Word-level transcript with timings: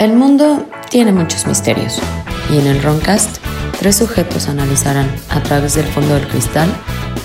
El 0.00 0.14
mundo 0.14 0.66
tiene 0.88 1.12
muchos 1.12 1.46
misterios 1.46 2.00
y 2.50 2.58
en 2.58 2.66
el 2.66 2.82
Roncast 2.82 3.36
tres 3.78 3.98
sujetos 3.98 4.48
analizarán 4.48 5.14
a 5.28 5.42
través 5.42 5.74
del 5.74 5.84
fondo 5.84 6.14
del 6.14 6.26
cristal, 6.26 6.70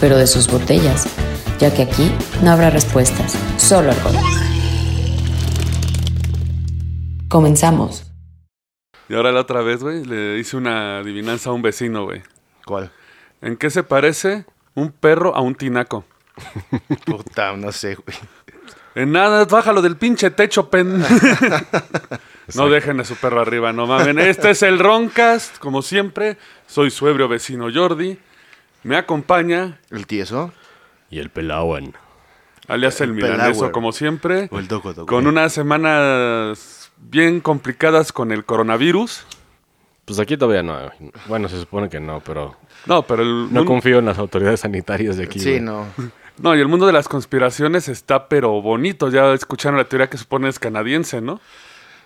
pero 0.02 0.18
de 0.18 0.28
sus 0.28 0.52
botellas, 0.52 1.08
ya 1.58 1.74
que 1.74 1.84
aquí 1.84 2.12
no 2.44 2.52
habrá 2.52 2.70
respuestas, 2.70 3.38
solo 3.56 3.92
alcohol. 3.92 4.18
Comenzamos. 7.30 8.12
Y 9.08 9.16
ahora 9.16 9.32
la 9.32 9.40
otra 9.40 9.62
vez, 9.62 9.82
güey, 9.82 10.04
le 10.04 10.38
hice 10.38 10.58
una 10.58 10.98
adivinanza 10.98 11.52
a 11.52 11.54
un 11.54 11.62
vecino, 11.62 12.04
güey. 12.04 12.24
¿Cuál? 12.66 12.92
¿En 13.42 13.56
qué 13.56 13.70
se 13.70 13.84
parece 13.84 14.44
un 14.74 14.92
perro 14.92 15.34
a 15.34 15.40
un 15.40 15.56
tinaco? 15.56 16.04
Puta, 17.06 17.56
no 17.56 17.72
sé, 17.72 17.96
güey. 17.96 18.18
En 18.96 19.14
nada, 19.14 19.46
bájalo 19.46 19.82
del 19.82 19.96
pinche 19.96 20.30
techo, 20.30 20.70
pen. 20.70 21.02
no 22.54 22.70
dejen 22.70 23.00
a 23.00 23.04
su 23.06 23.16
perro 23.16 23.42
arriba, 23.42 23.74
no 23.74 23.88
mamen. 23.88 24.20
Este 24.20 24.52
es 24.52 24.62
el 24.64 24.80
Roncast, 24.80 25.58
como 25.58 25.82
siempre. 25.82 26.38
Soy 26.68 26.92
su 26.92 27.08
ebrio 27.08 27.28
vecino 27.28 27.68
Jordi. 27.74 28.18
Me 28.84 28.98
acompaña, 28.98 29.80
¿El 29.90 30.06
tieso? 30.06 30.54
Y 31.10 31.20
el 31.20 31.30
Pelawan. 31.32 31.94
alias 32.68 33.02
el, 33.02 33.10
El 33.10 33.16
milaneso, 33.16 33.72
como 33.72 33.92
siempre. 33.92 34.48
O 34.52 34.60
el 34.60 34.68
Dogo 34.68 34.94
Dogo. 34.94 35.08
Con 35.08 35.26
unas 35.28 35.54
semanas 35.54 36.92
bien 36.98 37.40
complicadas 37.40 38.12
con 38.12 38.32
el 38.32 38.46
coronavirus. 38.46 39.26
Pues 40.06 40.20
aquí 40.20 40.38
todavía 40.38 40.62
no. 40.62 40.92
Bueno, 41.28 41.50
se 41.50 41.60
supone 41.60 41.90
que 41.90 42.00
no, 42.00 42.20
pero 42.22 42.56
No, 42.86 43.02
pero 43.04 43.24
el 43.24 43.30
no 43.30 43.46
mundo- 43.48 43.66
confío 43.66 43.98
en 44.00 44.06
las 44.06 44.20
autoridades 44.20 44.60
sanitarias 44.60 45.18
de 45.18 45.24
aquí. 45.24 45.40
Sí, 45.40 45.60
no. 45.60 45.88
No, 46.38 46.54
y 46.54 46.60
el 46.60 46.68
mundo 46.68 46.86
de 46.86 46.92
las 46.92 47.08
conspiraciones 47.08 47.88
está 47.88 48.28
pero 48.28 48.62
bonito. 48.62 49.08
Ya 49.10 49.32
escucharon 49.34 49.78
la 49.78 49.86
teoría 49.86 50.10
que 50.10 50.18
supone 50.18 50.50
es 50.50 50.60
canadiense, 50.60 51.22
¿no? 51.22 51.40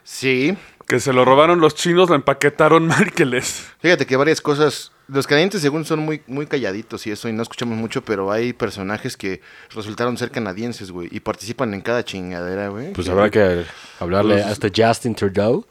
Sí. 0.04 0.58
Que 0.88 1.00
se 1.00 1.14
lo 1.14 1.24
robaron 1.24 1.60
los 1.60 1.76
chinos, 1.76 2.10
lo 2.10 2.16
empaquetaron 2.16 2.88
mal 2.88 3.08
y 3.08 3.12
que 3.12 3.26
les... 3.26 3.68
Fíjate 3.80 4.06
que 4.06 4.16
varias 4.16 4.42
cosas. 4.42 4.92
Los 5.08 5.26
canadienses, 5.26 5.62
según 5.62 5.86
son 5.86 6.00
muy, 6.00 6.22
muy 6.28 6.46
calladitos 6.46 7.06
y 7.08 7.12
eso, 7.12 7.30
y 7.30 7.34
no 7.34 7.42
escuchamos 7.42 7.78
mucho, 7.78 8.04
pero 8.04 8.32
hay 8.32 8.54
personajes 8.54 9.18
que 9.18 9.42
resultaron 9.74 10.18
ser 10.18 10.30
canadienses, 10.30 10.92
güey, 10.92 11.10
y 11.12 11.20
participan 11.20 11.74
en 11.74 11.82
cada 11.82 12.04
chingadera, 12.04 12.70
güey. 12.70 12.94
Pues 12.94 13.10
habrá 13.10 13.32
que 13.32 13.66
hablarle 14.00 14.44
a 14.44 14.52
este 14.52 14.72
Justin 14.76 15.16
Trudeau. 15.16 15.66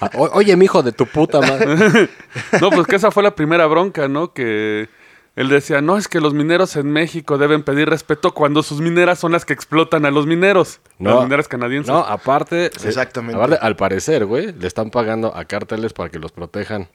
Ah, 0.00 0.10
Oye, 0.14 0.56
mijo 0.56 0.84
de 0.84 0.92
tu 0.92 1.06
puta 1.06 1.40
madre. 1.40 2.08
No, 2.60 2.70
pues 2.70 2.86
que 2.86 2.96
esa 2.96 3.10
fue 3.10 3.22
la 3.22 3.34
primera 3.34 3.66
bronca, 3.66 4.06
¿no? 4.06 4.32
Que 4.32 4.88
él 5.36 5.48
decía, 5.48 5.80
no, 5.80 5.96
es 5.96 6.06
que 6.08 6.20
los 6.20 6.32
mineros 6.34 6.76
en 6.76 6.90
México 6.92 7.38
deben 7.38 7.62
pedir 7.62 7.88
respeto 7.88 8.32
cuando 8.34 8.62
sus 8.62 8.80
mineras 8.80 9.18
son 9.18 9.32
las 9.32 9.44
que 9.44 9.52
explotan 9.52 10.04
a 10.06 10.10
los 10.10 10.26
mineros. 10.26 10.80
las 10.98 11.24
mineras 11.24 11.48
canadienses. 11.48 11.92
No, 11.92 11.98
aparte. 12.00 12.70
se- 12.78 12.88
Exactamente. 12.88 13.36
aparte, 13.36 13.58
al 13.60 13.74
parecer, 13.76 14.26
güey, 14.26 14.52
le 14.52 14.66
están 14.66 14.90
pagando 14.90 15.34
a 15.34 15.44
cárteles 15.44 15.92
para 15.92 16.08
que 16.10 16.18
los 16.18 16.30
protejan 16.32 16.88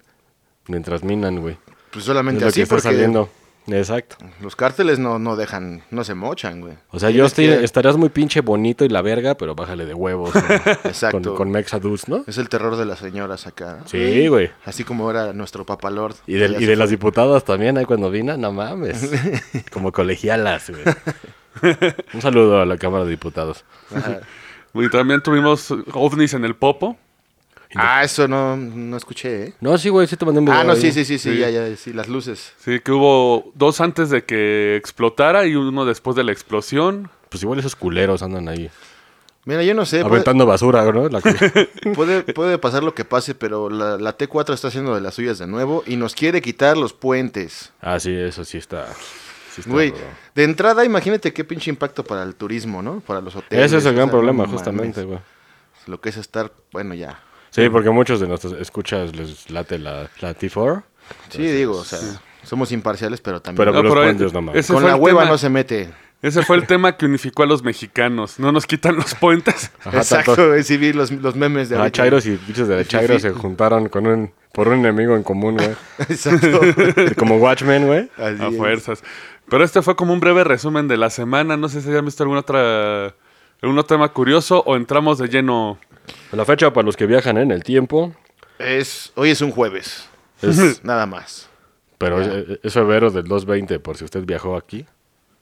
mientras 0.67 1.03
minan, 1.03 1.39
güey. 1.41 1.57
Pues 1.91 2.03
Es 2.03 2.05
solamente 2.05 2.41
lo 2.41 2.45
que 2.47 2.49
así, 2.51 2.61
está 2.61 2.75
porque 2.75 2.83
saliendo. 2.89 3.29
Exacto. 3.71 4.17
los 4.41 4.55
cárteles 4.55 4.99
no, 4.99 5.19
no 5.19 5.35
dejan, 5.35 5.83
no 5.91 6.03
se 6.03 6.15
mochan, 6.15 6.61
güey. 6.61 6.73
O 6.91 6.99
sea, 6.99 7.09
yo 7.09 7.25
estoy, 7.25 7.45
que- 7.47 7.63
estarías 7.63 7.97
muy 7.97 8.09
pinche 8.09 8.41
bonito 8.41 8.85
y 8.85 8.89
la 8.89 9.01
verga, 9.01 9.35
pero 9.35 9.55
bájale 9.55 9.85
de 9.85 9.93
huevos. 9.93 10.33
¿no? 10.35 10.41
Exacto. 10.83 11.21
Con, 11.21 11.35
con 11.35 11.51
Mexadus, 11.51 12.07
¿no? 12.07 12.23
Es 12.27 12.37
el 12.37 12.49
terror 12.49 12.75
de 12.77 12.85
las 12.85 12.99
señoras 12.99 13.47
acá. 13.47 13.79
Sí, 13.85 14.27
güey. 14.27 14.49
Así 14.65 14.83
como 14.83 15.09
era 15.11 15.33
nuestro 15.33 15.65
papalord. 15.65 16.15
Y 16.27 16.33
de, 16.35 16.47
y 16.59 16.65
de 16.65 16.75
las 16.75 16.89
diputadas 16.89 17.43
también, 17.45 17.77
ahí 17.77 17.85
cuando 17.85 18.09
vino, 18.09 18.35
no 18.37 18.51
mames. 18.51 19.09
Como 19.71 19.91
colegialas, 19.91 20.69
güey. 20.69 20.83
Un 22.13 22.21
saludo 22.21 22.61
a 22.61 22.65
la 22.65 22.77
Cámara 22.77 23.03
de 23.05 23.11
Diputados. 23.11 23.63
Ajá. 23.95 24.19
Y 24.71 24.87
también 24.91 25.19
tuvimos 25.23 25.73
ovnis 25.93 26.35
en 26.35 26.45
el 26.45 26.55
Popo. 26.55 26.95
Ah, 27.75 28.03
eso 28.03 28.27
no, 28.27 28.57
no 28.57 28.97
escuché, 28.97 29.43
¿eh? 29.43 29.53
No, 29.61 29.77
sí, 29.77 29.89
güey, 29.89 30.07
sí 30.07 30.17
te 30.17 30.25
mandé 30.25 30.39
un 30.39 30.45
video. 30.45 30.59
Ah, 30.59 30.63
no, 30.63 30.75
sí, 30.75 30.91
sí, 30.91 31.05
sí, 31.05 31.19
sí, 31.19 31.33
Sí. 31.33 31.37
ya, 31.37 31.49
ya, 31.49 31.75
sí, 31.75 31.93
las 31.93 32.07
luces. 32.07 32.53
Sí, 32.57 32.79
que 32.79 32.91
hubo 32.91 33.51
dos 33.55 33.79
antes 33.79 34.09
de 34.09 34.23
que 34.23 34.75
explotara 34.75 35.45
y 35.45 35.55
uno 35.55 35.85
después 35.85 36.15
de 36.15 36.23
la 36.23 36.31
explosión. 36.31 37.11
Pues 37.29 37.43
igual 37.43 37.59
esos 37.59 37.75
culeros 37.75 38.23
andan 38.23 38.47
ahí. 38.49 38.71
Mira, 39.45 39.63
yo 39.63 39.73
no 39.75 39.85
sé, 39.85 39.97
puede, 40.01 40.07
Aventando 40.13 40.45
basura, 40.47 40.83
¿no? 40.91 41.09
La 41.09 41.21
que- 41.21 41.69
puede, 41.95 42.23
puede 42.23 42.57
pasar 42.57 42.83
lo 42.83 42.93
que 42.95 43.05
pase, 43.05 43.35
pero 43.35 43.69
la, 43.69 43.97
la 43.97 44.17
T4 44.17 44.53
está 44.53 44.67
haciendo 44.69 44.95
de 44.95 45.01
las 45.01 45.13
suyas 45.13 45.37
de 45.37 45.45
nuevo 45.47 45.83
y 45.85 45.95
nos 45.95 46.15
quiere 46.15 46.41
quitar 46.41 46.75
los 46.75 46.93
puentes. 46.93 47.71
ah, 47.81 47.99
sí, 47.99 48.13
eso 48.15 48.43
sí 48.45 48.57
está. 48.57 48.87
Sí 49.53 49.61
está 49.61 49.71
Güey, 49.71 49.93
de 50.35 50.43
entrada, 50.43 50.83
imagínate 50.85 51.33
qué 51.33 51.43
pinche 51.43 51.69
impacto 51.69 52.03
para 52.03 52.23
el 52.23 52.35
turismo, 52.35 52.81
¿no? 52.81 52.99
Para 52.99 53.21
los 53.21 53.35
hoteles. 53.35 53.65
Ese 53.67 53.77
es 53.77 53.85
el 53.85 53.95
gran 53.95 54.09
problema, 54.09 54.47
justamente, 54.47 55.03
güey. 55.03 55.19
Lo 55.87 56.01
que 56.01 56.09
es 56.09 56.17
estar, 56.17 56.51
bueno, 56.71 56.93
ya. 56.93 57.19
Sí, 57.51 57.69
porque 57.69 57.89
muchos 57.89 58.19
de 58.19 58.27
nuestros 58.27 58.53
escuchas 58.53 59.15
les 59.15 59.49
late 59.49 59.79
la, 59.79 60.09
la 60.21 60.35
T4. 60.37 60.83
Sí, 61.29 61.41
digo, 61.43 61.77
o 61.77 61.83
sea, 61.83 61.99
somos 62.43 62.71
imparciales, 62.71 63.21
pero 63.21 63.41
también. 63.41 63.57
Pero 63.57 63.71
No, 63.73 63.83
los 63.83 63.91
pero 63.93 64.03
puentes 64.05 64.33
no 64.33 64.41
mames. 64.41 64.59
ese 64.65 64.73
con 64.73 64.83
la 64.83 64.95
el 64.95 65.01
hueva 65.01 65.21
tema. 65.21 65.31
no 65.31 65.37
se 65.37 65.49
mete. 65.49 65.89
Ese 66.21 66.43
fue 66.43 66.57
el 66.57 66.67
tema 66.67 66.97
que 66.97 67.05
unificó 67.05 67.43
a 67.43 67.45
los 67.45 67.63
mexicanos. 67.63 68.39
No 68.39 68.51
nos 68.51 68.65
quitan 68.67 68.95
los 68.95 69.15
puentes. 69.15 69.71
Ajá, 69.83 69.97
Exacto, 69.97 70.35
vi 70.51 70.93
los, 70.93 71.11
los 71.11 71.35
memes 71.35 71.69
de 71.69 71.77
Ah. 71.77 71.89
Chairos 71.89 72.25
y 72.25 72.31
bichos 72.47 72.67
de 72.67 72.75
la 72.75 72.85
Chairo 72.85 73.17
se 73.19 73.31
juntaron 73.31 73.89
con 73.89 74.05
un, 74.05 74.31
por 74.51 74.67
un 74.67 74.79
enemigo 74.79 75.15
en 75.15 75.23
común, 75.23 75.55
güey. 75.57 75.71
Exacto. 75.99 76.59
Como 77.17 77.37
Watchmen, 77.37 77.87
güey. 77.87 78.09
Así 78.17 78.43
A 78.43 78.47
es. 78.49 78.57
fuerzas. 78.57 79.03
Pero 79.49 79.63
este 79.63 79.81
fue 79.81 79.95
como 79.95 80.13
un 80.13 80.19
breve 80.19 80.43
resumen 80.43 80.87
de 80.87 80.97
la 80.97 81.09
semana. 81.09 81.57
No 81.57 81.69
sé 81.69 81.81
si 81.81 81.89
hayan 81.89 82.05
visto 82.05 82.21
alguna 82.23 82.41
otra, 82.41 83.05
algún 83.61 83.79
otro 83.79 83.95
tema 83.95 84.09
curioso 84.09 84.61
o 84.67 84.75
entramos 84.75 85.17
de 85.17 85.27
lleno. 85.29 85.79
La 86.31 86.45
fecha 86.45 86.71
para 86.73 86.85
los 86.85 86.95
que 86.97 87.05
viajan 87.05 87.37
en 87.37 87.51
el 87.51 87.63
tiempo 87.63 88.13
Es, 88.57 89.11
hoy 89.15 89.29
es 89.31 89.41
un 89.41 89.51
jueves, 89.51 90.07
es, 90.41 90.83
nada 90.83 91.05
más. 91.05 91.49
pero 91.97 92.21
es, 92.21 92.59
es 92.63 92.73
febrero 92.73 93.09
del 93.11 93.23
220, 93.27 93.79
por 93.79 93.97
si 93.97 94.05
usted 94.05 94.23
viajó 94.25 94.55
aquí, 94.55 94.85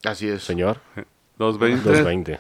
Así 0.04 0.28
es. 0.28 0.44
señor. 0.44 0.78
220. 1.38 1.84
220. 1.90 2.40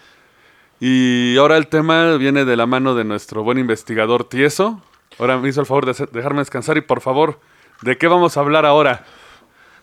Y 0.79 1.37
ahora 1.37 1.57
el 1.57 1.67
tema 1.67 2.17
viene 2.17 2.45
de 2.45 2.55
la 2.55 2.65
mano 2.67 2.93
de 2.95 3.03
nuestro 3.03 3.43
buen 3.43 3.57
investigador 3.57 4.23
Tieso. 4.29 4.81
Ahora 5.19 5.37
me 5.37 5.49
hizo 5.49 5.59
el 5.61 5.65
favor 5.65 5.85
de 5.85 6.07
dejarme 6.11 6.39
descansar 6.39 6.77
y 6.77 6.81
por 6.81 7.01
favor, 7.01 7.39
¿de 7.81 7.97
qué 7.97 8.07
vamos 8.07 8.37
a 8.37 8.41
hablar 8.41 8.65
ahora? 8.65 9.05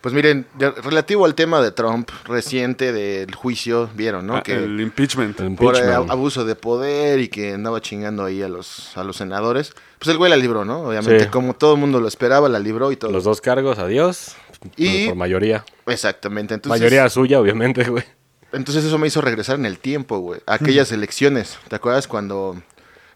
Pues 0.05 0.13
miren, 0.15 0.45
de- 0.59 0.71
relativo 0.71 1.25
al 1.25 1.35
tema 1.35 1.63
de 1.63 1.71
Trump 1.73 2.11
reciente 2.27 2.93
del 2.93 3.35
juicio, 3.35 3.89
vieron, 3.95 4.27
¿no? 4.27 4.37
Ah, 4.37 4.43
que 4.43 4.53
El 4.53 4.79
impeachment. 4.79 5.41
El 5.41 5.55
por 5.55 5.77
eh, 5.77 5.79
impeachment. 5.79 6.11
abuso 6.11 6.45
de 6.45 6.55
poder 6.57 7.21
y 7.21 7.29
que 7.29 7.55
andaba 7.55 7.81
chingando 7.81 8.23
ahí 8.23 8.43
a 8.43 8.49
los, 8.49 8.95
a 8.99 9.03
los 9.03 9.17
senadores. 9.17 9.73
Pues 9.99 10.09
el 10.11 10.19
güey 10.19 10.29
la 10.29 10.37
libró, 10.37 10.67
¿no? 10.67 10.83
Obviamente, 10.83 11.25
Sí. 11.25 11.31
como 11.31 11.55
todo 11.55 11.73
el 11.73 11.81
mundo 11.81 12.01
lo 12.01 12.07
esperaba, 12.09 12.51
la 12.51 12.59
libró 12.59 12.93
y 12.93 12.97
todo. 12.97 13.13
Los 13.13 13.25
dos 13.25 13.41
cargos, 13.41 13.79
adiós. 13.79 14.37
Y- 14.77 15.07
Por 15.07 15.17
mayoría. 15.17 15.65
Exactamente. 15.87 16.53
Entonces, 16.53 16.79
mayoría 16.79 17.09
suya, 17.09 17.41
obviamente, 17.41 17.85
güey. 17.89 18.05
Entonces 18.53 18.85
eso 18.85 18.99
me 18.99 19.07
hizo 19.07 19.23
regresar 19.23 19.57
en 19.59 19.65
el 19.65 19.79
tiempo, 19.79 20.19
güey. 20.19 20.43
a 20.45 20.53
Aquellas 20.55 20.93
elecciones. 20.93 21.59
¿Te 21.69 21.77
acuerdas 21.77 22.07
cuando, 22.09 22.61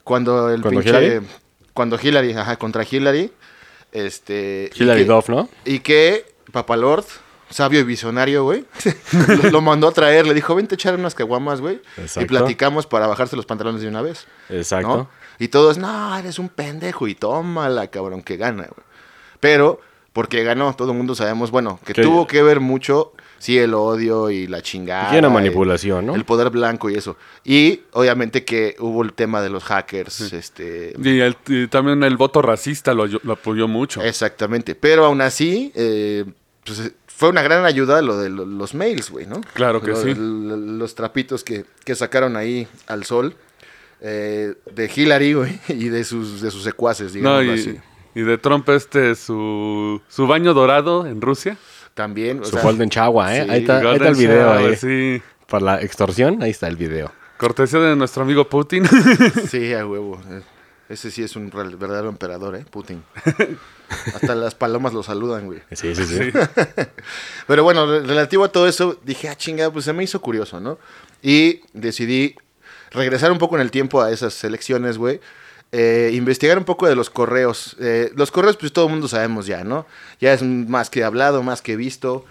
cuando 0.05 0.49
el 0.49 0.63
¿Cuando 0.63 0.81
pinche... 0.81 0.89
Hillary? 0.99 1.27
Cuando 1.75 1.99
Hillary, 2.03 2.33
ajá, 2.33 2.57
contra 2.57 2.83
Hillary. 2.91 3.31
Este... 3.93 4.71
Hillary 4.75 5.03
que- 5.03 5.07
Duff, 5.13 5.29
¿no? 5.29 5.49
Y 5.67 5.81
que 5.81 6.25
Papalord, 6.53 7.05
sabio 7.51 7.81
y 7.81 7.85
visionario, 7.85 8.45
güey, 8.45 8.65
lo, 9.43 9.51
lo 9.51 9.61
mandó 9.61 9.89
a 9.89 9.93
traer. 9.93 10.27
Le 10.27 10.35
dijo, 10.35 10.55
vente 10.55 10.75
a 10.75 10.77
echar 10.77 10.95
unas 10.95 11.15
caguamas, 11.15 11.61
güey. 11.61 11.81
Y 12.21 12.25
platicamos 12.27 12.87
para 12.87 13.07
bajarse 13.07 13.37
los 13.37 13.47
pantalones 13.47 13.81
de 13.83 13.89
una 13.89 14.03
vez. 14.03 14.27
Exacto. 14.49 14.89
¿no? 14.89 15.11
Y 15.39 15.49
todos, 15.49 15.79
no, 15.79 16.17
eres 16.19 16.39
un 16.39 16.49
pendejo. 16.49 17.07
Y 17.09 17.15
tómala, 17.15 17.87
cabrón, 17.89 18.23
que 18.23 18.37
gana, 18.37 18.65
güey. 18.65 18.87
Pero, 19.41 19.81
porque 20.13 20.43
ganó, 20.43 20.75
todo 20.75 20.91
el 20.93 20.97
mundo 20.99 21.15
sabemos, 21.15 21.51
bueno, 21.51 21.79
que 21.85 21.95
tuvo 21.95 22.27
que 22.27 22.43
ver 22.43 22.59
mucho, 22.59 23.13
sí, 23.39 23.57
el 23.57 23.73
odio 23.73 24.31
y 24.31 24.49
la 24.49 24.63
chingada. 24.63 25.15
Y 25.15 25.19
una 25.21 25.29
y 25.29 25.33
manipulación, 25.33 26.07
¿no? 26.07 26.17
El 26.17 26.25
poder 26.25 26.51
blanco 26.51 26.91
y 26.91 26.97
eso. 26.97 27.17
Y, 27.45 27.83
obviamente, 27.93 28.45
que 28.45 28.75
hubo 28.81 29.05
el 29.05 29.13
tema 29.13 29.41
de 29.41 29.49
los 29.51 29.63
hackers, 29.63 30.33
este... 30.33 30.93
Y, 31.01 31.21
el- 31.21 31.37
y 31.47 31.69
también 31.69 32.03
el 32.03 32.17
voto 32.17 32.43
racista 32.43 32.93
lo, 32.95 33.07
lo 33.07 33.33
apoyó 33.35 33.69
mucho. 33.69 34.03
Exactamente. 34.03 34.75
Pero 34.75 35.05
aún 35.05 35.21
así, 35.21 35.71
eh, 35.77 36.25
pues, 36.69 36.81
eh, 36.81 36.93
fue 37.07 37.29
una 37.31 37.43
gran 37.43 37.65
ayuda 37.65 38.01
lo 38.03 38.17
de 38.19 38.31
lo- 38.31 38.47
los 38.47 38.75
mails, 38.75 39.11
güey, 39.11 39.27
¿no? 39.27 39.41
Claro 39.55 39.81
que 39.81 39.89
Lo- 39.91 40.03
sí. 40.03 40.15
los 40.17 40.95
trapitos 40.95 41.43
que, 41.43 41.65
que 41.85 41.95
sacaron 41.95 42.37
ahí 42.37 42.69
al 42.87 43.05
sol 43.05 43.35
eh, 44.01 44.55
de 44.73 44.91
Hillary, 44.95 45.33
güey, 45.35 45.59
y 45.69 45.89
de 45.89 46.05
sus, 46.05 46.41
de 46.41 46.51
sus 46.53 46.63
secuaces, 46.63 47.15
No, 47.17 47.41
digamos 47.41 47.67
y, 47.67 47.71
así. 47.71 47.81
y 48.15 48.21
de 48.23 48.39
Trump 48.39 48.69
este, 48.69 49.15
su, 49.17 50.01
su 50.09 50.27
baño 50.29 50.55
dorado 50.55 51.07
en 51.07 51.21
Rusia. 51.21 51.57
También, 51.95 52.41
o 52.41 52.45
Su 52.45 52.53
sea, 52.53 52.63
Golden 52.63 52.89
Chagua, 52.91 53.37
¿eh? 53.37 53.43
sí, 53.45 53.51
ahí, 53.51 53.61
está, 53.63 53.79
ahí 53.79 53.95
está 53.97 54.09
el 54.09 54.15
video, 54.15 54.55
Shower, 54.55 54.71
ahí. 54.71 54.77
Sí. 54.77 55.23
Para 55.49 55.65
la 55.65 55.83
extorsión, 55.83 56.41
ahí 56.43 56.51
está 56.51 56.69
el 56.69 56.77
video. 56.77 57.11
Cortesía 57.39 57.81
de 57.81 57.97
nuestro 57.97 58.23
amigo 58.23 58.49
Putin. 58.49 58.85
sí, 59.51 59.73
a 59.73 59.85
huevo. 59.87 60.21
Ese 60.89 61.11
sí 61.11 61.23
es 61.23 61.37
un 61.37 61.51
real- 61.51 61.77
verdadero 61.77 62.09
emperador, 62.09 62.57
¿eh? 62.57 62.65
Putin. 62.71 63.03
Hasta 64.15 64.35
las 64.35 64.55
palomas 64.55 64.93
lo 64.95 65.03
saludan, 65.03 65.47
güey. 65.47 65.61
Sí, 65.73 65.95
sí, 65.95 66.05
sí. 66.05 66.19
Pero 67.47 67.63
bueno, 67.65 67.87
re- 67.87 68.01
relativo 68.07 68.45
a 68.45 68.53
todo 68.53 68.67
eso, 68.69 68.99
dije, 69.05 69.29
ah, 69.29 69.35
chinga, 69.37 69.71
pues 69.71 69.85
se 69.85 69.93
me 69.93 70.05
hizo 70.05 70.21
curioso, 70.21 70.61
¿no? 70.61 70.79
Y 71.23 71.61
decidí 71.73 72.37
regresar 72.91 73.31
un 73.33 73.39
poco 73.39 73.57
en 73.57 73.63
el 73.63 73.71
tiempo 73.71 74.01
a 74.03 74.11
esas 74.11 74.43
elecciones, 74.45 74.99
güey. 74.99 75.21
eh, 75.73 76.11
investigar 76.15 76.57
un 76.57 76.65
poco 76.65 76.87
de 76.89 76.97
los 76.97 77.11
correos. 77.11 77.77
Eh, 77.79 78.11
los 78.17 78.31
correos, 78.31 78.57
pues 78.57 78.73
todo 78.73 78.87
el 78.87 78.93
mundo 78.93 79.09
sabemos 79.09 79.47
ya, 79.47 79.65
¿no? 79.65 79.85
Ya 80.21 80.33
es 80.33 80.43
más 80.43 80.89
que 80.89 81.05
hablado, 81.05 81.43
más 81.43 81.61
que 81.61 81.77
visto, 81.77 82.25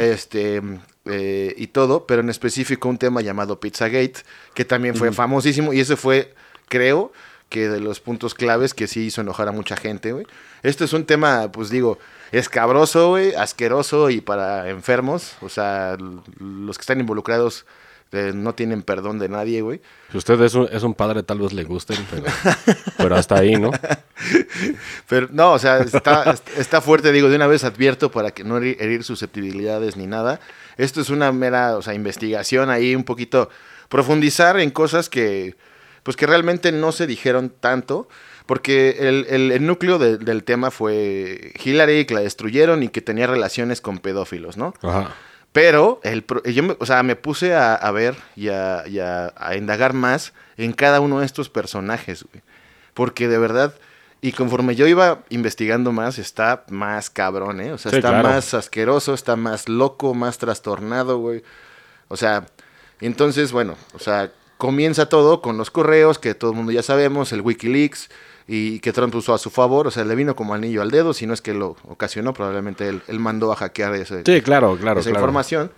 este, 0.00 0.62
eh, 1.04 1.54
y 1.58 1.66
todo, 1.66 2.06
pero 2.06 2.22
en 2.22 2.30
específico 2.30 2.88
un 2.88 2.96
tema 2.96 3.20
llamado 3.20 3.60
Pizzagate, 3.60 4.14
que 4.54 4.64
también 4.64 4.94
fue 4.94 5.12
famosísimo, 5.12 5.74
y 5.74 5.80
ese 5.80 5.96
fue, 5.96 6.32
creo, 6.68 7.12
que 7.48 7.68
de 7.68 7.80
los 7.80 8.00
puntos 8.00 8.34
claves 8.34 8.74
que 8.74 8.86
sí 8.86 9.06
hizo 9.06 9.20
enojar 9.20 9.48
a 9.48 9.52
mucha 9.52 9.76
gente, 9.76 10.12
güey. 10.12 10.26
Este 10.62 10.84
es 10.84 10.92
un 10.92 11.04
tema, 11.04 11.50
pues 11.52 11.70
digo, 11.70 11.98
escabroso, 12.32 13.08
güey, 13.10 13.34
asqueroso 13.34 14.10
y 14.10 14.20
para 14.20 14.68
enfermos, 14.68 15.34
o 15.40 15.48
sea, 15.48 15.96
los 16.40 16.76
que 16.76 16.82
están 16.82 17.00
involucrados 17.00 17.64
eh, 18.12 18.32
no 18.34 18.54
tienen 18.54 18.82
perdón 18.82 19.18
de 19.18 19.28
nadie, 19.28 19.60
güey. 19.60 19.80
Si 20.10 20.18
usted 20.18 20.40
es 20.40 20.54
un, 20.54 20.68
es 20.72 20.82
un 20.82 20.94
padre, 20.94 21.22
tal 21.22 21.38
vez 21.40 21.52
le 21.52 21.64
gusten, 21.64 21.98
pero, 22.10 22.24
pero 22.96 23.16
hasta 23.16 23.36
ahí, 23.36 23.56
¿no? 23.56 23.70
Pero 25.08 25.28
no, 25.30 25.52
o 25.52 25.58
sea, 25.58 25.78
está, 25.78 26.34
está 26.56 26.80
fuerte, 26.80 27.12
digo, 27.12 27.28
de 27.28 27.36
una 27.36 27.46
vez 27.46 27.64
advierto 27.64 28.10
para 28.10 28.30
que 28.32 28.44
no 28.44 28.58
heri- 28.58 28.76
herir 28.80 29.04
susceptibilidades 29.04 29.96
ni 29.96 30.06
nada. 30.06 30.40
Esto 30.76 31.00
es 31.00 31.10
una 31.10 31.32
mera, 31.32 31.76
o 31.76 31.82
sea, 31.82 31.94
investigación 31.94 32.70
ahí, 32.70 32.94
un 32.94 33.04
poquito 33.04 33.48
profundizar 33.88 34.58
en 34.60 34.70
cosas 34.70 35.08
que, 35.08 35.56
pues 36.02 36.16
que 36.16 36.26
realmente 36.26 36.72
no 36.72 36.92
se 36.92 37.06
dijeron 37.06 37.52
tanto, 37.60 38.08
porque 38.46 38.96
el, 39.00 39.26
el- 39.28 39.52
el 39.52 39.66
núcleo 39.66 39.98
de- 39.98 40.16
del 40.18 40.42
tema 40.44 40.70
fue 40.70 41.52
Hillary, 41.62 42.04
que 42.06 42.14
la 42.14 42.20
destruyeron 42.20 42.82
y 42.82 42.88
que 42.88 43.00
tenía 43.02 43.26
relaciones 43.26 43.80
con 43.80 43.98
pedófilos, 43.98 44.56
¿no? 44.56 44.74
Ajá. 44.82 45.14
Pero, 45.52 46.00
el, 46.04 46.24
yo 46.52 46.62
me, 46.62 46.76
o 46.78 46.86
sea, 46.86 47.02
me 47.02 47.16
puse 47.16 47.54
a, 47.54 47.74
a 47.74 47.90
ver 47.90 48.14
y, 48.36 48.48
a, 48.48 48.84
y 48.86 48.98
a- 49.00 49.32
a 49.36 49.56
indagar 49.56 49.92
más 49.94 50.32
en 50.56 50.72
cada 50.72 51.00
uno 51.00 51.20
de 51.20 51.26
estos 51.26 51.48
personajes, 51.48 52.22
güey. 52.24 52.42
Porque 52.94 53.28
de 53.28 53.38
verdad, 53.38 53.74
y 54.20 54.32
conforme 54.32 54.74
yo 54.76 54.86
iba 54.86 55.24
investigando 55.30 55.90
más, 55.92 56.18
está 56.18 56.64
más 56.68 57.10
cabrón, 57.10 57.60
¿eh? 57.60 57.72
O 57.72 57.78
sea, 57.78 57.90
Sí, 57.92 57.96
está 57.98 58.10
claro. 58.10 58.28
más 58.28 58.52
asqueroso, 58.54 59.14
está 59.14 59.36
más 59.36 59.68
loco, 59.68 60.14
más 60.14 60.38
trastornado, 60.38 61.18
güey. 61.18 61.42
O 62.08 62.16
sea, 62.16 62.46
entonces, 63.00 63.52
bueno, 63.52 63.76
o 63.94 63.98
sea, 63.98 64.32
comienza 64.58 65.08
todo 65.08 65.40
con 65.40 65.56
los 65.56 65.70
correos 65.70 66.18
que 66.18 66.34
todo 66.34 66.50
el 66.50 66.56
mundo 66.56 66.72
ya 66.72 66.82
sabemos, 66.82 67.32
el 67.32 67.40
Wikileaks, 67.40 68.10
y 68.46 68.80
que 68.80 68.92
Trump 68.92 69.14
usó 69.14 69.34
a 69.34 69.38
su 69.38 69.50
favor, 69.50 69.86
o 69.86 69.90
sea, 69.90 70.04
le 70.04 70.14
vino 70.14 70.34
como 70.34 70.54
anillo 70.54 70.82
al 70.82 70.90
dedo, 70.90 71.14
si 71.14 71.26
no 71.26 71.34
es 71.34 71.40
que 71.40 71.54
lo 71.54 71.76
ocasionó, 71.86 72.32
probablemente 72.34 72.88
él, 72.88 73.02
él 73.06 73.20
mandó 73.20 73.52
a 73.52 73.56
hackear 73.56 73.94
ese, 73.94 74.22
Sí, 74.24 74.40
claro, 74.42 74.76
claro, 74.76 75.00
esa 75.00 75.10
claro. 75.10 75.20
información. 75.24 75.72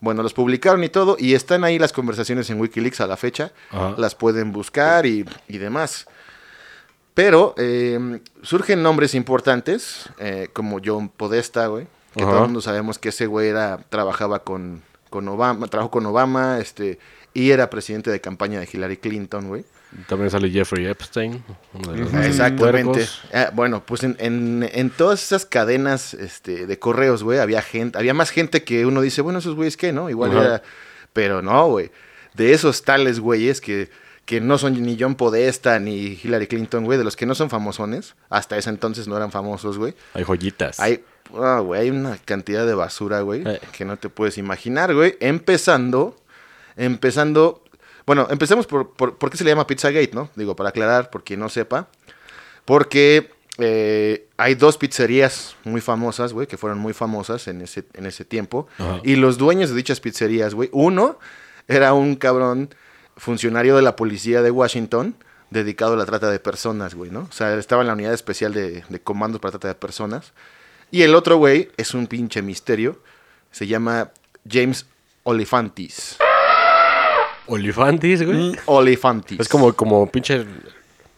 Bueno, 0.00 0.22
los 0.22 0.32
publicaron 0.32 0.82
y 0.84 0.88
todo, 0.88 1.16
y 1.18 1.34
están 1.34 1.64
ahí 1.64 1.78
las 1.78 1.92
conversaciones 1.92 2.48
en 2.50 2.60
Wikileaks 2.60 3.00
a 3.02 3.06
la 3.06 3.16
fecha. 3.18 3.52
Ajá. 3.70 3.94
Las 3.98 4.14
pueden 4.14 4.50
buscar 4.52 5.04
y, 5.04 5.26
y 5.48 5.58
demás. 5.58 6.06
Pero 7.14 7.54
eh, 7.58 8.20
surgen 8.42 8.82
nombres 8.82 9.14
importantes, 9.14 10.08
eh, 10.18 10.48
como 10.52 10.78
John 10.82 11.08
Podesta, 11.10 11.66
güey. 11.66 11.86
Que 12.14 12.22
Ajá. 12.22 12.30
todo 12.30 12.40
el 12.40 12.46
mundo 12.46 12.60
sabemos 12.60 12.98
que 12.98 13.10
ese 13.10 13.26
güey 13.26 13.48
era, 13.48 13.78
trabajaba 13.88 14.42
con, 14.42 14.82
con 15.10 15.28
Obama, 15.28 15.66
trabajó 15.68 15.90
con 15.90 16.06
Obama, 16.06 16.58
este, 16.60 16.98
y 17.34 17.50
era 17.50 17.70
presidente 17.70 18.10
de 18.10 18.20
campaña 18.20 18.60
de 18.60 18.68
Hillary 18.72 18.96
Clinton, 18.96 19.48
güey. 19.48 19.64
También 20.08 20.30
sale 20.30 20.50
Jeffrey 20.50 20.86
Epstein. 20.86 21.42
uno 21.74 21.92
de 21.92 21.98
los 21.98 22.12
más 22.12 22.24
Exactamente. 22.26 23.08
Ah, 23.34 23.50
bueno, 23.52 23.84
pues 23.84 24.04
en, 24.04 24.16
en- 24.20 24.68
en 24.72 24.90
todas 24.90 25.20
esas 25.22 25.44
cadenas 25.46 26.14
este, 26.14 26.66
de 26.68 26.78
correos, 26.78 27.24
güey, 27.24 27.40
había 27.40 27.60
gente, 27.60 27.98
había 27.98 28.14
más 28.14 28.30
gente 28.30 28.62
que 28.62 28.86
uno 28.86 29.00
dice, 29.00 29.20
bueno, 29.20 29.40
esos 29.40 29.56
güeyes 29.56 29.76
qué, 29.76 29.92
¿no? 29.92 30.08
Igual 30.08 30.32
era. 30.32 30.62
Pero 31.12 31.42
no, 31.42 31.66
güey. 31.68 31.90
De 32.34 32.52
esos 32.52 32.84
tales 32.84 33.18
güeyes 33.18 33.60
que, 33.60 33.90
que 34.26 34.40
no 34.40 34.58
son 34.58 34.80
ni 34.80 34.96
John 34.98 35.16
Podesta 35.16 35.80
ni 35.80 36.20
Hillary 36.22 36.46
Clinton, 36.46 36.84
güey, 36.84 36.96
de 36.96 37.02
los 37.02 37.16
que 37.16 37.26
no 37.26 37.34
son 37.34 37.50
famosones, 37.50 38.14
hasta 38.28 38.56
ese 38.56 38.70
entonces 38.70 39.08
no 39.08 39.16
eran 39.16 39.32
famosos, 39.32 39.76
güey. 39.76 39.94
Hay 40.14 40.22
joyitas. 40.22 40.78
Hay, 40.78 41.02
ah, 41.36 41.58
güey, 41.58 41.80
hay 41.80 41.90
una 41.90 42.16
cantidad 42.18 42.64
de 42.64 42.74
basura, 42.74 43.22
güey, 43.22 43.42
Eh. 43.44 43.58
que 43.76 43.84
no 43.84 43.96
te 43.96 44.08
puedes 44.08 44.38
imaginar, 44.38 44.94
güey. 44.94 45.16
Empezando, 45.18 46.16
empezando, 46.76 47.62
bueno, 48.06 48.26
empecemos 48.30 48.66
por, 48.66 48.92
por, 48.92 49.18
¿por 49.18 49.30
qué 49.30 49.36
se 49.36 49.44
le 49.44 49.50
llama 49.50 49.66
Pizzagate, 49.66 50.10
no? 50.14 50.30
Digo, 50.36 50.56
para 50.56 50.70
aclarar, 50.70 51.10
por 51.10 51.24
quien 51.24 51.40
no 51.40 51.48
sepa. 51.48 51.88
Porque 52.64 53.30
eh, 53.58 54.28
hay 54.36 54.54
dos 54.54 54.78
pizzerías 54.78 55.56
muy 55.64 55.80
famosas, 55.80 56.32
güey, 56.32 56.46
que 56.46 56.56
fueron 56.56 56.78
muy 56.78 56.92
famosas 56.92 57.48
en 57.48 57.60
ese, 57.60 57.84
en 57.94 58.06
ese 58.06 58.24
tiempo. 58.24 58.68
Ajá. 58.78 59.00
Y 59.04 59.16
los 59.16 59.38
dueños 59.38 59.70
de 59.70 59.76
dichas 59.76 60.00
pizzerías, 60.00 60.54
güey, 60.54 60.68
uno 60.72 61.18
era 61.68 61.92
un 61.92 62.16
cabrón 62.16 62.74
funcionario 63.16 63.76
de 63.76 63.82
la 63.82 63.96
policía 63.96 64.42
de 64.42 64.50
Washington 64.50 65.14
dedicado 65.50 65.94
a 65.94 65.96
la 65.96 66.06
trata 66.06 66.30
de 66.30 66.38
personas, 66.38 66.94
güey, 66.94 67.10
¿no? 67.10 67.26
O 67.28 67.32
sea, 67.32 67.54
estaba 67.54 67.82
en 67.82 67.88
la 67.88 67.94
unidad 67.94 68.14
especial 68.14 68.54
de, 68.54 68.84
de 68.88 69.00
comandos 69.00 69.40
para 69.40 69.52
trata 69.52 69.68
de 69.68 69.74
personas. 69.74 70.32
Y 70.90 71.02
el 71.02 71.14
otro 71.14 71.36
güey 71.36 71.70
es 71.76 71.92
un 71.94 72.06
pinche 72.06 72.42
misterio. 72.42 73.00
Se 73.50 73.66
llama 73.66 74.12
James 74.48 74.86
Olifantis. 75.24 76.16
Olifantis, 77.50 78.20
Mm. 78.22 78.24
güey. 78.26 78.56
Olifantis. 78.66 79.40
Es 79.40 79.48
como, 79.48 79.72
como 79.72 80.06
pinche... 80.10 80.44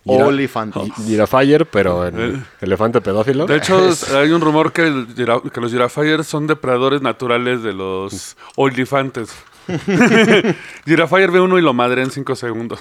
gira- 0.04 0.26
Olifantis. 0.26 0.92
Girafire, 1.06 1.64
pero 1.64 2.06
en 2.06 2.44
elefante 2.60 3.00
pedófilo. 3.00 3.46
De 3.46 3.56
hecho, 3.56 3.90
hay 4.16 4.30
un 4.32 4.40
rumor 4.40 4.72
que, 4.72 4.86
el 4.86 5.06
gira- 5.14 5.40
que 5.48 5.60
los 5.60 5.70
Girafires 5.70 6.26
son 6.26 6.46
depredadores 6.48 7.02
naturales 7.02 7.62
de 7.62 7.72
los 7.72 8.36
olifantes. 8.56 9.30
Girafire 10.84 11.28
ve 11.28 11.40
uno 11.40 11.58
y 11.58 11.62
lo 11.62 11.72
madre 11.72 12.02
en 12.02 12.10
cinco 12.10 12.34
segundos. 12.34 12.80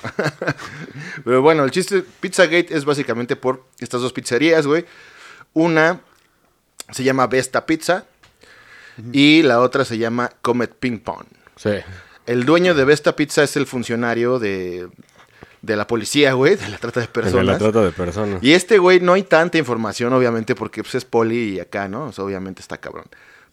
Pero 1.24 1.42
bueno, 1.42 1.64
el 1.64 1.72
chiste 1.72 2.04
Pizzagate 2.20 2.68
es 2.76 2.86
básicamente 2.86 3.36
por 3.36 3.66
estas 3.80 4.02
dos 4.02 4.14
pizzerías, 4.14 4.66
güey. 4.66 4.86
Una 5.54 6.00
se 6.92 7.04
llama 7.04 7.28
Vesta 7.28 7.66
Pizza 7.66 8.06
y 9.14 9.44
la 9.44 9.60
otra 9.60 9.86
se 9.86 9.98
llama 9.98 10.32
Comet 10.42 10.74
Ping 10.74 11.00
Pong. 11.00 11.26
Sí. 11.56 11.70
El 12.26 12.46
dueño 12.46 12.74
de 12.76 12.86
Vesta 12.86 13.16
Pizza 13.16 13.44
es 13.44 13.56
el 13.58 13.66
funcionario 13.66 14.40
de, 14.40 14.88
de 15.62 15.76
la 15.76 15.88
policía, 15.88 16.34
güey, 16.34 16.56
de 16.56 16.70
la 16.70 16.78
trata 16.78 17.00
de 17.02 17.08
De 17.08 17.10
la 17.10 17.14
personas. 17.14 17.58
trata 17.60 17.82
de 17.84 17.92
personas. 17.92 18.44
Y 18.44 18.54
este 18.54 18.78
güey 18.78 19.00
no 19.00 19.14
hay 19.14 19.24
tanta 19.24 19.58
información, 19.58 20.14
obviamente, 20.14 20.56
porque 20.56 20.84
pues, 20.84 20.96
es 20.96 21.06
poli 21.06 21.56
y 21.56 21.60
acá, 21.60 21.88
¿no? 21.88 22.06
O 22.06 22.12
sea, 22.12 22.24
obviamente 22.24 22.62
está 22.62 22.78
cabrón. 22.78 23.06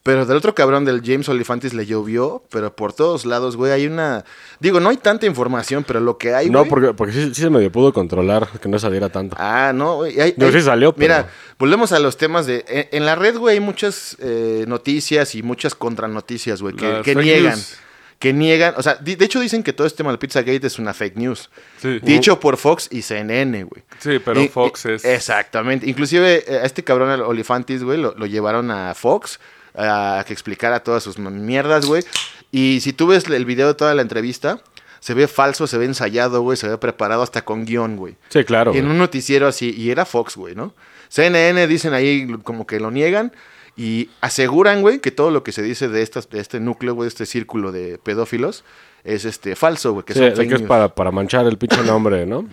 Pero 0.05 0.25
del 0.25 0.37
otro 0.37 0.55
cabrón 0.55 0.85
del 0.85 1.03
James 1.05 1.29
Olifantis 1.29 1.75
le 1.75 1.85
llovió, 1.85 2.43
pero 2.51 2.75
por 2.75 2.93
todos 2.93 3.27
lados, 3.27 3.57
güey, 3.57 3.73
hay 3.73 3.87
una... 3.87 4.25
Digo, 4.61 4.81
no 4.81 4.91
hay 4.91 4.97
tanta 4.97 5.27
información, 5.27 5.85
pero 5.87 5.99
lo 6.01 6.17
que 6.17 6.35
hay, 6.35 6.49
No, 6.49 6.65
güey- 6.65 6.69
porque, 6.69 6.95
porque 6.95 7.13
sí, 7.13 7.35
sí 7.35 7.43
se 7.43 7.51
medio 7.51 7.71
pudo 7.73 7.93
controlar 7.93 8.49
que 8.61 8.69
no 8.69 8.79
saliera 8.79 9.09
tanto. 9.11 9.37
Ah, 9.39 9.73
no, 9.75 9.97
güey. 9.97 10.19
hay- 10.21 10.35
No, 10.37 10.47
hay- 10.47 10.53
sí 10.53 10.63
salió, 10.63 10.95
pero- 10.95 11.03
Mira, 11.15 11.31
volvemos 11.59 11.93
a 11.93 11.99
los 11.99 12.17
temas 12.17 12.47
de... 12.47 12.65
En, 12.69 12.89
en 12.99 13.07
la 13.07 13.17
red, 13.17 13.37
güey, 13.37 13.57
hay 13.57 13.61
muchas 13.61 14.17
eh, 14.21 14.65
noticias 14.69 15.35
y 15.35 15.43
muchas 15.43 15.75
contranoticias, 15.75 16.63
güey, 16.63 16.75
que, 16.77 17.01
que 17.03 17.15
niegan. 17.17 17.55
news. 17.57 17.77
Que 18.19 18.33
niegan, 18.33 18.75
o 18.77 18.83
sea, 18.83 18.97
di- 18.97 19.15
de 19.15 19.25
hecho 19.27 19.39
dicen 19.39 19.63
que 19.63 19.73
todo 19.73 19.87
este 19.87 19.99
tema 19.99 20.11
del 20.11 20.19
Pizzagate 20.19 20.67
es 20.67 20.79
una 20.81 20.93
fake 20.93 21.17
news. 21.17 21.51
Sí. 21.81 22.01
Dicho 22.03 22.41
por 22.41 22.57
Fox 22.57 22.89
y 22.91 23.03
CNN, 23.03 23.63
güey. 23.65 23.85
Sí, 24.01 24.19
pero 24.25 24.41
Y- 24.43 24.49
Fox 24.49 24.87
es. 24.87 25.05
Exactamente. 25.05 25.89
Inclusive 25.89 26.45
eh, 26.49 26.59
a 26.59 26.65
este 26.65 26.83
cabrón 26.83 27.11
al 27.11 27.23
Olifantis, 27.23 27.85
güey, 27.85 27.99
lo, 28.01 28.15
lo 28.17 28.27
llevaron 28.27 28.71
a 28.73 28.95
Fox 28.95 29.39
a 29.77 30.25
que 30.27 30.33
explicara 30.33 30.81
todas 30.83 31.03
sus 31.05 31.19
mierdas, 31.19 31.87
güey. 31.87 32.03
Y 32.51 32.81
si 32.81 32.93
tú 32.93 33.07
ves 33.07 33.27
el 33.29 33.45
video 33.45 33.69
de 33.69 33.75
toda 33.75 33.95
la 33.95 34.03
entrevista, 34.03 34.59
se 34.99 35.15
ve 35.15 35.29
falso, 35.29 35.69
se 35.69 35.79
ve 35.79 35.85
ensayado, 35.85 36.41
güey, 36.43 36.57
se 36.57 36.67
ve 36.69 36.77
preparado 36.79 37.23
hasta 37.23 37.43
con 37.45 37.65
guion, 37.67 37.97
güey. 37.97 38.17
Sí, 38.31 38.43
claro. 38.43 38.73
En 38.75 38.81
güey. 38.81 38.91
un 38.91 38.99
noticiero 38.99 39.47
así, 39.47 39.73
y 39.77 39.91
era 39.93 40.05
Fox, 40.05 40.35
güey, 40.37 40.57
¿no? 40.57 40.75
CNN 41.09 41.67
dicen 41.69 41.95
ahí 41.95 42.27
como 42.43 42.67
que 42.67 42.81
lo 42.81 42.91
niegan 42.91 43.33
y 43.79 44.11
aseguran, 44.21 44.83
güey, 44.83 44.99
que 44.99 45.11
todo 45.13 45.31
lo 45.31 45.43
que 45.45 45.53
se 45.53 45.63
dice 45.63 45.89
de, 45.89 46.03
estas, 46.03 46.29
de 46.29 46.41
este 46.41 46.61
núcleo, 46.61 46.95
güey, 46.95 47.05
de 47.07 47.09
este 47.09 47.25
círculo 47.27 47.73
de 47.73 47.97
pedófilos, 47.99 48.65
es 49.05 49.25
este 49.25 49.55
falso, 49.57 49.93
güey, 49.93 50.05
que 50.05 50.13
Sí, 50.13 50.19
son 50.19 50.29
de 50.31 50.37
fake 50.37 50.49
que 50.49 50.55
es 50.57 50.63
para, 50.63 50.95
para 50.95 51.11
manchar 51.13 51.47
el 51.47 51.57
pinche 51.57 51.83
nombre, 51.85 52.27
¿no? 52.27 52.47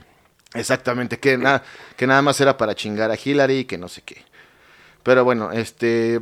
Exactamente, 0.53 1.20
que, 1.20 1.38
nada 1.38 1.63
que 1.98 2.08
nada 2.08 2.22
más 2.22 2.39
era 2.39 2.55
para 2.58 2.75
chingar 2.75 3.12
a 3.12 3.17
Hillary 3.22 3.58
y 3.60 3.65
que 3.65 3.77
no 3.77 3.89
sé 3.89 4.03
qué. 4.05 4.24
Pero 5.03 5.24
bueno, 5.25 5.51
este... 5.51 6.22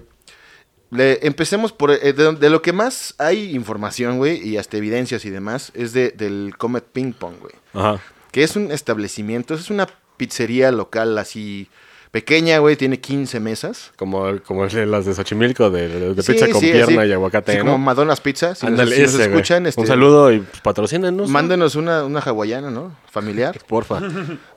le- 0.89 1.19
empecemos 1.27 1.71
por... 1.73 1.91
eh, 1.91 2.13
de, 2.13 2.33
de 2.35 2.49
lo 2.49 2.61
que 2.61 2.73
más 2.73 3.13
hay 3.17 3.53
información, 3.55 4.17
güey, 4.17 4.41
y 4.47 4.57
hasta 4.57 4.77
evidencias 4.77 5.25
y 5.25 5.29
demás, 5.29 5.71
es 5.75 5.93
de, 5.93 6.11
del 6.11 6.55
Comet 6.57 6.85
Ping 6.85 7.13
Pong, 7.13 7.35
güey. 7.41 7.53
Ajá. 7.73 8.01
Que 8.31 8.43
es 8.43 8.55
un 8.55 8.71
establecimiento, 8.71 9.53
es 9.53 9.69
una 9.69 9.87
pizzería 10.17 10.71
local 10.71 11.17
así 11.17 11.67
pequeña, 12.13 12.59
güey, 12.59 12.75
tiene 12.75 12.99
15 12.99 13.39
mesas. 13.39 13.91
Como, 13.97 14.39
como 14.45 14.65
las 14.67 15.05
de 15.05 15.15
Xochimilco, 15.15 15.71
de, 15.71 15.87
de- 15.89 16.13
de 16.13 16.21
Sí, 16.21 16.33
pizza 16.33 16.47
con 16.47 16.61
sí, 16.61 16.71
pierna 16.71 17.01
así, 17.01 17.09
y 17.09 17.13
aguacate, 17.13 17.57
¿no? 17.57 17.65
como 17.71 17.77
Madonna's 17.79 18.21
Pizza, 18.21 18.53
si, 18.53 18.67
nos- 18.67 18.77
si 18.79 18.85
nos, 18.85 18.91
ese, 19.09 19.17
güey. 19.17 19.29
escuchan, 19.29 19.65
este, 19.65 19.81
Un 19.81 19.87
saludo 19.87 20.31
y 20.31 20.39
pues, 20.41 20.61
patrocínenos. 20.61 21.27
¿no? 21.27 21.33
Mándenos 21.33 21.75
una, 21.75 22.03
una 22.05 22.19
hawaiana, 22.19 22.69
¿no? 22.69 22.95
Familiar. 23.09 23.59
Porfa. 23.67 23.99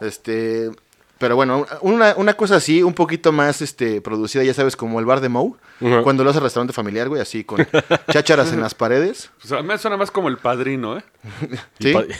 Este, 0.03 0.71
pero 1.19 1.35
bueno, 1.35 1.65
una, 1.81 2.15
una 2.19 2.35
cosa 2.35 2.57
así, 2.57 2.83
un 2.83 2.93
poquito 2.93 3.33
más 3.33 3.63
este, 3.63 4.03
producida, 4.03 4.45
ya 4.45 4.53
sabes, 4.53 4.77
como 4.77 5.01
el 5.01 5.07
bar 5.07 5.23
de 5.23 5.31
Moe, 5.31 5.55
Ujú. 5.81 6.03
cuando 6.03 6.25
lo 6.25 6.31
hace 6.31 6.41
restaurante 6.41 6.75
familiar, 6.75 7.09
güey, 7.09 7.23
así 7.23 7.43
con 7.43 7.67
chácharas 8.13 8.53
en 8.53 8.61
las 8.61 8.75
paredes. 8.75 9.31
O 9.43 9.49
sea, 9.49 9.63
me 9.63 9.79
suena 9.79 9.97
más 9.97 10.11
como 10.11 10.29
el 10.29 10.37
padriino, 10.37 10.99
¿eh? 10.99 11.03
Y, 11.79 11.85
Sí, 11.85 11.93
pa- 11.95 12.05
y 12.05 12.13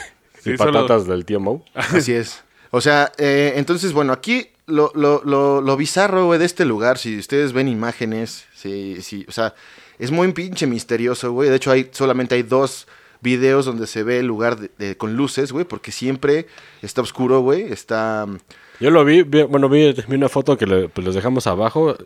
Sí, 0.43 0.57
solo- 0.57 0.73
patatas 0.73 1.05
del 1.05 1.25
tío 1.25 1.39
Mo. 1.39 1.63
así 1.75 2.13
es. 2.13 2.43
O 2.71 2.81
sea, 2.81 3.11
eh, 3.19 3.53
entonces, 3.57 3.93
bueno, 3.93 4.13
aquí 4.13 4.49
lo, 4.67 4.91
lo, 4.95 5.21
lo, 5.25 5.61
lo 5.61 5.77
bizarro, 5.77 6.25
güey, 6.25 6.39
de 6.39 6.45
este 6.45 6.65
lugar, 6.65 6.97
si 6.97 7.17
ustedes 7.17 7.53
ven 7.53 7.67
imágenes, 7.67 8.45
sí, 8.53 8.97
sí, 9.01 9.25
o 9.27 9.31
sea, 9.31 9.55
es 9.99 10.11
muy 10.11 10.31
pinche 10.33 10.67
misterioso, 10.67 11.31
güey. 11.31 11.49
De 11.49 11.55
hecho, 11.55 11.71
hay 11.71 11.89
solamente 11.91 12.35
hay 12.35 12.43
dos 12.43 12.87
videos 13.21 13.65
donde 13.65 13.87
se 13.87 14.03
ve 14.03 14.19
el 14.19 14.27
lugar 14.27 14.57
de- 14.59 14.69
de- 14.77 14.95
con 14.97 15.15
luces, 15.15 15.51
güey, 15.51 15.65
porque 15.65 15.91
siempre 15.91 16.45
está 16.83 17.01
oscuro, 17.01 17.39
güey. 17.39 17.63
Está... 17.71 18.27
Yo 18.79 18.91
lo 18.91 19.03
vi, 19.03 19.23
vi- 19.23 19.43
bueno, 19.43 19.69
vi, 19.69 19.91
vi 20.07 20.15
una 20.15 20.29
foto 20.29 20.55
que 20.57 20.67
le- 20.67 20.89
pues 20.89 21.05
les 21.07 21.15
dejamos 21.15 21.47
abajo 21.47 21.97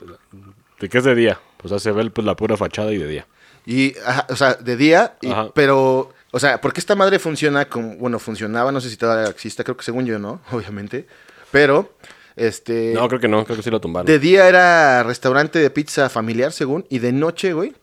de 0.80 0.88
que 0.90 0.98
es 1.00 1.04
de 1.04 1.16
día. 1.16 1.40
O 1.64 1.68
sea, 1.68 1.80
se 1.80 1.92
ve 1.92 2.10
pues, 2.10 2.26
la 2.26 2.36
pura 2.36 2.56
fachada 2.58 2.92
y 2.94 2.98
de 2.98 3.08
día. 3.08 3.28
Y, 3.66 3.94
ajá, 4.06 4.26
o 4.30 4.36
sea, 4.36 4.54
de 4.56 4.78
día, 4.78 5.18
y- 5.22 5.32
pero, 5.54 6.12
o 6.32 6.40
sea, 6.40 6.62
porque 6.62 6.80
esta 6.80 6.96
madre 6.96 7.20
funciona 7.20 7.66
como, 7.66 7.96
bueno, 7.98 8.18
funcionaba, 8.20 8.72
no 8.72 8.80
sé 8.82 8.90
si 8.90 8.96
todavía 8.98 9.30
existe, 9.30 9.64
creo 9.66 9.76
que 9.76 9.84
según 9.84 10.06
yo 10.06 10.18
no, 10.18 10.40
obviamente, 10.52 11.06
pero, 11.52 11.94
este... 12.48 12.94
No, 12.94 13.08
creo 13.08 13.20
que 13.20 13.28
no, 13.28 13.44
creo 13.46 13.58
que 13.58 13.64
sí 13.64 13.70
lo 13.70 13.80
tumbaron. 13.82 14.06
De 14.06 14.20
día 14.20 14.48
era 14.48 15.04
restaurante 15.04 15.60
de 15.60 15.70
pizza 15.70 16.10
familiar, 16.10 16.52
según, 16.52 16.86
y 16.90 17.00
de 17.00 17.12
noche, 17.12 17.54
güey, 17.54 17.74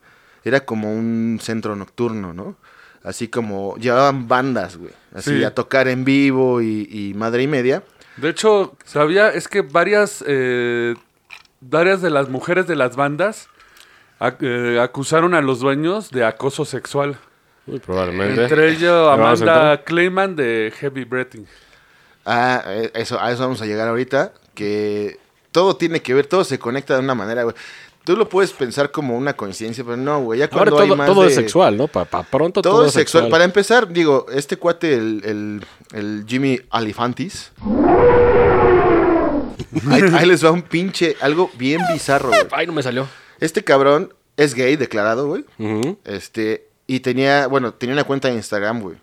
era 0.43 0.61
como 0.65 0.91
un 0.93 1.39
centro 1.41 1.75
nocturno, 1.75 2.33
¿no? 2.33 2.55
Así 3.03 3.27
como 3.29 3.75
llevaban 3.77 4.27
bandas, 4.27 4.77
güey, 4.77 4.91
así 5.13 5.37
Sí. 5.37 5.43
a 5.43 5.53
tocar 5.55 5.87
en 5.87 6.03
vivo 6.03 6.61
y, 6.61 6.87
y 6.91 7.13
madre 7.13 7.43
y 7.43 7.47
media. 7.47 7.83
De 8.17 8.29
hecho, 8.29 8.75
sabía, 8.85 9.29
es 9.29 9.47
que 9.47 9.61
varias, 9.61 10.23
eh, 10.27 10.95
varias 11.61 12.01
de 12.01 12.09
las 12.09 12.27
mujeres 12.29 12.67
de 12.67 12.75
las 12.75 12.97
bandas 12.97 13.47
ac- 14.19 14.37
eh, 14.41 14.79
acusaron 14.81 15.33
a 15.33 15.41
los 15.41 15.59
dueños 15.61 16.11
de 16.11 16.25
acoso 16.25 16.65
sexual. 16.65 17.17
Uy, 17.67 17.79
probablemente. 17.79 18.43
Entre 18.43 18.69
ellos 18.69 18.81
¿Le 18.81 19.21
vamos 19.21 19.41
a 19.41 19.43
Amanda? 19.43 19.83
Clayman 19.83 20.35
de 20.35 20.73
Heavy 20.77 21.05
Breathing. 21.05 21.45
Ah, 22.25 22.63
eh, 22.67 22.91
eso, 22.95 23.19
a 23.19 23.31
eso 23.31 23.43
vamos 23.43 23.61
a 23.61 23.65
llegar 23.65 23.87
ahorita, 23.87 24.33
que 24.59 25.17
todo 25.53 25.77
tiene 25.77 26.01
que 26.01 26.13
ver, 26.13 26.27
todo 26.27 26.43
se 26.43 26.59
conecta 26.59 26.95
de 26.95 26.99
una 26.99 27.15
manera, 27.15 27.43
güey. 27.43 27.55
Tú 28.03 28.17
lo 28.17 28.27
puedes 28.27 28.51
pensar 28.51 28.91
como 28.91 29.15
una 29.17 29.33
coincidencia, 29.35 29.83
pero 29.83 29.95
no, 29.95 30.21
güey, 30.21 30.39
ya 30.39 30.45
Ahora 30.51 30.71
cuando 30.71 30.79
hay 30.81 30.87
todo, 30.89 30.97
más 30.97 31.07
todo 31.07 31.21
de- 31.23 31.27
es 31.29 31.35
sexual, 31.35 31.77
¿no? 31.77 31.87
Para 31.87 32.23
pronto 32.23 32.61
Todo, 32.61 32.73
todo, 32.73 32.85
es 32.87 32.93
sexual. 32.93 33.29
Para 33.29 33.43
empezar, 33.45 33.87
digo, 33.87 34.25
este 34.33 34.57
cuate, 34.57 34.93
el, 34.95 35.21
el- 35.23 35.65
el 35.93 36.25
Jimmy 36.27 36.59
Alifantis. 36.71 37.51
ahí, 39.89 40.01
ahí 40.13 40.25
les 40.25 40.43
va 40.43 40.51
un 40.51 40.61
pinche, 40.63 41.15
algo 41.21 41.49
bien 41.57 41.81
bizarro, 41.93 42.29
güey. 42.29 42.41
Ay, 42.51 42.67
no 42.67 42.73
me 42.73 42.83
salió. 42.83 43.07
Este 43.39 43.63
cabrón 43.63 44.13
es 44.37 44.53
gay 44.55 44.75
declarado, 44.75 45.27
güey. 45.27 45.45
Este, 46.05 46.67
y 46.87 46.99
tenía, 47.01 47.47
bueno, 47.47 47.73
tenía 47.73 47.93
una 47.93 48.03
cuenta 48.03 48.27
de 48.27 48.35
Instagram, 48.35 48.81
güey. 48.81 48.97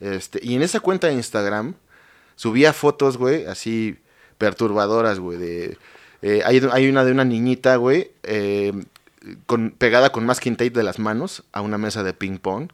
Este, 0.00 0.40
y 0.42 0.54
en 0.54 0.62
esa 0.62 0.80
cuenta 0.80 1.06
de 1.08 1.14
Instagram 1.14 1.74
subía 2.36 2.72
fotos, 2.72 3.16
güey, 3.16 3.46
así 3.46 3.98
perturbadoras, 4.38 5.18
güey, 5.18 5.38
de... 5.38 5.78
eh, 6.22 6.42
hay, 6.44 6.62
hay 6.72 6.88
una 6.88 7.04
de 7.04 7.12
una 7.12 7.24
niñita, 7.24 7.76
güey, 7.76 8.10
eh, 8.22 8.72
con, 9.46 9.70
pegada 9.70 10.10
con 10.10 10.24
masking 10.24 10.56
tape 10.56 10.70
de 10.70 10.82
las 10.82 10.98
manos 10.98 11.42
a 11.52 11.60
una 11.60 11.78
mesa 11.78 12.02
de 12.02 12.14
ping 12.14 12.38
pong. 12.38 12.68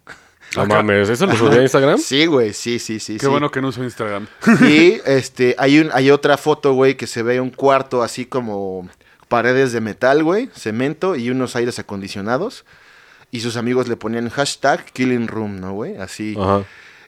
No 0.57 0.67
mames, 0.67 1.09
¿eso 1.09 1.27
lo 1.27 1.35
subí 1.35 1.57
a 1.57 1.63
Instagram? 1.63 1.99
Sí, 1.99 2.27
güey, 2.27 2.53
sí, 2.53 2.79
sí, 2.79 3.01
sí. 3.01 3.15
Qué 3.15 3.21
sí. 3.21 3.27
bueno 3.27 3.51
que 3.51 3.61
no 3.61 3.69
uso 3.69 3.83
Instagram. 3.83 4.29
Y 4.61 5.01
este, 5.07 5.57
hay, 5.59 5.81
un, 5.81 5.91
hay 5.93 6.11
otra 6.11 6.37
foto, 6.37 6.75
güey, 6.75 6.97
que 6.97 7.07
se 7.07 7.23
ve 7.23 7.41
un 7.41 7.51
cuarto 7.51 8.03
así 8.03 8.25
como 8.27 8.89
paredes 9.29 9.73
de 9.73 9.81
metal, 9.81 10.23
güey, 10.23 10.49
cemento 10.55 11.17
y 11.17 11.31
unos 11.31 11.57
aires 11.57 11.79
acondicionados. 11.79 12.65
Y 13.33 13.41
sus 13.41 13.57
amigos 13.57 13.89
le 13.89 13.97
ponían 13.97 14.29
hashtag 14.29 14.85
killing 14.93 15.27
room, 15.27 15.59
¿no, 15.61 15.73
güey? 15.73 15.97
Así. 15.97 16.37
Ajá. 16.39 16.65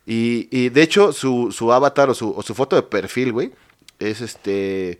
Y, 0.06 0.48
y 0.50 0.70
de 0.70 0.82
hecho, 0.82 1.12
su, 1.12 1.52
su 1.52 1.72
avatar 1.72 2.10
o 2.10 2.14
su, 2.14 2.32
o 2.36 2.42
su 2.42 2.54
foto 2.54 2.74
de 2.74 2.82
perfil, 2.82 3.32
güey, 3.32 3.52
es 3.98 4.20
este. 4.20 4.98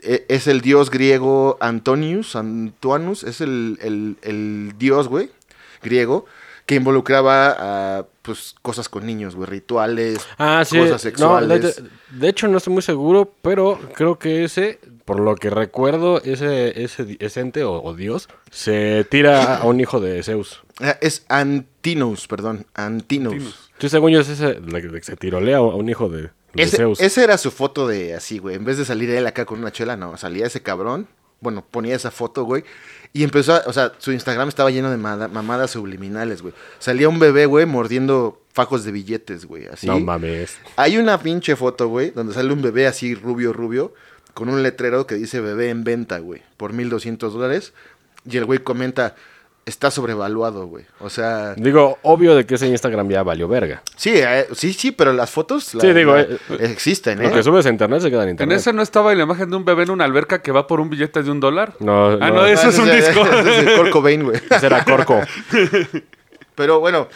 e- 0.00 0.24
Es 0.28 0.46
el 0.46 0.60
dios 0.60 0.90
griego 0.90 1.56
Antonius, 1.60 2.36
Antuanus, 2.36 3.24
es 3.24 3.40
el, 3.40 3.78
el- 3.82 4.16
el 4.22 4.72
dios, 4.78 5.08
güey, 5.08 5.30
griego, 5.82 6.26
que 6.66 6.74
involucraba 6.76 7.56
a, 7.98 8.06
pues, 8.22 8.54
cosas 8.62 8.88
con 8.88 9.06
niños, 9.06 9.34
güey, 9.34 9.48
rituales, 9.48 10.18
Ah, 10.36 10.62
sí. 10.66 10.76
cosas 10.78 10.92
No, 10.92 10.98
sexuales. 10.98 11.76
de, 11.76 11.84
de 12.18 12.28
hecho, 12.28 12.46
no 12.48 12.58
estoy 12.58 12.74
muy 12.74 12.82
seguro, 12.82 13.32
pero 13.42 13.80
creo 13.94 14.18
que 14.18 14.44
ese, 14.44 14.78
por 15.06 15.18
lo 15.18 15.34
que 15.34 15.48
recuerdo, 15.50 16.20
ese, 16.22 16.82
ese, 16.84 17.16
ese 17.20 17.40
ente 17.40 17.64
o, 17.64 17.82
o 17.82 17.94
dios 17.94 18.28
se 18.50 19.04
tira 19.10 19.56
a 19.56 19.64
un 19.64 19.80
hijo 19.80 19.98
de 19.98 20.22
Zeus. 20.22 20.60
Ah, 20.80 20.96
Es 21.00 21.24
Antinous, 21.28 22.28
perdón, 22.28 22.66
Antinous. 22.74 23.32
Antinous. 23.32 23.70
Sí, 23.78 23.88
según 23.88 24.10
yo, 24.12 24.20
es 24.20 24.28
ese 24.28 24.60
la 24.60 24.80
que 24.82 25.02
se 25.02 25.16
tirolea 25.16 25.56
a 25.56 25.62
un 25.62 25.88
hijo 25.88 26.08
de 26.10 26.30
Ese, 26.54 26.76
esa 26.98 27.24
era 27.24 27.38
su 27.38 27.50
foto 27.50 27.86
de 27.86 28.14
así, 28.14 28.38
güey. 28.38 28.56
En 28.56 28.64
vez 28.64 28.78
de 28.78 28.84
salir 28.84 29.10
él 29.10 29.26
acá 29.26 29.44
con 29.44 29.58
una 29.60 29.70
chela, 29.72 29.96
no, 29.96 30.16
salía 30.16 30.46
ese 30.46 30.62
cabrón. 30.62 31.06
Bueno, 31.40 31.64
ponía 31.70 31.94
esa 31.94 32.10
foto, 32.10 32.44
güey. 32.44 32.64
Y 33.12 33.22
empezó, 33.22 33.54
a- 33.54 33.62
o 33.66 33.72
sea, 33.72 33.92
su 33.98 34.10
Instagram 34.12 34.48
estaba 34.48 34.70
lleno 34.70 34.90
de 34.90 34.96
mada- 34.96 35.28
mamadas 35.28 35.70
subliminales, 35.70 36.42
güey. 36.42 36.52
Salía 36.80 37.08
un 37.08 37.18
bebé, 37.20 37.46
güey, 37.46 37.64
mordiendo 37.64 38.42
fajos 38.52 38.84
de 38.84 38.90
billetes, 38.92 39.44
güey. 39.44 39.66
Así. 39.66 39.86
No 39.86 40.00
mames. 40.00 40.56
Hay 40.76 40.96
una 40.98 41.20
pinche 41.20 41.54
foto, 41.54 41.86
güey, 41.88 42.10
donde 42.10 42.34
sale 42.34 42.52
un 42.52 42.60
bebé 42.60 42.86
así 42.88 43.14
rubio, 43.14 43.52
rubio, 43.52 43.94
con 44.34 44.48
un 44.48 44.62
letrero 44.64 45.06
que 45.06 45.14
dice 45.14 45.40
bebé 45.40 45.70
en 45.70 45.84
venta, 45.84 46.18
güey, 46.18 46.42
por 46.56 46.72
1200 46.72 47.32
dólares. 47.32 47.72
Y 48.28 48.36
el 48.36 48.44
güey 48.44 48.58
comenta, 48.58 49.14
está 49.68 49.90
sobrevaluado, 49.90 50.66
güey. 50.66 50.84
O 51.00 51.10
sea, 51.10 51.54
Digo, 51.54 51.98
obvio 52.02 52.34
de 52.34 52.46
que 52.46 52.56
ese 52.56 52.66
Instagram 52.66 53.08
ya 53.10 53.22
valió 53.22 53.46
verga. 53.48 53.82
sí, 53.96 54.12
eh, 54.14 54.46
sí, 54.54 54.72
sí, 54.72 54.90
pero 54.92 55.12
las 55.12 55.30
fotos 55.30 55.74
la- 55.74 55.80
Sí, 55.82 55.92
digo, 55.92 56.14
la- 56.16 56.22
eh, 56.22 56.38
existen, 56.60 57.22
Lo 57.22 57.28
¿eh? 57.28 57.32
que 57.32 57.42
subes 57.42 57.66
a 57.66 57.68
internet 57.68 58.00
se 58.00 58.10
queda 58.10 58.22
en 58.22 58.28
¿En 58.28 58.32
internet. 58.34 58.58
ese 58.58 58.72
no 58.72 58.82
estaba 58.82 59.14
la 59.14 59.22
imagen 59.22 59.50
de 59.50 59.56
un 59.56 59.64
bebé 59.64 59.84
en 59.84 59.90
una 59.90 60.04
alberca 60.04 60.40
que 60.42 60.50
va 60.52 60.66
por 60.66 60.80
un 60.80 60.90
billete 60.90 61.22
de 61.22 61.30
un 61.30 61.40
dólar? 61.40 61.74
No, 61.80 62.08
Ah, 62.12 62.16
no. 62.30 62.34
no, 62.34 62.46
eso 62.46 62.68
es 62.70 62.78
un 62.78 62.90
disco. 62.90 63.20
Ese 63.26 63.50
es 63.60 63.66
el 63.68 63.76
Kurt 63.78 63.90
Cobain, 63.90 64.22
güey. 64.24 64.40
Ese 64.50 64.66
era 64.66 64.84
Corco. 64.84 65.20
Pero 66.54 66.80
bueno, 66.80 67.08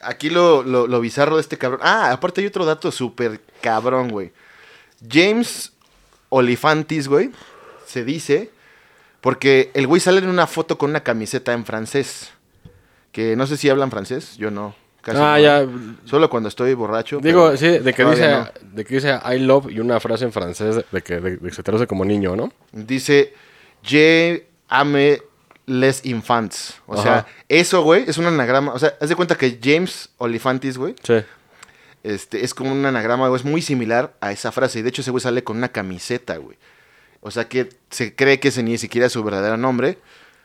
aquí 0.00 0.28
lo, 0.30 0.62
lo, 0.62 0.86
lo 0.86 1.00
bizarro 1.00 1.36
de 1.36 1.40
este 1.42 1.56
cabrón. 1.58 1.80
Ah, 1.82 2.10
aparte 2.12 2.40
hay 2.40 2.46
otro 2.46 2.64
dato 2.64 2.90
súper 2.92 3.40
cabrón, 3.62 4.10
güey. 4.10 4.32
James 5.10 5.72
Olifantis, 6.28 7.08
güey, 7.08 7.30
se 7.86 8.04
dice, 8.04 8.50
porque 9.20 9.70
el 9.74 9.86
güey 9.86 10.00
sale 10.00 10.18
en 10.18 10.28
una 10.28 10.46
foto 10.46 10.78
con 10.78 10.90
una 10.90 11.02
camiseta 11.02 11.52
en 11.52 11.64
francés. 11.64 12.30
Que 13.12 13.34
no 13.36 13.46
sé 13.46 13.56
si 13.56 13.68
hablan 13.70 13.90
francés, 13.90 14.36
yo 14.36 14.50
no. 14.50 14.74
casi 15.02 15.18
Ah, 15.20 15.36
no. 15.36 15.42
ya. 15.42 15.66
Solo 16.04 16.28
cuando 16.28 16.48
estoy 16.48 16.74
borracho. 16.74 17.18
Digo, 17.22 17.56
sí, 17.56 17.78
de 17.78 17.92
que, 17.94 18.04
dice, 18.04 18.36
de 18.72 18.84
que 18.84 18.94
dice 18.94 19.18
I 19.34 19.38
love 19.38 19.70
y 19.70 19.80
una 19.80 19.98
frase 20.00 20.24
en 20.24 20.32
francés 20.32 20.84
de 20.92 21.02
que, 21.02 21.20
de, 21.20 21.36
de 21.38 21.48
que 21.48 21.54
se 21.54 21.62
traduce 21.62 21.86
como 21.86 22.04
niño, 22.04 22.36
¿no? 22.36 22.46
no. 22.72 22.82
Dice, 22.84 23.32
je 23.82 24.46
ame 24.68 25.22
les 25.64 26.04
infants. 26.04 26.74
O 26.86 26.92
Ajá. 26.94 27.02
sea, 27.02 27.26
eso, 27.48 27.82
güey, 27.82 28.04
es 28.06 28.18
un 28.18 28.26
anagrama. 28.26 28.72
O 28.74 28.78
sea, 28.78 28.94
haz 29.00 29.08
de 29.08 29.16
cuenta 29.16 29.34
que 29.36 29.58
James 29.62 30.10
Olifantis, 30.18 30.76
güey, 30.78 30.94
Sí. 31.02 31.14
Este, 32.02 32.44
es 32.44 32.54
como 32.54 32.70
un 32.70 32.84
anagrama, 32.86 33.26
güey, 33.28 33.40
es 33.40 33.44
muy 33.44 33.62
similar 33.62 34.14
a 34.20 34.30
esa 34.30 34.52
frase. 34.52 34.78
Y 34.78 34.82
de 34.82 34.90
hecho, 34.90 35.00
ese 35.00 35.10
güey 35.10 35.20
sale 35.22 35.42
con 35.42 35.56
una 35.56 35.68
camiseta, 35.70 36.36
güey. 36.36 36.56
O 37.26 37.30
sea 37.32 37.48
que 37.48 37.68
se 37.90 38.14
cree 38.14 38.38
que 38.38 38.48
ese 38.48 38.62
ni 38.62 38.78
siquiera 38.78 39.08
es 39.08 39.12
su 39.12 39.24
verdadero 39.24 39.56
nombre. 39.56 39.98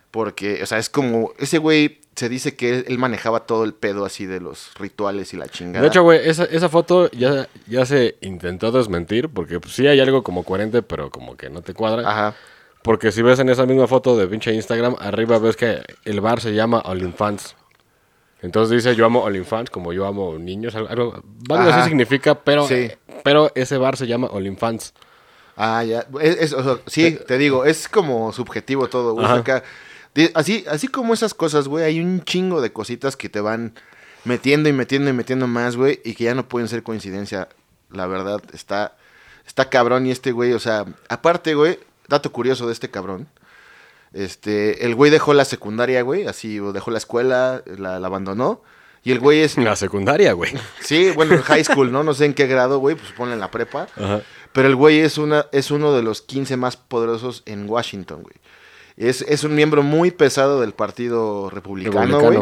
Porque, 0.09 0.61
o 0.63 0.65
sea, 0.65 0.79
es 0.79 0.89
como. 0.89 1.31
Ese 1.37 1.59
güey 1.59 2.01
se 2.15 2.27
dice 2.27 2.55
que 2.55 2.69
él, 2.79 2.85
él 2.87 2.97
manejaba 2.97 3.41
todo 3.41 3.63
el 3.63 3.73
pedo 3.73 4.03
así 4.03 4.25
de 4.25 4.41
los 4.41 4.71
rituales 4.79 5.33
y 5.33 5.37
la 5.37 5.47
chingada. 5.47 5.81
De 5.83 5.87
hecho, 5.87 6.01
güey, 6.03 6.27
esa, 6.27 6.43
esa 6.45 6.69
foto 6.69 7.09
ya, 7.11 7.47
ya 7.67 7.85
se 7.85 8.15
intentó 8.21 8.71
desmentir 8.71 9.29
porque 9.29 9.59
pues, 9.59 9.75
sí 9.75 9.85
hay 9.87 9.99
algo 9.99 10.23
como 10.23 10.43
coherente, 10.43 10.81
pero 10.81 11.11
como 11.11 11.37
que 11.37 11.49
no 11.51 11.61
te 11.61 11.73
cuadra. 11.73 12.09
Ajá. 12.09 12.35
Porque 12.83 13.11
si 13.11 13.21
ves 13.21 13.37
en 13.39 13.49
esa 13.49 13.65
misma 13.67 13.87
foto 13.87 14.17
de 14.17 14.27
pinche 14.27 14.51
Instagram, 14.53 14.95
arriba 14.99 15.37
ves 15.37 15.55
que 15.55 15.83
el 16.03 16.19
bar 16.19 16.41
se 16.41 16.53
llama 16.55 16.81
All 16.83 17.03
Infants. 17.03 17.55
Entonces 18.41 18.83
dice 18.83 18.95
yo 18.95 19.05
amo 19.05 19.23
All 19.23 19.35
Infants 19.35 19.69
como 19.69 19.93
yo 19.93 20.07
amo 20.07 20.39
niños, 20.39 20.73
algo, 20.73 20.89
algo, 20.89 21.23
así 21.47 21.89
significa, 21.89 22.33
pero, 22.35 22.67
Sí. 22.67 22.89
pero 23.23 23.51
ese 23.53 23.77
bar 23.77 23.97
se 23.97 24.07
llama 24.07 24.27
All 24.31 24.47
Infants. 24.47 24.95
Ah, 25.55 25.83
ya. 25.83 26.05
Es, 26.21 26.37
es- 26.37 26.53
o 26.53 26.63
sea, 26.63 26.83
sí, 26.87 27.17
te 27.27 27.37
digo, 27.37 27.65
es 27.65 27.87
como 27.87 28.31
subjetivo 28.33 28.87
todo, 28.87 29.13
güey. 29.13 29.25
Acá, 29.27 29.63
así, 30.33 30.65
así 30.69 30.87
como 30.87 31.13
esas 31.13 31.33
cosas, 31.33 31.67
güey, 31.67 31.85
hay 31.85 31.99
un 31.99 32.23
chingo 32.23 32.61
de 32.61 32.71
cositas 32.73 33.15
que 33.15 33.29
te 33.29 33.41
van 33.41 33.73
metiendo 34.23 34.69
y 34.69 34.73
metiendo 34.73 35.09
y 35.09 35.13
metiendo 35.13 35.47
más, 35.47 35.75
güey, 35.75 35.99
y 36.03 36.13
que 36.15 36.25
ya 36.25 36.35
no 36.35 36.47
pueden 36.47 36.67
ser 36.67 36.83
coincidencia. 36.83 37.49
La 37.91 38.07
verdad, 38.07 38.41
está, 38.53 38.95
está 39.45 39.69
cabrón 39.69 40.05
y 40.07 40.11
este 40.11 40.31
güey, 40.31 40.53
o 40.53 40.59
sea, 40.59 40.85
aparte, 41.09 41.55
güey, 41.55 41.79
dato 42.07 42.31
curioso 42.31 42.67
de 42.67 42.73
este 42.73 42.89
cabrón. 42.89 43.27
Este, 44.13 44.85
el 44.85 44.95
güey 44.95 45.09
dejó 45.11 45.33
la 45.33 45.45
secundaria, 45.45 46.01
güey, 46.01 46.27
así, 46.27 46.59
o 46.59 46.73
dejó 46.73 46.91
la 46.91 46.97
escuela, 46.97 47.63
la, 47.65 47.99
la 47.99 48.07
abandonó. 48.07 48.61
Y 49.03 49.11
el 49.11 49.19
güey 49.19 49.39
es, 49.39 49.57
La 49.57 49.75
secundaria, 49.75 50.33
güey. 50.33 50.53
sí, 50.81 51.09
bueno, 51.15 51.33
en 51.33 51.41
high 51.41 51.63
school, 51.63 51.91
¿no? 51.91 52.03
No 52.03 52.13
sé 52.13 52.25
en 52.25 52.33
qué 52.35 52.45
grado, 52.45 52.77
güey, 52.79 52.95
pues 52.95 53.11
ponle 53.13 53.33
en 53.33 53.39
la 53.39 53.49
prepa. 53.49 53.87
Ajá. 53.95 54.21
Pero 54.53 54.67
el 54.67 54.75
güey 54.75 54.99
es, 54.99 55.17
una, 55.17 55.45
es 55.51 55.71
uno 55.71 55.93
de 55.93 56.03
los 56.03 56.21
15 56.21 56.57
más 56.57 56.75
poderosos 56.77 57.43
en 57.45 57.69
Washington, 57.69 58.21
güey. 58.23 58.35
Es, 58.97 59.21
es 59.21 59.43
un 59.43 59.55
miembro 59.55 59.81
muy 59.83 60.11
pesado 60.11 60.61
del 60.61 60.73
Partido 60.73 61.49
Republicano, 61.49 62.19
güey. 62.19 62.39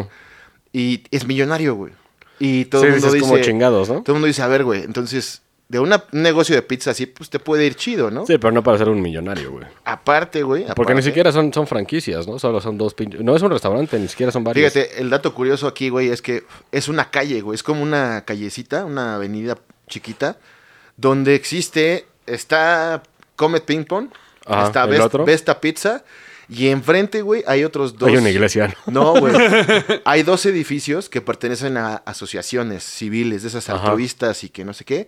Y 0.72 1.04
es 1.10 1.26
millonario, 1.26 1.74
güey. 1.74 1.92
Y 2.38 2.64
todo 2.66 2.82
sí, 2.82 2.86
el 2.88 2.92
mundo 2.94 3.12
dice... 3.12 3.28
como 3.28 3.38
chingados, 3.40 3.88
¿no? 3.88 4.02
Todo 4.02 4.12
el 4.12 4.14
mundo 4.14 4.26
dice, 4.26 4.42
a 4.42 4.48
ver, 4.48 4.64
güey, 4.64 4.82
entonces, 4.82 5.42
de 5.68 5.78
una- 5.78 6.04
un 6.12 6.22
negocio 6.22 6.54
de 6.56 6.62
pizza 6.62 6.90
así, 6.92 7.06
pues 7.06 7.28
te 7.30 7.38
puede 7.38 7.66
ir 7.66 7.74
chido, 7.74 8.10
¿no? 8.10 8.26
Sí, 8.26 8.38
pero 8.38 8.50
no 8.52 8.62
para 8.62 8.78
ser 8.78 8.88
un 8.88 9.00
millonario, 9.00 9.52
güey. 9.52 9.66
Aparte, 9.84 10.42
güey. 10.42 10.64
Porque 10.74 10.94
ni 10.94 11.02
siquiera 11.02 11.32
son, 11.32 11.52
son 11.52 11.66
franquicias, 11.66 12.26
¿no? 12.26 12.38
Solo 12.38 12.60
son 12.60 12.78
dos 12.78 12.94
pinches. 12.94 13.20
No 13.20 13.36
es 13.36 13.42
un 13.42 13.50
restaurante, 13.50 13.98
ni 13.98 14.08
siquiera 14.08 14.32
son 14.32 14.42
varios. 14.42 14.72
Fíjate, 14.72 15.00
el 15.00 15.10
dato 15.10 15.34
curioso 15.34 15.66
aquí, 15.66 15.90
güey, 15.90 16.08
es 16.08 16.22
que 16.22 16.44
es 16.72 16.88
una 16.88 17.10
calle, 17.10 17.40
güey. 17.42 17.54
Es 17.54 17.62
como 17.62 17.82
una 17.82 18.24
callecita, 18.24 18.84
una 18.84 19.16
avenida 19.16 19.58
chiquita, 19.88 20.38
donde 21.00 21.34
existe, 21.34 22.06
está 22.26 23.02
Comet 23.36 23.64
Ping 23.64 23.84
Pong, 23.84 24.08
Ajá, 24.46 24.66
está 24.66 24.84
¿el 24.84 24.90
Vest- 24.90 25.02
otro? 25.04 25.24
Vesta 25.24 25.60
Pizza, 25.60 26.04
y 26.48 26.68
enfrente, 26.68 27.22
güey, 27.22 27.44
hay 27.46 27.62
otros 27.64 27.96
dos. 27.96 28.08
Hay 28.08 28.16
una 28.16 28.30
iglesia. 28.30 28.74
No, 28.86 29.14
güey. 29.14 29.32
hay 30.04 30.22
dos 30.24 30.44
edificios 30.46 31.08
que 31.08 31.20
pertenecen 31.20 31.76
a 31.76 31.96
asociaciones 32.04 32.82
civiles, 32.82 33.42
de 33.42 33.48
esas 33.48 33.68
altruistas 33.70 34.42
y 34.42 34.48
que 34.48 34.64
no 34.64 34.74
sé 34.74 34.84
qué, 34.84 35.06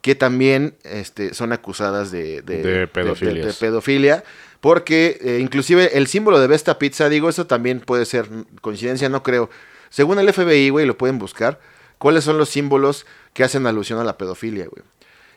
que 0.00 0.14
también 0.14 0.74
este, 0.82 1.34
son 1.34 1.52
acusadas 1.52 2.10
de, 2.10 2.40
de, 2.42 2.62
De 2.62 2.78
de- 2.78 2.86
pedofilias. 2.86 3.46
de 3.46 3.52
pedofilia. 3.52 4.24
Porque 4.60 5.18
eh, 5.22 5.38
inclusive 5.40 5.98
el 5.98 6.06
símbolo 6.06 6.38
de 6.40 6.46
Vesta 6.46 6.78
Pizza, 6.78 7.08
digo, 7.08 7.28
eso 7.28 7.46
también 7.48 7.80
puede 7.80 8.04
ser 8.06 8.28
coincidencia, 8.60 9.08
no 9.08 9.22
creo. 9.24 9.50
Según 9.90 10.18
el 10.20 10.32
FBI, 10.32 10.70
güey, 10.70 10.86
lo 10.86 10.96
pueden 10.96 11.18
buscar, 11.18 11.58
¿cuáles 11.98 12.22
son 12.24 12.38
los 12.38 12.48
símbolos 12.48 13.04
que 13.34 13.42
hacen 13.44 13.66
alusión 13.66 13.98
a 13.98 14.04
la 14.04 14.16
pedofilia, 14.16 14.66
güey? 14.66 14.84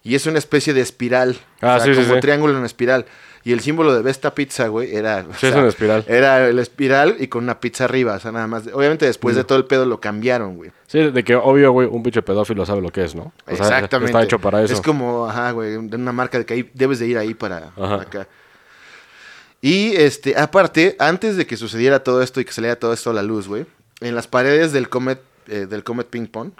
Y 0.05 0.13
es 0.13 0.27
una 0.27 0.37
especie 0.37 0.73
de 0.75 0.81
espiral. 0.81 1.35
Ah, 1.61 1.77
o 1.77 1.83
sea, 1.83 1.93
sí, 1.93 1.99
como 1.99 2.13
sí. 2.13 2.19
triángulo 2.21 2.55
en 2.55 2.63
espiral. 2.63 3.05
Y 3.43 3.53
el 3.53 3.59
símbolo 3.59 3.93
de 3.93 4.03
Vesta 4.03 4.35
Pizza, 4.35 4.67
güey, 4.67 4.95
era... 4.95 5.25
o 5.27 5.33
Sí, 5.33 5.47
es 5.47 5.55
una 5.55 5.67
espiral. 5.67 6.05
Era 6.07 6.47
el 6.47 6.59
espiral 6.59 7.15
y 7.19 7.27
con 7.27 7.43
una 7.43 7.59
pizza 7.59 7.85
arriba, 7.85 8.13
o 8.13 8.19
sea, 8.19 8.31
nada 8.31 8.45
más. 8.45 8.67
Obviamente 8.71 9.07
después 9.07 9.35
de 9.35 9.43
todo 9.43 9.57
el 9.57 9.65
pedo 9.65 9.87
lo 9.87 9.99
cambiaron, 9.99 10.57
güey. 10.57 10.71
Sí, 10.85 10.99
de 10.99 11.23
que 11.23 11.35
obvio, 11.35 11.71
güey, 11.71 11.87
un 11.91 12.03
pinche 12.03 12.21
pedófilo 12.21 12.67
sabe 12.67 12.81
lo 12.81 12.91
que 12.91 13.03
es, 13.03 13.15
¿no? 13.15 13.33
O 13.47 13.55
sea, 13.55 13.65
Exactamente. 13.65 14.11
Está 14.11 14.23
hecho 14.23 14.39
para 14.39 14.63
eso. 14.63 14.75
Es 14.75 14.81
como, 14.81 15.27
ajá, 15.27 15.49
güey, 15.51 15.75
una 15.75 16.11
marca 16.11 16.37
de 16.37 16.45
que 16.45 16.53
ahí 16.53 16.71
debes 16.75 16.99
de 16.99 17.07
ir 17.07 17.17
ahí 17.17 17.33
para 17.33 17.71
acá. 17.75 18.27
Y, 19.59 19.95
este, 19.95 20.37
aparte, 20.37 20.95
antes 20.99 21.35
de 21.35 21.47
que 21.47 21.57
sucediera 21.57 22.03
todo 22.03 22.21
esto 22.21 22.39
y 22.39 22.45
que 22.45 22.53
saliera 22.53 22.75
todo 22.75 22.93
esto 22.93 23.09
a 23.09 23.13
la 23.13 23.23
luz, 23.23 23.47
güey, 23.47 23.65
en 24.01 24.13
las 24.13 24.27
paredes 24.27 24.71
del 24.71 24.87
Comet, 24.87 25.19
eh, 25.47 25.65
del 25.65 25.83
Comet 25.83 26.07
Ping 26.07 26.27
Pong, 26.27 26.51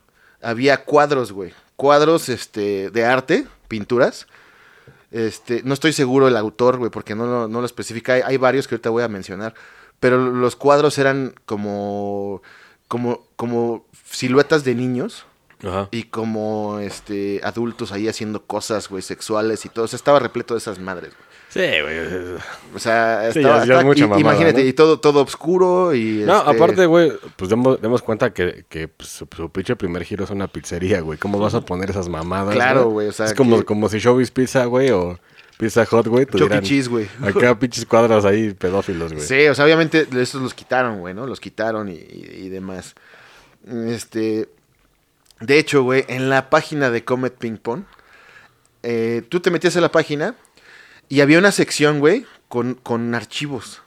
había 0.42 0.84
cuadros, 0.84 1.32
güey. 1.32 1.54
Cuadros, 1.76 2.30
este, 2.30 2.90
de 2.92 3.06
arte, 3.06 3.48
pinturas. 3.68 4.28
Este, 5.12 5.62
no 5.64 5.74
estoy 5.74 5.94
seguro 5.94 6.28
el 6.28 6.36
autor, 6.38 6.78
güey, 6.78 6.92
porque 6.92 7.16
no, 7.16 7.26
lo- 7.26 7.48
no 7.48 7.60
lo 7.60 7.66
especifica. 7.66 8.14
Hay, 8.14 8.22
hay 8.26 8.38
varios 8.38 8.68
que 8.68 8.76
ahorita 8.76 8.90
voy 8.90 9.04
a 9.04 9.08
mencionar. 9.08 9.54
Pero 10.00 10.18
los 10.18 10.56
cuadros 10.56 10.98
eran 10.98 11.34
como, 11.46 12.42
como, 12.88 13.26
como 13.38 13.86
siluetas 14.10 14.64
de 14.66 14.76
niños 14.76 15.26
Ajá. 15.64 15.88
y 15.92 16.04
como 16.04 16.80
este 16.80 17.40
adultos 17.44 17.92
ahí 17.94 18.08
haciendo 18.10 18.44
cosas, 18.46 18.90
güey, 18.90 19.02
sexuales 19.02 19.66
y 19.66 19.70
todo. 19.70 19.86
O 19.86 19.88
sea, 19.88 19.98
estaba 19.98 20.20
repleto 20.20 20.54
de 20.54 20.58
esas 20.60 20.80
madres, 20.80 21.14
güey. 21.16 21.25
Sí, 21.56 21.62
güey. 21.62 22.36
O 22.76 22.80
sea, 22.80 23.32
Sí, 23.32 23.40
estaba, 23.40 23.60
ya- 23.62 23.66
ya 23.76 23.80
es 23.80 23.86
mucha 23.86 24.00
y- 24.04 24.08
mamada, 24.10 24.20
imagínate, 24.20 24.62
¿no? 24.62 24.68
y 24.70 24.74
todo, 24.74 25.00
todo 25.00 25.22
oscuro 25.24 25.96
y 25.96 26.24
No, 26.26 26.40
este, 26.40 26.52
aparte, 26.52 26.86
güey, 26.86 27.14
pues 27.38 27.50
demos, 27.50 27.82
demos 27.82 28.02
cuenta 28.02 28.34
que, 28.34 28.66
que 28.68 28.90
pues, 28.90 29.08
su, 29.08 29.26
su 29.34 29.50
pinche 29.50 29.78
primer 29.78 30.04
giro 30.04 30.26
es 30.26 30.30
una 30.32 30.48
pizzería, 30.50 31.00
güey. 31.00 31.18
¿Cómo 31.18 31.40
vas 31.40 31.54
a 31.54 31.62
poner 31.62 31.90
esas 31.92 32.10
mamadas? 32.10 32.54
Claro, 32.54 32.90
güey, 32.90 33.08
o 33.08 33.14
sea, 33.14 33.28
Es 33.28 33.34
como, 33.34 33.60
que- 33.60 33.64
como 33.64 33.88
si 33.88 34.00
Showbiz 34.00 34.32
Pizza, 34.32 34.66
güey, 34.66 34.92
o 34.92 35.18
Pizza 35.58 35.86
Hot, 35.86 36.08
güey. 36.08 36.26
Chuck 36.26 36.52
E. 36.52 36.62
Cheese, 36.62 36.90
güey. 36.90 37.08
Acá 37.24 37.58
pinches 37.60 37.86
cuadros 37.86 38.26
ahí 38.26 38.54
pedófilos, 38.54 39.14
güey. 39.14 39.26
Sí, 39.26 39.48
o 39.48 39.56
sea, 39.56 39.64
obviamente 39.64 40.06
esos 40.20 40.42
los 40.42 40.54
quitaron, 40.54 41.00
güey, 41.00 41.14
¿no? 41.14 41.26
Los 41.26 41.40
quitaron 41.40 41.88
y, 41.88 41.94
y- 41.94 42.32
y 42.44 42.50
demás. 42.50 42.96
Este, 43.88 44.50
de 45.40 45.58
hecho, 45.58 45.84
güey, 45.84 46.04
en 46.10 46.30
la 46.30 46.50
página 46.50 46.90
de 46.90 47.06
Comet 47.06 47.34
Ping 47.38 47.56
Pong, 47.56 47.84
eh, 48.84 49.24
tú 49.30 49.40
te 49.40 49.50
metías 49.52 49.78
a 49.78 49.82
la 49.82 49.90
página 49.92 50.36
y 51.10 51.22
había 51.22 51.40
una 51.40 51.52
sección, 51.52 52.00
güey, 52.00 52.26
con, 52.48 52.76
con 52.76 53.14
archivos. 53.16 53.82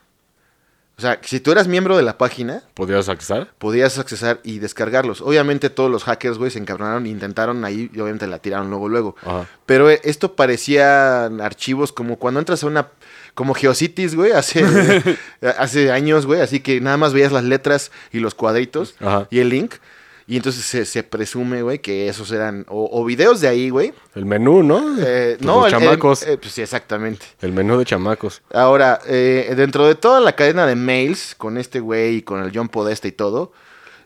O 0.97 1.01
sea, 1.01 1.21
si 1.23 1.39
tú 1.39 1.53
eras 1.53 1.69
miembro 1.69 1.97
de 1.97 2.03
la 2.03 2.19
página, 2.19 2.65
¿Podrías 2.75 3.09
accesar? 3.09 3.53
podías 3.59 3.99
accesar 4.01 4.41
y 4.43 4.59
descargarlos. 4.59 5.21
Obviamente 5.21 5.71
todos 5.71 5.89
los 5.93 6.03
hackers, 6.03 6.39
güey, 6.39 6.51
se 6.51 6.59
encabronaron 6.59 7.07
e 7.07 7.11
intentaron 7.11 7.65
ahí 7.65 7.89
y 7.95 8.01
obviamente 8.01 8.27
la 8.27 8.41
tiraron 8.41 8.69
luego, 8.69 8.89
luego. 8.89 9.17
Ajá. 9.23 9.47
Pero 9.65 9.89
eh, 9.91 10.01
esto 10.03 10.35
parecía 10.35 11.27
archivos 11.27 11.93
como 11.93 12.17
cuando 12.17 12.41
entras 12.41 12.65
a 12.65 12.67
una... 12.67 12.89
Como 13.35 13.55
Geocities, 13.55 14.17
güey, 14.17 14.33
hace, 14.33 14.65
hace 15.59 15.93
años, 15.93 16.27
güey. 16.27 16.41
Así 16.41 16.59
que 16.59 16.81
nada 16.81 16.97
más 16.97 17.13
veías 17.13 17.31
las 17.31 17.45
letras 17.45 17.93
y 18.11 18.19
los 18.19 18.35
cuadritos 18.35 18.97
Ajá. 18.99 19.29
y 19.31 19.39
el 19.39 19.51
link. 19.51 19.75
Y 20.31 20.37
entonces 20.37 20.63
se, 20.65 20.85
se 20.85 21.03
presume, 21.03 21.63
güey, 21.63 21.79
que 21.79 22.07
esos 22.09 22.31
eran... 22.33 22.67
O, 22.69 22.89
o 22.93 23.05
videos 23.05 23.41
de 23.41 23.49
ahí, 23.49 23.71
güey. 23.71 23.95
El 24.15 24.27
menú, 24.27 24.63
¿no? 24.63 24.79
Eh, 25.01 25.37
Pues 25.39 25.41
no, 25.47 25.61
los 25.63 25.69
el- 25.69 25.75
el- 25.75 25.81
chamacos. 25.87 26.23
eh, 26.25 26.37
pues 26.37 26.53
sí, 26.53 26.61
exactamente. 26.61 27.25
El 27.41 27.53
menú 27.53 27.79
de 27.79 27.87
chamacos. 27.87 28.43
Ahora, 28.53 29.01
eh, 29.07 29.55
dentro 29.57 29.87
de 29.87 29.95
toda 29.95 30.21
la 30.21 30.37
cadena 30.37 30.67
de 30.67 30.77
mails 30.77 31.35
con 31.35 31.57
este 31.57 31.81
güey 31.81 32.17
y 32.17 32.23
con 32.23 32.43
el 32.45 32.53
John 32.55 32.69
Podesta 32.69 33.09
y 33.09 33.13
todo, 33.13 33.53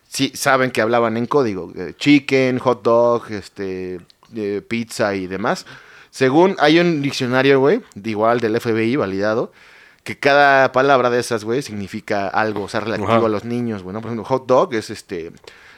sí 0.06 0.30
saben 0.36 0.70
que 0.70 0.80
hablaban 0.80 1.16
en 1.16 1.26
código. 1.26 1.72
eh, 1.76 1.94
chicken, 1.98 2.58
hot 2.60 2.82
dog, 2.84 3.24
este, 3.32 3.98
eh, 4.36 4.62
pizza 4.66 5.16
y 5.16 5.26
demás. 5.26 5.66
Según 6.10 6.54
hay 6.60 6.78
un 6.78 7.02
diccionario, 7.02 7.58
güey, 7.58 7.80
de 7.96 8.10
igual 8.10 8.38
del 8.38 8.60
FBI 8.60 8.94
validado, 8.94 9.50
que 10.04 10.18
cada 10.20 10.70
palabra 10.70 11.10
de 11.10 11.18
esas, 11.18 11.42
güey, 11.42 11.62
significa 11.62 12.28
algo, 12.28 12.62
o 12.64 12.68
sea, 12.68 12.78
relativo 12.80 13.08
Ajá. 13.08 13.26
a 13.26 13.28
los 13.28 13.44
niños, 13.44 13.82
güey, 13.82 13.94
¿no? 13.94 14.00
Por 14.00 14.10
ejemplo, 14.10 14.24
hot 14.24 14.46
dog 14.46 14.74
es 14.74 14.90
este 14.90 15.32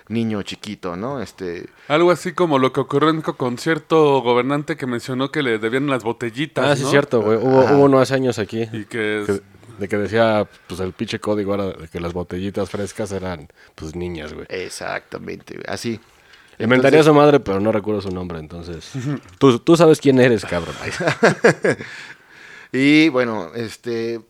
niño 0.09 0.43
chiquito, 0.43 0.97
¿no? 0.97 1.21
Este, 1.21 1.67
Algo 1.89 2.11
así 2.11 2.33
como 2.33 2.59
lo 2.59 2.73
que 2.73 2.81
ocurrió 2.81 3.09
en 3.11 3.17
un 3.17 3.23
concierto 3.23 4.21
gobernante 4.21 4.77
que 4.77 4.87
mencionó 4.87 5.31
que 5.31 5.43
le 5.43 5.59
debían 5.59 5.87
las 5.87 6.03
botellitas. 6.03 6.65
Ah, 6.67 6.77
sí, 6.77 6.83
¿no? 6.83 6.89
es 6.89 6.91
cierto, 6.91 7.23
güey. 7.23 7.39
Hubo, 7.39 7.65
hubo 7.65 7.85
uno 7.85 7.99
hace 8.01 8.15
años 8.15 8.39
aquí. 8.39 8.63
Y 8.73 8.85
que 8.85 9.25
que- 9.27 9.41
de 9.79 9.89
que 9.89 9.97
decía, 9.97 10.47
pues 10.69 10.79
el 10.79 10.93
pinche 10.93 11.19
código 11.19 11.53
era 11.55 11.67
de 11.73 11.89
que 11.89 11.99
las 11.99 12.13
botellitas 12.13 12.71
frescas 12.71 13.11
eran, 13.11 13.49
pues 13.75 13.97
niñas, 13.97 14.33
güey. 14.33 14.47
exactamente, 14.49 15.55
güey, 15.55 15.65
así. 15.67 15.99
Inventaría 16.61 17.01
Entonces- 17.01 17.07
su 17.07 17.15
madre, 17.15 17.41
pero 17.41 17.59
no 17.59 17.73
recuerdo 17.73 18.01
su 18.01 18.11
nombre, 18.13 18.39
entonces. 18.39 18.93
tú, 19.39 19.59
tú 19.59 19.77
sabes 19.77 20.01
quién 20.01 20.21
eres, 20.21 20.45
cabrón. 20.45 20.77
Y 22.73 23.09
bueno, 23.09 23.53
este. 23.55 24.21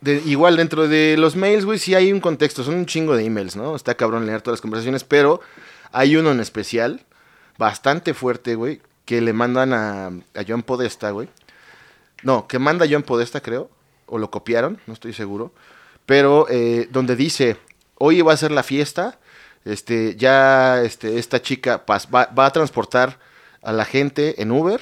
De- 0.00 0.22
igual 0.26 0.56
dentro 0.56 0.88
de 0.88 1.16
los 1.18 1.36
mails, 1.36 1.64
güey, 1.64 1.78
sí 1.78 1.94
hay 1.94 2.12
un 2.12 2.20
contexto. 2.20 2.62
Son 2.64 2.74
un 2.74 2.86
chingo 2.86 3.16
de 3.16 3.24
emails, 3.24 3.56
¿no? 3.56 3.74
Está 3.76 3.94
cabrón 3.94 4.26
leer 4.26 4.42
todas 4.42 4.58
las 4.58 4.60
conversaciones, 4.62 5.04
pero 5.04 5.40
hay 5.92 6.16
uno 6.16 6.30
en 6.32 6.40
especial, 6.40 7.04
bastante 7.56 8.14
fuerte, 8.14 8.54
güey, 8.54 8.80
que 9.04 9.20
le 9.20 9.32
mandan 9.32 9.72
a, 9.72 10.06
a 10.08 10.44
John 10.46 10.62
Podesta, 10.62 11.10
güey. 11.10 11.28
No, 12.22 12.46
que 12.46 12.58
manda 12.58 12.86
John 12.90 13.02
Podesta, 13.02 13.40
creo. 13.40 13.70
O 14.06 14.18
lo 14.18 14.30
copiaron, 14.30 14.80
no 14.86 14.94
estoy 14.94 15.12
seguro. 15.12 15.52
Pero 16.06 16.46
eh, 16.48 16.88
donde 16.90 17.14
dice, 17.16 17.56
hoy 17.96 18.22
va 18.22 18.32
a 18.32 18.36
ser 18.36 18.50
la 18.52 18.62
fiesta. 18.62 19.18
Este, 19.64 20.16
ya 20.16 20.80
este, 20.82 21.18
esta 21.18 21.42
chica 21.42 21.84
va, 21.90 22.28
va 22.32 22.46
a 22.46 22.52
transportar 22.52 23.18
a 23.62 23.72
la 23.72 23.84
gente 23.84 24.40
en 24.40 24.50
Uber. 24.50 24.80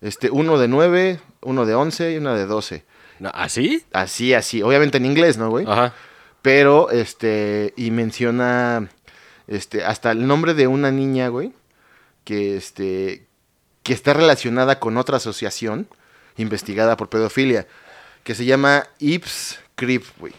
Este, 0.00 0.30
uno 0.30 0.58
de 0.58 0.66
9, 0.68 1.20
uno 1.42 1.66
de 1.66 1.74
11 1.74 2.12
y 2.12 2.16
uno 2.16 2.34
de 2.34 2.46
12. 2.46 2.84
¿Así? 3.32 3.84
Así, 3.92 4.34
así. 4.34 4.62
Obviamente 4.62 4.98
en 4.98 5.06
inglés, 5.06 5.38
¿no, 5.38 5.50
güey? 5.50 5.66
Ajá. 5.68 5.94
Pero, 6.42 6.90
este, 6.90 7.74
y 7.76 7.90
menciona, 7.90 8.88
este, 9.46 9.84
hasta 9.84 10.12
el 10.12 10.26
nombre 10.26 10.54
de 10.54 10.66
una 10.66 10.90
niña, 10.90 11.28
güey, 11.28 11.52
que, 12.24 12.56
este, 12.56 13.26
que 13.82 13.92
está 13.92 14.14
relacionada 14.14 14.78
con 14.78 14.96
otra 14.96 15.16
asociación 15.16 15.88
investigada 16.36 16.96
por 16.96 17.08
pedofilia, 17.08 17.66
que 18.22 18.34
se 18.34 18.44
llama 18.44 18.86
Ips 19.00 19.58
Creep, 19.74 20.04
güey. 20.18 20.32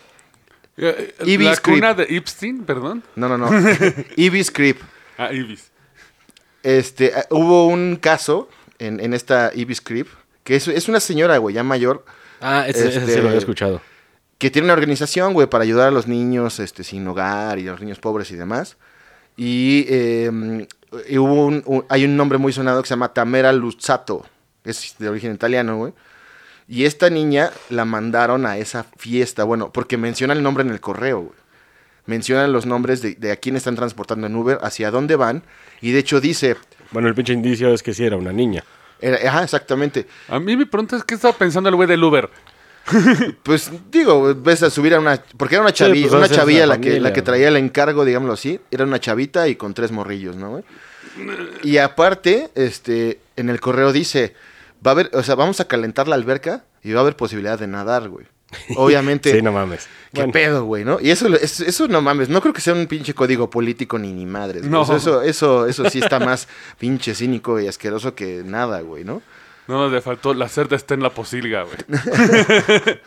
Eh, 0.77 1.13
eh, 1.19 1.23
Ibis 1.25 1.47
la 1.47 1.57
cuna 1.57 1.93
de 1.93 2.03
Epstein, 2.09 2.63
perdón. 2.63 3.03
No, 3.15 3.27
no, 3.27 3.37
no. 3.37 3.49
Ibis 4.15 4.49
Creep. 4.49 4.79
Ah, 5.17 5.33
Ibis. 5.33 5.71
Este, 6.63 7.07
eh, 7.07 7.25
hubo 7.31 7.67
un 7.67 7.97
caso 7.97 8.49
en, 8.79 9.01
en 9.01 9.13
esta 9.13 9.51
Ibis 9.53 9.81
Creep, 9.81 10.07
que 10.45 10.55
es, 10.55 10.67
es 10.69 10.87
una 10.87 11.01
señora, 11.01 11.37
güey, 11.37 11.55
ya 11.55 11.63
mayor, 11.63 12.05
Ah, 12.41 12.65
ese, 12.67 12.87
ese 12.89 12.99
sí 13.01 13.05
Este- 13.09 13.21
lo 13.21 13.27
había 13.27 13.39
escuchado. 13.39 13.81
que 14.37 14.49
tiene 14.49 14.65
una 14.67 14.73
organización, 14.73 15.33
güey, 15.33 15.47
para 15.47 15.63
ayudar 15.63 15.89
a 15.89 15.91
los 15.91 16.07
niños 16.07 16.59
este, 16.59 16.83
sin 16.83 17.07
hogar 17.07 17.59
y 17.59 17.67
a 17.67 17.71
los 17.71 17.81
niños 17.81 17.99
pobres 17.99 18.31
y 18.31 18.35
demás. 18.35 18.77
Y, 19.35 19.85
eh, 19.89 20.65
y 21.09 21.17
hubo 21.17 21.45
un, 21.45 21.63
un- 21.65 21.85
hay 21.89 22.05
un 22.05 22.15
nombre 22.17 22.37
muy 22.37 22.51
sonado 22.53 22.81
que 22.81 22.87
se 22.87 22.93
llama 22.93 23.13
Tamera 23.13 23.51
Luzzato, 23.53 24.25
es 24.63 24.95
de 24.99 25.09
origen 25.09 25.33
italiano, 25.33 25.77
güey. 25.77 25.93
Y 26.67 26.85
esta 26.85 27.09
niña 27.09 27.51
la 27.69 27.83
mandaron 27.85 28.45
a 28.45 28.57
esa 28.57 28.85
fiesta, 28.97 29.43
bueno, 29.43 29.71
porque 29.73 29.97
menciona 29.97 30.33
el 30.33 30.43
nombre 30.43 30.63
en 30.63 30.69
el 30.69 30.79
correo, 30.79 31.19
güey. 31.21 31.39
Mencionan 32.05 32.51
los 32.53 32.65
nombres 32.65 33.01
de, 33.01 33.15
de 33.15 33.31
a 33.31 33.35
quién 33.37 33.55
están 33.55 33.75
transportando 33.75 34.25
en 34.27 34.35
Uber, 34.35 34.59
hacia 34.63 34.89
dónde 34.91 35.15
van. 35.15 35.43
Y 35.81 35.91
de 35.91 35.99
hecho 35.99 36.19
dice, 36.21 36.55
Bueno, 36.91 37.07
el 37.07 37.13
pinche 37.15 37.33
indicio 37.33 37.73
es 37.73 37.83
que 37.83 37.93
sí 37.93 38.03
era 38.03 38.17
una 38.17 38.31
niña. 38.33 38.63
Era- 39.01 39.29
ajá, 39.29 39.43
exactamente. 39.43 40.07
A 40.27 40.39
mí 40.39 40.55
mi 40.57 40.65
pregunta 40.65 40.95
es, 40.97 41.03
¿qué 41.03 41.15
estaba 41.15 41.33
pensando 41.37 41.69
el 41.69 41.75
güey 41.75 41.87
del 41.87 42.03
Uber? 42.03 42.29
Pues 43.43 43.71
digo, 43.91 44.33
ves 44.35 44.63
a 44.63 44.69
subir 44.69 44.93
a 44.95 44.99
una. 44.99 45.21
Porque 45.37 45.55
era 45.55 45.61
una 45.61 45.69
Sí, 45.71 45.75
chavilla, 45.77 46.07
pues, 46.09 46.17
una 46.17 46.29
chavilla 46.29 46.65
la 46.65 46.81
que, 46.81 46.99
la 46.99 47.13
que 47.13 47.21
traía 47.21 47.47
el 47.49 47.57
encargo, 47.57 48.03
digámoslo 48.05 48.33
así. 48.33 48.59
Era 48.71 48.83
una 48.83 48.99
chavita 48.99 49.47
y 49.47 49.55
con 49.55 49.73
tres 49.73 49.91
morrillos, 49.91 50.35
¿no, 50.35 50.49
güey? 50.51 50.63
Y 51.63 51.77
aparte, 51.77 52.49
este, 52.55 53.19
en 53.35 53.49
el 53.49 53.59
correo 53.59 53.91
dice, 53.91 54.33
va 54.85 54.91
a 54.91 54.93
haber, 54.93 55.11
o 55.13 55.21
sea, 55.23 55.35
vamos 55.35 55.59
a 55.59 55.67
calentar 55.67 56.07
la 56.07 56.15
alberca 56.15 56.63
y 56.83 56.91
va 56.93 56.99
a 56.99 57.01
haber 57.01 57.15
posibilidad 57.15 57.59
de 57.59 57.67
nadar, 57.67 58.09
güey. 58.09 58.25
Obviamente. 58.75 59.31
Sí, 59.31 59.41
no 59.41 59.51
mames. 59.51 59.87
¿Qué 60.13 60.21
Bueno, 60.21 60.33
pedo, 60.33 60.65
güey, 60.65 60.83
no? 60.83 60.99
Y 60.99 61.11
eso, 61.11 61.27
eso, 61.35 61.63
eso 61.65 61.87
no 61.87 62.01
mames, 62.01 62.29
no 62.29 62.41
creo 62.41 62.53
que 62.53 62.61
sea 62.61 62.73
un 62.73 62.87
pinche 62.87 63.13
código 63.13 63.49
político 63.49 63.99
ni 63.99 64.11
ni 64.11 64.25
madres. 64.25 64.63
No. 64.63 64.81
Eso, 64.81 65.21
eso, 65.21 65.67
eso 65.67 65.89
sí 65.89 65.99
está 65.99 66.19
más 66.19 66.47
pinche 66.79 67.13
cínico 67.13 67.59
y 67.59 67.67
asqueroso 67.67 68.15
que 68.15 68.41
nada, 68.43 68.81
güey, 68.81 69.03
¿no? 69.03 69.21
No 69.67 69.77
nos 69.77 69.91
le 69.91 70.01
faltó, 70.01 70.33
la 70.33 70.49
cerda 70.49 70.75
está 70.75 70.95
en 70.95 71.03
la 71.03 71.11
posilga, 71.11 71.63
güey. 71.63 71.77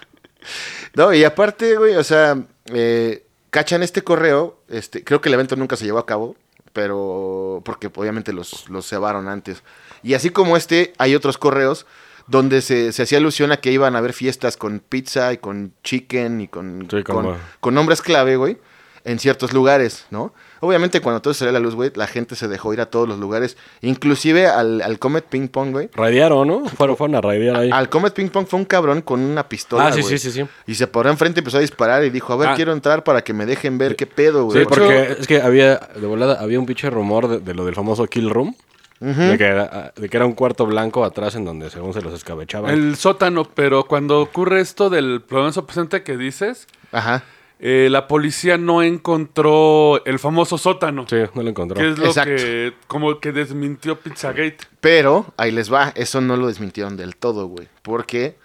No, 0.95 1.13
y 1.15 1.25
aparte, 1.25 1.77
güey, 1.77 1.97
o 1.97 2.05
sea, 2.05 2.37
eh, 2.67 3.25
cachan 3.51 3.83
este 3.83 4.03
correo, 4.03 4.61
este, 4.69 5.05
creo 5.05 5.21
que 5.21 5.29
el 5.29 5.35
evento 5.35 5.57
nunca 5.57 5.77
se 5.77 5.85
llevó 5.85 5.99
a 5.99 6.07
cabo, 6.07 6.37
pero 6.73 7.63
porque 7.65 7.91
obviamente 7.95 8.33
los, 8.33 8.69
los 8.69 8.89
cebaron 8.89 9.29
antes. 9.29 9.63
Y 10.03 10.15
así 10.15 10.31
como 10.31 10.57
este, 10.57 10.93
hay 10.99 11.15
otros 11.15 11.39
correos 11.39 11.87
donde 12.27 12.61
se, 12.63 12.93
se 12.93 13.03
hacía 13.03 13.19
alusión 13.19 13.53
a 13.53 13.57
que 13.59 13.73
iban 13.73 13.95
a 13.95 13.99
haber 13.99 14.13
fiestas 14.13 14.57
con 14.57 14.81
pizza 14.81 15.33
y 15.33 15.39
con 15.39 15.73
chicken 15.83 16.41
y 16.41 16.49
con, 16.49 16.87
Sí, 16.91 17.03
con, 17.03 17.37
con 17.61 17.75
nombres 17.75 18.01
clave, 18.03 18.37
güey, 18.37 18.59
en 19.05 19.19
ciertos 19.19 19.53
lugares, 19.53 20.07
¿no? 20.11 20.33
Obviamente 20.61 21.01
cuando 21.01 21.21
todo 21.21 21.35
salió 21.35 21.51
a 21.51 21.53
la 21.55 21.59
luz, 21.59 21.75
güey, 21.75 21.91
la 21.97 22.07
gente 22.07 22.37
se 22.37 22.47
dejó 22.47 22.73
ir 22.73 22.81
a 22.81 22.87
todos 22.87 23.09
los 23.09 23.19
lugares, 23.19 23.57
inclusive 23.81 24.47
al, 24.47 24.81
al 24.81 25.01
Comet 25.01 25.25
Ping 25.25 25.49
Pong, 25.49 25.73
güey. 25.73 25.91
Raidearon, 25.93 26.47
¿no? 26.47 26.69
Fueron, 26.69 26.97
fueron 26.97 27.17
a 27.17 27.21
raidear 27.21 27.57
ahí. 27.57 27.71
Al 27.73 27.89
Comet 27.89 28.15
Ping 28.15 28.29
Pong 28.29 28.47
fue 28.47 28.61
un 28.61 28.65
cabrón 28.65 29.03
con 29.03 29.19
una 29.19 29.49
pistola. 29.49 29.89
Ah, 29.89 29.93
sí, 29.93 30.03
güey. 30.03 30.17
sí, 30.19 30.31
sí, 30.31 30.41
sí. 30.43 30.49
Y 30.69 30.77
se 30.77 30.87
paró 30.87 31.11
enfrente 31.11 31.41
y 31.41 31.41
empezó 31.41 31.57
a 31.57 31.61
disparar 31.61 32.05
y 32.05 32.11
dijo, 32.11 32.33
a 32.33 32.37
ver, 32.37 32.49
Ah. 32.51 32.55
quiero 32.55 32.73
entrar 32.73 33.03
para 33.03 33.25
que 33.25 33.33
me 33.33 33.45
dejen 33.45 33.77
ver 33.77 33.97
qué 33.97 34.07
pedo, 34.07 34.45
güey. 34.45 34.61
Sí, 34.61 34.65
porque 34.69 35.17
es 35.19 35.27
que 35.27 35.43
había, 35.43 35.79
de 35.97 36.07
volada, 36.07 36.41
había 36.41 36.61
un 36.61 36.67
pinche 36.67 36.89
rumor 36.89 37.27
de, 37.27 37.39
de 37.41 37.55
lo 37.55 37.65
del 37.65 37.75
famoso 37.75 38.07
Kill 38.07 38.31
Room. 38.31 38.55
De, 39.03 39.37
que 39.39 39.45
era, 39.45 39.93
de 39.97 40.09
que 40.09 40.17
era 40.17 40.27
un 40.27 40.33
cuarto 40.35 40.65
blanco 40.67 41.05
atrás 41.05 41.35
en 41.35 41.45
donde 41.45 41.71
según 41.71 41.93
se 41.93 42.01
los 42.03 42.15
escabechaban. 42.15 42.71
El 42.73 42.97
sótano, 42.97 43.45
pero 43.45 43.85
cuando 43.85 44.21
ocurre 44.21 44.61
esto 44.61 44.91
del 44.91 45.21
problema 45.23 45.53
presente 45.67 46.03
que 46.03 46.17
dices, 46.17 46.67
Ajá. 46.93 47.25
eh, 47.59 47.89
la 47.91 48.07
policía 48.07 48.59
no 48.59 48.83
encontró 48.83 50.05
el 50.05 50.19
famoso 50.19 50.59
sótano. 50.59 51.07
Sí, 51.09 51.17
no 51.35 51.43
lo 51.43 51.49
encontró. 51.51 51.77
Que 51.81 51.91
es 51.91 51.99
lo 51.99 52.07
Exacto. 52.07 52.31
que 52.37 52.75
como 52.87 53.19
que 53.21 53.33
desmintió 53.33 53.99
Pizzagate. 53.99 54.59
Pero 54.81 55.27
ahí 55.37 55.51
les 55.53 55.73
va, 55.73 55.93
eso 55.97 56.21
no 56.21 56.37
lo 56.37 56.47
desmintieron 56.47 56.97
del 56.97 57.17
todo, 57.17 57.47
güey. 57.47 57.69
Porque 57.83 58.37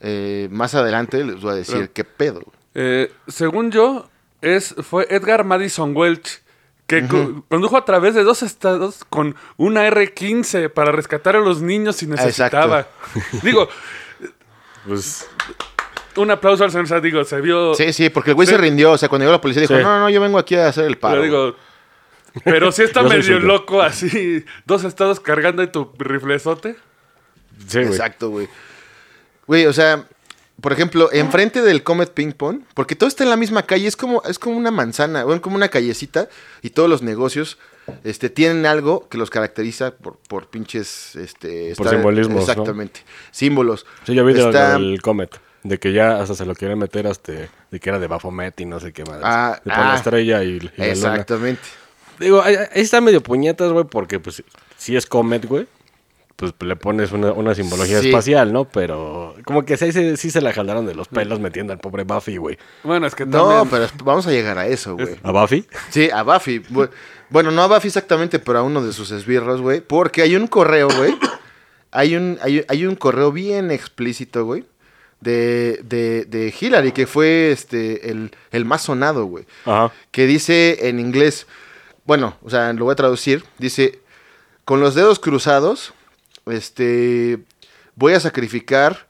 eh, 0.00 0.48
más 0.50 0.74
adelante 0.74 1.22
les 1.24 1.40
voy 1.40 1.52
a 1.52 1.54
decir 1.54 1.74
Pero- 1.76 1.92
qué 1.92 2.04
pedo. 2.04 2.40
Eh, 2.74 3.12
según 3.28 3.70
yo, 3.70 4.08
es, 4.40 4.74
fue 4.82 5.06
Edgar 5.10 5.44
Madison 5.44 5.94
Welch 5.96 6.40
que 6.90 7.06
co- 7.06 7.44
condujo 7.48 7.76
a 7.76 7.84
través 7.84 8.14
de 8.14 8.24
dos 8.24 8.42
estados 8.42 9.04
con 9.08 9.36
una 9.56 9.86
R-15 9.86 10.68
para 10.70 10.90
rescatar 10.92 11.36
a 11.36 11.40
los 11.40 11.62
niños 11.62 11.96
si 11.96 12.06
necesitaba. 12.06 12.88
Digo, 13.42 13.68
Pues, 14.86 15.28
un 16.16 16.30
aplauso 16.30 16.64
al 16.64 16.70
señor 16.70 16.88
Sad, 16.88 17.02
digo, 17.02 17.22
se 17.24 17.40
vio... 17.40 17.74
Sí, 17.74 17.92
sí, 17.92 18.10
porque 18.10 18.30
el 18.30 18.34
güey 18.34 18.48
se 18.48 18.56
rindió. 18.58 18.92
O 18.92 18.98
sea, 18.98 19.08
cuando 19.08 19.24
llegó 19.24 19.32
la 19.32 19.40
policía 19.40 19.62
dijo, 19.62 19.76
Sí. 19.76 19.82
no, 19.82 20.00
no, 20.00 20.10
yo 20.10 20.20
vengo 20.20 20.38
aquí 20.38 20.56
a 20.56 20.68
hacer 20.68 20.84
el 20.86 20.98
paro. 20.98 21.20
Pero 21.20 21.24
digo, 21.24 21.56
pero 22.44 22.72
sí 22.72 22.82
está 22.82 23.02
medio 23.04 23.22
suyo. 23.22 23.38
loco 23.40 23.82
así, 23.82 24.44
dos 24.66 24.84
estados 24.84 25.20
cargando 25.20 25.62
en 25.62 25.70
tu 25.70 25.92
riflezote. 25.98 26.76
sí. 27.68 27.78
Exacto, 27.78 28.30
güey. 28.30 28.48
Güey, 29.46 29.66
o 29.66 29.72
sea, 29.72 30.06
por 30.60 30.72
ejemplo, 30.72 31.10
enfrente 31.12 31.62
del 31.62 31.82
Comet 31.82 32.12
Ping 32.12 32.32
Pong, 32.32 32.62
porque 32.74 32.96
todo 32.96 33.08
está 33.08 33.24
en 33.24 33.30
la 33.30 33.36
misma 33.36 33.62
calle, 33.62 33.86
es 33.86 33.96
como, 33.96 34.22
es 34.24 34.38
como 34.38 34.56
una 34.56 34.70
manzana, 34.70 35.24
bueno, 35.24 35.40
como 35.40 35.56
una 35.56 35.68
callecita, 35.68 36.28
y 36.62 36.70
todos 36.70 36.88
los 36.88 37.02
negocios 37.02 37.58
este, 38.04 38.30
tienen 38.30 38.66
algo 38.66 39.08
que 39.08 39.18
los 39.18 39.30
caracteriza 39.30 39.92
por, 39.92 40.16
por 40.28 40.48
pinches... 40.48 41.16
Este, 41.16 41.74
Por 41.76 41.88
simbolismos, 41.88 42.46
¿no? 42.46 42.52
Exactamente. 42.52 43.00
Símbolos. 43.30 43.86
Sí, 44.04 44.14
yo 44.14 44.24
vi 44.24 44.32
Está- 44.32 44.74
del 44.74 45.00
Comet. 45.02 45.40
De 45.62 45.78
que 45.78 45.92
ya 45.92 46.18
hasta 46.20 46.34
se 46.34 46.46
lo 46.46 46.54
quieren 46.54 46.78
meter 46.78 47.06
hasta 47.06 47.32
de 47.32 47.80
que 47.80 47.90
era 47.90 47.98
de 47.98 48.06
Baphomet 48.06 48.58
y 48.62 48.64
no 48.64 48.80
sé 48.80 48.94
qué 48.94 49.04
más. 49.04 49.20
Ah, 49.22 49.60
de 49.62 49.70
por 49.70 49.78
la 49.78 49.92
ah. 49.92 49.96
estrella 49.96 50.42
y, 50.42 50.48
y 50.48 50.60
la 50.60 50.70
luna. 50.70 50.86
Exactamente. 50.86 51.60
Digo, 52.18 52.42
ahí, 52.42 52.56
está 52.74 53.02
medio 53.02 53.22
puñetas, 53.22 53.70
güey, 53.70 53.84
porque 53.84 54.18
pues 54.20 54.42
si 54.78 54.96
es 54.96 55.04
Comet, 55.04 55.44
güey, 55.44 55.66
pues 56.40 56.54
le 56.68 56.74
pones 56.74 57.12
una, 57.12 57.32
una 57.32 57.54
simbología 57.54 58.00
Sí. 58.00 58.08
espacial, 58.08 58.52
¿no? 58.52 58.64
Pero 58.64 59.36
como 59.44 59.64
que 59.64 59.76
sí, 59.76 59.92
sí, 59.92 60.16
sí 60.16 60.30
se 60.30 60.40
la 60.40 60.52
jalaron 60.52 60.86
de 60.86 60.94
los 60.94 61.06
pelos 61.08 61.38
metiendo 61.38 61.72
al 61.72 61.78
pobre 61.78 62.04
Buffy, 62.04 62.38
güey. 62.38 62.58
Bueno, 62.82 63.06
es 63.06 63.14
que 63.14 63.26
No, 63.26 63.46
también... 63.46 63.68
pero 63.70 63.84
es- 63.84 63.92
vamos 64.02 64.26
a 64.26 64.30
llegar 64.30 64.56
a 64.58 64.66
eso, 64.66 64.94
güey. 64.94 65.16
¿A 65.22 65.30
Buffy? 65.32 65.66
Sí, 65.90 66.08
a 66.10 66.22
Buffy. 66.22 66.60
Bu- 66.60 66.88
Bueno, 67.28 67.50
no 67.50 67.62
a 67.62 67.66
Buffy 67.68 67.88
exactamente, 67.88 68.38
pero 68.38 68.58
a 68.58 68.62
uno 68.62 68.82
de 68.82 68.92
sus 68.92 69.10
esbirros, 69.10 69.60
güey. 69.60 69.80
Porque 69.82 70.22
hay 70.22 70.34
un 70.34 70.46
correo, 70.46 70.88
güey. 70.88 71.14
Hay 71.92 72.16
un, 72.16 72.38
hay, 72.42 72.64
hay 72.68 72.86
un 72.86 72.96
correo 72.96 73.30
bien 73.32 73.70
explícito, 73.70 74.44
güey. 74.44 74.64
De, 75.20 75.80
de, 75.84 76.24
de 76.24 76.54
Hillary, 76.58 76.92
que 76.92 77.06
fue 77.06 77.50
este 77.52 78.10
el, 78.10 78.30
el 78.52 78.64
más 78.64 78.82
sonado, 78.82 79.26
güey. 79.26 79.44
Ajá. 79.66 79.92
Que 80.10 80.26
dice 80.26 80.88
en 80.88 80.98
inglés, 80.98 81.46
bueno, 82.06 82.36
o 82.42 82.48
sea, 82.48 82.72
lo 82.72 82.86
voy 82.86 82.92
a 82.92 82.96
traducir. 82.96 83.44
Dice, 83.58 83.98
con 84.64 84.80
los 84.80 84.94
dedos 84.94 85.18
cruzados, 85.18 85.92
este, 86.52 87.38
voy 87.96 88.12
a 88.14 88.20
sacrificar 88.20 89.08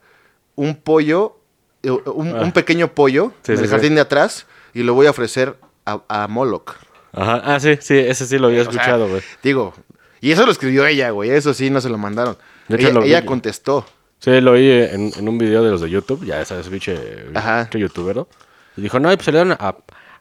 un 0.55 0.75
pollo, 0.75 1.37
eh, 1.83 1.91
un, 1.91 2.35
Ah. 2.35 2.41
un 2.41 2.51
pequeño 2.51 2.93
pollo 2.93 3.33
Sí, 3.43 3.53
en 3.53 3.57
sí, 3.57 3.63
el 3.63 3.69
sí. 3.69 3.71
jardín 3.75 3.95
de 3.95 4.01
atrás 4.01 4.45
y 4.73 4.83
lo 4.83 4.93
voy 4.93 5.07
a 5.07 5.11
ofrecer 5.11 5.55
a, 5.85 6.01
a 6.07 6.27
Moloch. 6.27 6.75
Ajá. 7.13 7.41
Ah, 7.43 7.59
sí, 7.59 7.77
sí, 7.81 7.97
ese 7.97 8.25
sí 8.25 8.37
lo 8.37 8.47
había 8.47 8.61
O 8.61 8.63
sea, 8.65 8.71
escuchado, 8.73 9.07
güey. 9.09 9.21
Digo, 9.43 9.73
y 10.21 10.31
eso 10.31 10.45
lo 10.45 10.51
escribió 10.51 10.85
ella, 10.85 11.09
güey. 11.09 11.29
Eso 11.31 11.53
sí, 11.53 11.69
no 11.69 11.81
se 11.81 11.89
lo 11.89 11.97
mandaron. 11.97 12.37
Ella 12.69 12.89
lo 12.91 13.01
vi- 13.01 13.07
ella 13.09 13.25
contestó. 13.25 13.85
Sí, 14.19 14.39
lo 14.39 14.51
oí 14.51 14.69
en, 14.69 15.11
en 15.17 15.27
un 15.27 15.37
video 15.37 15.63
de 15.63 15.71
los 15.71 15.81
de 15.81 15.89
YouTube, 15.89 16.23
ya 16.25 16.45
sabes, 16.45 16.69
biche, 16.69 17.25
Ajá. 17.33 17.63
biche 17.65 17.79
youtubero. 17.79 18.29
Y 18.77 18.81
dijo, 18.81 18.99
no, 18.99 19.09
pues 19.09 19.25
se 19.25 19.31
le 19.31 19.39
dieron 19.43 19.57
a, 19.59 19.75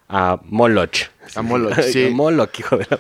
a 0.09 0.41
Moloch. 0.45 0.97
A 1.37 1.43
Moloch, 1.43 1.79
sí. 1.93 2.07
A 2.07 2.11
Moloch, 2.11 2.59
hijo 2.59 2.77
de 2.79 2.87
la... 2.91 2.99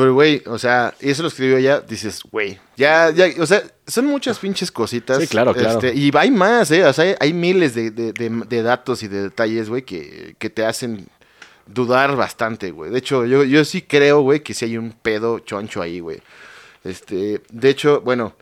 Pero, 0.00 0.14
güey, 0.14 0.42
o 0.46 0.58
sea, 0.58 0.94
y 1.00 1.10
eso 1.10 1.22
lo 1.22 1.28
escribió 1.28 1.58
ella. 1.58 1.80
Dices, 1.80 2.20
güey, 2.30 2.58
ya, 2.76 3.10
ya, 3.10 3.26
o 3.38 3.44
sea, 3.46 3.62
son 3.86 4.06
muchas 4.06 4.38
pinches 4.38 4.70
cositas. 4.72 5.18
Sí, 5.20 5.26
claro, 5.28 5.52
claro. 5.52 5.78
este, 5.78 5.94
y 5.94 6.10
hay 6.16 6.30
más, 6.30 6.70
¿eh? 6.70 6.84
O 6.84 6.92
sea, 6.92 7.04
hay, 7.04 7.14
hay 7.20 7.32
miles 7.34 7.74
de, 7.74 7.90
de- 7.90 8.12
de- 8.12 8.44
de 8.48 8.62
datos 8.62 9.02
y 9.02 9.08
de 9.08 9.22
detalles, 9.24 9.68
güey, 9.68 9.82
que, 9.82 10.36
que 10.38 10.48
te 10.48 10.64
hacen 10.64 11.06
dudar 11.66 12.16
bastante, 12.16 12.70
güey. 12.70 12.90
De 12.90 12.98
hecho, 12.98 13.26
yo, 13.26 13.44
yo 13.44 13.64
sí 13.64 13.82
creo, 13.82 14.22
güey, 14.22 14.40
que 14.42 14.54
sí 14.54 14.64
hay 14.64 14.78
un 14.78 14.92
pedo 14.92 15.38
choncho 15.40 15.82
ahí, 15.82 16.00
güey. 16.00 16.20
Este, 16.82 17.42
de 17.50 17.68
hecho, 17.68 18.00
bueno, 18.00 18.34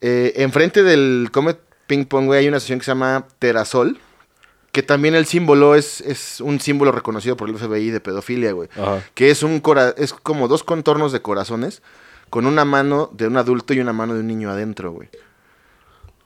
eh, 0.00 0.32
enfrente 0.36 0.82
del 0.82 1.28
Comet 1.30 1.58
Ping 1.86 2.06
Pong, 2.06 2.24
güey, 2.26 2.40
hay 2.40 2.48
una 2.48 2.56
estación 2.56 2.78
que 2.78 2.84
se 2.86 2.90
llama 2.92 3.26
Terasol. 3.38 3.98
Que 4.76 4.82
también 4.82 5.14
el 5.14 5.24
símbolo 5.24 5.74
es, 5.74 6.02
es 6.02 6.38
un 6.42 6.60
símbolo 6.60 6.92
reconocido 6.92 7.34
por 7.34 7.48
el 7.48 7.56
FBI 7.56 7.88
de 7.88 8.00
pedofilia, 8.00 8.52
güey. 8.52 8.68
Ajá. 8.76 9.02
Que 9.14 9.30
es 9.30 9.42
un 9.42 9.60
cora 9.60 9.94
es 9.96 10.12
como 10.12 10.48
dos 10.48 10.64
contornos 10.64 11.12
de 11.12 11.22
corazones 11.22 11.80
con 12.28 12.44
una 12.44 12.66
mano 12.66 13.08
de 13.14 13.26
un 13.26 13.38
adulto 13.38 13.72
y 13.72 13.80
una 13.80 13.94
mano 13.94 14.12
de 14.12 14.20
un 14.20 14.26
niño 14.26 14.50
adentro, 14.50 14.92
güey. 14.92 15.08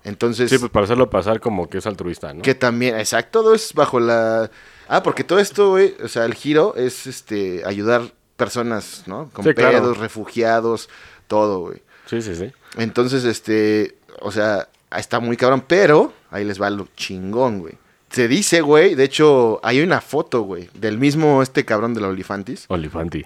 Entonces, 0.02 0.50
Sí, 0.50 0.58
pues 0.58 0.72
para 0.72 0.82
hacerlo 0.82 1.10
pasar 1.10 1.38
como 1.38 1.68
que 1.70 1.78
es 1.78 1.86
altruista, 1.86 2.34
¿no? 2.34 2.42
que 2.42 2.56
también, 2.56 2.98
exacto, 2.98 3.42
todo 3.42 3.54
es 3.54 3.72
bajo 3.72 4.00
la... 4.00 4.50
Ah, 4.88 5.04
porque 5.04 5.22
todo 5.22 5.38
esto, 5.38 5.70
güey, 5.70 5.94
o 6.02 6.08
sea, 6.08 6.24
el 6.24 6.34
giro 6.34 6.74
es 6.74 7.06
este 7.06 7.62
ayudar 7.64 8.02
personas, 8.36 9.04
¿no? 9.06 9.30
Con 9.32 9.44
Sí, 9.44 9.52
pedos, 9.52 9.70
claro. 9.70 9.94
refugiados, 9.94 10.88
todo, 11.28 11.60
güey. 11.60 11.84
Sí, 12.06 12.20
sí, 12.20 12.34
sí. 12.34 12.50
Entonces, 12.78 13.22
este, 13.22 13.96
o 14.20 14.32
sea, 14.32 14.68
está 14.96 15.20
muy 15.20 15.36
cabrón, 15.36 15.62
pero 15.68 16.12
ahí 16.32 16.44
les 16.44 16.60
va 16.60 16.68
lo 16.68 16.88
chingón, 16.96 17.60
güey. 17.60 17.78
Se 18.10 18.26
dice, 18.26 18.60
güey, 18.60 18.96
de 18.96 19.04
hecho, 19.04 19.60
hay 19.62 19.80
una 19.80 20.00
foto, 20.00 20.42
güey, 20.42 20.68
del 20.74 20.98
mismo 20.98 21.42
este 21.42 21.64
cabrón 21.64 21.94
de 21.94 22.00
la 22.00 22.08
Olifantis. 22.08 22.64
Olifanti. 22.68 23.24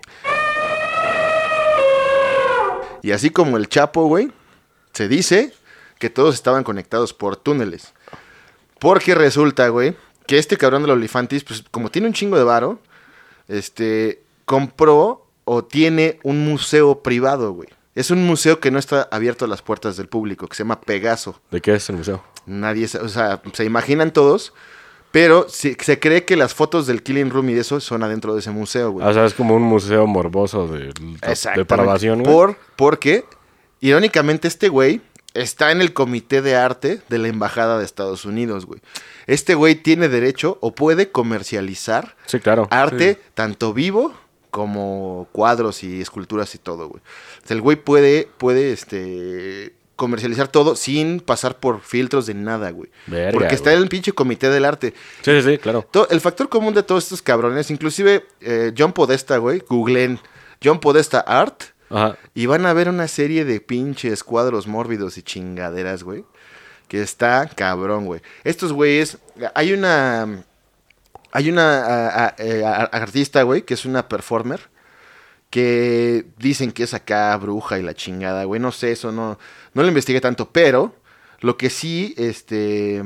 Y 3.02 3.12
así 3.12 3.30
como 3.30 3.56
el 3.56 3.68
Chapo, 3.68 4.06
güey, 4.06 4.30
se 4.92 5.08
dice 5.08 5.52
que 5.98 6.10
todos 6.10 6.34
estaban 6.34 6.64
conectados 6.64 7.14
por 7.14 7.36
túneles. 7.36 7.94
Porque 8.78 9.14
resulta, 9.14 9.68
güey, 9.68 9.96
que 10.26 10.38
este 10.38 10.58
cabrón 10.58 10.82
de 10.82 10.88
la 10.88 10.94
Olifantis, 10.94 11.44
pues 11.44 11.64
como 11.70 11.90
tiene 11.90 12.08
un 12.08 12.14
chingo 12.14 12.36
de 12.36 12.44
varo, 12.44 12.78
este, 13.48 14.22
compró 14.44 15.26
o 15.44 15.64
tiene 15.64 16.18
un 16.22 16.44
museo 16.44 17.02
privado, 17.02 17.52
güey. 17.52 17.68
Es 17.94 18.10
un 18.10 18.26
museo 18.26 18.60
que 18.60 18.70
no 18.70 18.78
está 18.78 19.08
abierto 19.10 19.44
a 19.44 19.48
las 19.48 19.62
puertas 19.62 19.96
del 19.96 20.08
público, 20.08 20.48
que 20.48 20.56
se 20.56 20.64
llama 20.64 20.80
Pegaso. 20.80 21.40
¿De 21.50 21.60
qué 21.60 21.74
es 21.74 21.88
el 21.88 21.96
museo? 21.96 22.24
Nadie, 22.44 22.86
o 23.00 23.08
sea, 23.08 23.40
se 23.52 23.64
imaginan 23.64 24.12
todos, 24.12 24.52
pero 25.14 25.48
se, 25.48 25.76
se 25.80 26.00
cree 26.00 26.24
que 26.24 26.34
las 26.34 26.54
fotos 26.54 26.88
del 26.88 27.04
Killing 27.04 27.30
Room 27.30 27.48
y 27.50 27.54
de 27.54 27.60
eso 27.60 27.78
son 27.78 28.02
adentro 28.02 28.34
de 28.34 28.40
ese 28.40 28.50
museo, 28.50 28.90
güey. 28.90 29.06
Ah, 29.06 29.10
O 29.10 29.14
sea, 29.14 29.24
es 29.24 29.32
como 29.32 29.54
un 29.54 29.62
museo 29.62 30.08
morboso 30.08 30.66
de 30.66 30.92
depravación, 31.54 32.24
güey. 32.24 32.34
Por, 32.34 32.56
porque, 32.74 33.24
irónicamente, 33.80 34.48
este 34.48 34.68
güey 34.68 35.00
está 35.32 35.70
en 35.70 35.80
el 35.82 35.92
comité 35.92 36.42
de 36.42 36.56
arte 36.56 37.00
de 37.08 37.18
la 37.18 37.28
Embajada 37.28 37.78
de 37.78 37.84
Estados 37.84 38.24
Unidos, 38.24 38.66
güey. 38.66 38.80
Este 39.28 39.54
güey 39.54 39.76
tiene 39.76 40.08
derecho 40.08 40.58
o 40.60 40.74
puede 40.74 41.12
comercializar 41.12 42.16
Sí, 42.26 42.40
claro. 42.40 42.66
arte 42.72 43.20
tanto 43.34 43.72
vivo 43.72 44.12
como 44.50 45.28
cuadros 45.30 45.84
y 45.84 46.00
esculturas 46.00 46.52
y 46.56 46.58
todo, 46.58 46.88
güey. 46.88 47.00
O 47.44 47.46
sea, 47.46 47.54
el 47.54 47.60
güey 47.62 47.76
puede, 47.76 48.28
puede, 48.36 48.72
este, 48.72 49.74
comercializar 49.96 50.48
todo 50.48 50.76
sin 50.76 51.20
pasar 51.20 51.58
por 51.60 51.80
filtros 51.80 52.26
de 52.26 52.34
nada, 52.34 52.70
güey. 52.70 52.90
Verga, 53.06 53.32
Porque 53.38 53.54
está 53.54 53.70
güey. 53.70 53.82
el 53.82 53.88
pinche 53.88 54.12
comité 54.12 54.50
del 54.50 54.64
arte. 54.64 54.94
Sí, 55.22 55.40
sí, 55.40 55.42
sí, 55.42 55.58
claro. 55.58 55.88
El 56.10 56.20
factor 56.20 56.48
común 56.48 56.74
de 56.74 56.82
todos 56.82 57.04
estos 57.04 57.22
cabrones, 57.22 57.70
inclusive 57.70 58.26
eh, 58.40 58.72
John 58.76 58.92
Podesta, 58.92 59.36
güey, 59.38 59.62
googleen 59.68 60.18
John 60.62 60.80
Podesta 60.80 61.20
Art 61.20 61.62
Ajá. 61.90 62.16
y 62.34 62.46
van 62.46 62.66
a 62.66 62.72
ver 62.72 62.88
una 62.88 63.06
serie 63.08 63.44
de 63.44 63.60
pinches 63.60 64.24
cuadros 64.24 64.66
mórbidos 64.66 65.16
y 65.18 65.22
chingaderas, 65.22 66.02
güey. 66.02 66.24
Que 66.88 67.00
está 67.02 67.48
cabrón, 67.54 68.04
güey. 68.06 68.20
Estos 68.44 68.72
güeyes, 68.72 69.18
hay 69.54 69.72
una, 69.72 70.44
hay 71.32 71.50
una 71.50 71.82
a- 71.84 72.26
a- 72.26 72.34
eh, 72.38 72.62
a- 72.64 72.84
artista, 72.84 73.42
güey, 73.42 73.62
que 73.62 73.74
es 73.74 73.84
una 73.86 74.08
performer, 74.08 74.60
que 75.54 76.24
dicen 76.36 76.72
que 76.72 76.82
es 76.82 76.94
acá 76.94 77.36
bruja 77.36 77.78
y 77.78 77.82
la 77.84 77.94
chingada, 77.94 78.42
güey. 78.42 78.60
No 78.60 78.72
sé, 78.72 78.90
eso 78.90 79.12
no, 79.12 79.38
no 79.72 79.82
lo 79.82 79.86
investigué 79.86 80.20
tanto, 80.20 80.48
pero 80.50 80.96
lo 81.38 81.56
que 81.56 81.70
sí, 81.70 82.12
este, 82.18 83.00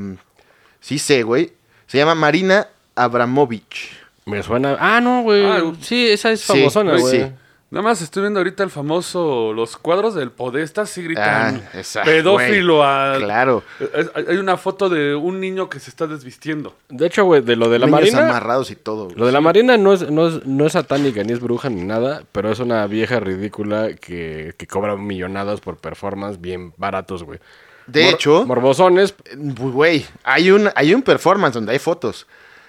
sí 0.81 0.99
sé, 0.99 1.25
güey, 1.25 1.53
se 1.87 1.99
llama 1.99 2.15
Marina 2.15 2.69
Abramovich. 2.95 3.91
Me 4.25 4.43
suena. 4.43 4.79
Ah, 4.81 4.99
no, 5.03 5.21
güey. 5.21 5.45
Ah, 5.45 5.75
sí, 5.83 6.09
esa 6.09 6.33
es 6.33 6.43
famosona, 6.43 6.93
güey, 6.93 7.03
güey. 7.03 7.21
sí. 7.21 7.33
Nada 7.71 7.83
más 7.83 8.01
estoy 8.01 8.23
viendo 8.23 8.41
ahorita 8.41 8.63
el 8.65 8.71
famoso, 8.71 9.53
los 9.53 9.77
cuadros 9.77 10.15
del 10.15 10.31
Podesta, 10.31 10.87
sí 10.87 11.03
gritan 11.03 11.57
Ah, 11.67 11.79
exacto, 11.79 12.11
pedófilo 12.11 12.83
a... 12.83 13.17
Claro. 13.19 13.63
Es- 13.95 14.11
Hay 14.15 14.39
una 14.39 14.57
foto 14.57 14.89
de 14.89 15.15
un 15.15 15.39
niño 15.39 15.69
que 15.69 15.79
se 15.79 15.91
está 15.91 16.07
desvistiendo. 16.07 16.75
De 16.89 17.07
hecho, 17.07 17.25
güey, 17.25 17.43
de 17.43 17.57
lo 17.57 17.69
de 17.69 17.79
la 17.79 17.85
Niños 17.85 18.01
marina. 18.01 18.29
amarrados 18.31 18.71
y 18.71 18.77
todo. 18.77 19.09
Lo 19.15 19.27
de 19.27 19.33
la 19.33 19.43
marina 19.43 19.77
no 19.77 19.93
es, 19.93 20.11
no, 20.11 20.29
es, 20.29 20.47
no 20.47 20.65
es 20.65 20.73
satánica, 20.73 21.23
ni 21.25 21.35
es 21.35 21.41
bruja, 21.41 21.69
ni 21.69 21.83
nada, 21.83 22.23
pero 22.33 22.51
es 22.51 22.59
una 22.59 22.87
vieja 22.87 23.21
ridícula 23.21 23.95
que, 23.97 24.55
que 24.57 24.67
cobra 24.67 24.97
millonadas 24.97 25.61
por 25.61 25.77
performance 25.77 26.41
bien 26.41 26.73
baratos, 26.79 27.23
güey. 27.23 27.39
De 27.87 28.05
Mor- 28.05 28.15
hecho, 28.15 28.47
Morbosones, 28.47 29.15
Güey, 29.37 30.07
hay 30.25 30.51
un, 30.51 30.71
hay 30.75 30.95
un 30.95 31.03
performance 31.03 31.53
donde 31.55 31.73
hay 31.73 31.79
fotos. 31.79 32.27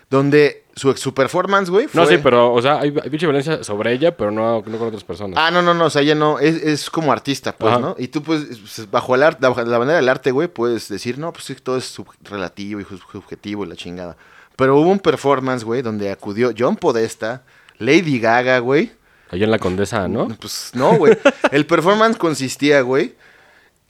Donde 0.10 0.63
su, 0.76 0.95
su 0.98 1.13
performance, 1.13 1.69
güey, 1.69 1.88
fue... 1.88 2.02
No, 2.02 2.08
sí, 2.08 2.17
pero, 2.17 2.52
o 2.52 2.62
sea, 2.62 2.80
hay, 2.80 2.88
hay 3.04 3.10
pinche 3.10 3.28
violencia 3.28 3.63
sobre 3.63 3.93
ella, 3.93 4.15
pero 4.17 4.32
no, 4.32 4.63
no 4.65 4.78
con 4.78 4.88
otras 4.88 5.04
personas. 5.04 5.38
Ah, 5.39 5.52
no, 5.52 5.62
no, 5.62 5.74
no, 5.74 5.86
o 5.86 5.89
sea, 5.89 6.02
ella 6.02 6.15
no, 6.15 6.39
es, 6.39 6.56
es 6.63 6.89
como 6.89 7.12
artista, 7.12 7.56
pues, 7.56 7.74
Ajá. 7.74 7.80
¿no? 7.82 7.95
Y 8.00 8.08
tú, 8.08 8.24
pues, 8.24 8.89
bajo 8.89 9.13
el 9.13 9.22
arte, 9.24 9.45
bajo 9.45 9.62
la 9.62 9.78
manera 9.78 9.98
del 9.98 10.10
arte, 10.10 10.32
güey, 10.32 10.48
puedes 10.48 10.89
decir, 10.89 11.19
no, 11.19 11.32
pues 11.32 11.43
sí, 11.45 11.56
todo 11.56 11.78
es 11.78 11.86
sub- 11.86 12.08
relativo 12.24 12.80
y 12.82 12.86
sub- 12.86 13.02
subjetivo 13.12 13.65
y 13.65 13.67
la 13.69 13.76
chingada. 13.76 14.17
Pero 14.56 14.78
hubo 14.80 14.89
un 14.89 15.00
performance, 15.00 15.63
güey, 15.63 15.82
donde 15.84 16.10
acudió 16.12 16.52
John 16.58 16.76
Podesta, 16.76 17.43
Lady 17.78 18.19
Gaga, 18.19 18.60
güey. 18.60 18.91
Allá 19.30 19.45
en 19.45 19.52
la 19.52 19.60
Condesa, 19.60 20.08
¿no? 20.08 20.28
Pues 20.39 20.72
no, 20.74 20.98
güey. 20.98 21.15
El 21.52 21.67
performance 21.67 22.17
consistía, 22.17 22.82
güey. 22.82 23.13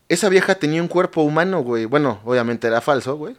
Esa 0.09 0.27
vieja 0.27 0.55
tenía 0.55 0.81
un 0.81 0.89
cuerpo 0.89 1.21
humano, 1.21 1.61
güey. 1.61 1.85
Bueno, 1.85 2.19
obviamente 2.25 2.67
era 2.67 2.81
falso, 2.81 3.15
güey. 3.15 3.37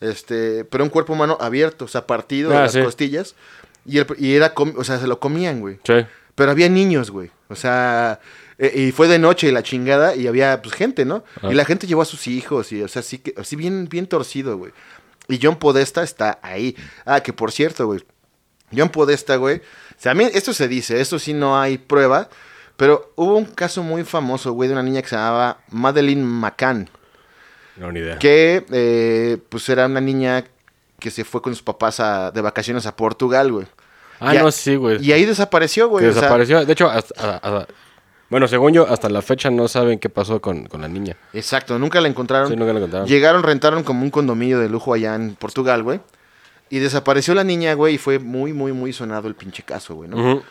Este, 0.00 0.64
pero 0.64 0.82
un 0.84 0.90
cuerpo 0.90 1.12
humano 1.12 1.36
abierto, 1.40 1.84
o 1.84 1.88
sea, 1.88 2.06
partido 2.06 2.50
de 2.50 2.56
Ah, 2.56 2.62
las 2.62 2.72
sí. 2.72 2.82
costillas. 2.82 3.34
Y, 3.84 3.98
el- 3.98 4.06
y 4.18 4.34
era, 4.34 4.52
o 4.76 4.84
sea, 4.84 4.98
se 4.98 5.06
lo 5.06 5.20
comían, 5.20 5.60
güey. 5.60 5.78
Sí. 5.84 5.94
Pero 6.34 6.50
había 6.50 6.68
niños, 6.68 7.10
güey. 7.10 7.30
O 7.48 7.54
sea, 7.56 8.20
eh, 8.58 8.72
y 8.88 8.92
fue 8.92 9.08
de 9.08 9.18
noche 9.18 9.48
y 9.48 9.52
la 9.52 9.62
chingada 9.62 10.14
y 10.14 10.26
había 10.26 10.60
pues 10.62 10.74
gente, 10.74 11.04
¿no? 11.04 11.24
Ah. 11.42 11.48
Y 11.50 11.54
la 11.54 11.64
gente 11.64 11.86
llevó 11.86 12.02
a 12.02 12.06
sus 12.06 12.26
hijos 12.28 12.72
y, 12.72 12.82
o 12.82 12.88
sea, 12.88 13.00
así 13.00 13.18
que, 13.18 13.34
así 13.36 13.56
bien, 13.56 13.88
bien 13.88 14.06
torcido, 14.06 14.56
güey. 14.56 14.72
Y 15.28 15.38
John 15.42 15.56
Podesta 15.56 16.02
está 16.02 16.38
ahí. 16.42 16.76
Ah, 17.04 17.20
que 17.22 17.32
por 17.32 17.52
cierto, 17.52 17.86
güey. 17.86 18.04
John 18.76 18.88
Podesta, 18.90 19.36
güey. 19.36 19.58
O 19.58 19.62
sea, 19.98 20.12
a 20.12 20.14
mí 20.14 20.24
esto 20.32 20.52
se 20.54 20.66
dice, 20.68 21.00
esto 21.00 21.18
sí 21.18 21.34
no 21.34 21.60
hay 21.60 21.76
prueba. 21.78 22.28
Pero 22.76 23.12
hubo 23.16 23.36
un 23.36 23.44
caso 23.44 23.82
muy 23.82 24.04
famoso, 24.04 24.52
güey, 24.52 24.68
de 24.68 24.72
una 24.72 24.82
niña 24.82 25.02
que 25.02 25.08
se 25.08 25.16
llamaba 25.16 25.58
Madeleine 25.70 26.22
McCann. 26.24 26.88
No, 27.80 27.90
ni 27.90 28.00
idea. 28.00 28.18
Que, 28.18 28.64
eh, 28.70 29.38
pues, 29.48 29.68
era 29.68 29.86
una 29.86 30.00
niña 30.00 30.44
que 30.98 31.10
se 31.10 31.24
fue 31.24 31.40
con 31.40 31.54
sus 31.54 31.62
papás 31.62 31.98
a- 31.98 32.30
de 32.30 32.40
vacaciones 32.42 32.84
a 32.86 32.94
Portugal, 32.94 33.50
güey. 33.50 33.66
Ah, 34.20 34.34
Ya- 34.34 34.42
no, 34.42 34.50
sí, 34.52 34.76
güey. 34.76 35.02
Y 35.02 35.12
ahí 35.12 35.24
desapareció, 35.24 35.88
güey. 35.88 36.04
Que 36.04 36.10
o 36.10 36.12
sea, 36.12 36.20
desapareció. 36.22 36.64
De 36.66 36.72
hecho, 36.74 36.90
hasta, 36.90 37.40
a- 37.42 37.58
a- 37.60 37.66
bueno, 38.28 38.46
según 38.48 38.74
yo, 38.74 38.86
hasta 38.86 39.08
la 39.08 39.22
fecha 39.22 39.50
no 39.50 39.66
saben 39.66 39.98
qué 39.98 40.10
pasó 40.10 40.40
con, 40.42 40.66
con 40.66 40.82
la 40.82 40.88
niña. 40.88 41.16
Exacto, 41.32 41.78
nunca 41.78 42.00
la 42.02 42.08
encontraron. 42.08 42.48
Sí, 42.50 42.54
nunca 42.56 42.72
la 42.74 42.78
encontraron. 42.80 43.08
Llegaron, 43.08 43.42
rentaron 43.42 43.82
como 43.82 44.02
un 44.02 44.10
condominio 44.10 44.58
de 44.60 44.68
lujo 44.68 44.92
allá 44.92 45.14
en 45.14 45.34
Portugal, 45.36 45.82
güey. 45.82 46.00
Y 46.68 46.78
desapareció 46.80 47.34
la 47.34 47.42
niña, 47.44 47.72
güey, 47.74 47.94
y 47.94 47.98
fue 47.98 48.18
muy, 48.18 48.52
muy, 48.52 48.72
muy 48.72 48.92
sonado 48.92 49.26
el 49.26 49.34
pinche 49.34 49.62
caso, 49.64 49.94
güey, 49.94 50.08
¿no? 50.10 50.42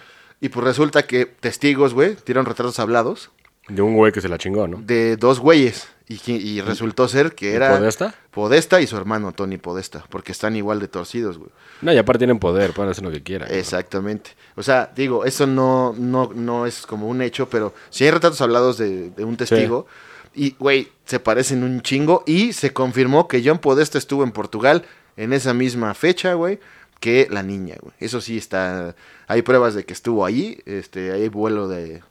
Y 0.41 0.49
pues 0.49 0.65
resulta 0.65 1.03
que 1.03 1.25
testigos, 1.27 1.93
güey, 1.93 2.17
dieron 2.25 2.45
retratos 2.45 2.79
hablados 2.79 3.29
De 3.69 3.81
un 3.81 3.95
güey 3.95 4.11
que 4.11 4.21
se 4.21 4.29
la 4.29 4.37
chingó, 4.37 4.67
¿no? 4.67 4.81
de 4.81 5.15
dos 5.17 5.39
güeyes. 5.39 5.87
Y, 6.07 6.59
resultó 6.61 7.07
ser 7.07 7.35
que 7.35 7.51
¿Y 7.51 7.53
era 7.53 7.77
Podesta? 7.77 8.15
Podesta 8.31 8.81
y 8.81 8.87
su 8.87 8.97
hermano 8.97 9.31
Tony 9.31 9.57
Podesta, 9.59 10.03
porque 10.09 10.31
están 10.31 10.55
igual 10.55 10.79
de 10.79 10.87
torcidos, 10.87 11.37
güey. 11.37 11.51
No, 11.83 11.93
y 11.93 11.99
aparte 11.99 12.17
tienen 12.17 12.39
poder, 12.39 12.71
pueden 12.73 12.89
hacer 12.89 13.03
lo 13.03 13.11
que 13.11 13.21
quieran. 13.21 13.47
Exactamente. 13.51 14.31
O 14.55 14.63
sea, 14.63 14.91
digo, 14.95 15.23
eso 15.23 15.45
no, 15.45 15.93
no, 15.95 16.31
no 16.33 16.65
es 16.65 16.87
como 16.87 17.07
un 17.07 17.21
hecho, 17.21 17.47
pero 17.47 17.75
si 17.91 18.05
hay 18.05 18.11
retratos 18.11 18.41
hablados 18.41 18.79
de, 18.79 19.11
de 19.11 19.23
un 19.23 19.37
testigo, 19.37 19.85
y, 20.33 20.55
güey, 20.57 20.87
se 21.05 21.19
parecen 21.19 21.63
un 21.63 21.81
chingo, 21.81 22.23
y 22.25 22.53
se 22.53 22.73
confirmó 22.73 23.27
que 23.27 23.43
John 23.45 23.59
Podesta 23.59 23.99
estuvo 23.99 24.23
en 24.23 24.31
Portugal 24.31 24.85
en 25.15 25.31
esa 25.31 25.53
misma 25.53 25.93
fecha, 25.93 26.33
güey, 26.33 26.59
que 26.99 27.27
la 27.29 27.43
niña, 27.43 27.75
güey. 27.79 27.93
Eso 27.99 28.19
sí 28.19 28.37
está, 28.37 28.95
hay 29.27 29.43
pruebas 29.43 29.75
de 29.75 29.85
que 29.85 29.93
estuvo 29.93 30.25
ahí, 30.25 30.59
este, 30.65 31.11
hay 31.11 31.29
vuelo 31.29 31.67
de, 31.67 32.01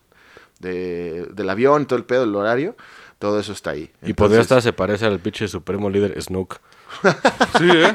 de, 0.59 1.27
del 1.33 1.51
avión, 1.51 1.87
todo 1.87 1.99
el 1.99 2.05
pedo, 2.05 2.25
el 2.25 2.35
horario, 2.35 2.77
todo 3.19 3.39
eso 3.41 3.53
está 3.53 3.71
ahí. 3.71 3.91
Y 4.03 4.11
Entonces, 4.11 4.37
Podesta 4.39 4.61
se 4.61 4.73
parece 4.73 5.07
al 5.07 5.19
pinche 5.21 5.49
supremo 5.49 5.91
líder 5.91 6.21
Snook. 6.21 6.59
Sí, 7.59 7.69
¿eh? 7.71 7.93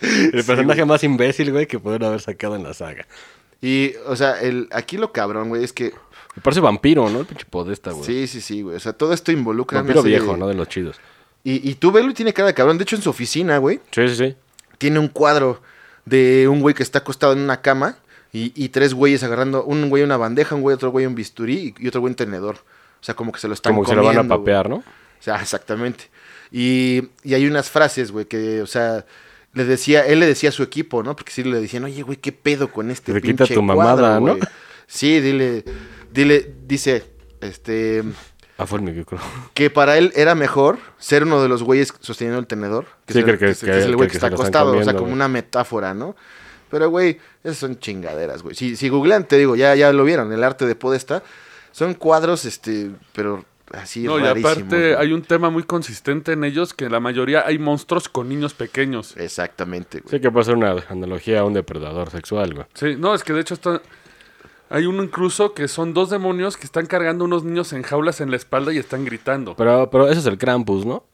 El 0.32 0.44
personaje 0.44 0.84
más 0.84 1.02
imbécil, 1.02 1.50
güey, 1.52 1.66
que 1.66 1.78
pudieron 1.78 2.08
haber 2.08 2.20
sacado 2.20 2.56
en 2.56 2.62
la 2.62 2.74
saga. 2.74 3.06
Y, 3.60 3.92
o 4.06 4.14
sea, 4.16 4.40
el, 4.40 4.68
aquí 4.72 4.96
lo 4.98 5.12
cabrón, 5.12 5.48
güey, 5.48 5.64
es 5.64 5.72
que, 5.72 5.92
Me 6.36 6.42
parece 6.42 6.60
vampiro, 6.60 7.08
¿no? 7.08 7.20
El 7.20 7.26
pinche 7.26 7.46
Podesta, 7.48 7.92
güey. 7.92 8.04
sí, 8.04 8.26
sí, 8.26 8.40
sí, 8.40 8.62
güey, 8.62 8.76
o 8.76 8.80
sea, 8.80 8.92
todo 8.92 9.12
esto 9.14 9.32
involucra... 9.32 9.78
vampiro 9.78 10.02
serie 10.02 10.18
viejo, 10.18 10.34
de- 10.34 10.38
¿no? 10.38 10.46
De 10.48 10.54
los 10.54 10.68
chidos. 10.68 11.00
Y, 11.42 11.68
y 11.68 11.74
tú 11.76 11.90
velo 11.92 12.10
y 12.10 12.14
tiene 12.14 12.32
cara 12.32 12.48
de 12.48 12.54
cabrón. 12.54 12.78
De 12.78 12.82
hecho, 12.84 12.96
en 12.96 13.02
su 13.02 13.10
oficina, 13.10 13.58
güey, 13.58 13.80
Sí, 13.90 14.08
sí, 14.08 14.16
sí. 14.16 14.36
tiene 14.78 14.98
un 14.98 15.08
cuadro 15.08 15.60
de 16.04 16.46
un 16.48 16.60
güey 16.60 16.74
que 16.74 16.82
está 16.82 16.98
acostado 17.00 17.32
en 17.32 17.38
una 17.40 17.60
cama 17.62 17.96
y, 18.34 18.52
y 18.54 18.68
tres 18.68 18.92
güeyes 18.92 19.22
agarrando, 19.22 19.64
un 19.64 19.88
güey 19.88 20.02
una 20.02 20.16
bandeja, 20.18 20.54
un 20.54 20.60
güey 20.60 20.74
otro 20.74 20.90
güey 20.90 21.06
un 21.06 21.14
bisturí 21.14 21.74
y, 21.78 21.84
y 21.84 21.88
otro 21.88 22.00
güey 22.02 22.10
un 22.10 22.16
tenedor. 22.16 22.56
O 22.56 23.04
sea, 23.04 23.14
como 23.14 23.32
que 23.32 23.38
se 23.40 23.48
lo 23.48 23.54
están 23.54 23.72
Como 23.72 23.84
que 23.84 23.90
se 23.90 23.96
lo 23.96 24.02
van 24.04 24.18
a 24.18 24.26
papear, 24.28 24.66
güey. 24.68 24.78
¿no? 24.80 24.84
O 24.84 25.22
sea, 25.22 25.36
exactamente. 25.40 26.10
Y, 26.50 27.08
y 27.22 27.34
hay 27.34 27.46
unas 27.46 27.70
frases, 27.70 28.10
güey, 28.12 28.26
que, 28.26 28.60
o 28.60 28.66
sea, 28.66 29.04
le 29.52 29.64
decía, 29.64 30.06
él 30.06 30.20
le 30.20 30.26
decía 30.26 30.48
a 30.48 30.52
su 30.52 30.62
equipo, 30.62 31.02
¿no? 31.02 31.14
Porque 31.16 31.32
sí 31.32 31.44
le 31.44 31.60
decían, 31.60 31.84
oye, 31.84 32.02
güey, 32.02 32.18
¿qué 32.18 32.32
pedo 32.32 32.70
con 32.72 32.90
este 32.90 33.12
Le 33.12 33.22
quita 33.22 33.46
tu 33.46 33.62
mamada, 33.62 33.94
cuadro, 34.18 34.20
¿no? 34.26 34.36
güey?" 34.36 34.48
Sí, 34.86 35.20
dile, 35.20 35.64
dile, 36.12 36.52
dice, 36.66 37.04
este, 37.40 38.02
Ah, 38.58 38.66
fue 38.66 38.78
el 38.78 38.84
micro. 38.84 39.18
que 39.54 39.70
para 39.70 39.96
él 39.98 40.12
era 40.14 40.34
mejor 40.34 40.78
ser 40.98 41.24
uno 41.24 41.42
de 41.42 41.48
los 41.48 41.62
güeyes 41.62 41.92
sosteniendo 42.00 42.38
el 42.38 42.46
tenedor. 42.46 42.86
Sí, 43.08 43.22
que- 43.24 43.32
es- 43.32 43.38
que- 43.60 43.66
que 43.66 43.78
es 43.78 43.84
el 43.84 43.96
güey 43.96 44.08
que 44.08 44.16
está 44.16 44.28
acostado, 44.28 44.76
o 44.76 44.82
sea, 44.84 44.92
como 44.92 45.06
güey. 45.06 45.12
una 45.14 45.28
metáfora, 45.28 45.92
¿no? 45.94 46.14
Pero, 46.74 46.90
güey, 46.90 47.18
esas 47.44 47.58
son 47.58 47.78
chingaderas, 47.78 48.42
güey. 48.42 48.56
Si, 48.56 48.74
si 48.74 48.88
googlean, 48.88 49.28
te 49.28 49.38
digo, 49.38 49.54
ya, 49.54 49.76
ya 49.76 49.92
lo 49.92 50.02
vieron, 50.02 50.32
el 50.32 50.42
arte 50.42 50.66
de 50.66 50.74
Podesta. 50.74 51.22
Son 51.70 51.94
cuadros, 51.94 52.44
este, 52.46 52.90
pero 53.12 53.44
así 53.70 54.02
No, 54.02 54.18
y 54.18 54.26
aparte 54.26 54.64
güey. 54.64 54.94
hay 54.94 55.12
un 55.12 55.22
tema 55.22 55.50
muy 55.50 55.62
consistente 55.62 56.32
en 56.32 56.42
ellos 56.42 56.74
que 56.74 56.90
la 56.90 56.98
mayoría 56.98 57.46
hay 57.46 57.60
monstruos 57.60 58.08
con 58.08 58.28
niños 58.28 58.54
pequeños. 58.54 59.16
Exactamente, 59.16 60.00
güey. 60.00 60.10
Sí 60.10 60.20
que 60.20 60.32
puede 60.32 60.46
ser 60.46 60.56
una 60.56 60.74
analogía 60.88 61.38
a 61.40 61.44
un 61.44 61.54
depredador 61.54 62.10
sexual, 62.10 62.54
güey. 62.54 62.66
Sí, 62.74 62.96
no, 62.98 63.14
es 63.14 63.22
que 63.22 63.32
de 63.34 63.40
hecho 63.42 63.54
está... 63.54 63.80
Hay 64.68 64.86
uno 64.86 65.04
incluso 65.04 65.54
que 65.54 65.68
son 65.68 65.94
dos 65.94 66.10
demonios 66.10 66.56
que 66.56 66.64
están 66.64 66.86
cargando 66.86 67.24
unos 67.24 67.44
niños 67.44 67.72
en 67.72 67.84
jaulas 67.84 68.20
en 68.20 68.32
la 68.32 68.36
espalda 68.36 68.72
y 68.72 68.78
están 68.78 69.04
gritando. 69.04 69.54
Pero, 69.54 69.88
pero 69.90 70.08
ese 70.08 70.18
es 70.18 70.26
el 70.26 70.38
Krampus, 70.38 70.84
¿no? 70.84 71.04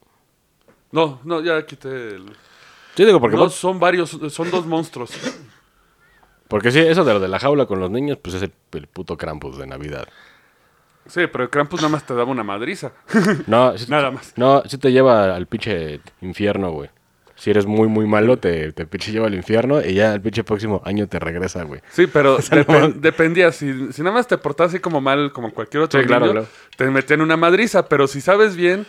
No, 0.91 1.19
no, 1.23 1.39
ya 1.41 1.63
quité 1.67 2.15
el... 2.15 2.25
Sí, 2.95 3.05
digo, 3.05 3.21
porque, 3.21 3.37
No, 3.37 3.43
vos- 3.43 3.55
son 3.55 3.79
varios, 3.79 4.09
son 4.29 4.51
dos 4.51 4.65
monstruos. 4.65 5.11
Porque 6.51 6.71
sí, 6.71 6.79
eso 6.79 7.03
de 7.03 7.13
lo 7.13 7.19
de 7.19 7.27
la 7.29 7.39
jaula 7.39 7.65
con 7.65 7.79
los 7.79 7.89
niños, 7.89 8.19
pues 8.21 8.35
es 8.35 8.43
el, 8.43 8.51
el 8.73 8.85
puto 8.87 9.17
Krampus 9.17 9.57
de 9.57 9.65
Navidad. 9.65 10.07
Sí, 11.07 11.21
pero 11.31 11.45
el 11.45 11.49
Krampus 11.49 11.81
nada 11.81 11.89
más 11.93 12.05
te 12.05 12.13
daba 12.13 12.29
una 12.29 12.43
madriza. 12.43 12.91
No, 13.47 13.75
sí- 13.77 13.87
Nada 13.89 14.11
más. 14.11 14.33
No, 14.35 14.61
sí 14.67 14.77
te 14.77 14.91
lleva 14.91 15.35
al 15.35 15.47
pinche 15.47 15.99
infierno, 16.21 16.71
güey. 16.71 16.89
Si 17.35 17.49
eres 17.49 17.65
muy, 17.65 17.87
muy 17.87 18.05
malo, 18.05 18.37
te, 18.37 18.71
te 18.71 18.85
pinche 18.85 19.11
lleva 19.11 19.25
al 19.25 19.33
infierno 19.33 19.81
y 19.81 19.95
ya 19.95 20.13
el 20.13 20.21
pinche 20.21 20.43
próximo 20.43 20.79
año 20.85 21.07
te 21.07 21.17
regresa, 21.17 21.63
güey. 21.63 21.81
Sí, 21.89 22.05
pero 22.05 22.39
sea, 22.41 22.59
depen- 22.63 22.79
no- 22.81 22.89
dependía. 23.01 23.51
Si, 23.51 23.91
si 23.91 24.03
nada 24.03 24.13
más 24.13 24.27
te 24.27 24.37
portabas 24.37 24.73
así 24.73 24.79
como 24.79 25.01
mal, 25.01 25.31
como 25.33 25.51
cualquier 25.51 25.81
otro 25.83 25.99
Sí, 25.99 26.05
claro, 26.05 26.25
niño, 26.27 26.33
claro. 26.41 26.47
te 26.77 26.85
metían 26.91 27.21
una 27.21 27.37
madriza. 27.37 27.87
Pero 27.89 28.05
si 28.07 28.21
sabes 28.21 28.55
bien, 28.55 28.85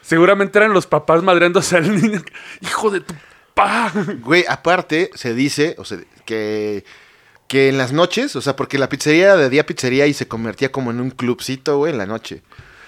seguramente 0.00 0.58
eran 0.58 0.72
los 0.72 0.88
papás 0.88 1.22
madreándose 1.22 1.76
al 1.76 1.94
niño. 1.94 2.20
¡Hijo 2.60 2.90
de 2.90 3.00
tu 3.02 3.14
pa! 3.54 3.92
Güey, 4.20 4.44
aparte, 4.48 5.10
se 5.14 5.34
dice, 5.34 5.74
o 5.78 5.84
sea, 5.84 5.98
que, 6.24 6.84
que 7.48 7.68
en 7.68 7.78
las 7.78 7.92
noches, 7.92 8.34
o 8.36 8.40
sea, 8.40 8.56
porque 8.56 8.78
la 8.78 8.88
pizzería 8.88 9.24
era 9.24 9.36
de 9.36 9.50
día 9.50 9.66
pizzería 9.66 10.06
y 10.06 10.14
se 10.14 10.28
convertía 10.28 10.72
como 10.72 10.90
en 10.90 11.00
un 11.00 11.10
clubcito, 11.10 11.78
güey, 11.78 11.92
en 11.92 11.98
la 11.98 12.06
noche. 12.06 12.42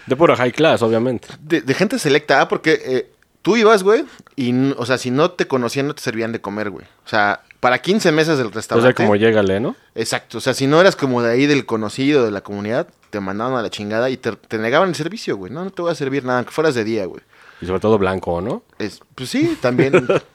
De 0.07 0.17
pura 0.17 0.37
high 0.37 0.53
class, 0.53 0.83
obviamente. 0.83 1.29
De, 1.41 1.61
de 1.61 1.75
gente 1.75 1.99
selecta, 1.99 2.41
ah, 2.41 2.49
porque 2.49 2.81
eh, 2.85 3.11
tú 3.43 3.57
ibas, 3.57 3.83
güey, 3.83 4.05
y, 4.37 4.73
o 4.73 4.85
sea, 4.87 4.99
si 4.99 5.11
no 5.11 5.31
te 5.31 5.47
conocían, 5.47 5.87
no 5.87 5.95
te 5.95 6.03
servían 6.03 6.33
de 6.33 6.41
comer, 6.41 6.71
güey. 6.71 6.87
O 7.05 7.09
sea, 7.09 7.43
para 7.61 7.79
15 7.81 8.13
mesas 8.13 8.37
del 8.37 8.49
O 8.49 8.51
restaurante. 8.51 8.95
sea, 8.97 9.07
como 9.07 9.17
llégale, 9.17 9.61
¿no? 9.61 9.77
Exacto, 9.95 10.39
o 10.39 10.41
sea, 10.41 10.53
si 10.53 10.67
no 10.67 10.81
eras 10.81 10.97
como 10.97 11.23
de 11.23 11.33
ahí 11.33 11.47
del 11.47 11.65
conocido 11.65 12.25
de 12.25 12.31
la 12.31 12.43
comunidad, 12.43 12.89
te 13.11 13.21
mandaban 13.21 13.55
a 13.55 13.63
la 13.63 13.71
chingada 13.71 14.11
y 14.11 14.17
te, 14.17 14.33
te 14.33 14.59
negaban 14.59 14.89
el 14.91 14.95
servicio, 14.95 15.37
güey. 15.37 15.53
No, 15.53 15.65
no 15.65 15.71
te 15.71 15.81
voy 15.81 15.91
a 15.91 15.95
servir 15.95 16.25
nada, 16.25 16.41
aunque 16.41 16.53
fueras 16.53 16.75
de 16.75 16.85
día, 16.85 17.07
güey. 17.07 17.23
Y 17.61 17.67
sobre 17.67 17.81
todo 17.81 17.97
blanco, 17.97 18.41
¿no? 18.41 18.63
Es, 18.79 19.01
pues 19.15 19.31
sí, 19.31 19.57
también. 19.61 20.07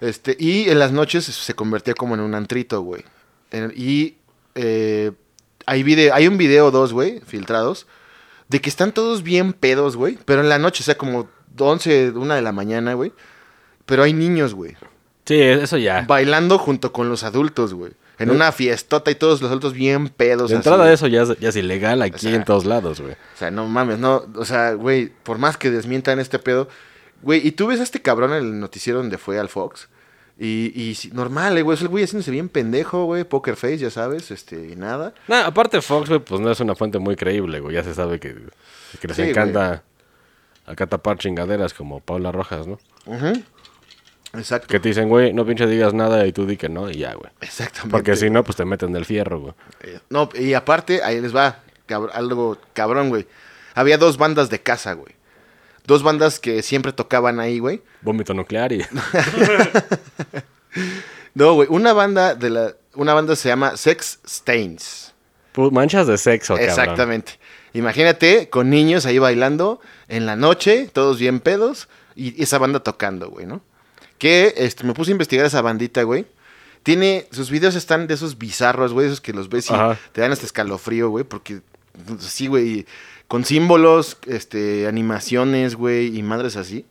este, 0.00 0.36
y 0.38 0.68
en 0.70 0.78
las 0.78 0.92
noches 0.92 1.24
se 1.24 1.54
convertía 1.54 1.94
como 1.94 2.14
en 2.14 2.20
un 2.20 2.34
antrito, 2.34 2.80
güey. 2.82 3.04
Y 3.74 4.16
eh, 4.54 5.12
hay, 5.66 5.82
video, 5.82 6.14
hay 6.14 6.26
un 6.26 6.38
video 6.38 6.66
o 6.66 6.70
dos, 6.70 6.92
güey, 6.92 7.20
filtrados, 7.26 7.86
de 8.48 8.60
que 8.60 8.70
están 8.70 8.92
todos 8.92 9.22
bien 9.22 9.52
pedos, 9.52 9.96
güey. 9.96 10.18
Pero 10.24 10.40
en 10.40 10.48
la 10.48 10.58
noche, 10.58 10.82
o 10.82 10.84
sea, 10.84 10.96
como 10.96 11.28
11, 11.58 12.10
una 12.10 12.36
de 12.36 12.42
la 12.42 12.52
mañana, 12.52 12.94
güey. 12.94 13.12
Pero 13.86 14.02
hay 14.02 14.12
niños, 14.12 14.54
güey. 14.54 14.76
Sí, 15.26 15.40
eso 15.40 15.76
ya. 15.76 16.04
Bailando 16.06 16.58
junto 16.58 16.92
con 16.92 17.08
los 17.08 17.22
adultos, 17.22 17.74
güey. 17.74 17.92
En 18.18 18.30
una 18.30 18.52
fiestota 18.52 19.10
y 19.10 19.14
todos 19.14 19.40
los 19.40 19.50
adultos 19.50 19.72
bien 19.72 20.10
pedos. 20.10 20.50
De 20.50 20.56
así, 20.56 20.56
entrada 20.56 20.84
güey. 20.84 20.92
eso 20.92 21.06
ya 21.06 21.22
es, 21.22 21.38
ya 21.38 21.48
es 21.48 21.56
ilegal 21.56 22.02
aquí 22.02 22.26
sea, 22.26 22.34
en 22.34 22.44
todos 22.44 22.66
lados, 22.66 23.00
güey. 23.00 23.14
O 23.14 23.38
sea, 23.38 23.50
no 23.50 23.66
mames, 23.66 23.98
no. 23.98 24.26
O 24.34 24.44
sea, 24.44 24.74
güey, 24.74 25.10
por 25.22 25.38
más 25.38 25.56
que 25.56 25.70
desmientan 25.70 26.20
este 26.20 26.38
pedo. 26.38 26.68
Güey, 27.22 27.46
y 27.46 27.52
tú 27.52 27.66
ves 27.66 27.80
a 27.80 27.82
este 27.82 28.00
cabrón 28.02 28.30
en 28.32 28.38
el 28.38 28.60
noticiero 28.60 28.98
donde 29.00 29.18
fue 29.18 29.38
al 29.38 29.48
Fox. 29.48 29.88
Y, 30.38 30.72
y 30.74 30.96
normal, 31.12 31.58
eh, 31.58 31.62
güey. 31.62 31.74
Es 31.76 31.82
el 31.82 31.88
güey 31.88 32.04
haciéndose 32.04 32.30
bien 32.30 32.48
pendejo, 32.48 33.04
güey. 33.04 33.24
Poker 33.24 33.56
face, 33.56 33.76
ya 33.78 33.90
sabes, 33.90 34.30
este, 34.30 34.68
y 34.72 34.76
nada. 34.76 35.12
Nah, 35.28 35.44
aparte 35.44 35.82
Fox, 35.82 36.08
güey, 36.08 36.20
pues 36.20 36.40
no 36.40 36.50
es 36.50 36.58
una 36.60 36.74
fuente 36.74 36.98
muy 36.98 37.14
creíble, 37.16 37.60
güey. 37.60 37.74
Ya 37.74 37.84
se 37.84 37.92
sabe 37.94 38.18
que, 38.18 38.34
que 39.00 39.08
les 39.08 39.16
Sí, 39.16 39.22
encanta 39.24 39.82
acá 40.64 40.86
tapar 40.86 41.18
chingaderas 41.18 41.74
como 41.74 42.00
Paula 42.00 42.32
Rojas, 42.32 42.66
¿no? 42.66 42.78
Ujú. 43.04 43.42
Exacto. 44.32 44.68
Que 44.68 44.78
te 44.78 44.88
dicen, 44.88 45.08
güey, 45.08 45.32
no 45.32 45.44
pinche 45.44 45.66
digas 45.66 45.92
nada 45.92 46.24
y 46.26 46.32
tú 46.32 46.46
di 46.46 46.56
que 46.56 46.68
no 46.68 46.88
y 46.88 46.94
ya, 46.94 47.14
güey. 47.14 47.30
Exactamente. 47.40 47.90
Porque 47.90 48.14
si 48.16 48.30
no, 48.30 48.44
pues 48.44 48.56
te 48.56 48.64
meten 48.64 48.94
el 48.94 49.04
fierro, 49.04 49.40
güey. 49.40 49.54
Eh, 49.82 49.98
No, 50.08 50.28
y 50.34 50.54
aparte, 50.54 51.02
ahí 51.02 51.20
les 51.20 51.34
va, 51.34 51.58
cabr- 51.88 52.10
algo 52.14 52.56
cabrón, 52.72 53.08
güey. 53.08 53.26
Había 53.74 53.98
dos 53.98 54.16
bandas 54.18 54.48
de 54.48 54.60
casa, 54.62 54.92
güey. 54.94 55.14
Dos 55.86 56.02
bandas 56.02 56.38
que 56.38 56.62
siempre 56.62 56.92
tocaban 56.92 57.40
ahí, 57.40 57.58
güey. 57.58 57.82
Vómito 58.02 58.34
nuclear 58.34 58.72
y... 58.72 58.84
No, 61.34 61.54
güey, 61.54 61.68
una 61.70 61.92
banda 61.92 62.34
de 62.34 62.50
la 62.50 62.74
una 62.94 63.14
banda 63.14 63.36
se 63.36 63.48
llama 63.48 63.76
Sex 63.76 64.18
Stains. 64.26 65.14
Manchas 65.56 66.06
de 66.06 66.18
sexo, 66.18 66.54
cabrón. 66.54 66.68
Exactamente. 66.68 67.38
Imagínate 67.72 68.48
con 68.48 68.70
niños 68.70 69.06
ahí 69.06 69.18
bailando 69.18 69.80
en 70.08 70.26
la 70.26 70.36
noche, 70.36 70.88
todos 70.92 71.18
bien 71.18 71.40
pedos 71.40 71.88
y 72.16 72.42
esa 72.42 72.58
banda 72.58 72.80
tocando, 72.80 73.30
güey, 73.30 73.46
¿no? 73.46 73.60
Que 74.18 74.54
este 74.56 74.84
me 74.84 74.92
puse 74.92 75.10
a 75.10 75.12
investigar 75.12 75.46
esa 75.46 75.62
bandita, 75.62 76.02
güey. 76.02 76.26
Tiene 76.82 77.26
sus 77.30 77.50
videos 77.50 77.74
están 77.74 78.06
de 78.06 78.14
esos 78.14 78.38
bizarros, 78.38 78.92
güey, 78.92 79.06
esos 79.06 79.20
que 79.20 79.32
los 79.32 79.48
ves 79.48 79.70
y 79.70 79.74
Ajá. 79.74 79.98
te 80.12 80.20
dan 80.20 80.32
hasta 80.32 80.46
escalofrío, 80.46 81.10
güey, 81.10 81.24
porque 81.24 81.60
sí, 82.18 82.46
güey, 82.46 82.86
con 83.30 83.44
símbolos, 83.44 84.16
este 84.26 84.88
animaciones, 84.88 85.76
güey, 85.76 86.18
y 86.18 86.20
madres 86.24 86.56
así. 86.56 86.84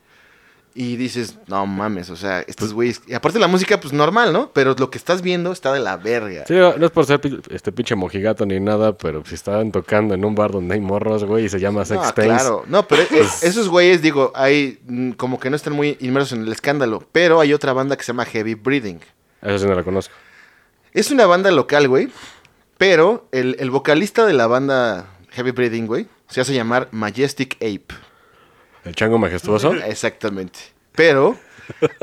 Y 0.73 0.95
dices, 0.95 1.37
no 1.47 1.65
mames, 1.65 2.09
o 2.09 2.15
sea, 2.15 2.39
estos 2.47 2.71
güeyes. 2.71 3.01
Y 3.07 3.13
aparte 3.13 3.39
la 3.39 3.47
música, 3.47 3.81
pues 3.81 3.91
normal, 3.91 4.31
¿no? 4.31 4.51
Pero 4.53 4.73
lo 4.79 4.89
que 4.89 4.97
estás 4.97 5.21
viendo 5.21 5.51
está 5.51 5.73
de 5.73 5.81
la 5.81 5.97
verga. 5.97 6.45
Sí, 6.47 6.53
no 6.53 6.85
es 6.85 6.91
por 6.91 7.05
ser 7.05 7.19
este 7.49 7.73
pinche 7.73 7.95
mojigato 7.95 8.45
ni 8.45 8.57
nada, 8.61 8.97
pero 8.97 9.21
si 9.25 9.35
estaban 9.35 9.73
tocando 9.73 10.13
en 10.13 10.23
un 10.23 10.33
bar 10.35 10.51
donde 10.53 10.75
hay 10.75 10.79
morros, 10.79 11.25
güey, 11.25 11.43
y 11.45 11.49
se 11.49 11.59
llama 11.59 11.83
Sex 11.83 11.99
No, 12.01 12.13
claro. 12.13 12.63
No, 12.67 12.87
pero 12.87 13.01
es- 13.11 13.43
esos 13.43 13.67
güeyes, 13.67 14.01
digo, 14.01 14.31
hay 14.33 14.79
mm, 14.87 15.11
como 15.13 15.41
que 15.41 15.49
no 15.49 15.57
están 15.57 15.73
muy 15.73 15.97
inmersos 15.99 16.37
en 16.37 16.45
el 16.45 16.51
escándalo. 16.53 17.03
Pero 17.11 17.41
hay 17.41 17.51
otra 17.51 17.73
banda 17.73 17.97
que 17.97 18.03
se 18.03 18.13
llama 18.13 18.23
Heavy 18.23 18.53
Breathing. 18.53 19.01
Eso 19.41 19.59
sí 19.59 19.65
no 19.65 19.75
la 19.75 19.83
conozco. 19.83 20.13
Es 20.93 21.11
una 21.11 21.25
banda 21.25 21.51
local, 21.51 21.89
güey. 21.89 22.07
Pero 22.77 23.27
el, 23.33 23.57
el 23.59 23.69
vocalista 23.71 24.25
de 24.25 24.31
la 24.33 24.47
banda 24.47 25.07
Heavy 25.31 25.51
Breathing, 25.51 25.85
güey, 25.87 26.07
se 26.29 26.41
hace 26.41 26.53
llamar 26.53 26.87
Majestic 26.91 27.55
Ape. 27.55 27.85
El 28.85 28.95
chango 28.95 29.17
majestuoso. 29.17 29.73
Exactamente. 29.73 30.59
Pero 30.93 31.37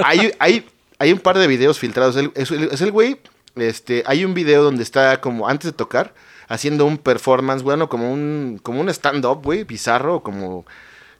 hay, 0.02 0.32
hay, 0.38 0.68
hay 0.98 1.12
un 1.12 1.18
par 1.18 1.38
de 1.38 1.46
videos 1.46 1.78
filtrados. 1.78 2.16
El- 2.16 2.32
Es 2.34 2.50
el, 2.50 2.64
es 2.64 2.80
el 2.80 2.92
güey, 2.92 3.18
este, 3.56 4.02
hay 4.06 4.24
un 4.24 4.34
video 4.34 4.62
donde 4.62 4.82
está 4.82 5.20
como 5.20 5.48
antes 5.48 5.70
de 5.70 5.76
tocar, 5.76 6.12
haciendo 6.48 6.84
un 6.84 6.98
performance, 6.98 7.62
bueno, 7.62 7.88
como 7.88 8.12
un, 8.12 8.60
como 8.62 8.80
un 8.80 8.88
stand-up, 8.90 9.42
güey, 9.42 9.64
bizarro, 9.64 10.22
como, 10.22 10.66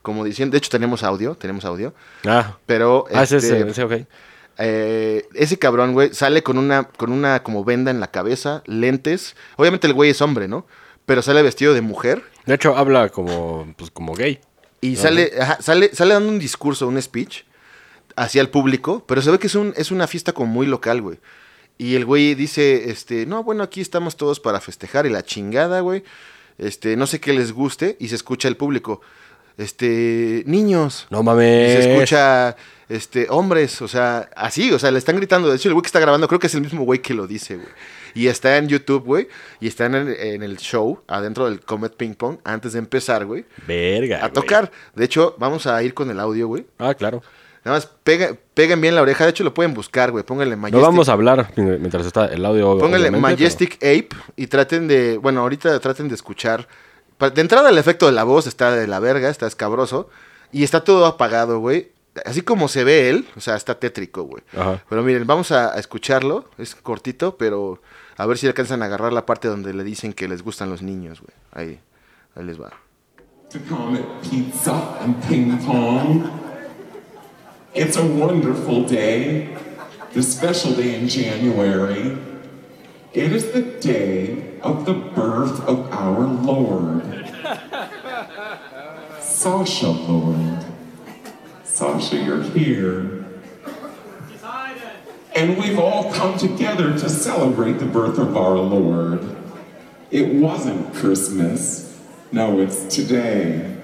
como 0.02 0.24
diciendo, 0.24 0.52
de 0.52 0.58
hecho 0.58 0.70
tenemos 0.70 1.02
audio, 1.02 1.34
tenemos 1.34 1.64
audio, 1.64 1.94
Ah, 2.26 2.56
pero 2.66 3.06
ah 3.12 3.22
ese, 3.24 3.38
este, 3.38 3.58
ese, 3.60 3.70
ese, 3.70 3.82
ok. 3.84 3.92
eh, 4.58 5.26
ese 5.34 5.58
cabrón, 5.58 5.94
güey, 5.94 6.14
sale 6.14 6.42
con 6.42 6.58
una, 6.58 6.84
con 6.84 7.10
una 7.12 7.42
como 7.42 7.64
venda 7.64 7.90
en 7.90 7.98
la 8.00 8.10
cabeza, 8.10 8.62
lentes, 8.66 9.34
obviamente 9.56 9.86
el 9.86 9.94
güey 9.94 10.10
es 10.10 10.20
hombre, 10.22 10.46
¿no? 10.48 10.66
Pero 11.06 11.22
sale 11.22 11.42
vestido 11.42 11.74
de 11.74 11.80
mujer. 11.80 12.22
De 12.46 12.54
hecho, 12.54 12.76
habla 12.76 13.09
como, 13.09 13.72
pues, 13.76 13.90
como 13.90 14.14
gay. 14.14 14.40
Y 14.80 14.96
sale, 14.96 15.32
ajá, 15.40 15.59
sale, 15.61 15.94
sale 15.94 16.14
dando 16.14 16.28
un 16.28 16.38
discurso, 16.38 16.87
un 16.87 17.00
speech 17.00 17.42
hacia 18.14 18.40
el 18.40 18.48
público, 18.50 19.04
pero 19.06 19.20
se 19.20 19.30
ve 19.30 19.38
que 19.38 19.46
es, 19.48 19.54
un, 19.54 19.74
es 19.76 19.90
una 19.90 20.06
fiesta 20.06 20.32
como 20.32 20.52
muy 20.52 20.66
local, 20.66 21.02
güey. 21.02 21.18
Y 21.78 21.94
el 21.94 22.04
güey 22.04 22.35
dice, 22.35 22.90
este, 22.90 23.26
no, 23.26 23.42
bueno, 23.42 23.62
aquí 23.62 23.80
estamos 23.80 24.16
todos 24.16 24.40
para 24.40 24.61
festejar 24.61 25.06
y 25.06 25.11
la 25.11 25.22
chingada, 25.22 25.80
güey. 25.80 26.04
Este, 26.59 26.96
no 26.96 27.06
sé 27.06 27.20
qué 27.20 27.35
les 27.35 27.52
guste 27.52 27.96
y 28.00 28.09
se 28.09 28.14
escucha 28.14 28.48
el 28.48 28.56
público. 28.56 29.02
Este, 29.59 30.42
niños. 30.46 31.06
No 31.11 31.20
Y 31.20 31.24
mames. 31.24 31.85
se 31.85 31.92
escucha, 31.92 32.56
este, 32.88 33.26
hombres, 33.28 33.82
o 33.82 33.88
sea, 33.88 34.30
así, 34.37 34.70
o 34.72 34.78
sea, 34.78 34.90
le 34.90 34.98
están 34.98 35.16
gritando. 35.16 35.48
De 35.48 35.56
hecho, 35.56 35.68
el 35.68 35.74
güey 35.74 35.82
que 35.82 35.88
está 35.88 36.00
grabando, 36.00 36.28
creo 36.28 36.38
que 36.38 36.46
es 36.46 36.54
el 36.54 36.62
mismo 36.62 36.85
güey 36.85 37.00
que 37.00 37.14
lo 37.14 37.26
dice, 37.26 37.56
güey. 37.56 37.68
Y 38.16 38.26
está 38.29 38.57
en 38.57 38.66
YouTube, 38.66 39.05
güey, 39.05 39.29
y 39.61 39.68
está 39.68 39.87
en 39.87 39.94
el, 39.94 40.09
en 40.14 40.42
el 40.42 40.57
show, 40.57 41.00
adentro 41.07 41.44
del 41.48 41.61
Comet 41.61 41.94
Ping 41.94 42.14
Pong, 42.14 42.38
antes 42.44 42.72
de 42.72 42.79
empezar, 42.81 43.24
güey 43.26 43.44
Verga. 43.66 44.24
a 44.24 44.33
tocar. 44.33 44.72
De 44.94 45.05
hecho, 45.05 45.37
vamos 45.38 45.66
a 45.66 45.81
ir 45.83 45.94
con 45.94 46.11
el 46.11 46.18
audio, 46.18 46.48
güey. 46.48 46.66
Ah, 46.79 46.94
claro. 46.94 47.22
Nada 47.64 47.79
más 47.79 47.87
pega, 48.05 48.31
peguen 48.55 48.81
bien 48.81 48.94
la 48.94 49.02
oreja. 49.02 49.24
De 49.24 49.31
hecho, 49.31 49.42
lo 49.44 49.52
pueden 49.52 49.74
buscar, 49.74 50.12
güey. 50.12 50.24
Pónganle 50.24 50.55
No 50.57 50.62
Majestic. 50.62 50.83
vamos 50.87 51.09
a 51.09 51.12
hablar 51.12 51.52
mientras 51.57 52.07
está 52.07 52.26
el 52.26 52.44
audio. 52.46 52.79
Pónganle 52.79 53.11
Majestic 53.11 53.74
Ape 53.76 54.09
y 54.37 54.46
traten 54.46 54.87
de. 54.88 55.18
Bueno, 55.18 55.40
ahorita 55.42 55.79
traten 55.81 56.09
de 56.09 56.14
escuchar. 56.14 56.68
De 57.18 57.40
entrada, 57.40 57.68
el 57.70 57.79
efecto 57.79 58.07
de 58.07 58.12
la 58.12 58.22
voz 58.24 58.46
está 58.46 58.70
de 58.70 58.87
la 58.87 59.00
verga, 59.00 59.29
está 59.29 59.46
escabroso. 59.48 60.09
Y 60.52 60.62
está 60.62 60.85
todo 60.85 61.07
apagado, 61.07 61.59
güey. 61.59 61.90
Así 62.24 62.40
como 62.42 62.68
se 62.68 62.85
ve 62.85 63.11
él, 63.11 63.26
o 63.37 63.40
sea, 63.40 63.57
está 63.57 63.79
tétrico, 63.79 64.22
güey. 64.22 64.42
Ajá. 64.57 64.83
Pero 64.88 65.02
miren, 65.02 65.26
vamos 65.26 65.50
a, 65.50 65.74
a 65.74 65.79
escucharlo. 65.81 66.48
Es 66.59 66.74
cortito, 66.76 67.37
pero 67.37 67.83
a 68.16 68.26
ver 68.26 68.38
si 68.38 68.46
alcanzan 68.46 68.83
a 68.83 68.87
agarrar 68.87 69.12
la 69.12 69.26
parte 69.26 69.48
donde 69.48 69.74
le 69.74 69.85
dicen 69.85 70.12
que 70.12 70.29
les 70.29 70.42
gustan 70.42 70.70
los 70.70 70.83
niños, 70.83 71.20
güey. 71.20 71.35
Ahí, 71.52 71.81
ahí 72.35 72.44
les 72.44 72.61
va. 72.61 72.72
to 73.50 73.61
Comet 73.61 74.05
Pizza 74.22 74.96
and 75.00 75.22
Ping 75.24 75.57
Pong. 75.59 76.31
It's 77.74 77.96
a 77.96 78.05
wonderful 78.05 78.85
day, 78.85 79.57
the 80.12 80.22
special 80.22 80.72
day 80.72 80.96
in 80.96 81.09
January. 81.09 82.18
It 83.12 83.33
is 83.33 83.52
the 83.52 83.62
day 83.62 84.59
of 84.62 84.85
the 84.85 84.94
birth 84.94 85.61
of 85.66 85.92
our 85.92 86.26
Lord. 86.26 87.05
Sasha, 89.20 89.88
Lord. 89.88 90.64
Sasha, 91.64 92.16
you're 92.16 92.42
here. 92.42 93.15
And 95.37 95.59
we've 95.59 95.78
all 95.78 96.11
come 96.14 96.39
together 96.39 96.99
to 96.99 97.09
celebrate 97.11 97.74
the 97.74 97.84
birth 97.84 98.16
of 98.18 98.39
our 98.39 98.57
Lord. 98.57 99.37
It 100.11 100.32
wasn't 100.32 100.95
Christmas. 100.95 102.01
No, 102.32 102.59
it's 102.59 102.84
today. 102.84 103.76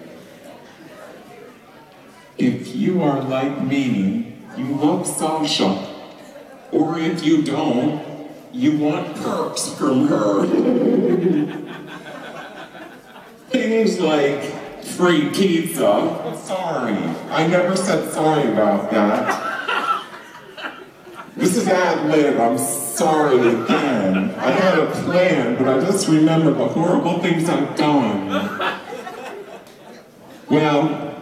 If 2.39 2.75
you 2.75 3.03
are 3.03 3.21
like 3.21 3.63
me, 3.63 4.35
you 4.57 4.65
love 4.65 5.07
Sasha. 5.07 5.95
Or 6.71 6.99
if 6.99 7.23
you 7.23 7.43
don't, 7.43 8.03
you 8.51 8.79
want 8.79 9.15
perks 9.17 9.75
from 9.75 10.09
her. 10.09 10.47
Things 13.51 14.01
like 14.01 14.43
free 14.83 15.29
pizza. 15.29 16.35
Sorry, 16.47 16.97
I 17.31 17.47
never 17.47 17.77
said 17.77 18.11
sorry 18.11 18.51
about 18.51 18.91
that. 18.91 19.42
This 21.35 21.57
is 21.57 21.67
ad 21.67 22.11
lib. 22.11 22.39
I'm 22.39 22.59
sorry 22.59 23.39
again. 23.39 24.35
I 24.35 24.51
had 24.51 24.79
a 24.79 24.87
plan, 25.03 25.57
but 25.57 25.67
I 25.67 25.81
just 25.81 26.07
remembered 26.07 26.59
the 26.59 26.69
horrible 26.69 27.21
things 27.21 27.49
I've 27.49 27.75
done. 27.75 28.29
Well, 30.51 31.17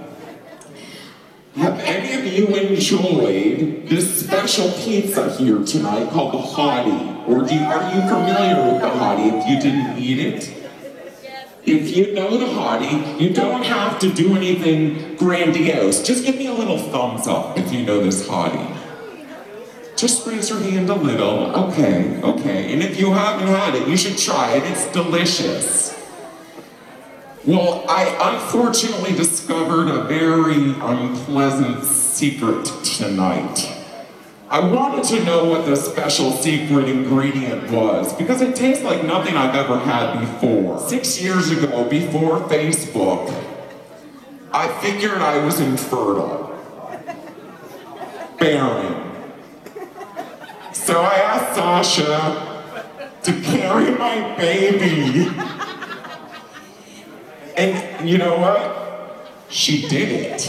have 1.54 1.78
any 1.80 2.14
of 2.18 2.32
you 2.32 2.46
enjoyed 2.48 3.88
this 3.88 4.26
special 4.26 4.72
pizza 4.72 5.32
here 5.36 5.64
tonight 5.64 6.10
called 6.10 6.34
the 6.34 6.38
Hottie? 6.38 7.28
Or 7.28 7.46
do 7.46 7.54
are 7.54 7.94
you 7.94 8.00
familiar 8.08 8.72
with 8.72 8.80
the 8.82 8.88
Hottie 8.88 9.40
if 9.40 9.48
you 9.48 9.60
didn't 9.60 9.96
eat 9.96 10.18
it? 10.18 10.56
If 11.64 11.96
you 11.96 12.14
know 12.14 12.36
the 12.36 12.46
Hottie, 12.46 13.20
you 13.20 13.32
don't 13.32 13.62
have 13.62 14.00
to 14.00 14.12
do 14.12 14.34
anything 14.34 15.14
grandiose. 15.16 16.02
Just 16.02 16.24
give 16.24 16.36
me 16.36 16.46
a 16.46 16.52
little 16.52 16.78
thumbs 16.78 17.28
up 17.28 17.56
if 17.56 17.72
you 17.72 17.84
know 17.84 18.00
this 18.02 18.26
Hottie. 18.26 18.79
Just 20.00 20.26
raise 20.26 20.48
your 20.48 20.60
hand 20.60 20.88
a 20.88 20.94
little. 20.94 21.54
Okay, 21.64 22.18
okay. 22.22 22.72
And 22.72 22.82
if 22.82 22.98
you 22.98 23.12
haven't 23.12 23.48
had 23.48 23.74
it, 23.74 23.86
you 23.86 23.98
should 23.98 24.16
try 24.16 24.54
it. 24.54 24.64
It's 24.64 24.90
delicious. 24.92 25.94
Well, 27.46 27.84
I 27.86 28.32
unfortunately 28.32 29.12
discovered 29.14 29.88
a 29.88 30.04
very 30.04 30.72
unpleasant 30.80 31.84
secret 31.84 32.64
tonight. 32.82 33.70
I 34.48 34.60
wanted 34.60 35.04
to 35.04 35.22
know 35.22 35.44
what 35.44 35.66
the 35.66 35.76
special 35.76 36.32
secret 36.32 36.88
ingredient 36.88 37.70
was 37.70 38.14
because 38.14 38.40
it 38.40 38.56
tastes 38.56 38.82
like 38.82 39.04
nothing 39.04 39.36
I've 39.36 39.54
ever 39.54 39.80
had 39.80 40.18
before. 40.18 40.80
Six 40.80 41.20
years 41.20 41.50
ago, 41.50 41.84
before 41.84 42.40
Facebook, 42.48 43.28
I 44.50 44.68
figured 44.80 45.18
I 45.18 45.44
was 45.44 45.60
infertile, 45.60 46.56
barren. 48.38 48.99
So 50.90 51.00
I 51.02 51.18
asked 51.18 51.54
Sasha 51.54 53.14
to 53.22 53.32
carry 53.42 53.92
my 53.92 54.36
baby. 54.36 55.30
And 57.56 58.08
you 58.08 58.18
know 58.18 58.36
what? 58.36 59.30
She 59.50 59.86
did 59.86 60.08
it. 60.08 60.48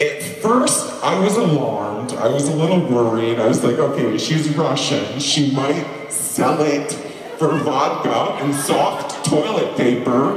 At 0.00 0.22
first, 0.40 1.02
I 1.02 1.18
was 1.18 1.36
alarmed. 1.38 2.12
I 2.12 2.28
was 2.28 2.46
a 2.46 2.54
little 2.54 2.78
worried. 2.86 3.40
I 3.40 3.48
was 3.48 3.64
like, 3.64 3.80
okay, 3.80 4.16
she's 4.16 4.48
Russian. 4.50 5.18
She 5.18 5.50
might 5.50 6.12
sell 6.12 6.62
it 6.62 6.92
for 7.36 7.48
vodka 7.48 8.44
and 8.44 8.54
soft 8.54 9.24
toilet 9.24 9.76
paper. 9.76 10.36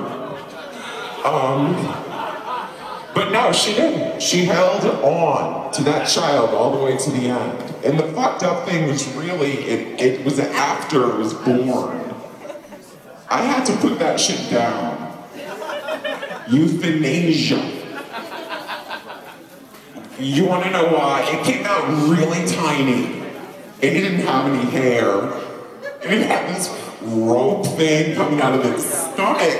Um, 1.23 1.75
but 3.13 3.31
no, 3.31 3.51
she 3.51 3.73
didn't. 3.73 4.21
She 4.21 4.45
held 4.45 4.83
on 5.03 5.71
to 5.73 5.83
that 5.83 6.07
child 6.07 6.49
all 6.51 6.75
the 6.75 6.83
way 6.83 6.97
to 6.97 7.11
the 7.11 7.27
end. 7.27 7.75
And 7.85 7.99
the 7.99 8.11
fucked 8.13 8.43
up 8.43 8.67
thing 8.67 8.87
was 8.87 9.07
really, 9.13 9.53
it, 9.65 10.01
it 10.01 10.25
was 10.25 10.39
after 10.39 11.09
it 11.09 11.17
was 11.17 11.33
born. 11.33 11.99
I 13.29 13.41
had 13.43 13.65
to 13.65 13.75
put 13.77 13.99
that 13.99 14.19
shit 14.19 14.49
down. 14.49 15.11
Euthanasia. 16.49 17.81
You 20.19 20.45
want 20.45 20.63
to 20.63 20.71
know 20.71 20.85
why? 20.87 21.27
It 21.27 21.43
came 21.43 21.65
out 21.65 21.87
really 22.07 22.47
tiny. 22.47 23.23
It 23.81 23.91
didn't 23.91 24.19
have 24.21 24.51
any 24.51 24.69
hair. 24.69 25.23
And 26.03 26.13
it 26.13 26.27
had 26.27 26.55
this 26.55 26.69
rope 27.01 27.65
thing 27.65 28.15
coming 28.15 28.41
out 28.41 28.53
of 28.53 28.65
its 28.65 28.85
stomach. 28.85 29.59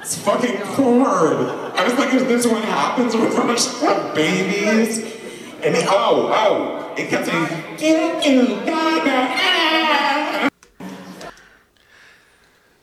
It's 0.00 0.18
fucking 0.18 0.58
corn. 0.62 1.63
I 1.84 1.88
was 1.88 1.98
like, 1.98 2.14
is 2.14 2.24
this 2.26 2.46
what 2.46 2.64
happens 2.64 3.14
when 3.14 3.30
have 3.82 4.14
babies? 4.14 4.98
And 5.62 5.76
it, 5.76 5.86
oh, 5.88 6.30
oh, 6.32 6.94
it 6.96 7.10
kept 7.10 7.26
saying, 7.26 7.46
"Doo, 7.78 8.20
doo, 8.22 8.56
da, 8.64 9.04
da, 9.04 9.28
ah." 9.36 10.48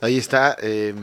Ahí 0.01 0.17
está. 0.17 0.55
eh, 0.61 0.93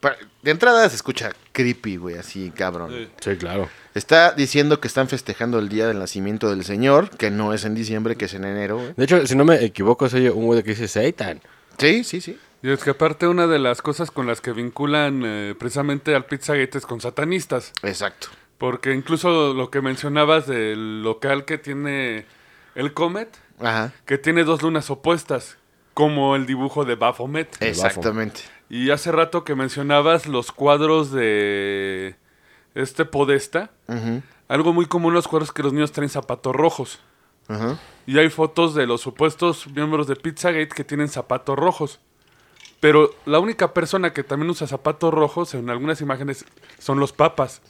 pa- 0.00 0.16
de 0.42 0.50
entrada 0.50 0.88
se 0.88 0.96
escucha 0.96 1.32
creepy, 1.52 1.96
güey, 1.96 2.16
así, 2.16 2.50
cabrón. 2.54 2.90
Sí. 2.90 3.08
Sí, 3.20 3.36
claro. 3.36 3.68
Está 3.94 4.32
diciendo 4.32 4.80
que 4.80 4.88
están 4.88 5.08
festejando 5.08 5.58
el 5.58 5.68
día 5.68 5.86
del 5.86 5.98
nacimiento 5.98 6.48
del 6.50 6.64
Señor, 6.64 7.10
que 7.10 7.30
no 7.30 7.52
es 7.54 7.64
en 7.64 7.74
diciembre, 7.74 8.16
que 8.16 8.26
es 8.26 8.34
en 8.34 8.44
enero, 8.44 8.76
güey. 8.78 8.94
De 8.96 9.04
hecho, 9.04 9.26
si 9.26 9.34
no 9.36 9.44
me 9.44 9.64
equivoco, 9.64 10.08
soy 10.08 10.28
un 10.28 10.46
güey 10.46 10.62
que 10.62 10.70
dice 10.70 10.86
Satan. 10.88 11.40
Sí, 11.78 12.04
sí, 12.04 12.20
sí. 12.20 12.38
Y 12.62 12.70
es 12.70 12.82
que 12.84 12.90
aparte 12.90 13.26
una 13.26 13.46
de 13.46 13.58
las 13.58 13.80
cosas 13.82 14.10
con 14.10 14.26
las 14.26 14.40
que 14.40 14.52
vinculan 14.52 15.22
eh, 15.24 15.54
precisamente 15.58 16.14
al 16.14 16.26
Pizzagate 16.26 16.76
es 16.78 16.84
con 16.86 17.00
satanistas. 17.00 17.72
Exacto. 17.82 18.28
Porque 18.58 18.92
incluso 18.92 19.54
lo 19.54 19.70
que 19.70 19.80
mencionabas 19.80 20.46
del 20.46 21.02
local 21.02 21.46
que 21.46 21.56
tiene 21.56 22.26
el 22.74 22.92
Comet, 22.92 23.34
Ajá. 23.60 23.92
que 24.04 24.18
tiene 24.18 24.44
dos 24.44 24.60
lunas 24.62 24.90
opuestas, 24.90 25.56
como 25.94 26.36
el 26.36 26.44
dibujo 26.44 26.84
de 26.84 26.96
Baphomet. 26.96 27.56
Exactamente. 27.62 28.42
Y 28.68 28.90
hace 28.90 29.10
rato 29.10 29.42
que 29.44 29.54
mencionabas 29.54 30.26
los 30.26 30.52
cuadros 30.52 31.10
de 31.10 32.14
este 32.74 33.04
Podesta, 33.06 33.70
Ujú, 33.88 34.22
algo 34.48 34.72
muy 34.74 34.84
común 34.86 35.10
en 35.12 35.14
los 35.16 35.28
cuadros 35.28 35.52
que 35.52 35.62
los 35.62 35.72
niños 35.72 35.92
traen 35.92 36.10
zapatos 36.10 36.54
rojos. 36.54 37.00
ajá. 37.48 37.78
Y 38.06 38.18
hay 38.18 38.28
fotos 38.28 38.74
de 38.74 38.86
los 38.86 39.00
supuestos 39.00 39.66
miembros 39.68 40.06
de 40.06 40.16
Pizzagate 40.16 40.68
que 40.68 40.84
tienen 40.84 41.08
zapatos 41.08 41.56
rojos. 41.58 42.00
Pero 42.80 43.14
la 43.26 43.38
única 43.38 43.74
persona 43.74 44.12
que 44.12 44.24
también 44.24 44.50
usa 44.50 44.66
zapatos 44.66 45.12
rojos 45.12 45.54
en 45.54 45.68
algunas 45.70 46.00
imágenes 46.00 46.44
son 46.78 46.98
los 46.98 47.12
papas 47.12 47.60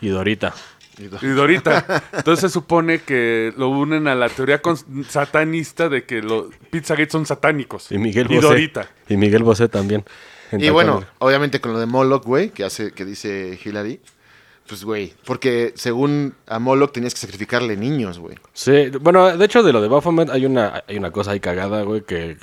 Y 0.00 0.08
Dorita. 0.08 0.52
y 0.98 1.06
Dorita. 1.28 2.02
Entonces 2.12 2.40
se 2.40 2.48
supone 2.52 3.00
que 3.02 3.52
lo 3.56 3.68
unen 3.68 4.08
a 4.08 4.14
la 4.16 4.28
teoría 4.28 4.60
satanista 5.08 5.88
de 5.88 6.04
que 6.04 6.22
los 6.22 6.46
Pizzagate 6.70 7.10
son 7.10 7.24
satánicos. 7.24 7.90
Y 7.92 7.98
Miguel 7.98 8.26
y 8.30 8.36
Bosé. 8.36 8.48
Dorita. 8.48 8.88
Y 9.08 9.16
Miguel 9.16 9.44
Bosé 9.44 9.68
también. 9.68 10.04
Y 10.52 10.68
bueno, 10.70 11.04
obviamente 11.18 11.60
con 11.60 11.72
lo 11.72 11.78
de 11.78 11.86
Moloch, 11.86 12.24
güey, 12.24 12.50
que 12.50 12.64
hace, 12.64 12.92
que 12.92 13.06
dice 13.06 13.58
Hillary, 13.64 14.00
pues 14.66 14.84
güey, 14.84 15.14
porque 15.24 15.72
según 15.76 16.34
a 16.46 16.58
Moloch 16.58 16.92
tenías 16.92 17.14
que 17.14 17.20
sacrificarle 17.20 17.76
niños, 17.76 18.18
güey. 18.18 18.36
Sí, 18.52 18.90
bueno, 19.00 19.34
de 19.36 19.44
hecho, 19.44 19.62
de 19.62 19.72
lo 19.72 19.80
de 19.80 19.88
Baphomet 19.88 20.28
hay 20.28 20.44
una, 20.44 20.82
hay 20.86 20.98
una 20.98 21.10
cosa 21.10 21.30
ahí 21.30 21.40
cagada, 21.40 21.82
güey, 21.82 22.02
que 22.02 22.36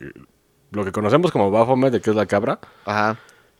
lo 0.71 0.85
que 0.85 0.91
conocemos 0.91 1.31
como 1.31 1.51
Baphomet, 1.51 1.91
de 1.93 2.01
que 2.01 2.09
es 2.11 2.15
la 2.15 2.25
cabra, 2.25 2.59
Ajá. 2.85 3.17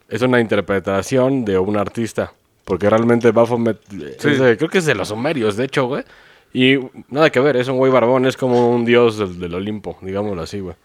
es 0.08 0.22
una 0.22 0.40
interpretación 0.40 1.44
de 1.44 1.58
un 1.58 1.76
artista. 1.76 2.32
Porque 2.64 2.88
realmente 2.88 3.32
Baphomet, 3.32 3.78
eh, 3.94 4.16
Sí. 4.20 4.28
es 4.30 4.38
de- 4.38 4.56
creo 4.56 4.70
que 4.70 4.78
es 4.78 4.84
de 4.84 4.94
los 4.94 5.08
sumerios, 5.08 5.56
de 5.56 5.64
hecho, 5.64 5.86
güey. 5.86 6.04
Y 6.52 6.78
nada 7.08 7.30
que 7.30 7.40
ver, 7.40 7.56
es 7.56 7.66
un 7.68 7.78
güey 7.78 7.90
barbón, 7.90 8.26
es 8.26 8.36
como 8.36 8.70
un 8.70 8.84
dios 8.84 9.18
del, 9.18 9.40
del 9.40 9.54
Olimpo, 9.54 9.98
digámoslo 10.02 10.42
así, 10.42 10.60
güey. 10.60 10.76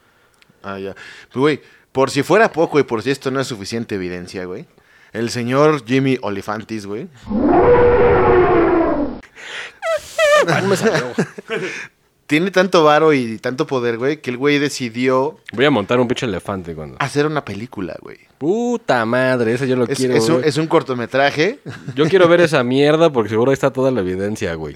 Ah, 0.64 0.80
ya. 0.80 0.94
Pues 1.32 1.36
güey, 1.36 1.62
por 1.92 2.10
si 2.12 2.24
fuera 2.24 2.52
poco 2.52 2.80
y 2.80 2.84
por 2.84 3.04
si 3.04 3.12
esto 3.12 3.30
no 3.30 3.40
es 3.40 3.48
suficiente 3.48 3.96
evidencia, 3.96 4.46
güey. 4.46 4.66
El 5.14 5.30
señor 5.30 5.86
Jimmy 5.86 6.18
Olifantis, 6.22 6.86
güey. 6.88 7.08
Tiene 12.28 12.50
tanto 12.50 12.84
varo 12.84 13.14
y 13.14 13.38
tanto 13.38 13.68
poder, 13.68 13.98
güey, 14.00 14.20
que 14.20 14.32
el 14.32 14.38
güey 14.38 14.58
decidió 14.58 15.38
Voy 15.54 15.66
a 15.66 15.70
montar 15.70 16.00
un 16.00 16.08
pinche 16.08 16.26
elefante 16.26 16.74
cuando. 16.74 16.98
hacer 17.00 17.28
una 17.28 17.46
película, 17.46 17.96
güey. 18.02 18.18
Puta 18.40 19.06
madre, 19.06 19.54
ese 19.54 19.68
yo 19.68 19.76
lo 19.76 19.84
Es, 19.88 19.98
quiero. 19.98 20.16
es 20.16 20.28
un, 20.30 20.44
es 20.44 20.58
un 20.58 20.66
cortometraje. 20.66 21.60
Yo 21.94 22.06
quiero 22.10 22.28
ver 22.28 22.42
esa 22.42 22.64
mierda 22.64 23.12
porque 23.12 23.30
seguro 23.30 23.52
ahí 23.52 23.54
está 23.54 23.72
toda 23.72 23.92
la 23.92 24.02
evidencia, 24.02 24.56
güey. 24.56 24.76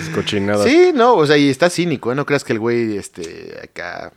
Es 0.00 0.08
cochinada. 0.12 0.64
Sí, 0.64 0.90
no, 0.92 1.14
o 1.14 1.24
sea, 1.26 1.36
y 1.36 1.48
está 1.50 1.70
cínico, 1.70 2.10
¿eh? 2.10 2.14
No 2.16 2.26
creas 2.26 2.42
que 2.42 2.52
el 2.54 2.58
güey, 2.58 2.96
este, 2.96 3.60
acá, 3.62 4.12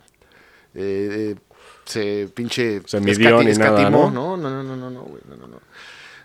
eh, 0.74 1.34
eh, 1.34 1.36
se 1.84 2.28
pinche... 2.34 2.82
Se 2.86 2.98
midió 3.00 3.42
ni 3.44 3.52
nada. 3.52 3.90
¿no? 3.90 4.10
No, 4.10 4.36
no, 4.36 4.50
no, 4.62 4.76
no, 4.76 4.90
no, 4.90 5.02
güey, 5.02 5.22
no, 5.28 5.36
no, 5.36 5.46
no. 5.46 5.60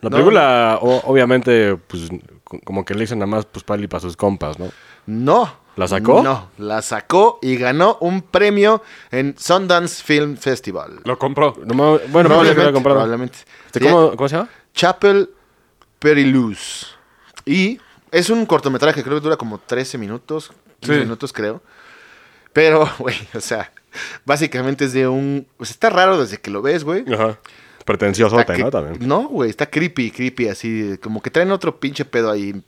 La 0.01 0.09
No. 0.09 0.15
película, 0.17 0.79
o- 0.81 1.01
obviamente, 1.05 1.75
pues, 1.87 2.09
co- 2.43 2.59
como 2.63 2.83
que 2.85 2.93
le 2.95 3.01
dicen 3.01 3.19
nada 3.19 3.27
más, 3.27 3.45
pues, 3.45 3.63
pali 3.63 3.87
para 3.87 4.01
sus 4.01 4.15
compas, 4.17 4.57
¿no? 4.57 4.69
No. 5.05 5.64
¿La 5.75 5.87
sacó? 5.87 6.23
No, 6.23 6.49
la 6.57 6.81
sacó 6.81 7.39
y 7.41 7.57
ganó 7.57 7.97
un 7.99 8.21
premio 8.21 8.81
en 9.11 9.35
Sundance 9.37 10.01
Film 10.03 10.37
Festival. 10.37 10.99
Lo 11.03 11.17
compró. 11.19 11.53
No 11.65 11.99
bueno, 12.09 12.29
que 12.41 12.53
lo 12.63 12.73
comprado. 12.73 12.81
probablemente. 12.81 13.39
Este, 13.65 13.81
¿cómo, 13.81 14.15
¿Cómo 14.15 14.29
se 14.29 14.37
llama? 14.37 14.49
Chapel 14.73 15.29
Perilous. 15.99 16.95
Y 17.45 17.79
es 18.11 18.29
un 18.29 18.45
cortometraje, 18.45 19.03
creo 19.03 19.15
que 19.17 19.23
dura 19.23 19.37
como 19.37 19.57
13 19.59 19.97
minutos, 19.97 20.51
15 20.79 20.93
Sí. 20.95 20.99
minutos 21.01 21.33
creo. 21.33 21.61
Pero, 22.53 22.89
güey, 22.99 23.15
o 23.33 23.41
sea, 23.41 23.71
básicamente 24.25 24.85
es 24.85 24.93
de 24.93 25.07
un... 25.07 25.45
Pues 25.57 25.71
está 25.71 25.89
raro 25.89 26.19
desde 26.19 26.39
que 26.39 26.51
lo 26.51 26.61
ves, 26.61 26.83
güey. 26.83 27.03
Ajá. 27.13 27.37
Cre- 28.45 28.59
¿no? 28.63 28.71
También. 28.71 29.07
No, 29.07 29.27
güey, 29.27 29.49
está 29.49 29.69
creepy, 29.69 30.09
creepy, 30.11 30.47
así, 30.47 30.97
como 31.03 31.21
que 31.21 31.29
traen 31.29 31.51
otro 31.51 31.79
pinche 31.79 32.03
pedo 32.05 32.31
ahí. 32.31 32.63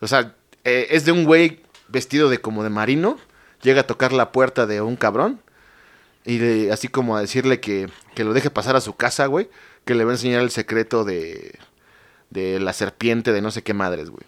O 0.00 0.06
sea, 0.06 0.34
eh, 0.64 0.88
es 0.90 1.04
de 1.06 1.12
un 1.12 1.24
güey 1.24 1.60
vestido 1.90 2.28
de 2.28 2.38
como 2.38 2.62
de 2.62 2.70
marino, 2.70 3.18
llega 3.62 3.82
a 3.82 3.86
tocar 3.86 4.12
la 4.12 4.32
puerta 4.32 4.66
de 4.66 4.80
un 4.80 4.96
cabrón 4.96 5.40
y 6.24 6.68
así 6.68 6.88
como 6.88 7.16
a 7.16 7.20
decirle 7.20 7.60
que, 7.60 7.88
que 8.14 8.24
lo 8.24 8.32
deje 8.32 8.50
pasar 8.50 8.76
a 8.76 8.80
su 8.80 8.94
casa, 8.94 9.26
güey, 9.26 9.48
que 9.84 9.94
le 9.94 10.04
va 10.04 10.10
a 10.10 10.14
enseñar 10.14 10.42
el 10.42 10.50
secreto 10.50 11.04
de, 11.04 11.58
de 12.30 12.60
la 12.60 12.72
serpiente 12.72 13.32
de 13.32 13.40
no 13.40 13.50
sé 13.50 13.62
qué 13.62 13.74
madres, 13.74 14.10
güey. 14.10 14.24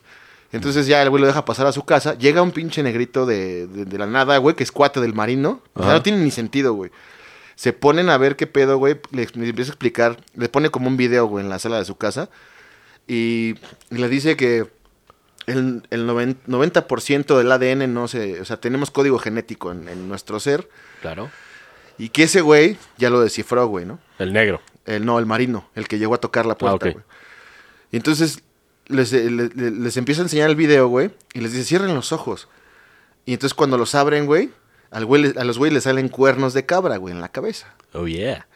Entonces 0.52 0.86
ya 0.86 1.02
el 1.02 1.08
güey 1.08 1.20
lo 1.22 1.26
deja 1.26 1.44
pasar 1.46 1.66
a 1.66 1.72
su 1.72 1.84
casa, 1.84 2.16
llega 2.18 2.42
un 2.42 2.50
pinche 2.50 2.82
negrito 2.82 3.24
de, 3.24 3.66
de- 3.66 3.84
de 3.86 3.98
la 3.98 4.06
nada, 4.06 4.36
güey, 4.38 4.54
que 4.54 4.62
es 4.64 4.70
cuate 4.72 5.00
del 5.00 5.14
marino. 5.14 5.62
O 5.74 5.82
sea, 5.82 5.92
no 5.94 6.02
tiene 6.02 6.18
ni 6.18 6.30
sentido, 6.30 6.74
güey. 6.74 6.90
Se 7.54 7.72
ponen 7.72 8.10
a 8.10 8.18
ver 8.18 8.36
qué 8.36 8.46
pedo, 8.46 8.76
güey. 8.76 8.98
Le, 9.12 9.26
le 9.34 9.48
empieza 9.48 9.70
a 9.70 9.74
explicar. 9.74 10.18
Le 10.34 10.48
pone 10.50 10.68
como 10.70 10.88
un 10.88 10.96
video, 10.98 11.24
güey, 11.26 11.42
en 11.44 11.48
la 11.50 11.58
sala 11.58 11.78
de 11.78 11.84
su 11.86 11.96
casa. 11.96 12.28
y, 13.08 13.54
y 13.90 13.96
le 13.96 14.08
dice 14.10 14.36
que 14.36 14.66
el, 15.46 15.82
el 15.90 16.06
noven- 16.06 16.36
90% 16.46 17.36
del 17.36 17.50
ADN 17.52 17.92
no 17.92 18.08
se... 18.08 18.40
O 18.40 18.44
sea, 18.44 18.58
tenemos 18.58 18.90
código 18.90 19.18
genético 19.18 19.72
en, 19.72 19.88
en 19.88 20.08
nuestro 20.08 20.38
ser 20.40 20.68
Claro. 21.00 21.30
y 21.98 22.08
que 22.10 22.24
ese 22.24 22.40
güey 22.40 22.76
ya 22.98 23.10
lo 23.10 23.20
descifró, 23.20 23.66
güey, 23.66 23.84
¿no? 23.86 23.98
El 24.18 24.32
negro. 24.32 24.60
El, 24.86 25.04
no, 25.04 25.18
el 25.18 25.26
marino, 25.26 25.68
el 25.74 25.88
que 25.88 25.98
llegó 25.98 26.14
a 26.14 26.18
tocar 26.20 26.46
la 26.46 26.56
puerta, 26.56 26.86
Ah, 26.86 26.88
ok. 26.90 26.94
güey. 26.94 27.04
Y 27.92 27.96
entonces 27.96 28.42
les, 28.86 29.12
eh, 29.12 29.30
le- 29.30 29.48
le- 29.48 29.70
les 29.70 29.96
empieza 29.96 30.22
a 30.22 30.24
enseñar 30.24 30.48
el 30.50 30.56
video, 30.56 30.88
güey, 30.88 31.10
y 31.34 31.40
les 31.40 31.52
dice, 31.52 31.64
cierren 31.64 31.94
los 31.94 32.12
ojos. 32.12 32.48
Y 33.24 33.34
entonces 33.34 33.54
cuando 33.54 33.78
los 33.78 33.94
abren, 33.94 34.26
güey, 34.26 34.50
al 34.90 35.04
güey 35.06 35.32
a 35.36 35.44
los 35.44 35.58
güeyes 35.58 35.74
les 35.74 35.84
salen 35.84 36.08
cuernos 36.08 36.52
de 36.54 36.66
cabra, 36.66 36.96
güey, 36.96 37.14
en 37.14 37.20
la 37.20 37.28
cabeza. 37.30 37.74
Oh, 37.92 38.06
yeah. 38.06 38.46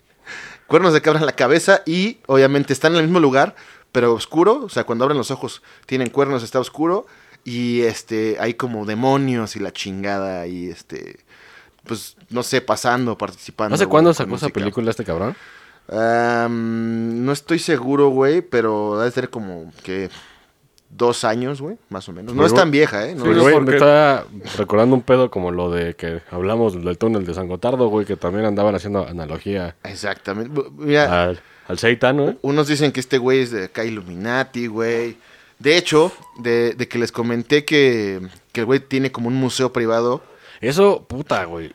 Cuernos 0.66 0.92
de 0.92 1.00
cabra 1.00 1.20
en 1.20 1.26
la 1.26 1.36
cabeza 1.36 1.82
y 1.86 2.18
obviamente 2.26 2.72
están 2.72 2.92
en 2.94 2.98
el 2.98 3.04
mismo 3.04 3.20
lugar, 3.20 3.54
pero 3.96 4.12
oscuro. 4.12 4.60
O 4.62 4.68
sea, 4.68 4.84
cuando 4.84 5.04
abren 5.06 5.16
los 5.16 5.30
ojos 5.30 5.62
tienen 5.86 6.10
cuernos, 6.10 6.42
está 6.42 6.60
oscuro. 6.60 7.06
Y 7.44 7.80
este, 7.80 8.36
hay 8.38 8.52
como 8.52 8.84
demonios 8.84 9.56
y 9.56 9.58
la 9.58 9.72
chingada 9.72 10.46
y 10.46 10.68
este, 10.68 11.20
pues 11.86 12.14
no 12.28 12.42
sé, 12.42 12.60
pasando, 12.60 13.16
participando. 13.16 13.74
¿Hace 13.74 13.86
cuándo 13.86 14.12
sacó 14.12 14.36
esa 14.36 14.50
película 14.50 14.90
este 14.90 15.02
cabrón? 15.06 15.34
No 15.88 17.32
estoy 17.32 17.58
seguro, 17.58 18.10
güey, 18.10 18.42
pero 18.42 18.98
debe 18.98 19.10
ser 19.12 19.30
como 19.30 19.72
que 19.82 20.10
dos 20.90 21.24
años, 21.24 21.62
güey, 21.62 21.78
más 21.88 22.06
o 22.10 22.12
menos. 22.12 22.34
No 22.34 22.42
Pero 22.42 22.48
es 22.48 22.54
tan 22.54 22.70
vieja, 22.70 23.08
¿eh? 23.08 23.14
No 23.14 23.24
Sí, 23.24 23.30
es- 23.30 23.38
Güey, 23.38 23.54
porque- 23.54 23.70
me 23.70 23.76
está 23.78 24.26
recordando 24.58 24.94
un 24.94 25.02
pedo 25.02 25.30
como 25.30 25.52
lo 25.52 25.70
de 25.70 25.94
que 25.94 26.20
hablamos 26.30 26.74
del 26.84 26.98
túnel 26.98 27.24
de 27.24 27.32
San 27.32 27.48
Gotardo, 27.48 27.88
güey, 27.88 28.04
que 28.04 28.16
también 28.16 28.44
andaban 28.44 28.74
haciendo 28.74 29.06
analogía 29.06 29.74
Exactamente. 29.84 30.60
Mira, 30.76 31.24
al, 31.24 31.40
al 31.68 31.78
Seitan, 31.78 32.16
¿no? 32.16 32.36
unos 32.42 32.68
dicen 32.68 32.92
que 32.92 33.00
este 33.00 33.18
güey 33.18 33.40
es 33.40 33.50
de 33.50 33.64
acá 33.64 33.84
Illuminati, 33.84 34.66
güey. 34.66 35.16
De 35.58 35.76
hecho, 35.76 36.12
de, 36.38 36.74
de 36.74 36.86
que 36.88 36.98
les 36.98 37.12
comenté 37.12 37.64
que, 37.64 38.20
que 38.52 38.60
el 38.60 38.66
güey 38.66 38.80
tiene 38.80 39.10
como 39.10 39.28
un 39.28 39.34
museo 39.34 39.72
privado. 39.72 40.22
Eso, 40.60 41.04
puta, 41.08 41.44
güey. 41.44 41.72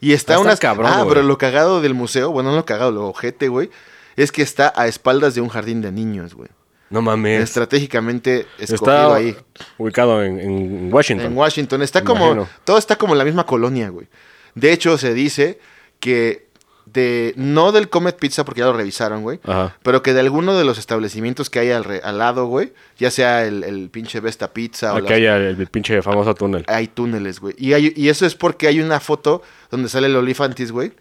Y 0.00 0.12
está 0.12 0.34
Está 0.34 0.42
unas... 0.44 0.58
cabrón, 0.60 0.90
ah, 0.92 1.02
güey. 1.02 1.08
pero 1.14 1.22
lo 1.22 1.38
cagado 1.38 1.80
del 1.80 1.94
museo, 1.94 2.32
bueno, 2.32 2.50
no 2.50 2.56
lo 2.56 2.64
cagado, 2.64 2.90
lo 2.90 3.06
ojete, 3.08 3.46
güey, 3.48 3.70
es 4.16 4.32
que 4.32 4.42
está 4.42 4.72
a 4.74 4.88
espaldas 4.88 5.34
de 5.36 5.40
un 5.40 5.48
jardín 5.48 5.80
de 5.80 5.92
niños, 5.92 6.34
güey. 6.34 6.48
No 6.90 7.00
mames. 7.00 7.42
Estratégicamente 7.42 8.46
escogido 8.58 8.74
Está 8.74 9.14
ahí. 9.14 9.36
ubicado 9.78 10.22
en, 10.22 10.38
en 10.38 10.92
Washington. 10.92 11.26
En 11.28 11.38
Washington. 11.38 11.80
Está 11.82 12.00
Me 12.00 12.04
como. 12.06 12.26
imagino. 12.32 12.48
Todo 12.64 12.76
está 12.76 12.96
como 12.96 13.14
en 13.14 13.18
la 13.18 13.24
misma 13.24 13.46
colonia, 13.46 13.88
güey. 13.88 14.08
De 14.54 14.72
hecho, 14.72 14.98
se 14.98 15.14
dice 15.14 15.58
que 16.00 16.48
de. 16.92 17.32
No 17.36 17.72
del 17.72 17.88
Comet 17.88 18.16
Pizza, 18.18 18.44
porque 18.44 18.60
ya 18.60 18.66
lo 18.66 18.72
revisaron, 18.72 19.22
güey. 19.22 19.40
Ajá. 19.44 19.76
Pero 19.82 20.02
que 20.02 20.12
de 20.12 20.20
alguno 20.20 20.56
de 20.56 20.64
los 20.64 20.78
establecimientos 20.78 21.50
que 21.50 21.58
hay 21.60 21.70
al, 21.70 21.84
re- 21.84 22.00
al 22.04 22.18
lado, 22.18 22.46
güey. 22.46 22.72
Ya 22.98 23.10
sea 23.10 23.44
el, 23.44 23.64
el 23.64 23.88
pinche 23.90 24.20
Vesta 24.20 24.52
Pizza 24.52 24.92
o 24.92 24.96
Aquí 24.96 25.04
las- 25.08 25.12
hay 25.14 25.24
el, 25.26 25.60
el 25.60 25.66
pinche 25.68 26.00
famoso 26.02 26.34
túnel. 26.34 26.64
hay 26.68 26.88
túneles, 26.88 27.40
güey. 27.40 27.54
Y, 27.58 27.72
hay- 27.72 27.92
y 27.96 28.08
eso 28.08 28.26
es 28.26 28.34
porque 28.34 28.66
hay 28.68 28.80
una 28.80 29.00
foto 29.00 29.42
donde 29.70 29.88
sale 29.88 30.06
el 30.08 30.16
Olifantis, 30.16 30.72
güey. 30.72 30.92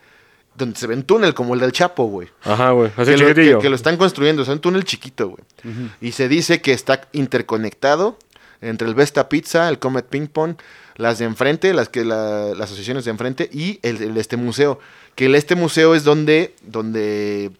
Donde 0.54 0.78
se 0.78 0.86
ve 0.86 0.96
un 0.96 1.04
túnel 1.04 1.34
como 1.34 1.54
el 1.54 1.62
del 1.62 1.72
Chapo, 1.72 2.06
güey. 2.08 2.28
Ajá, 2.44 2.72
güey. 2.72 2.92
Así 2.98 3.12
Que 3.12 3.18
lo, 3.18 3.34
que- 3.34 3.58
que 3.62 3.70
lo 3.70 3.76
están 3.76 3.96
construyendo, 3.98 4.42
o 4.42 4.46
sea, 4.46 4.54
un 4.54 4.60
túnel 4.60 4.84
chiquito, 4.84 5.30
güey. 5.30 5.44
Y 6.02 6.12
se 6.12 6.28
dice 6.28 6.62
que 6.62 6.74
está 6.74 7.08
interconectado 7.14 8.18
entre 8.62 8.88
el 8.88 8.94
Vesta 8.94 9.28
Pizza, 9.30 9.70
el 9.70 9.80
Comet 9.80 10.06
Ping 10.08 10.28
Pong, 10.28 10.56
las 10.98 11.18
de 11.20 11.26
enfrente, 11.26 11.74
las 11.74 11.89
que 11.89 12.04
la- 12.06 12.50
las 12.50 12.66
asociaciones 12.66 13.06
de 13.06 13.12
enfrente 13.12 13.50
y 13.52 13.80
el, 13.82 14.02
el 14.04 14.18
este 14.18 14.38
museo. 14.38 14.80
Que 15.16 15.26
este 15.36 15.55
museo 15.55 15.95
es 15.95 16.03
donde, 16.03 16.55
donde 16.62 17.51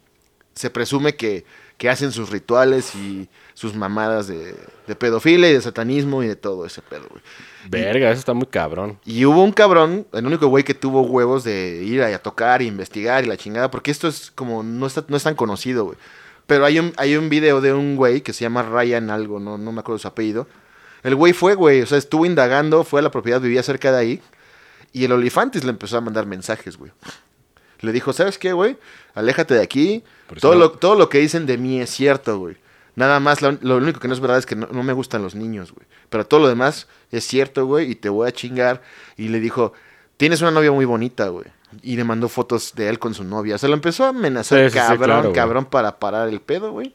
se 0.56 0.70
presume 0.70 1.16
que, 1.16 1.46
que 1.78 1.90
hacen 1.90 2.12
sus 2.12 2.30
rituales 2.30 2.96
y 2.96 3.28
sus 3.54 3.76
mamadas 3.76 4.28
de, 4.28 4.56
de 4.88 4.96
pedofilia 4.96 5.50
y 5.50 5.54
de 5.54 5.62
satanismo 5.62 6.24
y 6.24 6.28
de 6.28 6.36
todo 6.36 6.66
ese 6.66 6.82
pedo, 6.82 7.08
güey. 7.10 7.22
Verga, 7.70 8.10
eso 8.10 8.20
está 8.20 8.34
muy 8.34 8.48
cabrón. 8.48 9.00
Y 9.06 9.26
hubo 9.26 9.44
un 9.44 9.52
cabrón, 9.52 10.08
el 10.14 10.26
único 10.26 10.48
güey 10.48 10.64
que 10.64 10.74
tuvo 10.74 11.02
huevos 11.02 11.44
de 11.44 11.84
ir 11.84 12.02
a, 12.02 12.08
a 12.08 12.20
tocar, 12.20 12.62
e 12.62 12.66
investigar 12.66 13.24
y 13.24 13.28
la 13.28 13.38
chingada, 13.38 13.70
porque 13.70 13.92
esto 13.92 14.08
es 14.08 14.32
como, 14.32 14.64
no, 14.64 14.88
está, 14.88 15.06
no 15.08 15.18
es 15.18 15.24
tan 15.24 15.36
conocido, 15.36 15.86
güey. 15.86 15.98
Pero 16.48 16.66
hay 16.66 16.80
un, 16.80 16.94
hay 16.98 17.16
un 17.16 17.30
video 17.30 17.62
de 17.62 17.74
un 17.74 17.96
güey 17.96 18.22
que 18.22 18.34
se 18.34 18.42
llama 18.42 18.64
Ryan 18.64 19.10
algo, 19.10 19.40
no, 19.40 19.58
no 19.58 19.72
me 19.72 19.80
acuerdo 19.80 20.00
su 20.00 20.08
apellido. 20.08 20.48
El 21.04 21.16
güey 21.16 21.34
fue, 21.34 21.56
güey, 21.56 21.82
o 21.82 21.86
sea, 21.86 21.98
estuvo 21.98 22.26
indagando, 22.26 22.84
fue 22.84 23.00
a 23.00 23.04
la 23.04 23.12
propiedad, 23.12 23.42
vivía 23.42 23.64
cerca 23.64 23.92
de 23.92 23.98
ahí. 23.98 24.22
Y 24.94 25.06
el 25.06 25.12
Olifantis 25.14 25.64
le 25.64 25.70
empezó 25.70 25.98
a 25.98 26.02
mandar 26.02 26.26
mensajes, 26.26 26.78
güey. 26.78 26.92
Le 27.82 27.92
dijo, 27.92 28.14
¿sabes 28.14 28.38
qué, 28.38 28.54
güey? 28.54 28.78
Aléjate 29.16 29.54
de 29.56 29.62
aquí. 29.62 30.04
Todo 30.40 30.56
lo, 30.56 30.72
todo 30.72 30.96
lo 30.96 31.10
que 31.10 31.18
dicen 31.20 31.46
de 31.46 31.58
mí 31.58 31.82
es 31.82 31.90
cierto, 31.90 32.38
güey. 32.40 32.58
Nada 32.96 33.20
más, 33.20 33.42
lo, 33.42 33.54
lo 33.62 33.78
único 33.78 34.00
que 34.00 34.08
no 34.08 34.14
es 34.14 34.20
verdad 34.20 34.38
es 34.38 34.46
que 34.46 34.56
no, 34.56 34.68
no 34.72 34.84
me 34.84 34.94
gustan 34.94 35.22
los 35.24 35.34
niños, 35.36 35.72
güey. 35.72 35.88
Pero 36.10 36.26
todo 36.26 36.40
lo 36.42 36.48
demás 36.48 36.88
es 37.12 37.26
cierto, 37.26 37.66
güey, 37.66 37.90
y 37.92 37.96
te 37.96 38.10
voy 38.10 38.28
a 38.28 38.32
chingar. 38.32 38.82
Y 39.18 39.30
le 39.30 39.40
dijo, 39.40 39.74
tienes 40.18 40.42
una 40.42 40.52
novia 40.52 40.72
muy 40.72 40.86
bonita, 40.86 41.30
güey. 41.30 41.46
Y 41.82 41.96
le 41.96 42.04
mandó 42.04 42.28
fotos 42.28 42.74
de 42.76 42.90
él 42.90 43.00
con 43.00 43.14
su 43.14 43.24
novia. 43.24 43.58
Se 43.58 43.68
lo 43.68 43.74
empezó 43.74 44.04
a 44.06 44.10
amenazar, 44.10 44.60
Sí, 44.60 44.66
sí, 44.66 44.72
sí, 44.72 44.76
cabrón, 44.78 45.22
güey. 45.24 45.34
cabrón, 45.34 45.66
para 45.66 45.98
parar 46.00 46.28
el 46.28 46.42
pedo, 46.42 46.72
güey. 46.72 46.94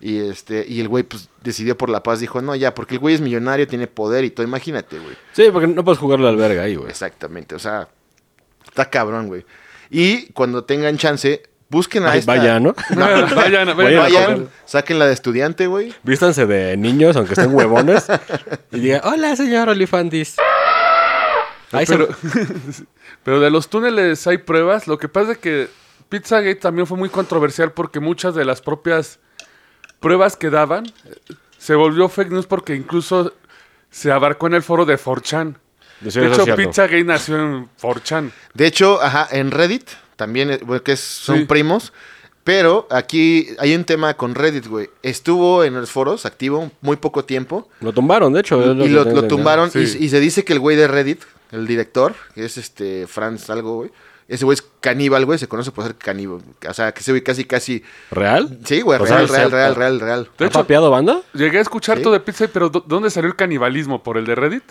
Y 0.00 0.18
este, 0.18 0.64
y 0.66 0.80
el 0.80 0.88
güey, 0.88 1.04
pues, 1.04 1.28
decidió 1.42 1.76
por 1.78 1.88
la 1.90 2.02
paz. 2.02 2.20
Dijo, 2.20 2.40
no, 2.42 2.54
ya, 2.56 2.74
porque 2.74 2.94
el 2.94 3.00
güey 3.00 3.14
es 3.14 3.20
millonario, 3.20 3.68
tiene 3.68 3.86
poder 3.86 4.24
y 4.24 4.30
todo. 4.30 4.46
Imagínate, 4.46 4.98
güey. 4.98 5.14
Sí, 5.32 5.44
porque 5.52 5.66
no 5.68 5.84
puedes 5.84 5.98
jugarle 5.98 6.26
al 6.28 6.36
verga 6.36 6.62
ahí, 6.62 6.74
güey. 6.74 6.88
Exactamente, 6.90 7.54
o 7.54 7.58
sea, 7.58 7.88
está 8.64 8.88
cabrón, 8.88 9.28
güey. 9.28 9.44
Y 9.90 10.26
cuando 10.32 10.64
tengan 10.64 10.96
chance, 10.98 11.42
busquen 11.68 12.04
a 12.04 12.12
Ay, 12.12 12.20
esta... 12.20 12.34
vaya, 12.36 12.60
¿no? 12.60 12.74
vayan, 12.96 13.34
vayan, 13.36 13.76
Vayan 13.76 14.02
Vayan, 14.02 14.48
saquen 14.64 14.98
la 14.98 15.06
de 15.06 15.12
estudiante, 15.14 15.66
güey. 15.66 15.94
Vístanse 16.02 16.46
de 16.46 16.76
niños, 16.76 17.16
aunque 17.16 17.34
estén 17.34 17.54
huevones. 17.54 18.06
y 18.72 18.80
digan, 18.80 19.00
hola, 19.04 19.36
señor 19.36 19.68
Olifantis. 19.68 20.36
Ahí 21.72 21.86
se- 21.86 21.96
pero, 21.96 22.08
pero 23.24 23.40
de 23.40 23.50
los 23.50 23.68
túneles 23.68 24.26
hay 24.26 24.38
pruebas. 24.38 24.86
Lo 24.86 24.98
que 24.98 25.08
pasa 25.08 25.32
es 25.32 25.38
que 25.38 25.68
Pizzagate 26.08 26.54
también 26.56 26.86
fue 26.86 26.96
muy 26.96 27.08
controversial 27.08 27.72
porque 27.72 27.98
muchas 28.00 28.34
de 28.34 28.44
las 28.44 28.60
propias 28.60 29.18
pruebas 30.00 30.36
que 30.36 30.50
daban 30.50 30.86
eh, 30.86 31.34
se 31.58 31.74
volvió 31.74 32.08
fake 32.08 32.30
news 32.30 32.46
porque 32.46 32.74
incluso 32.76 33.32
se 33.90 34.12
abarcó 34.12 34.46
en 34.46 34.54
el 34.54 34.62
foro 34.62 34.84
de 34.84 34.98
4chan. 34.98 35.56
De 36.12 36.26
hecho, 36.26 36.44
cierto. 36.44 36.56
Pizzagate 36.56 37.04
nació 37.04 37.36
en 37.38 37.68
4chan. 37.80 38.30
De 38.54 38.66
hecho, 38.66 39.00
ajá, 39.02 39.28
en 39.30 39.50
Reddit 39.50 39.88
también, 40.16 40.50
eh, 40.50 40.60
güey, 40.62 40.80
que 40.80 40.92
es- 40.92 41.00
son 41.00 41.38
Sí. 41.40 41.44
primos. 41.46 41.92
Pero 42.44 42.86
aquí 42.90 43.48
hay 43.58 43.74
un 43.74 43.84
tema 43.84 44.12
con 44.14 44.34
Reddit, 44.34 44.66
güey. 44.66 44.90
Estuvo 45.02 45.64
en 45.64 45.72
los 45.74 45.90
foros 45.90 46.26
activo 46.26 46.70
muy 46.82 46.96
poco 46.96 47.24
tiempo. 47.24 47.68
Lo 47.80 47.92
tumbaron, 47.94 48.34
de 48.34 48.40
hecho. 48.40 48.60
y 48.84 48.88
lo, 48.90 49.26
tumbaron. 49.26 49.70
y- 49.74 49.86
Sí. 49.86 49.96
Y, 50.04 50.08
se 50.10 50.20
dice 50.20 50.44
que 50.44 50.52
el 50.52 50.58
güey 50.60 50.76
de 50.76 50.86
Reddit, 50.86 51.22
el 51.52 51.66
director, 51.66 52.14
que 52.34 52.44
es 52.44 52.58
este 52.58 53.06
Franz 53.06 53.48
algo, 53.48 53.76
güey. 53.76 53.90
Ese 54.28 54.44
güey 54.44 54.56
es 54.56 54.64
caníbal, 54.80 55.24
güey. 55.24 55.38
Se 55.38 55.48
conoce 55.48 55.70
por 55.70 55.84
ser 55.84 55.94
caníbal. 55.96 56.40
O 56.68 56.74
sea, 56.74 56.92
que 56.92 57.00
ese 57.00 57.12
güey 57.12 57.22
casi, 57.22 57.44
casi... 57.46 57.82
¿Real? 58.10 58.58
Sí, 58.64 58.82
güey, 58.82 58.98
sea, 59.06 59.16
real, 59.18 59.28
real, 59.28 59.50
real, 59.50 59.74
real, 59.76 60.00
real. 60.00 60.28
De 60.36 60.44
¿Ha 60.44 60.48
hecho, 60.48 60.58
papeado 60.60 60.90
banda? 60.90 61.22
llegué 61.32 61.58
a 61.58 61.60
escuchar 61.62 61.96
Sí. 61.98 62.02
todo 62.02 62.12
de 62.12 62.20
Pizza, 62.20 62.46
pero 62.52 62.68
¿dó- 62.70 62.84
¿dónde 62.86 63.08
salió 63.10 63.28
el 63.30 63.36
canibalismo? 63.36 64.02
¿Por 64.02 64.18
el 64.18 64.26
de 64.26 64.34
Reddit? 64.34 64.64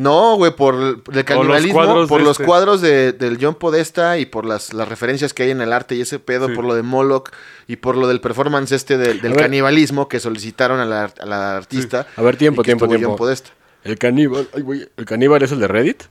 No, 0.00 0.36
güey, 0.36 0.54
por 0.54 0.76
el 0.76 1.24
canibalismo, 1.24 1.74
cuadros 1.74 2.08
por 2.08 2.18
de 2.20 2.24
los 2.24 2.32
este. 2.36 2.44
cuadros 2.44 2.80
de, 2.80 3.12
del 3.12 3.36
John 3.40 3.56
Podesta 3.56 4.16
y 4.18 4.26
por 4.26 4.44
las, 4.46 4.72
las 4.72 4.86
referencias 4.88 5.34
que 5.34 5.42
hay 5.42 5.50
en 5.50 5.60
el 5.60 5.72
arte 5.72 5.96
y 5.96 6.02
ese 6.02 6.20
pedo, 6.20 6.46
Sí. 6.46 6.54
por 6.54 6.64
lo 6.64 6.74
de 6.76 6.82
Moloch 6.82 7.30
y 7.66 7.76
por 7.76 7.96
lo 7.96 8.06
del 8.06 8.20
performance 8.20 8.70
este 8.70 8.96
del, 8.96 9.20
del 9.20 9.32
A 9.32 9.34
ver. 9.34 9.44
canibalismo 9.46 10.08
que 10.08 10.20
solicitaron 10.20 10.78
a 10.78 10.84
la, 10.84 11.10
a 11.18 11.26
la 11.26 11.56
artista. 11.56 12.06
A 12.16 12.22
ver, 12.22 12.36
tiempo, 12.36 12.62
tiempo, 12.62 12.86
tiempo. 12.86 13.08
John 13.08 13.16
Podesta. 13.16 13.50
El 13.82 13.98
caníbal. 13.98 14.48
Ay, 14.54 14.62
güey. 14.62 14.88
¿El 14.96 15.04
caníbal 15.04 15.42
es 15.42 15.50
el 15.50 15.58
de 15.58 15.66
Reddit? 15.66 16.04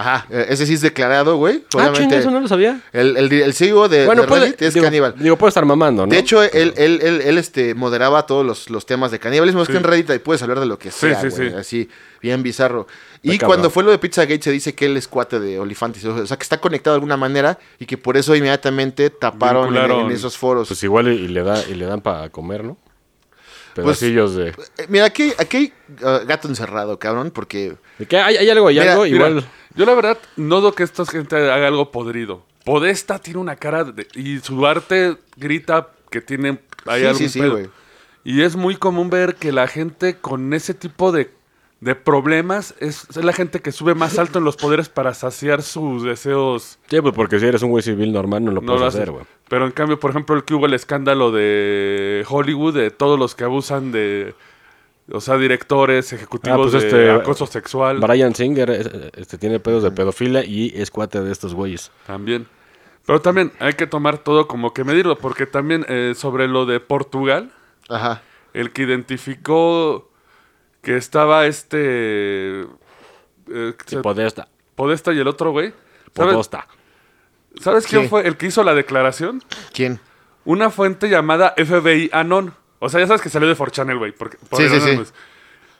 Ajá, 0.00 0.26
eh, 0.30 0.46
ese 0.50 0.64
sí 0.64 0.74
es 0.74 0.80
declarado, 0.80 1.38
güey. 1.38 1.56
Ah, 1.56 1.76
Obviamente, 1.78 2.00
chinga, 2.02 2.16
eso 2.18 2.30
no 2.30 2.38
lo 2.38 2.46
sabía. 2.46 2.80
el, 2.92 3.16
el, 3.16 3.32
el 3.32 3.52
CEO 3.52 3.88
de, 3.88 4.06
bueno, 4.06 4.22
de 4.22 4.28
puede, 4.28 4.54
es 4.56 4.72
digo, 4.72 4.84
caníbal. 4.84 5.16
Digo, 5.18 5.36
puede 5.36 5.48
estar 5.48 5.64
mamando, 5.64 6.06
¿no? 6.06 6.12
De 6.12 6.18
hecho, 6.18 6.40
él, 6.40 6.72
él, 6.76 7.00
él, 7.02 7.20
él, 7.20 7.36
este, 7.36 7.74
moderaba 7.74 8.24
todos 8.24 8.46
los, 8.46 8.70
los 8.70 8.86
temas 8.86 9.10
de 9.10 9.18
canibalismo. 9.18 9.60
Es 9.62 9.66
que 9.66 9.72
Sí. 9.72 9.78
en 9.78 9.82
Reddit 9.82 10.10
ahí 10.10 10.20
puedes 10.20 10.40
hablar 10.42 10.60
de 10.60 10.66
lo 10.66 10.78
que 10.78 10.92
Sí, 10.92 11.00
sea, 11.08 11.20
sí, 11.20 11.28
güey, 11.30 11.50
sí. 11.50 11.56
Así, 11.56 11.88
bien 12.22 12.44
bizarro. 12.44 12.86
Y 13.24 13.38
cuando 13.40 13.70
fue 13.70 13.82
lo 13.82 13.90
de 13.90 13.98
Pizzagate 13.98 14.40
se 14.40 14.52
dice 14.52 14.72
que 14.72 14.86
él 14.86 14.96
es 14.96 15.08
cuate 15.08 15.40
de 15.40 15.58
Olifantis. 15.58 16.04
O 16.04 16.24
sea, 16.28 16.36
que 16.36 16.44
está 16.44 16.60
conectado 16.60 16.94
de 16.94 16.98
alguna 16.98 17.16
manera 17.16 17.58
y 17.80 17.86
que 17.86 17.98
por 17.98 18.16
eso 18.16 18.36
inmediatamente 18.36 19.10
taparon 19.10 19.76
en, 19.76 20.12
esos 20.12 20.38
foros. 20.38 20.68
Pues 20.68 20.80
igual 20.84 21.08
y, 21.08 21.26
le, 21.26 21.42
da, 21.42 21.60
y 21.68 21.74
le 21.74 21.86
dan 21.86 22.02
para 22.02 22.28
comer, 22.30 22.62
¿no? 22.62 22.78
Pues- 23.74 23.98
Pedacillos 23.98 24.34
de... 24.34 24.48
Eh, 24.48 24.54
Mira, 24.88 25.04
aquí, 25.06 25.32
aquí 25.38 25.56
hay 25.56 25.72
uh, 26.02 26.26
gato 26.26 26.48
encerrado, 26.48 26.98
cabrón, 26.98 27.30
porque... 27.30 27.76
¿De 27.98 28.06
qué? 28.06 28.18
¿Hay, 28.18 28.36
hay 28.36 28.50
algo, 28.50 28.68
hay 28.68 28.78
Mira, 28.78 28.92
algo? 28.92 29.04
Mira, 29.04 29.16
igual... 29.16 29.48
yo 29.78 29.86
la 29.86 29.94
verdad 29.94 30.18
no 30.36 30.56
dudo 30.60 30.72
que 30.72 30.82
esta 30.82 31.06
gente 31.06 31.36
haga 31.36 31.66
algo 31.68 31.90
podrido. 31.90 32.42
Podesta 32.64 33.18
tiene 33.18 33.38
una 33.40 33.56
cara 33.56 33.84
de- 33.84 34.06
y 34.14 34.40
su 34.40 34.66
arte 34.66 35.16
grita 35.36 35.88
que 36.10 36.20
tiene 36.20 36.58
hay 36.84 37.00
Sí, 37.00 37.06
algún 37.06 37.18
sí, 37.18 37.28
sí, 37.30 37.40
pedo. 37.40 37.52
güey. 37.52 37.70
Y 38.24 38.42
es 38.42 38.56
muy 38.56 38.76
común 38.76 39.08
ver 39.08 39.36
que 39.36 39.52
la 39.52 39.66
gente 39.68 40.16
con 40.18 40.52
ese 40.52 40.74
tipo 40.74 41.12
de 41.12 41.30
de 41.80 41.94
problemas 41.94 42.74
es, 42.80 43.06
es 43.08 43.24
la 43.24 43.32
gente 43.32 43.60
que 43.60 43.70
sube 43.70 43.94
más 43.94 44.18
alto 44.18 44.40
en 44.40 44.44
los 44.44 44.56
poderes 44.56 44.88
para 44.88 45.14
saciar 45.14 45.62
sus 45.62 46.02
deseos. 46.02 46.76
Sí, 46.90 47.00
pues 47.00 47.14
porque 47.14 47.38
si 47.38 47.46
eres 47.46 47.62
un 47.62 47.70
güey 47.70 47.84
civil 47.84 48.12
normal 48.12 48.44
no 48.44 48.50
lo 48.50 48.60
No 48.60 48.66
puedes 48.66 48.80
lo 48.80 48.86
hacer, 48.88 49.12
güey. 49.12 49.24
Pero 49.48 49.64
en 49.64 49.70
cambio, 49.70 50.00
por 50.00 50.10
ejemplo, 50.10 50.34
el 50.34 50.42
que 50.42 50.54
hubo 50.54 50.66
el 50.66 50.74
escándalo 50.74 51.30
de 51.30 52.26
Hollywood, 52.28 52.74
de 52.74 52.90
todos 52.90 53.16
los 53.16 53.36
que 53.36 53.44
abusan 53.44 53.92
de, 53.92 54.34
o 55.10 55.20
sea, 55.20 55.36
directores, 55.38 56.12
ejecutivos 56.12 56.58
Ah, 56.58 56.62
pues 56.70 56.72
de 56.82 56.88
este, 56.88 57.10
acoso 57.10 57.46
sexual. 57.46 57.98
Brian 57.98 58.34
Singer 58.34 58.70
es- 58.70 58.90
este, 59.16 59.38
tiene 59.38 59.60
pedos 59.60 59.82
de 59.82 59.90
pedofilia 59.90 60.44
y 60.44 60.72
es 60.76 60.90
cuate 60.90 61.20
de 61.20 61.32
estos 61.32 61.54
güeyes. 61.54 61.90
También. 62.06 62.46
Pero 63.06 63.20
también 63.22 63.52
hay 63.58 63.72
que 63.72 63.86
tomar 63.86 64.18
todo 64.18 64.46
como 64.48 64.74
que 64.74 64.84
medirlo, 64.84 65.16
porque 65.16 65.46
también 65.46 65.86
eh, 65.88 66.12
sobre 66.14 66.46
lo 66.46 66.66
de 66.66 66.78
Portugal, 66.80 67.50
Ajá. 67.88 68.20
el 68.52 68.72
que 68.72 68.82
identificó 68.82 70.10
que 70.82 70.96
estaba 70.96 71.46
este... 71.46 72.62
eh, 72.62 72.66
Sí, 73.86 73.96
se- 73.96 74.02
Podesta. 74.02 74.48
Podesta 74.74 75.12
y 75.12 75.18
el 75.18 75.26
otro 75.28 75.50
güey. 75.52 75.72
¿Sabes, 76.14 76.32
Podosta. 76.34 76.66
¿sabes 77.60 77.86
quién 77.86 78.08
fue 78.08 78.26
el 78.26 78.36
que 78.36 78.46
hizo 78.46 78.62
la 78.62 78.74
declaración? 78.74 79.42
¿Quién? 79.72 80.00
Una 80.44 80.70
fuente 80.70 81.08
llamada 81.08 81.54
FBI 81.56 82.10
Anon. 82.12 82.54
O 82.78 82.88
sea, 82.88 83.00
ya 83.00 83.06
sabes 83.06 83.22
que 83.22 83.28
salió 83.28 83.48
de 83.48 83.56
4chanel, 83.56 83.98
güey. 83.98 84.12
porque- 84.12 84.36
por 84.48 84.58
Sí, 84.60 84.64
el 84.72 84.80
sí, 84.80 85.04
sí. 85.04 85.12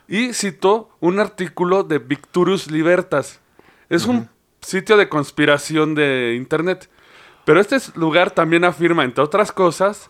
Y 0.08 0.32
citó 0.32 0.90
un 1.00 1.20
artículo 1.20 1.82
de 1.84 1.98
Victurus 1.98 2.70
Libertas. 2.70 3.40
Es 3.88 4.06
un 4.06 4.28
sitio 4.60 4.96
de 4.96 5.08
conspiración 5.08 5.94
de 5.94 6.34
internet. 6.36 6.88
Pero 7.44 7.60
este 7.60 7.76
es- 7.76 7.96
lugar 7.96 8.30
también 8.30 8.64
afirma, 8.64 9.04
entre 9.04 9.24
otras 9.24 9.52
cosas, 9.52 10.08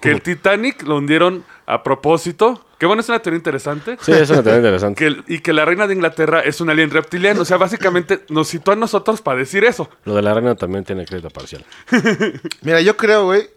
que 0.00 0.10
el 0.10 0.22
Titanic 0.22 0.82
lo 0.84 0.96
hundieron 0.96 1.44
a 1.66 1.82
propósito. 1.82 2.64
Que 2.78 2.86
bueno, 2.86 3.00
es 3.00 3.08
una 3.08 3.18
teoría 3.20 3.36
interesante. 3.38 3.98
Sí, 4.00 4.12
eso 4.12 4.34
me 4.36 4.42
parece 4.42 4.56
interesante. 4.58 4.98
Que 4.98 5.06
el- 5.06 5.24
y 5.26 5.40
que 5.40 5.52
la 5.52 5.64
reina 5.64 5.86
de 5.86 5.94
Inglaterra 5.94 6.40
es 6.40 6.60
un 6.62 6.70
alien 6.70 6.90
reptiliano. 6.90 7.42
O 7.42 7.44
sea, 7.44 7.56
básicamente 7.58 8.24
nos 8.30 8.48
citó 8.48 8.72
a 8.72 8.76
nosotros 8.76 9.20
para 9.20 9.38
decir 9.38 9.64
eso. 9.64 9.90
Lo 10.04 10.14
de 10.14 10.22
la 10.22 10.32
reina 10.32 10.54
también 10.54 10.84
tiene 10.84 11.04
crédito 11.04 11.28
parcial. 11.30 11.64
Mira, 12.62 12.80
yo 12.80 12.96
creo, 12.96 13.24
güey, 13.24 13.48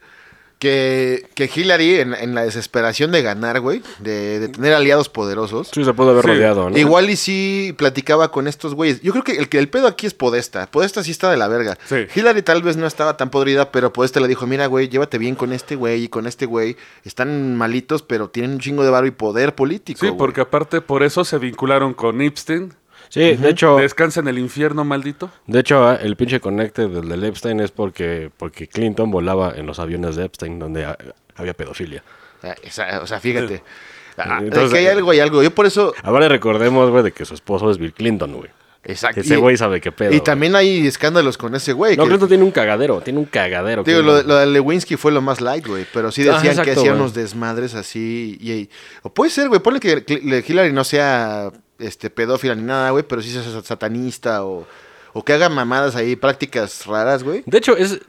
que, 0.62 1.28
que 1.34 1.50
Hillary, 1.54 1.96
en, 2.02 2.14
en 2.14 2.36
la 2.36 2.44
desesperación 2.44 3.12
de 3.12 3.24
ganar, 3.24 3.60
güey, 3.62 3.82
de, 3.98 4.40
de 4.40 4.48
tener 4.48 4.74
aliados 4.76 5.10
poderosos, 5.10 5.72
Sí, 5.74 5.84
se 5.84 5.92
pudo 5.94 6.12
haber 6.12 6.24
Sí. 6.24 6.28
rodeado, 6.30 6.70
¿no? 6.70 6.78
igual 6.78 7.10
y 7.10 7.16
sí 7.16 7.74
platicaba 7.80 8.32
con 8.32 8.48
estos 8.48 8.76
güeyes. 8.76 9.02
Yo 9.02 9.12
creo 9.12 9.24
que 9.24 9.32
el, 9.34 9.50
que 9.50 9.58
el 9.58 9.70
pedo 9.70 9.88
aquí 9.88 10.06
es 10.06 10.14
Podesta. 10.14 10.70
Podesta 10.70 11.04
sí 11.04 11.10
está 11.10 11.32
de 11.32 11.38
la 11.38 11.48
verga. 11.48 11.80
Sí. 11.90 12.06
Hillary 12.16 12.44
tal 12.44 12.62
vez 12.62 12.78
no 12.78 12.86
estaba 12.86 13.18
tan 13.18 13.32
podrida, 13.32 13.72
pero 13.72 13.92
Podesta 13.92 14.20
le 14.20 14.28
dijo, 14.28 14.46
mira, 14.46 14.68
güey, 14.68 14.88
llévate 14.88 15.18
bien 15.18 15.34
con 15.34 15.52
este 15.52 15.76
güey 15.76 16.04
y 16.04 16.08
con 16.10 16.28
este 16.28 16.46
güey. 16.46 16.78
Están 17.06 17.56
malitos, 17.56 18.04
pero 18.04 18.30
tienen 18.30 18.52
un 18.52 18.60
chingo 18.60 18.84
de 18.84 18.92
varo 18.92 19.08
y 19.08 19.12
poder 19.12 19.56
político. 19.56 20.00
Sí, 20.02 20.08
güey". 20.10 20.18
porque 20.20 20.42
aparte 20.42 20.80
por 20.82 21.02
eso 21.02 21.26
se 21.26 21.40
vincularon 21.40 21.96
con 21.96 22.22
Epstein. 22.22 22.72
Sí, 23.12 23.36
de 23.36 23.50
hecho, 23.50 23.76
Descansa 23.76 24.22
en 24.22 24.30
el 24.30 24.40
infierno, 24.40 24.86
maldito. 24.86 25.30
de 25.46 25.60
hecho 25.60 25.86
ah, 25.86 25.96
el 26.02 26.16
pinche 26.16 26.40
conecte 26.40 26.88
del, 26.88 27.10
del 27.10 27.24
Epstein 27.26 27.60
es 27.60 27.70
porque, 27.72 28.32
porque 28.38 28.68
Clinton 28.68 29.12
volaba 29.12 29.54
en 29.56 29.66
los 29.66 29.80
aviones 29.80 30.16
de 30.16 30.24
Epstein 30.26 30.58
donde 30.60 30.86
ah, 30.86 30.98
había 31.36 31.54
pedofilia. 31.54 32.04
Ah, 32.42 32.56
o 33.02 33.06
sea, 33.08 33.20
fíjate. 33.20 33.62
Entonces, 34.40 34.72
que 34.72 34.78
hay 34.80 34.88
algo, 34.88 35.12
hay 35.12 35.20
algo. 35.20 35.44
Yo 35.44 35.52
por 35.52 35.66
eso... 35.66 35.94
Ahora 36.04 36.28
recordemos, 36.30 36.90
güey, 36.90 37.04
de 37.04 37.12
que 37.12 37.26
su 37.26 37.34
esposo 37.34 37.70
es 37.70 37.78
Bill 37.78 37.94
Clinton, 37.94 38.34
güey. 38.34 38.50
Exacto. 38.84 39.20
Ese 39.22 39.36
güey 39.36 39.58
sabe 39.58 39.80
qué 39.82 39.92
pedo. 39.92 40.12
Y 40.14 40.22
también 40.22 40.56
hay 40.56 40.88
escándalos 40.88 41.38
con 41.38 41.54
ese 41.54 41.74
güey. 41.74 41.96
No, 41.98 42.04
que- 42.04 42.10
Clinton 42.10 42.30
tiene 42.30 42.44
un 42.44 42.52
cagadero, 42.52 43.02
tiene 43.02 43.20
un 43.20 43.26
cagadero. 43.26 43.84
Digo, 43.84 44.02
lo, 44.02 44.24
lo 44.24 44.38
de 44.38 44.48
Lewinsky 44.48 44.96
fue 44.96 45.12
lo 45.12 45.22
más 45.22 45.40
light, 45.40 45.68
güey. 45.68 45.86
Pero 45.94 46.12
sí 46.12 46.22
Ah, 46.24 46.34
decían 46.36 46.46
exacto, 46.54 46.64
que 46.64 46.72
hacía 46.72 46.92
güey. 46.92 47.02
unos 47.02 47.14
desmadres 47.14 47.76
así. 47.76 48.38
Y, 48.42 48.52
y- 48.52 48.70
o 49.04 49.14
puede 49.14 49.30
ser, 49.32 49.50
güey. 49.50 49.60
Ponle 49.62 49.80
que 49.80 50.44
Hillary 50.48 50.74
no 50.74 50.84
sea 50.84 51.52
este 51.82 52.10
pedófila 52.10 52.56
ni 52.56 52.64
nada, 52.64 52.90
güey. 52.92 53.04
Pero 53.08 53.22
sí 53.22 53.32
sea 53.32 53.44
satanista 53.62 54.46
o, 54.46 54.66
o 55.14 55.24
que 55.26 55.34
haga 55.34 55.50
mamadas 55.50 55.96
ahí, 55.96 56.16
prácticas 56.16 56.86
raras, 56.86 57.24
güey. 57.24 57.44
De 57.46 57.58
hecho, 57.58 57.76
es. 57.78 58.00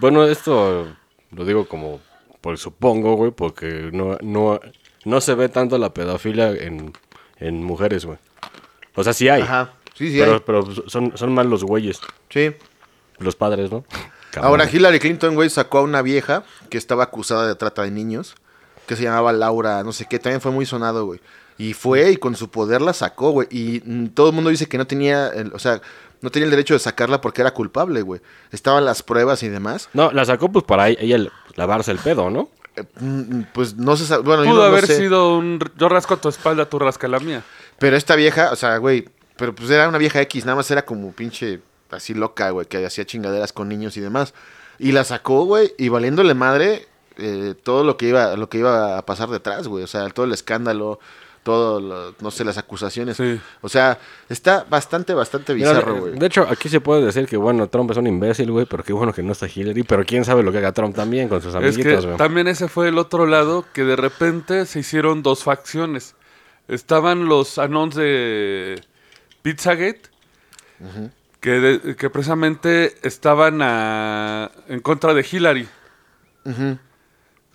Bueno, 0.00 0.24
esto 0.24 0.86
lo 1.30 1.44
digo 1.44 1.66
como. 1.68 2.00
Por 2.40 2.58
supongo, 2.58 3.14
güey, 3.16 3.32
porque 3.32 3.90
no, 3.92 4.18
no, 4.22 4.60
no 5.04 5.20
se 5.20 5.34
ve 5.34 5.48
tanto 5.48 5.78
la 5.78 5.92
pedofilia 5.92 6.50
en, 6.50 6.92
en 7.38 7.64
mujeres, 7.64 8.04
güey. 8.04 8.18
O 8.94 9.02
sea, 9.02 9.12
sí 9.12 9.28
hay. 9.28 9.42
Ajá. 9.42 9.72
Sí, 9.94 10.12
sí. 10.12 10.18
pero 10.18 10.34
hay. 10.34 10.42
pero 10.46 10.64
son, 10.86 11.16
son 11.16 11.34
más 11.34 11.46
los 11.46 11.64
güeyes, 11.64 12.00
Sí. 12.30 12.52
los 13.18 13.34
padres, 13.34 13.72
¿no? 13.72 13.84
Ahora. 14.36 14.68
Hillary 14.70 15.00
Clinton, 15.00 15.34
güey, 15.34 15.50
sacó 15.50 15.78
a 15.78 15.82
una 15.82 16.02
vieja 16.02 16.44
que 16.70 16.78
estaba 16.78 17.04
acusada 17.04 17.48
de 17.48 17.54
trata 17.56 17.82
de 17.82 17.90
niños. 17.90 18.34
Que 18.86 18.96
se 18.96 19.02
llamaba 19.02 19.32
Laura, 19.32 19.82
no 19.84 19.92
sé 19.92 20.06
qué. 20.08 20.18
También 20.18 20.40
fue 20.40 20.50
muy 20.52 20.66
sonado, 20.66 21.06
güey. 21.06 21.20
Y 21.58 21.72
fue 21.72 22.10
y 22.12 22.16
con 22.16 22.36
su 22.36 22.50
poder 22.50 22.80
la 22.82 22.92
sacó, 22.92 23.30
güey. 23.30 23.48
Y 23.50 23.82
mm, 23.84 24.08
todo 24.08 24.28
el 24.28 24.34
mundo 24.34 24.50
dice 24.50 24.66
que 24.66 24.78
no 24.78 24.86
tenía, 24.86 25.28
el- 25.28 25.52
o 25.54 25.58
sea, 25.58 25.80
no 26.20 26.30
tenía 26.30 26.44
el 26.44 26.50
derecho 26.50 26.74
de 26.74 26.80
sacarla 26.80 27.20
porque 27.20 27.40
era 27.40 27.52
culpable, 27.52 28.02
güey. 28.02 28.20
Estaban 28.52 28.84
las 28.84 29.02
pruebas 29.02 29.42
y 29.42 29.48
demás. 29.48 29.88
No, 29.94 30.12
la 30.12 30.24
sacó 30.24 30.50
pues 30.52 30.64
para 30.64 30.88
ella 30.88 31.16
el- 31.16 31.32
lavarse 31.56 31.90
el 31.92 31.98
pedo, 31.98 32.30
¿no? 32.30 32.50
Eh, 32.76 32.84
mm, 33.00 33.40
Pues 33.54 33.74
no 33.76 33.96
se 33.96 34.04
sabe, 34.06 34.22
bueno, 34.22 34.44
Pudo 34.44 34.56
no 34.56 34.62
haber 34.62 34.86
sé. 34.86 34.96
sido 34.98 35.36
un... 35.38 35.58
Yo 35.78 35.88
rasco 35.88 36.16
tu 36.18 36.28
espalda, 36.28 36.66
tú 36.68 36.78
rasca 36.78 37.08
la 37.08 37.20
mía. 37.20 37.42
Pero 37.78 37.96
esta 37.96 38.16
vieja, 38.16 38.50
o 38.52 38.56
sea, 38.56 38.76
güey, 38.76 39.08
pero 39.36 39.54
pues 39.54 39.70
era 39.70 39.88
una 39.88 39.98
vieja 39.98 40.20
X, 40.22 40.44
nada 40.44 40.56
más 40.56 40.70
era 40.70 40.84
como 40.84 41.12
pinche 41.12 41.60
así 41.90 42.12
loca, 42.14 42.50
güey, 42.50 42.66
que 42.66 42.84
hacía 42.84 43.06
chingaderas 43.06 43.52
con 43.54 43.68
niños 43.68 43.96
y 43.96 44.00
demás. 44.00 44.34
Y 44.78 44.92
la 44.92 45.04
sacó, 45.04 45.44
güey, 45.44 45.72
y 45.78 45.88
valiéndole 45.88 46.34
madre 46.34 46.86
eh, 47.18 47.54
todo 47.62 47.84
lo 47.84 47.96
que 47.96 48.08
iba 48.08 48.36
lo 48.36 48.48
que 48.48 48.58
iba 48.58 48.98
a 48.98 49.06
pasar 49.06 49.28
detrás, 49.30 49.68
güey, 49.68 49.84
o 49.84 49.86
sea, 49.86 50.08
todo 50.10 50.26
el 50.26 50.32
escándalo, 50.32 50.98
todo, 51.42 51.78
lo- 51.80 52.14
no 52.20 52.30
sé, 52.32 52.44
las 52.44 52.58
acusaciones. 52.58 53.16
Sí. 53.16 53.40
O 53.60 53.68
sea, 53.68 53.98
está 54.28 54.66
bastante, 54.68 55.14
bastante 55.14 55.54
bizarro, 55.54 55.94
de- 55.94 56.00
güey. 56.00 56.18
de 56.18 56.26
hecho, 56.26 56.46
aquí 56.50 56.68
se 56.68 56.80
puede 56.80 57.04
decir 57.04 57.26
que, 57.26 57.36
bueno, 57.36 57.68
Trump 57.68 57.90
es 57.92 57.96
un 57.98 58.08
imbécil, 58.08 58.50
güey, 58.50 58.66
pero 58.66 58.82
qué 58.82 58.92
bueno 58.92 59.12
que 59.12 59.22
no 59.22 59.30
está 59.32 59.46
Hillary. 59.46 59.84
Pero 59.84 60.04
quién 60.04 60.24
sabe 60.24 60.42
lo 60.42 60.50
que 60.50 60.58
haga 60.58 60.72
Trump 60.72 60.96
también 60.96 61.28
con 61.28 61.40
sus 61.40 61.54
Es 61.54 61.60
que 61.60 61.66
amiguitos, 61.68 62.04
güey. 62.06 62.16
también 62.18 62.48
ese 62.48 62.66
fue 62.66 62.88
el 62.88 62.98
otro 62.98 63.26
lado 63.26 63.64
que 63.72 63.84
de 63.84 63.94
repente 63.94 64.66
se 64.66 64.80
hicieron 64.80 65.22
dos 65.22 65.44
facciones. 65.44 66.16
Estaban 66.66 67.26
los 67.26 67.58
anons 67.58 67.94
de 67.94 68.82
Pizzagate, 69.42 70.02
que, 71.40 71.50
de- 71.50 71.94
que 71.96 72.10
precisamente 72.10 72.96
estaban 73.06 73.60
a- 73.62 74.50
en 74.68 74.80
contra 74.80 75.14
de 75.14 75.24
Hillary. 75.30 75.68
Ujú. 76.44 76.78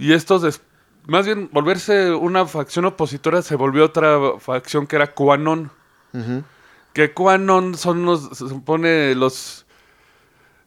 Y 0.01 0.13
estos, 0.13 0.41
des- 0.41 0.61
más 1.07 1.25
bien 1.25 1.49
volverse 1.51 2.11
una 2.11 2.45
facción 2.45 2.85
opositora, 2.85 3.41
se 3.41 3.55
volvió 3.55 3.85
otra 3.85 4.17
facción 4.39 4.87
que 4.87 4.95
era 4.95 5.13
QAnon. 5.13 5.71
Que 6.93 7.13
QAnon 7.13 7.75
son 7.75 8.05
los, 8.05 8.29
se 8.29 8.49
supone, 8.49 9.15
los, 9.15 9.65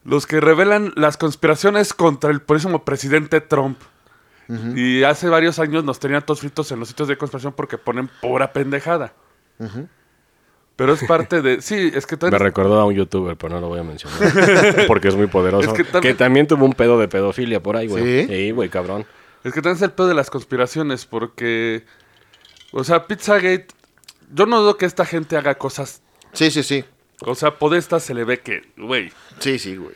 los 0.05 0.27
que 0.27 0.41
revelan 0.41 0.93
las 0.97 1.17
conspiraciones 1.17 1.93
contra 1.93 2.31
el 2.31 2.41
próximo 2.41 2.85
presidente 2.85 3.41
Trump. 3.41 3.79
Y 4.75 5.03
hace 5.05 5.29
varios 5.31 5.59
años 5.59 5.85
nos 5.85 5.99
tenían 5.99 6.21
todos 6.25 6.41
fritos 6.41 6.71
en 6.71 6.79
los 6.79 6.89
sitios 6.89 7.09
de 7.09 7.17
conspiración 7.17 7.55
porque 7.55 7.79
ponen 7.79 8.11
pura 8.21 8.53
pendejada. 8.53 9.15
Pero 10.77 10.93
es 10.93 11.05
parte 11.05 11.41
de... 11.41 11.63
Sí, 11.63 11.93
es 11.95 12.05
que 12.07 12.17
Me 12.31 12.39
recordó 12.39 12.81
a 12.81 12.85
un 12.85 12.95
youtuber, 12.95 13.37
pero 13.37 13.55
no 13.55 13.61
lo 13.61 13.69
voy 13.69 13.79
a 13.79 13.85
mencionar. 13.85 14.19
porque 14.87 15.09
es 15.09 15.17
muy 15.17 15.29
poderoso. 15.29 15.71
Es 15.75 15.77
que 15.77 16.01
que, 16.01 16.15
también- 16.15 16.47
tuvo 16.47 16.65
un 16.65 16.73
pedo 16.75 16.99
de 16.99 17.09
pedofilia 17.09 17.63
por 17.63 17.77
ahí, 17.77 17.87
güey. 17.87 18.27
¿Sí? 18.27 18.27
Sí, 18.29 18.51
güey, 18.51 18.69
cabrón. 18.69 19.07
Es 19.45 19.53
que 19.53 19.61
también 19.61 19.77
es 19.77 19.83
el 19.83 19.93
pedo 19.93 20.09
de 20.09 20.15
las 20.15 20.31
conspiraciones, 20.31 21.05
porque. 21.07 21.85
O 22.73 22.83
sea, 22.85 23.07
Pizzagate. 23.07 23.69
Yo 24.33 24.47
no 24.47 24.61
dudo 24.61 24.77
que 24.77 24.87
esta 24.87 25.05
gente 25.05 25.37
haga 25.37 25.57
cosas. 25.57 26.03
Sí, 26.33 26.51
sí, 26.51 26.63
sí. 26.63 26.85
O 27.21 27.35
sea, 27.35 27.59
Podesta 27.59 28.01
se 28.01 28.15
le 28.15 28.25
ve 28.25 28.41
que. 28.41 28.63
Güey. 28.77 29.13
Sí, 29.39 29.59
sí, 29.59 29.77
güey. 29.77 29.95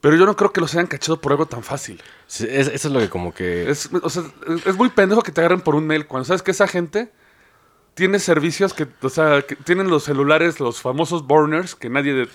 Pero 0.00 0.16
yo 0.16 0.26
no 0.26 0.36
creo 0.36 0.52
que 0.52 0.60
los 0.60 0.72
hayan 0.74 0.86
cachado 0.86 1.18
por 1.20 1.32
algo 1.32 1.46
tan 1.46 1.62
fácil. 1.62 2.00
Sí, 2.26 2.46
es- 2.48 2.68
eso 2.68 2.88
es 2.88 2.94
lo 2.94 3.00
que 3.00 3.08
como 3.08 3.32
que... 3.32 3.70
Es, 3.70 3.88
o 4.02 4.10
sea, 4.10 4.22
es, 4.48 4.66
es 4.66 4.76
muy 4.76 4.90
pendejo 4.90 5.22
que 5.22 5.32
te 5.32 5.40
agarren 5.40 5.62
por 5.62 5.74
un 5.74 5.86
mail. 5.86 6.06
Cuando 6.06 6.26
sabes 6.26 6.42
que 6.42 6.50
esa 6.50 6.68
gente 6.68 7.10
tiene 7.94 8.18
servicios 8.18 8.74
que. 8.74 8.86
O 9.00 9.08
sea, 9.08 9.40
que 9.42 9.56
tienen 9.56 9.88
los 9.88 10.04
celulares, 10.04 10.60
los 10.60 10.82
famosos 10.82 11.26
burners, 11.26 11.74
que 11.74 11.88
nadie. 11.88 12.12
de- 12.12 12.28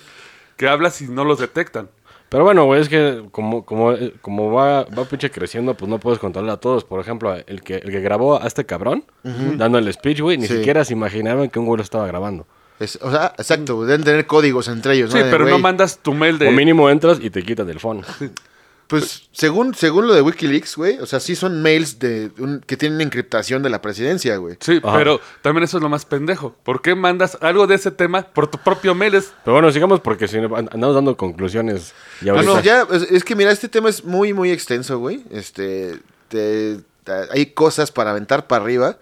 que 0.57 0.67
hablas 0.67 0.99
y 1.01 1.07
no 1.07 1.23
los 1.23 1.39
detectan. 1.39 1.89
Pero 2.29 2.43
bueno, 2.43 2.65
güey, 2.65 2.81
es 2.81 2.89
que 2.89 3.23
como, 3.31 3.65
como, 3.65 3.91
eh, 3.93 4.13
como 4.21 4.51
va, 4.51 4.83
va 4.85 5.05
pinche 5.05 5.31
creciendo, 5.31 5.73
pues 5.73 5.89
no 5.89 5.99
puedes 5.99 6.19
controlar 6.19 6.51
a 6.51 6.57
todos. 6.57 6.83
Por 6.83 6.99
ejemplo, 6.99 7.33
el 7.33 7.61
que, 7.63 7.75
el 7.77 7.89
que 7.91 7.99
grabó 8.01 8.41
a 8.41 8.45
este 8.45 8.65
cabrón, 8.65 9.03
dando 9.23 9.77
el 9.79 9.91
speech, 9.91 10.21
güey, 10.21 10.37
ni 10.37 10.45
Sí. 10.47 10.57
siquiera 10.57 10.85
se 10.85 10.93
imaginaban 10.93 11.49
que 11.49 11.57
un 11.59 11.65
güey 11.65 11.77
lo 11.77 11.83
estaba 11.83 12.05
grabando. 12.07 12.45
Es- 12.79 12.99
o 13.01 13.09
sea, 13.11 13.33
exacto, 13.37 13.83
deben 13.83 14.03
tener 14.05 14.25
códigos 14.27 14.67
entre 14.67 14.93
ellos, 14.95 15.09
¿no? 15.13 15.17
Sí, 15.19 15.23
De, 15.25 15.31
pero 15.31 15.45
no 15.47 15.59
mandas 15.59 15.97
tu 15.97 16.13
mail 16.13 16.37
de. 16.39 16.47
O 16.47 16.51
mínimo 16.51 16.89
entras 16.89 17.19
y 17.21 17.29
te 17.29 17.43
quitan 17.43 17.69
el 17.69 17.79
phone. 17.79 18.03
Pues 18.89 19.29
según, 19.31 19.75
según 19.75 20.07
lo 20.07 20.15
de 20.15 20.21
Wikileaks, 20.23 20.75
güey, 20.75 20.97
o 20.97 21.05
sea, 21.05 21.19
sí 21.19 21.35
son 21.35 21.61
mails 21.61 21.99
de 21.99 22.31
un- 22.39 22.59
que 22.65 22.75
tienen 22.75 23.01
encriptación 23.01 23.61
de 23.61 23.69
la 23.69 23.81
presidencia, 23.83 24.35
güey. 24.37 24.57
Sí, 24.59 24.81
Ajá. 24.83 24.97
pero 24.97 25.21
también 25.43 25.63
eso 25.63 25.77
es 25.77 25.83
lo 25.83 25.89
más 25.89 26.05
pendejo. 26.05 26.55
¿Por 26.63 26.81
qué 26.81 26.95
mandas 26.95 27.37
algo 27.41 27.67
de 27.67 27.75
ese 27.75 27.91
tema 27.91 28.23
por 28.23 28.47
tu 28.47 28.57
propio 28.57 28.95
mail? 28.95 29.13
Es 29.13 29.31
Pero 29.45 29.53
bueno, 29.53 29.71
sigamos 29.71 29.99
porque 29.99 30.27
si 30.27 30.37
andamos 30.37 30.95
dando 30.95 31.15
conclusiones. 31.15 31.93
Y 32.21 32.29
ahorita... 32.29 32.51
no, 32.51 32.61
ya, 32.61 32.87
es, 32.91 33.03
es 33.03 33.23
que 33.23 33.35
mira, 33.35 33.51
este 33.51 33.69
tema 33.69 33.89
es 33.89 34.03
muy, 34.03 34.33
muy 34.33 34.49
extenso, 34.49 34.97
güey. 34.97 35.23
Este, 35.29 35.99
te- 36.27 36.79
te- 37.03 37.27
hay 37.31 37.45
cosas 37.47 37.91
para 37.91 38.09
aventar 38.09 38.47
para 38.47 38.63
arriba. 38.63 38.97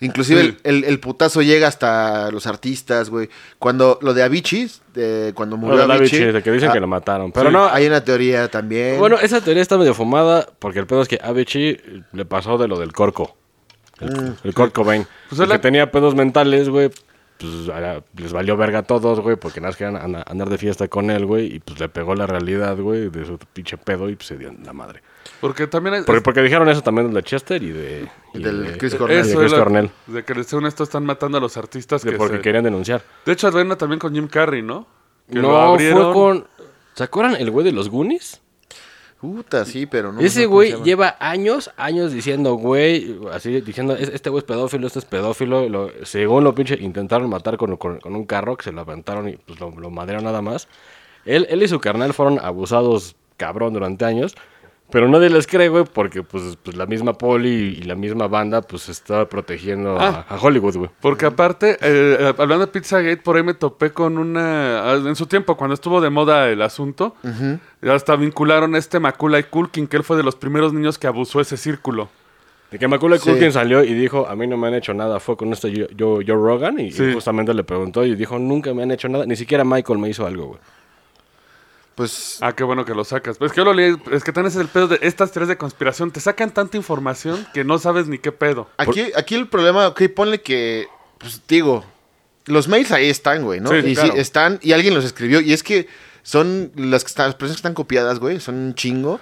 Inclusive 0.00 0.42
Sí. 0.42 0.56
el, 0.64 0.76
el- 0.76 0.84
el 0.84 1.00
putazo 1.00 1.40
llega 1.42 1.68
hasta 1.68 2.30
los 2.30 2.46
artistas, 2.46 3.08
güey. 3.08 3.30
Cuando 3.58 3.98
lo 4.02 4.12
de 4.12 4.22
Avicii, 4.22 4.70
de, 4.94 5.32
cuando 5.34 5.56
murió 5.56 5.78
Bueno, 5.78 5.94
Avicii, 5.94 6.18
Chis, 6.24 6.34
de 6.34 6.42
que 6.42 6.50
dicen 6.52 6.68
ah, 6.68 6.72
que 6.74 6.80
lo 6.80 6.86
mataron. 6.86 7.32
Pero 7.32 7.48
sí, 7.48 7.52
no, 7.54 7.66
hay 7.66 7.86
una 7.86 8.04
teoría 8.04 8.48
también. 8.48 8.98
Bueno, 8.98 9.16
esa 9.20 9.40
teoría 9.40 9.62
está 9.62 9.78
medio 9.78 9.94
fumada 9.94 10.46
porque 10.58 10.78
el 10.80 10.86
pedo 10.86 11.00
es 11.02 11.08
que 11.08 11.18
Avicii 11.22 12.04
le 12.12 12.24
pasó 12.26 12.58
de 12.58 12.68
lo 12.68 12.78
del 12.78 12.92
corco. 12.92 13.36
El, 14.00 14.34
el 14.44 14.52
Kurt 14.54 14.74
Cobain. 14.74 15.06
Pues 15.30 15.38
El 15.38 15.44
es 15.44 15.48
la- 15.48 15.54
que 15.56 15.62
tenía 15.62 15.90
pedos 15.90 16.14
mentales, 16.14 16.68
güey. 16.68 16.90
Pues 17.38 17.68
a- 17.68 18.02
les 18.16 18.32
valió 18.32 18.56
verga 18.56 18.78
a 18.78 18.82
todos, 18.82 19.20
güey, 19.20 19.36
porque 19.36 19.60
nada 19.60 19.68
más 19.70 19.76
querían 19.76 19.96
andar 20.26 20.48
de 20.48 20.58
fiesta 20.58 20.88
con 20.88 21.10
él, 21.10 21.26
güey. 21.26 21.54
Y 21.56 21.58
pues 21.60 21.78
le 21.78 21.88
pegó 21.88 22.14
la 22.14 22.26
realidad, 22.26 22.76
güey, 22.78 23.08
de 23.10 23.24
su 23.26 23.38
pinche 23.52 23.76
pedo 23.76 24.08
y 24.08 24.16
pues 24.16 24.28
se 24.28 24.36
dio 24.38 24.54
la 24.64 24.72
madre. 24.72 25.02
Porque 25.40 25.66
también 25.66 25.94
hay- 25.96 26.02
Porque, 26.02 26.22
porque 26.22 26.40
dijeron 26.42 26.68
eso 26.68 26.82
también 26.82 27.12
de 27.12 27.22
Chester 27.22 27.62
y 27.62 27.70
de. 27.72 28.08
Y 28.32 28.42
del 28.42 28.64
de- 28.64 28.78
Chris 28.78 28.94
y 28.94 28.96
Cornell. 28.96 29.22
de 29.22 29.30
Eso 29.30 29.38
Chris 29.40 29.52
Cornell. 29.52 29.90
De 30.06 30.24
que 30.24 30.44
según 30.44 30.66
esto 30.66 30.84
están 30.84 31.04
matando 31.04 31.36
a 31.38 31.40
los 31.40 31.56
artistas 31.56 32.02
de 32.02 32.12
que 32.12 32.16
porque 32.16 32.36
se- 32.36 32.42
querían 32.42 32.64
denunciar. 32.64 33.02
De 33.26 33.32
hecho, 33.32 33.48
advena 33.48 33.76
también 33.76 33.98
con 33.98 34.14
Jim 34.14 34.28
Carrey, 34.28 34.62
¿no? 34.62 34.86
Que 35.30 35.38
lo 35.40 35.48
no, 35.48 35.56
abrieron. 35.58 36.04
fue 36.04 36.12
con. 36.14 36.46
¿Se 36.94 37.04
acuerdan 37.04 37.36
el 37.38 37.50
güey 37.50 37.64
de 37.66 37.72
los 37.72 37.90
Goonies? 37.90 38.40
Puta, 39.20 39.64
sí, 39.64 39.86
pero 39.86 40.12
no. 40.12 40.20
Ese 40.20 40.40
no, 40.42 40.46
¿cómo 40.46 40.54
güey 40.56 40.72
lleva 40.84 41.16
años, 41.20 41.70
años 41.76 42.12
diciendo, 42.12 42.54
güey, 42.54 43.18
así 43.32 43.60
diciendo, 43.62 43.94
"Es- 43.96 44.10
este 44.10 44.28
güey 44.28 44.40
es 44.40 44.44
pedófilo, 44.44 44.86
este 44.86 44.98
es 44.98 45.04
pedófilo. 45.06 45.68
Lo, 45.68 45.90
según 46.04 46.44
lo 46.44 46.54
pinche, 46.54 46.76
intentaron 46.80 47.28
matar 47.30 47.56
con, 47.56 47.76
con- 47.76 47.98
con 47.98 48.14
un 48.14 48.26
carro 48.26 48.56
que 48.56 48.64
se 48.64 48.72
lo 48.72 48.82
aventaron 48.82 49.28
y 49.28 49.36
pues 49.36 49.58
lo, 49.58 49.70
lo 49.70 49.90
madrearon 49.90 50.24
nada 50.24 50.42
más. 50.42 50.68
Él, 51.24 51.46
él 51.50 51.62
y 51.62 51.68
su 51.68 51.80
carnal 51.80 52.12
fueron 52.12 52.38
abusados 52.38 53.16
cabrón 53.38 53.72
durante 53.72 54.04
años. 54.04 54.34
Pero 54.90 55.08
nadie 55.08 55.28
les 55.30 55.48
cree, 55.48 55.68
güey, 55.68 55.84
porque 55.84 56.22
pues, 56.22 56.56
pues 56.62 56.76
la 56.76 56.86
misma 56.86 57.12
poli 57.14 57.76
y 57.78 57.82
la 57.82 57.96
misma 57.96 58.28
banda 58.28 58.62
pues 58.62 58.88
está 58.88 59.28
protegiendo 59.28 59.98
a- 59.98 60.08
Ah. 60.08 60.26
a, 60.28 60.36
Hollywood, 60.40 60.76
güey. 60.76 60.90
Porque 61.00 61.26
aparte, 61.26 61.76
eh, 61.80 62.32
hablando 62.38 62.66
de 62.66 62.72
Pizzagate, 62.72 63.16
por 63.16 63.36
ahí 63.36 63.42
me 63.42 63.54
topé 63.54 63.90
con 63.90 64.16
una... 64.16 64.92
En 64.92 65.16
su 65.16 65.26
tiempo, 65.26 65.56
cuando 65.56 65.74
estuvo 65.74 66.00
de 66.00 66.08
moda 66.10 66.48
el 66.48 66.62
asunto, 66.62 67.16
hasta 67.82 68.14
vincularon 68.16 68.74
a 68.76 68.78
este 68.78 69.00
Macaulay 69.00 69.42
Culkin, 69.44 69.88
que 69.88 69.96
él 69.96 70.04
fue 70.04 70.16
de 70.16 70.22
los 70.22 70.36
primeros 70.36 70.72
niños 70.72 70.98
que 70.98 71.08
abusó 71.08 71.40
ese 71.40 71.56
círculo. 71.56 72.08
De 72.70 72.78
que 72.78 72.86
Macaulay 72.88 73.18
Sí. 73.18 73.28
Culkin 73.30 73.52
salió 73.52 73.82
y 73.82 73.92
dijo, 73.92 74.26
a 74.28 74.36
mí 74.36 74.46
no 74.46 74.56
me 74.56 74.68
han 74.68 74.74
hecho 74.74 74.94
nada, 74.94 75.18
fue 75.20 75.36
con 75.36 75.52
este 75.52 75.68
Joe, 75.72 75.88
Joe- 75.98 76.24
Joe 76.26 76.36
Rogan 76.36 76.78
y, 76.80 76.86
y 76.88 77.12
justamente 77.12 77.52
le 77.54 77.64
preguntó 77.64 78.04
y 78.04 78.14
dijo, 78.14 78.38
nunca 78.38 78.72
me 78.72 78.84
han 78.84 78.90
hecho 78.92 79.08
nada, 79.08 79.26
ni 79.26 79.34
siquiera 79.36 79.64
Michael 79.64 79.98
me 79.98 80.08
hizo 80.08 80.26
algo, 80.26 80.46
güey. 80.46 80.60
Pues 81.96 82.38
Ah, 82.42 82.52
qué 82.52 82.62
bueno 82.62 82.84
que 82.84 82.94
lo 82.94 83.04
sacas. 83.04 83.38
Pues 83.38 83.52
que 83.52 83.56
yo 83.56 83.64
lo 83.64 83.72
leí, 83.72 83.96
es 84.12 84.22
que 84.22 84.30
también 84.30 84.48
ese 84.50 84.58
es 84.58 84.62
el 84.62 84.68
pedo 84.68 84.86
de 84.86 84.98
estas 85.02 85.32
teorías 85.32 85.48
de 85.48 85.56
conspiración. 85.56 86.10
Te 86.10 86.20
sacan 86.20 86.52
tanta 86.52 86.76
información 86.76 87.46
que 87.54 87.64
no 87.64 87.78
sabes 87.78 88.06
ni 88.06 88.18
qué 88.18 88.32
pedo. 88.32 88.68
aquí, 88.76 89.10
aquí 89.16 89.34
el 89.34 89.48
problema, 89.48 89.88
ok, 89.88 90.02
ponle 90.14 90.42
que, 90.42 90.86
pues 91.18 91.40
digo, 91.48 91.84
los 92.44 92.68
mails 92.68 92.92
ahí 92.92 93.08
están, 93.08 93.42
güey, 93.44 93.60
¿no? 93.60 93.70
Sí, 93.70 93.76
y 93.76 93.94
claro. 93.94 94.12
sí, 94.12 94.18
están, 94.20 94.58
y 94.62 94.72
alguien 94.72 94.94
los 94.94 95.04
escribió, 95.04 95.40
y 95.40 95.54
es 95.54 95.62
que 95.62 95.88
son 96.22 96.70
las, 96.76 97.02
que 97.02 97.08
están, 97.08 97.26
las 97.26 97.34
personas 97.34 97.56
que 97.56 97.60
están 97.60 97.74
copiadas, 97.74 98.18
güey, 98.18 98.40
son 98.40 98.56
un 98.56 98.74
chingo. 98.74 99.18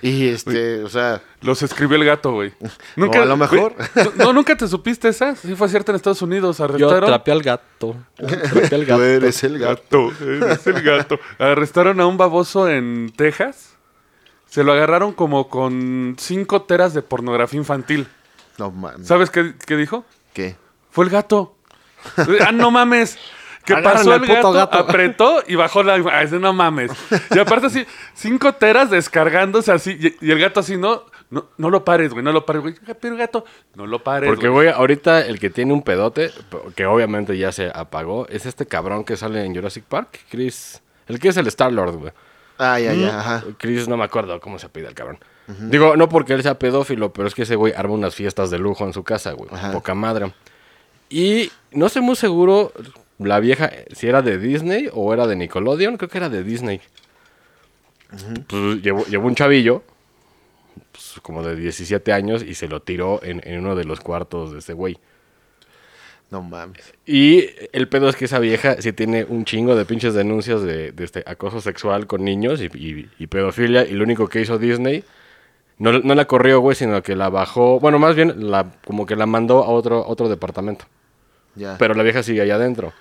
Y 0.00 0.28
este, 0.28 0.82
o 0.84 0.88
sea, 0.88 1.20
Los 1.40 1.62
escribió 1.62 1.96
el 1.96 2.04
gato, 2.04 2.32
güey. 2.32 2.52
O 2.96 3.12
a 3.12 3.24
lo 3.24 3.36
mejor. 3.36 3.74
güey, 3.94 4.08
No, 4.16 4.32
nunca 4.32 4.56
te 4.56 4.68
supiste 4.68 5.08
esa. 5.08 5.34
Sí, 5.34 5.54
fue 5.56 5.68
cierto 5.68 5.90
en 5.92 5.96
Estados 5.96 6.22
Unidos. 6.22 6.58
Yo 6.58 6.64
Arrestaron. 6.64 7.06
trapeé 7.08 7.32
al 7.32 7.42
gato. 7.42 7.96
Trapeé 8.16 8.74
al 8.76 8.80
tú 8.82 8.86
gato. 8.86 9.04
eres 9.04 9.44
el 9.44 9.58
gato. 9.58 10.08
gato, 10.08 10.24
eres 10.24 10.66
el 10.66 10.82
gato. 10.82 11.18
Arrestaron 11.38 12.00
a 12.00 12.06
un 12.06 12.16
baboso 12.16 12.68
en 12.68 13.12
Texas. 13.16 13.74
Se 14.46 14.64
lo 14.64 14.72
agarraron 14.72 15.12
como 15.12 15.48
con 15.48 16.16
cinco 16.18 16.62
teras 16.62 16.94
de 16.94 17.02
pornografía 17.02 17.58
infantil. 17.58 18.06
No 18.56 18.70
mames. 18.70 19.06
¿Sabes 19.06 19.30
qué, 19.30 19.54
qué 19.66 19.76
dijo? 19.76 20.04
¿Qué? 20.32 20.56
Fue 20.90 21.04
el 21.04 21.10
gato. 21.10 21.56
ah, 22.46 22.52
no 22.52 22.70
mames. 22.70 23.18
Que 23.68 23.74
Agarran 23.74 23.92
pasó 23.98 24.14
el 24.14 24.26
gato, 24.26 24.52
gato. 24.52 24.78
apretó 24.78 25.42
y 25.46 25.54
bajó 25.54 25.82
la... 25.82 25.96
Ese 26.22 26.38
no 26.38 26.52
mames. 26.52 26.90
Y 27.34 27.38
aparte 27.38 27.66
así, 27.66 27.86
cinco 28.14 28.54
teras 28.54 28.90
descargándose 28.90 29.70
así. 29.72 29.98
Y, 30.20 30.26
y 30.26 30.30
el 30.30 30.38
gato 30.38 30.60
así, 30.60 30.76
no, 30.78 31.04
no, 31.30 31.46
no 31.58 31.68
lo 31.68 31.84
pares, 31.84 32.12
güey, 32.12 32.24
no 32.24 32.32
lo 32.32 32.46
pares, 32.46 32.62
güey. 32.62 32.74
Pero 33.00 33.16
gato, 33.16 33.44
no 33.74 33.86
lo 33.86 34.02
pares, 34.02 34.28
Porque, 34.30 34.48
güey. 34.48 34.68
ahorita 34.70 35.20
el 35.26 35.38
que 35.38 35.50
tiene 35.50 35.72
un 35.74 35.82
pedote, 35.82 36.30
que 36.74 36.86
obviamente 36.86 37.36
ya 37.36 37.52
se 37.52 37.70
apagó, 37.74 38.26
es 38.28 38.46
este 38.46 38.64
cabrón 38.66 39.04
que 39.04 39.16
sale 39.18 39.44
en 39.44 39.54
Jurassic 39.54 39.84
Park, 39.84 40.20
Chris. 40.30 40.80
El 41.06 41.18
que 41.18 41.28
es 41.28 41.36
el 41.36 41.46
Star-Lord, 41.48 41.96
güey. 41.96 42.12
Ah, 42.58 42.80
ya, 42.80 42.92
Mm. 42.92 43.00
ya, 43.00 43.20
ajá. 43.20 43.44
Chris, 43.58 43.86
no 43.86 43.96
me 43.96 44.04
acuerdo 44.04 44.40
cómo 44.40 44.58
se 44.58 44.68
pide 44.68 44.88
el 44.88 44.94
cabrón. 44.94 45.18
Digo, 45.46 45.96
no 45.96 46.08
porque 46.08 46.34
él 46.34 46.42
sea 46.42 46.58
pedófilo, 46.58 47.12
pero 47.12 47.28
es 47.28 47.34
que 47.34 47.42
ese 47.42 47.54
güey 47.56 47.72
arma 47.74 47.94
unas 47.94 48.14
fiestas 48.14 48.50
de 48.50 48.58
lujo 48.58 48.84
en 48.84 48.92
su 48.92 49.02
casa, 49.04 49.32
güey. 49.32 49.48
Ajá. 49.52 49.72
Poca 49.72 49.94
madre. 49.94 50.32
Y 51.08 51.50
no 51.72 51.86
estoy 51.86 52.02
muy 52.02 52.16
seguro 52.16 52.72
la 53.18 53.40
vieja 53.40 53.70
si 53.92 54.06
era 54.08 54.22
de 54.22 54.38
Disney 54.38 54.88
o 54.92 55.12
era 55.12 55.26
de 55.26 55.36
Nickelodeon. 55.36 55.96
Creo 55.96 56.08
que 56.08 56.18
era 56.18 56.28
de 56.28 56.42
Disney. 56.44 56.80
Pues 58.46 58.82
llevó, 58.82 59.04
llevó 59.06 59.26
un 59.26 59.34
chavillo, 59.34 59.82
pues, 60.92 61.20
como 61.22 61.42
de 61.42 61.56
17 61.56 62.12
años, 62.12 62.42
y 62.42 62.54
se 62.54 62.66
lo 62.68 62.80
tiró 62.80 63.20
en, 63.22 63.40
en 63.44 63.60
uno 63.60 63.74
de 63.76 63.84
los 63.84 64.00
cuartos 64.00 64.52
de 64.52 64.60
ese 64.60 64.72
güey. 64.72 64.98
No 66.30 66.42
mames. 66.42 66.92
Y 67.06 67.46
el 67.72 67.88
pedo 67.88 68.08
es 68.08 68.16
que 68.16 68.26
esa 68.26 68.38
vieja 68.38 68.80
sí 68.80 68.92
tiene 68.92 69.24
un 69.24 69.44
chingo 69.44 69.74
de 69.74 69.84
pinches 69.86 70.12
denuncias 70.14 70.62
de, 70.62 70.92
de 70.92 71.04
este 71.04 71.22
acoso 71.26 71.60
sexual 71.60 72.06
con 72.06 72.22
niños 72.24 72.60
y, 72.60 72.66
y- 72.66 73.10
y 73.18 73.26
pedofilia. 73.28 73.84
Y 73.86 73.92
lo 73.92 74.04
único 74.04 74.28
que 74.28 74.40
hizo 74.42 74.58
Disney, 74.58 75.04
no, 75.78 75.92
no 76.00 76.14
la 76.14 76.26
corrió, 76.26 76.60
güey, 76.60 76.76
sino 76.76 77.02
que 77.02 77.16
la 77.16 77.30
bajó. 77.30 77.80
Bueno, 77.80 77.98
más 77.98 78.14
bien, 78.14 78.50
la, 78.50 78.72
como 78.86 79.06
que 79.06 79.16
la 79.16 79.24
mandó 79.26 79.64
a 79.64 79.68
otro, 79.70 80.06
otro 80.06 80.28
departamento. 80.28 80.84
Ya. 81.54 81.76
Pero 81.78 81.94
la 81.94 82.02
vieja 82.02 82.22
sigue 82.22 82.42
allá 82.42 82.56
adentro. 82.56 82.92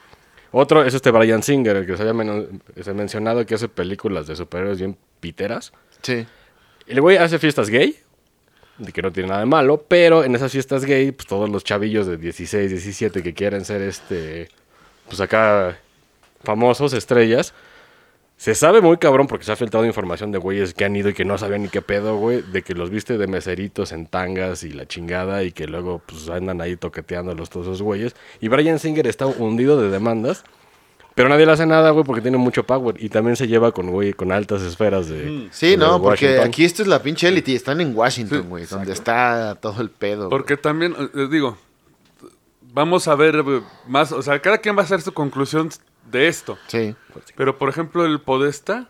Otro 0.51 0.83
es 0.83 0.93
este 0.93 1.11
Brian 1.11 1.43
Singer, 1.43 1.75
el 1.77 1.85
que 1.85 1.95
se 1.97 2.01
había 2.03 2.13
men- 2.13 2.61
se 2.81 2.89
ha 2.89 2.93
mencionado 2.93 3.45
que 3.45 3.55
hace 3.55 3.67
películas 3.67 4.27
de 4.27 4.35
superhéroes 4.35 4.77
bien 4.79 4.97
piteras. 5.19 5.73
Sí. 6.01 6.25
El 6.87 7.01
güey 7.01 7.17
hace 7.17 7.37
fiestas 7.39 7.69
gay, 7.69 7.97
de 8.77 8.91
que 8.91 9.01
no 9.01 9.11
tiene 9.11 9.29
nada 9.29 9.41
de 9.41 9.45
malo, 9.47 9.83
pero 9.87 10.23
en 10.23 10.35
esas 10.35 10.51
fiestas 10.51 10.85
gay, 10.85 11.11
pues 11.11 11.27
todos 11.27 11.49
los 11.49 11.63
chavillos 11.63 12.07
de 12.07 12.17
16, 12.17 12.69
17 12.69 13.21
que 13.23 13.33
quieren 13.33 13.65
ser 13.65 13.81
este, 13.81 14.47
pues 15.07 15.19
acá 15.19 15.77
famosos, 16.43 16.93
estrellas, 16.93 17.53
se 18.37 18.53
sabe 18.53 18.81
muy 18.81 18.97
cabrón 18.97 19.25
porque 19.25 19.45
se 19.45 19.51
ha 19.51 19.55
filtrado 19.55 19.85
información 19.85 20.31
de 20.31 20.37
güeyes 20.37 20.75
que 20.75 20.85
han 20.85 20.95
ido 20.95 21.09
y 21.09 21.13
que 21.13 21.25
no 21.25 21.39
sabían 21.39 21.63
ni 21.63 21.69
qué 21.69 21.81
pedo, 21.81 22.17
güey, 22.17 22.43
de 22.43 22.61
que 22.61 22.75
los 22.75 22.91
viste 22.91 23.17
de 23.17 23.25
meseritos 23.25 23.91
en 23.91 24.05
tangas 24.05 24.63
y 24.63 24.69
la 24.69 24.87
chingada 24.87 25.43
y 25.43 25.51
que 25.51 25.65
luego 25.65 26.03
pues 26.05 26.29
andan 26.29 26.61
ahí 26.61 26.75
toqueteándolos 26.75 27.49
todos 27.49 27.65
esos 27.65 27.81
güeyes. 27.81 28.15
Y 28.39 28.47
Brian 28.47 28.77
Singer 28.77 29.07
está 29.07 29.25
hundido 29.25 29.81
de 29.81 29.89
demandas. 29.89 30.43
Pero 31.15 31.29
nadie 31.29 31.47
le 31.47 31.51
hace 31.51 31.65
nada, 31.65 31.89
güey, 31.89 32.05
porque 32.05 32.21
tiene 32.21 32.37
mucho 32.37 32.63
power. 32.63 32.95
Y 32.99 33.09
también 33.09 33.35
se 33.35 33.47
lleva 33.47 33.71
con, 33.71 33.89
güey, 33.89 34.13
con 34.13 34.31
altas 34.31 34.61
esferas 34.61 35.09
de... 35.09 35.47
Sí, 35.49 35.71
de 35.71 35.77
no, 35.77 35.99
porque 35.99 36.25
Washington. 36.25 36.47
aquí 36.47 36.63
esto 36.63 36.83
es 36.83 36.87
la 36.87 37.01
pinche 37.01 37.27
élite 37.27 37.53
y 37.53 37.55
están 37.55 37.81
en 37.81 37.97
Washington, 37.97 38.45
güey, 38.47 38.65
donde 38.67 38.93
está 38.93 39.57
todo 39.59 39.81
el 39.81 39.89
pedo. 39.89 40.29
Porque 40.29 40.57
también, 40.57 40.93
eh, 40.95 41.09
eh, 41.15 41.27
digo, 41.31 41.57
vamos 42.71 43.07
a 43.07 43.15
ver 43.15 43.37
eh, 43.37 43.61
más, 43.87 44.11
o 44.11 44.21
sea, 44.21 44.39
cada 44.43 44.59
quien 44.59 44.77
va 44.77 44.81
a 44.81 44.85
hacer 44.85 45.01
su 45.01 45.11
conclusión 45.11 45.71
de 46.09 46.27
esto. 46.27 46.57
Sí. 46.67 46.95
Pero, 47.35 47.57
por 47.57 47.69
ejemplo, 47.69 48.05
el 48.05 48.21
Podesta, 48.21 48.87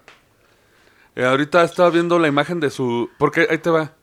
eh, 1.16 1.26
ahorita 1.26 1.64
estaba 1.64 1.90
viendo 1.90 2.20
la 2.20 2.28
imagen 2.28 2.60
de 2.60 2.70
su... 2.70 3.10
Porque 3.18 3.48
ahí 3.50 3.58
te 3.58 3.70
va. 3.70 3.94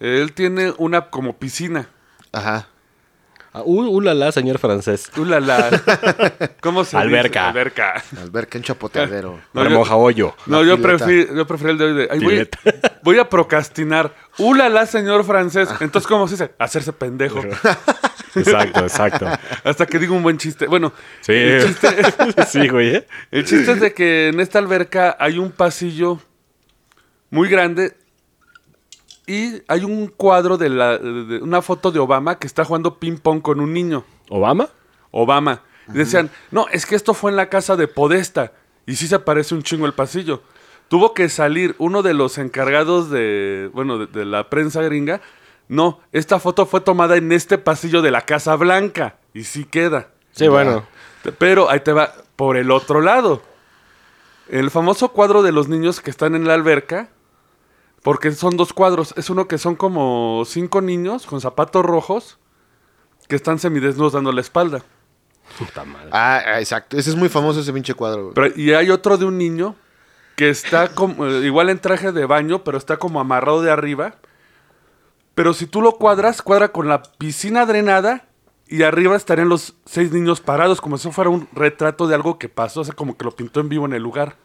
Él 0.00 0.32
tiene 0.32 0.74
una 0.78 1.10
como 1.10 1.38
piscina. 1.38 1.88
Ajá. 2.32 2.68
Ah, 3.52 3.62
uh, 3.64 3.82
uh, 3.96 4.00
la, 4.00 4.14
la, 4.14 4.30
señor 4.30 4.58
francés. 4.58 5.10
Ulala. 5.16 5.70
¿Cómo 6.60 6.84
se 6.84 6.96
Alberca. 6.96 7.40
dice? 7.40 7.48
Alberca. 7.48 8.04
Alberca 8.20 8.58
en 8.58 8.64
chapoteadero. 8.64 9.40
No, 9.52 9.80
hoyo. 9.82 10.34
No, 10.46 10.62
yo 10.64 10.80
prefiero, 10.80 11.34
yo 11.34 11.46
prefiero 11.46 11.72
el 11.72 11.78
de 11.78 11.84
hoy 11.84 11.94
de... 11.94 12.08
ay, 12.12 12.20
voy, 12.20 12.48
voy 13.02 13.18
a 13.18 13.28
procrastinar. 13.28 14.14
¡Ulala, 14.38 14.86
señor 14.86 15.24
francés! 15.24 15.68
Entonces, 15.80 16.06
¿cómo 16.06 16.28
se 16.28 16.34
dice? 16.34 16.52
Hacerse 16.58 16.92
pendejo. 16.92 17.40
Exacto, 18.36 18.80
exacto. 18.84 19.26
Hasta 19.64 19.86
que 19.86 19.98
digo 19.98 20.14
un 20.14 20.22
buen 20.22 20.38
chiste. 20.38 20.66
Bueno, 20.66 20.92
Sí, 21.20 21.34
sí, 22.48 22.68
güey. 22.68 22.94
¿eh? 22.94 23.06
El 23.32 23.44
chiste 23.44 23.72
es 23.72 23.80
de 23.80 23.92
que 23.92 24.28
en 24.28 24.38
esta 24.38 24.60
alberca 24.60 25.16
hay 25.18 25.40
un 25.40 25.50
pasillo 25.50 26.20
muy 27.30 27.48
grande 27.48 27.96
y 29.30 29.62
hay 29.68 29.84
un 29.84 30.08
cuadro 30.08 30.58
de, 30.58 30.68
la, 30.68 30.98
de 30.98 31.38
una 31.38 31.62
foto 31.62 31.92
de 31.92 32.00
Obama 32.00 32.40
que 32.40 32.48
está 32.48 32.64
jugando 32.64 32.98
ping 32.98 33.16
pong 33.16 33.40
con 33.40 33.60
un 33.60 33.72
niño. 33.72 34.02
¿Obama? 34.28 34.70
Obama. 35.12 35.62
Y 35.88 35.92
decían, 35.92 36.30
no, 36.50 36.66
es 36.72 36.84
que 36.84 36.96
esto 36.96 37.14
fue 37.14 37.30
en 37.30 37.36
la 37.36 37.48
casa 37.48 37.76
de 37.76 37.86
Podesta. 37.86 38.52
Y 38.86 38.96
sí 38.96 39.06
se 39.06 39.20
parece 39.20 39.54
un 39.54 39.62
chingo 39.62 39.86
el 39.86 39.92
pasillo. 39.92 40.42
Tuvo 40.88 41.14
que 41.14 41.28
salir 41.28 41.76
uno 41.78 42.02
de 42.02 42.12
los 42.12 42.38
encargados 42.38 43.08
de, 43.08 43.70
bueno, 43.72 43.98
de, 43.98 44.06
de 44.08 44.24
la 44.24 44.50
prensa 44.50 44.82
gringa. 44.82 45.20
No, 45.68 46.00
esta 46.10 46.40
foto 46.40 46.66
fue 46.66 46.80
tomada 46.80 47.16
en 47.16 47.30
este 47.30 47.56
pasillo 47.56 48.02
de 48.02 48.10
la 48.10 48.22
Casa 48.22 48.56
Blanca. 48.56 49.14
Y 49.32 49.44
sí 49.44 49.64
queda. 49.64 50.08
Sí, 50.32 50.48
bueno. 50.48 50.84
Pero 51.38 51.70
ahí 51.70 51.78
te 51.78 51.92
va, 51.92 52.14
por 52.34 52.56
el 52.56 52.72
otro 52.72 53.00
lado. 53.00 53.42
El 54.48 54.72
famoso 54.72 55.10
cuadro 55.10 55.44
de 55.44 55.52
los 55.52 55.68
niños 55.68 56.00
que 56.00 56.10
están 56.10 56.34
en 56.34 56.48
la 56.48 56.54
alberca, 56.54 57.10
porque 58.02 58.32
son 58.32 58.56
dos 58.56 58.72
cuadros. 58.72 59.14
Es 59.16 59.30
uno 59.30 59.48
que 59.48 59.58
son 59.58 59.76
como 59.76 60.44
cinco 60.46 60.80
niños 60.80 61.26
con 61.26 61.40
zapatos 61.40 61.84
rojos 61.84 62.38
que 63.28 63.36
están 63.36 63.58
semidesnudos 63.58 64.12
dando 64.12 64.32
la 64.32 64.40
espalda. 64.40 64.82
Puta 65.58 65.84
madre. 65.84 66.10
Ah, 66.12 66.42
ah, 66.44 66.60
exacto. 66.60 66.96
Ese 66.96 67.10
es 67.10 67.16
muy 67.16 67.28
famoso 67.28 67.60
ese 67.60 67.72
pinche 67.72 67.94
cuadro. 67.94 68.32
Pero, 68.34 68.52
y 68.56 68.72
hay 68.72 68.90
otro 68.90 69.16
de 69.18 69.24
un 69.24 69.38
niño 69.38 69.76
que 70.36 70.48
está 70.48 70.88
como, 70.88 71.26
eh, 71.26 71.44
igual 71.44 71.68
en 71.68 71.78
traje 71.78 72.12
de 72.12 72.24
baño, 72.24 72.64
pero 72.64 72.78
está 72.78 72.98
como 72.98 73.20
amarrado 73.20 73.62
de 73.62 73.70
arriba. 73.70 74.16
Pero 75.34 75.54
si 75.54 75.66
tú 75.66 75.82
lo 75.82 75.92
cuadras, 75.92 76.42
cuadra 76.42 76.72
con 76.72 76.88
la 76.88 77.02
piscina 77.02 77.66
drenada 77.66 78.26
y 78.66 78.82
arriba 78.82 79.16
estarían 79.16 79.48
los 79.48 79.74
seis 79.84 80.12
niños 80.12 80.40
parados, 80.40 80.80
como 80.80 80.96
si 80.96 81.08
eso 81.08 81.12
fuera 81.12 81.30
un 81.30 81.48
retrato 81.52 82.06
de 82.06 82.14
algo 82.14 82.38
que 82.38 82.48
pasó, 82.48 82.80
o 82.80 82.84
sea, 82.84 82.94
como 82.94 83.16
que 83.16 83.24
lo 83.24 83.32
pintó 83.32 83.60
en 83.60 83.68
vivo 83.68 83.86
en 83.86 83.92
el 83.92 84.02
lugar. 84.02 84.36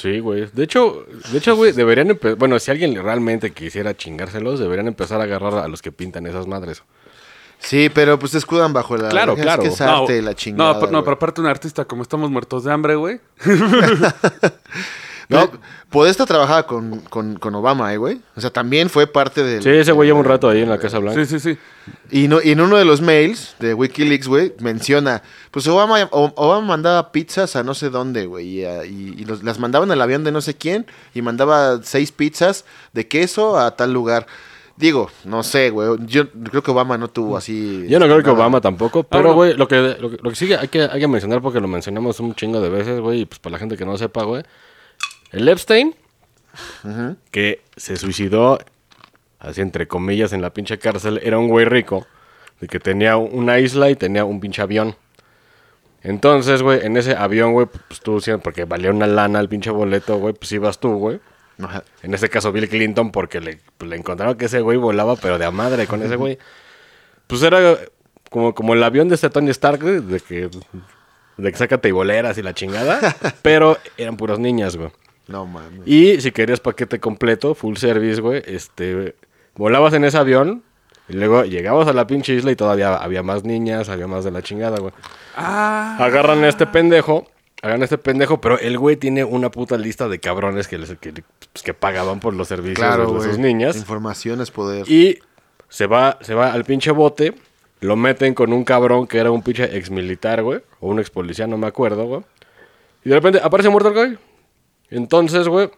Sí, 0.00 0.18
güey. 0.18 0.46
De 0.52 0.64
hecho, 0.64 1.04
de 1.30 1.38
hecho, 1.38 1.54
güey, 1.56 1.72
deberían 1.72 2.08
empezar. 2.10 2.38
Bueno, 2.38 2.58
si 2.58 2.70
alguien 2.70 2.94
realmente 3.02 3.52
quisiera 3.52 3.94
chingárselos, 3.94 4.58
deberían 4.58 4.88
empezar 4.88 5.20
a 5.20 5.24
agarrar 5.24 5.54
a 5.54 5.68
los 5.68 5.82
que 5.82 5.92
pintan 5.92 6.26
esas 6.26 6.46
madres. 6.46 6.82
Sí, 7.58 7.90
pero 7.94 8.18
pues 8.18 8.32
se 8.32 8.38
escudan 8.38 8.72
bajo 8.72 8.96
la... 8.96 9.10
Claro, 9.10 9.34
es 9.34 9.42
claro. 9.42 9.62
que 9.62 9.68
es 9.68 9.80
arte 9.82 10.16
y 10.16 10.22
la 10.22 10.34
chingada, 10.34 10.72
no, 10.72 10.80
pero- 10.80 10.92
no, 10.92 11.04
pero 11.04 11.16
aparte 11.16 11.42
un 11.42 11.46
artista 11.46 11.84
como 11.84 12.00
estamos 12.02 12.30
muertos 12.30 12.64
de 12.64 12.72
hambre, 12.72 12.94
güey. 12.94 13.20
No, 15.30 15.50
Podesta 15.90 16.26
trabajaba 16.26 16.66
con, 16.66 17.00
con, 17.02 17.36
con 17.36 17.54
Obama, 17.54 17.92
eh, 17.94 17.96
güey. 17.96 18.20
O 18.36 18.40
sea, 18.40 18.50
también 18.50 18.90
fue 18.90 19.06
parte 19.06 19.42
del... 19.42 19.62
Sí, 19.62 19.70
ese 19.70 19.92
güey 19.92 20.08
lleva 20.08 20.18
un 20.18 20.24
rato 20.24 20.48
ahí 20.48 20.60
en 20.62 20.68
la 20.68 20.78
Casa 20.78 20.98
Blanca. 20.98 21.24
Sí, 21.24 21.38
sí, 21.38 21.40
sí. 21.40 21.58
Y, 22.10 22.28
no, 22.28 22.40
y 22.42 22.50
en 22.50 22.60
uno 22.60 22.76
de 22.76 22.84
los 22.84 23.00
mails 23.00 23.54
de 23.58 23.74
Wikileaks, 23.74 24.28
güey, 24.28 24.52
menciona, 24.60 25.22
pues 25.50 25.66
Obama, 25.66 26.08
Obama 26.12 26.60
mandaba 26.66 27.10
pizzas 27.12 27.56
a 27.56 27.62
no 27.62 27.74
sé 27.74 27.90
dónde, 27.90 28.26
güey, 28.26 28.60
y, 28.60 28.64
y- 28.64 29.14
y 29.18 29.24
los- 29.24 29.42
las 29.42 29.58
mandaban 29.58 29.90
al 29.90 30.00
avión 30.00 30.22
de 30.24 30.30
no 30.32 30.40
sé 30.40 30.54
quién, 30.54 30.86
y 31.14 31.22
mandaba 31.22 31.80
seis 31.82 32.12
pizzas 32.12 32.64
de 32.92 33.08
queso 33.08 33.58
a 33.58 33.74
tal 33.76 33.92
lugar. 33.92 34.26
Digo, 34.76 35.10
no 35.24 35.42
sé, 35.42 35.70
güey, 35.70 35.90
yo 36.06 36.30
creo 36.30 36.62
que 36.62 36.70
Obama 36.70 36.96
no 36.96 37.08
tuvo 37.08 37.36
así... 37.36 37.84
Yo 37.88 37.98
no 37.98 38.06
creo 38.06 38.22
que. 38.22 38.30
Obama 38.30 38.60
tampoco, 38.60 39.00
Ah, 39.00 39.06
pero, 39.10 39.34
güey, 39.34 39.54
lo 39.54 39.68
que, 39.68 39.96
lo, 40.00 40.10
que, 40.10 40.18
lo 40.22 40.30
que 40.30 40.36
sí 40.36 40.52
hay 40.54 40.68
que, 40.68 40.82
hay 40.82 41.00
que 41.00 41.08
mencionar 41.08 41.42
porque 41.42 41.60
lo 41.60 41.68
mencionamos 41.68 42.18
un 42.20 42.34
chingo 42.34 42.60
de 42.60 42.68
veces, 42.70 43.00
güey, 43.00 43.20
y 43.22 43.24
pues 43.26 43.38
para 43.40 43.52
la 43.54 43.58
gente 43.58 43.76
que 43.76 43.84
no 43.84 43.98
sepa, 43.98 44.22
güey. 44.24 44.42
El 45.30 45.48
Epstein, 45.48 45.94
que 47.30 47.62
se 47.76 47.96
suicidó, 47.96 48.58
así 49.38 49.60
entre 49.60 49.86
comillas, 49.88 50.32
en 50.32 50.42
la 50.42 50.50
pinche 50.50 50.78
cárcel, 50.78 51.20
era 51.22 51.38
un 51.38 51.48
güey 51.48 51.64
rico, 51.64 52.06
de 52.60 52.66
que 52.66 52.80
tenía 52.80 53.16
una 53.16 53.58
isla 53.58 53.90
y 53.90 53.96
tenía 53.96 54.24
un 54.24 54.40
pinche 54.40 54.60
avión. 54.62 54.96
Entonces, 56.02 56.62
güey, 56.62 56.84
en 56.84 56.96
ese 56.96 57.14
avión, 57.14 57.52
güey, 57.52 57.66
pues 57.66 58.00
tú, 58.00 58.20
siempre- 58.20 58.42
porque 58.42 58.64
valía 58.64 58.90
una 58.90 59.06
lana 59.06 59.38
el 59.40 59.48
pinche 59.48 59.70
boleto, 59.70 60.16
güey, 60.18 60.34
pues 60.34 60.50
ibas 60.52 60.78
tú, 60.80 60.92
güey. 60.94 61.20
Ajá. 61.62 61.84
En 62.02 62.14
este 62.14 62.30
caso 62.30 62.52
Bill 62.52 62.68
Clinton 62.70 63.12
porque 63.12 63.38
le, 63.40 63.60
pues, 63.76 63.90
le 63.90 63.96
encontraron 63.96 64.36
que 64.36 64.46
ese 64.46 64.60
güey 64.62 64.78
volaba, 64.78 65.16
pero 65.16 65.38
de 65.38 65.44
a 65.44 65.50
madre 65.50 65.86
con 65.86 66.02
ese 66.02 66.16
güey. 66.16 66.38
Pues 67.26 67.42
era 67.42 67.76
como, 68.30 68.54
como 68.54 68.72
el 68.72 68.82
avión 68.82 69.08
de 69.10 69.14
este 69.16 69.28
Tony 69.28 69.50
Stark, 69.50 69.80
de 69.80 70.20
que, 70.20 70.48
de 71.36 71.52
que 71.52 71.58
sácate 71.58 71.88
y 71.90 71.92
boleras 71.92 72.38
y 72.38 72.42
la 72.42 72.54
chingada. 72.54 73.14
pero 73.42 73.76
eran 73.98 74.16
puras 74.16 74.38
niñas, 74.38 74.76
güey. 74.76 74.90
No 75.30 75.46
mames. 75.46 75.80
Y 75.86 76.20
si 76.20 76.32
querías 76.32 76.60
paquete 76.60 76.98
completo, 77.00 77.54
full 77.54 77.76
service, 77.76 78.20
güey, 78.20 78.42
este, 78.46 79.14
volabas 79.54 79.94
en 79.94 80.04
ese 80.04 80.18
avión 80.18 80.62
y 81.08 81.14
luego 81.14 81.44
llegabas 81.44 81.88
a 81.88 81.92
la 81.92 82.06
pinche 82.06 82.34
isla 82.34 82.50
y 82.50 82.56
todavía 82.56 82.94
había 82.96 83.22
más 83.22 83.44
niñas, 83.44 83.88
había 83.88 84.06
más 84.06 84.24
de 84.24 84.30
la 84.30 84.42
chingada, 84.42 84.78
güey. 84.78 84.92
Ah, 85.36 85.96
Agarran 86.00 86.44
a 86.44 86.48
este 86.48 86.66
pendejo, 86.66 87.26
hagan 87.62 87.80
a 87.80 87.84
este 87.84 87.98
pendejo, 87.98 88.40
pero 88.40 88.58
el 88.58 88.78
güey 88.78 88.96
tiene 88.96 89.24
una 89.24 89.50
puta 89.50 89.76
lista 89.76 90.08
de 90.08 90.18
cabrones 90.20 90.68
que, 90.68 90.78
les, 90.78 90.90
que, 90.98 91.12
pues, 91.12 91.62
que 91.64 91.74
pagaban 91.74 92.20
por 92.20 92.34
los 92.34 92.48
servicios 92.48 92.78
Claro, 92.78 93.12
de 93.12 93.28
sus 93.28 93.38
niñas. 93.38 93.76
Información 93.76 94.40
es 94.40 94.50
poder. 94.50 94.88
Y 94.90 95.18
se 95.68 95.86
va, 95.86 96.18
se 96.20 96.34
va 96.34 96.52
al 96.52 96.64
pinche 96.64 96.90
bote, 96.90 97.34
lo 97.80 97.96
meten 97.96 98.34
con 98.34 98.52
un 98.52 98.64
cabrón 98.64 99.06
que 99.06 99.18
era 99.18 99.30
un 99.30 99.42
pinche 99.42 99.76
ex 99.76 99.90
militar, 99.90 100.42
güey, 100.42 100.60
o 100.80 100.88
un 100.88 100.98
ex 101.00 101.10
policía, 101.10 101.46
no 101.46 101.56
me 101.58 101.66
acuerdo, 101.66 102.04
güey. 102.04 102.22
Y 103.04 103.08
de 103.08 103.14
repente 103.14 103.40
aparece 103.42 103.68
muerto 103.70 103.88
el 103.88 103.94
güey. 103.94 104.18
Entonces, 104.90 105.48
güey, 105.48 105.70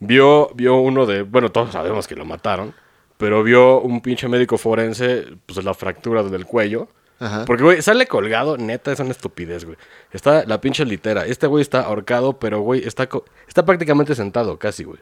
vio, 0.00 0.50
vio 0.54 0.76
uno 0.76 1.06
de, 1.06 1.22
bueno, 1.22 1.50
todos 1.50 1.72
sabemos 1.72 2.06
que 2.06 2.16
lo 2.16 2.24
mataron, 2.24 2.74
pero 3.16 3.42
vio 3.42 3.80
un 3.80 4.00
pinche 4.00 4.28
médico 4.28 4.58
forense, 4.58 5.24
pues 5.46 5.64
la 5.64 5.74
fractura 5.74 6.22
del 6.22 6.46
cuello. 6.46 6.88
Ajá. 7.20 7.44
Porque, 7.44 7.62
güey, 7.62 7.82
sale 7.82 8.06
colgado, 8.06 8.56
neta, 8.56 8.92
es 8.92 8.98
una 8.98 9.12
estupidez, 9.12 9.64
güey. 9.64 9.76
Está 10.12 10.44
la 10.46 10.60
pinche 10.60 10.84
litera. 10.84 11.24
Este 11.24 11.46
güey 11.46 11.62
está 11.62 11.82
ahorcado, 11.82 12.38
pero, 12.38 12.60
güey, 12.60 12.86
está, 12.86 13.08
está 13.46 13.64
prácticamente 13.64 14.14
sentado, 14.14 14.58
casi, 14.58 14.84
güey. 14.84 14.98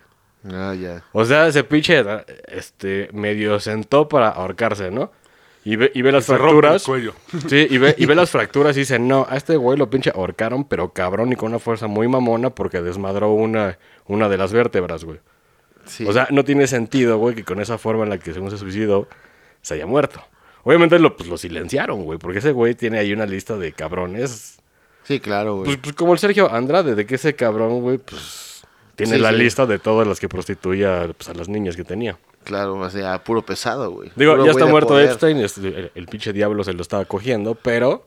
Ah, 0.51 0.75
ya. 0.75 1.05
O 1.13 1.25
sea, 1.25 1.47
ese 1.47 1.65
pinche, 1.65 2.05
este, 2.49 3.09
medio 3.13 3.59
sentó 3.61 4.09
para 4.09 4.29
ahorcarse, 4.29 4.91
¿no? 4.91 5.11
Y 5.65 5.77
ve, 5.77 5.93
y 5.95 6.03
ve 6.03 6.11
las 6.11 6.25
se 6.25 6.37
rompe 6.37 6.67
el 6.67 6.81
fracturas. 6.81 6.85
cuello. 6.85 7.15
Sí, 7.49 7.67
y 7.71 7.79
ve, 7.79 7.95
y 7.97 8.07
ve 8.07 8.15
las 8.15 8.31
fracturas 8.31 8.77
y 8.77 8.81
dice, 8.81 8.99
no, 8.99 9.27
a 9.29 9.37
este 9.37 9.57
güey 9.57 9.79
lo 9.79 9.89
pinche 9.89 10.11
ahorcaron, 10.15 10.65
pero 10.65 10.93
cabrón 10.93 11.33
y 11.33 11.37
con 11.37 11.51
una 11.51 11.59
fuerza 11.61 11.87
muy 11.87 12.09
mamona 12.09 12.51
porque 12.51 12.81
desmadró 12.83 13.33
una, 13.33 13.79
una 14.07 14.29
de 14.29 14.37
las 14.39 14.53
vértebras, 14.53 15.05
güey. 15.05 15.21
Sí. 15.87 16.05
O 16.07 16.13
sea, 16.13 16.27
no 16.31 16.45
tiene 16.45 16.67
sentido, 16.67 17.19
güey, 17.19 17.35
que 17.35 17.45
con 17.45 17.61
esa 17.61 17.79
forma 17.79 18.03
en 18.05 18.11
la 18.11 18.19
que 18.19 18.33
según 18.33 18.51
se 18.51 18.59
suicidó, 18.59 19.09
se 19.61 19.75
haya 19.75 19.87
muerto. 19.87 20.23
Obviamente 20.65 20.99
lo, 20.99 21.17
pues, 21.17 21.29
lo 21.29 21.37
silenciaron, 21.37 22.05
güey, 22.05 22.19
porque 22.19 22.39
ese 22.39 22.53
güey 22.53 22.75
tiene 22.75 22.99
ahí 22.99 23.13
una 23.13 23.27
lista 23.27 23.57
de 23.57 23.73
cabrones. 23.73 24.59
sí, 25.05 25.19
claro, 25.21 25.55
güey. 25.57 25.65
Pues, 25.67 25.77
pues 25.79 25.95
como 25.95 26.13
el 26.13 26.19
Sergio 26.19 26.53
Andrade, 26.53 26.95
de 26.97 27.07
que 27.07 27.17
ese 27.17 27.35
cabrón, 27.35 27.81
güey, 27.83 27.99
pues 27.99 28.63
tiene 28.97 29.17
Sí, 29.17 29.21
la 29.21 29.31
sí. 29.31 29.37
lista 29.37 29.67
de 29.67 29.79
todas 29.81 30.07
las 30.07 30.21
que 30.21 30.29
prostituía 30.29 31.09
pues, 31.17 31.29
a 31.29 31.35
las 31.35 31.49
niñas 31.49 31.75
que 31.77 31.83
tenía. 31.85 32.17
Claro, 32.45 32.79
o 32.79 32.91
sea, 32.91 33.23
puro 33.23 33.45
pesado, 33.45 33.91
güey. 33.91 34.11
Digo, 34.17 34.33
Puro 34.33 34.45
ya 34.45 34.53
está 34.53 34.67
muerto 34.67 34.89
poder. 34.89 35.11
Epstein, 35.11 35.39
el, 35.39 35.93
el 35.95 36.07
pinche 36.07 36.33
diablo 36.33 36.65
se 36.65 36.73
lo 36.73 36.83
estaba 36.83 37.05
cogiendo, 37.05 37.55
pero 37.55 38.07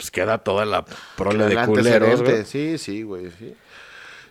pues 0.00 0.10
queda 0.10 0.38
toda 0.38 0.64
la 0.64 0.84
prole 1.16 1.44
de 1.44 1.66
culeros, 1.66 2.22
güey. 2.22 2.44
Sí, 2.46 2.78
sí, 2.78 3.02
güey. 3.02 3.30
sí. 3.38 3.54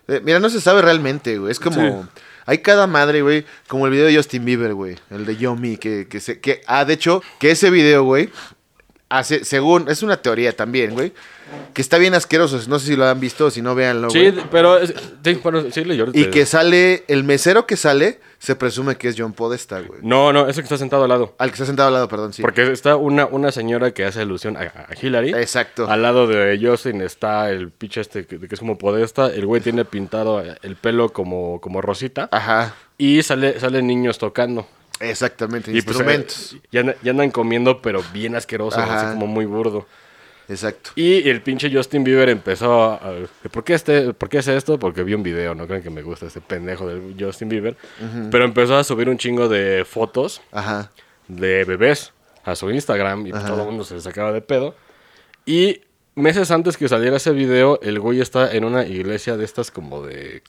Eh, 0.08 0.20
mira, 0.24 0.40
no 0.40 0.50
se 0.50 0.60
sabe 0.60 0.82
realmente, 0.82 1.38
güey. 1.38 1.52
Es 1.52 1.60
como. 1.60 2.02
Sí. 2.02 2.08
Hay 2.46 2.58
cada 2.58 2.88
madre, 2.88 3.22
güey. 3.22 3.46
Como 3.68 3.86
el 3.86 3.92
video 3.92 4.06
de 4.06 4.16
Justin 4.16 4.44
Bieber, 4.44 4.74
güey. 4.74 4.96
El 5.10 5.24
de 5.24 5.36
Yomi, 5.36 5.76
que, 5.76 6.08
que 6.08 6.18
se. 6.18 6.40
Que, 6.40 6.62
ah, 6.66 6.84
de 6.84 6.94
hecho, 6.94 7.22
que 7.38 7.52
ese 7.52 7.70
video, 7.70 8.02
güey. 8.02 8.30
Hace, 9.10 9.44
según. 9.44 9.88
Es 9.90 10.02
una 10.02 10.16
teoría 10.22 10.56
también, 10.56 10.92
güey. 10.94 11.12
Que 11.74 11.82
está 11.82 11.98
bien 11.98 12.14
asqueroso. 12.14 12.60
No 12.68 12.78
sé 12.78 12.86
si 12.86 12.96
lo 12.96 13.04
han 13.06 13.18
visto 13.18 13.46
o 13.46 13.50
si 13.50 13.60
no, 13.60 13.74
véanlo. 13.74 14.08
Sí, 14.08 14.30
güey. 14.30 14.44
pero, 14.52 14.78
es- 14.78 14.94
sí, 15.24 15.34
bueno, 15.42 15.62
sí. 15.70 15.82
Y 16.14 16.26
que 16.26 16.46
sale. 16.46 17.02
El 17.08 17.24
mesero 17.24 17.66
que 17.66 17.76
sale. 17.76 18.20
Se 18.38 18.54
presume 18.56 18.96
que 18.96 19.08
es 19.08 19.16
John 19.18 19.32
Podesta, 19.34 19.80
güey. 19.80 20.00
No, 20.02 20.32
no, 20.32 20.48
ese 20.48 20.60
que 20.60 20.64
está 20.64 20.78
sentado 20.78 21.02
al 21.02 21.10
lado. 21.10 21.34
Al 21.38 21.50
que 21.50 21.54
está 21.54 21.66
sentado 21.66 21.88
al 21.88 21.92
lado, 21.94 22.08
perdón, 22.08 22.32
sí. 22.32 22.40
Porque 22.40 22.70
está 22.72 22.96
una, 22.96 23.26
una 23.26 23.52
señora 23.52 23.90
que 23.92 24.04
hace 24.06 24.20
alusión 24.20 24.56
a, 24.56 24.60
a 24.60 24.86
Hillary. 24.98 25.34
Exacto. 25.34 25.90
Al 25.90 26.00
lado 26.02 26.26
de 26.26 26.58
Justin 26.62 27.02
está 27.02 27.50
el 27.50 27.70
pinche 27.70 28.00
este 28.00 28.24
que, 28.24 28.38
que 28.38 28.54
es 28.54 28.58
como 28.60 28.78
podesta. 28.78 29.26
El 29.26 29.44
güey 29.44 29.60
tiene 29.60 29.84
pintado 29.84 30.42
el 30.62 30.76
pelo 30.76 31.10
como, 31.12 31.60
como 31.60 31.82
rosita. 31.82 32.28
Ajá. 32.32 32.74
Y 32.96 33.22
sale, 33.24 33.58
salen 33.60 33.86
niños 33.86 34.16
tocando. 34.18 34.66
Exactamente. 35.00 35.70
Y 35.70 35.82
pues, 35.82 35.96
Instrumentos. 35.96 36.52
eh, 36.52 36.60
ya, 36.70 36.94
ya 37.02 37.10
andan 37.10 37.30
comiendo, 37.30 37.82
pero 37.82 38.02
bien 38.12 38.36
asqueroso, 38.36 38.78
Ajá. 38.78 39.00
así 39.00 39.14
como 39.14 39.26
muy 39.26 39.46
burdo. 39.46 39.86
Exacto. 40.50 40.90
Y 40.96 41.28
el 41.28 41.42
pinche 41.42 41.70
Justin 41.72 42.02
Bieber 42.02 42.28
empezó 42.28 42.82
a... 42.82 43.00
¿por, 43.52 43.62
qué 43.62 43.74
este, 43.74 44.12
¿Por 44.12 44.28
qué 44.28 44.38
hace 44.38 44.56
esto? 44.56 44.80
Porque 44.80 45.04
vi 45.04 45.14
un 45.14 45.22
video, 45.22 45.54
no 45.54 45.66
creen 45.68 45.82
que 45.82 45.90
me 45.90 46.02
gusta 46.02 46.26
este 46.26 46.40
pendejo 46.40 46.88
del 46.88 47.14
Justin 47.18 47.48
Bieber. 47.48 47.76
Pero 48.30 48.44
empezó 48.44 48.76
a 48.76 48.82
subir 48.82 49.08
un 49.08 49.16
chingo 49.16 49.48
de 49.48 49.84
fotos 49.84 50.42
Ajá. 50.50 50.90
de 51.28 51.64
bebés 51.64 52.12
a 52.44 52.56
su 52.56 52.68
Instagram 52.70 53.28
y 53.28 53.30
todo 53.30 53.60
el 53.60 53.66
mundo 53.66 53.84
se 53.84 53.94
le 53.94 54.00
sacaba 54.00 54.32
de 54.32 54.40
pedo. 54.40 54.74
Y 55.46 55.82
meses 56.16 56.50
antes 56.50 56.76
que 56.76 56.88
saliera 56.88 57.18
ese 57.18 57.30
video, 57.30 57.80
el 57.80 58.00
güey 58.00 58.20
está 58.20 58.52
en 58.52 58.64
una 58.64 58.84
iglesia 58.84 59.36
de 59.36 59.44
estas 59.44 59.70
como 59.70 60.02
de... 60.02 60.42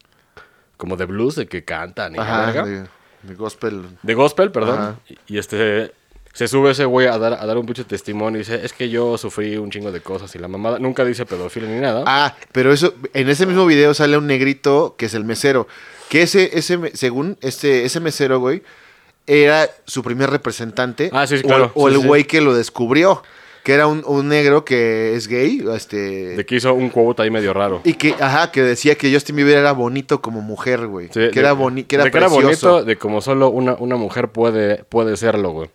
Como 0.78 0.98
de 0.98 1.06
blues, 1.06 1.36
de 1.36 1.46
que 1.46 1.64
cantan 1.64 2.16
y 2.16 2.18
Ajá. 2.18 2.88
De, 3.24 3.36
gospel. 3.36 3.86
De 4.04 4.14
gospel, 4.14 4.52
perdón. 4.52 4.80
Ajá. 4.80 4.96
Y, 5.28 5.38
este 5.38 5.94
se 6.34 6.48
sube 6.48 6.72
ese 6.72 6.86
güey 6.86 7.08
a 7.08 7.18
dar, 7.18 7.34
a 7.34 7.46
dar 7.46 7.58
un 7.58 7.66
pinche 7.66 7.84
testimonio 7.84 8.40
y 8.40 8.44
dice, 8.44 8.64
es 8.64 8.72
que 8.72 8.90
yo 8.90 9.18
sufrí 9.18 9.58
un 9.58 9.70
chingo 9.70 9.92
de 9.92 10.00
cosas 10.00 10.34
y 10.34 10.40
la 10.40 10.48
mamada 10.48 10.80
nunca 10.80 11.04
dice 11.04 11.26
pedofilia 11.26 11.70
ni 11.70 11.82
nada. 11.82 12.04
Ah, 12.08 12.36
pero 12.54 12.72
eso, 12.72 12.94
en 13.14 13.30
ese 13.30 13.46
mismo 13.46 13.66
video 13.66 13.94
sale 13.94 14.18
un 14.18 14.28
negrito 14.28 14.96
que 14.98 15.08
es 15.08 15.14
el 15.14 15.26
mesero. 15.26 15.68
Que 16.10 16.22
ese, 16.22 16.58
ese, 16.58 16.92
según 16.94 17.38
este, 17.42 17.84
ese 17.84 18.00
mesero, 18.00 18.40
güey, 18.40 18.64
era 19.28 19.70
su 19.86 20.04
primer 20.04 20.30
representante. 20.30 21.10
Ah, 21.14 21.28
sí, 21.28 21.38
sí, 21.38 21.44
o- 21.44 21.48
claro. 21.48 21.72
O, 21.76 21.90
Sí, 21.90 21.96
el 21.96 22.08
güey 22.08 22.24
que 22.24 22.42
lo 22.42 22.54
descubrió. 22.54 23.24
Que 23.64 23.74
era 23.74 23.86
un, 23.88 24.04
un 24.08 24.28
negro 24.28 24.66
que 24.66 25.14
es 25.16 25.28
gay. 25.28 25.64
Este. 25.76 26.36
De 26.36 26.46
que 26.46 26.56
hizo 26.56 26.74
un 26.74 26.90
quote 26.90 27.22
ahí 27.22 27.30
medio 27.30 27.54
raro. 27.54 27.82
Y 27.84 27.94
que, 27.94 28.16
ajá, 28.20 28.52
que 28.52 28.64
decía 28.64 28.96
que 28.96 29.14
Justin 29.14 29.36
Bieber 29.36 29.58
era 29.58 29.72
bonito 29.72 30.22
como 30.22 30.42
mujer, 30.42 30.88
güey. 30.88 31.08
Sí, 31.08 31.14
que, 31.14 31.30
de- 31.30 31.40
era 31.40 31.54
boni 31.54 31.84
que 31.84 31.96
era 31.96 32.06
de 32.06 32.12
que 32.12 32.18
era 32.18 32.28
bonito, 32.28 32.84
de 32.84 32.96
como 32.98 33.22
solo 33.22 33.50
una, 33.50 33.74
una 33.76 33.98
mujer 33.98 34.30
puede, 34.30 34.84
puede 34.86 35.16
serlo, 35.16 35.52
güey. 35.52 35.70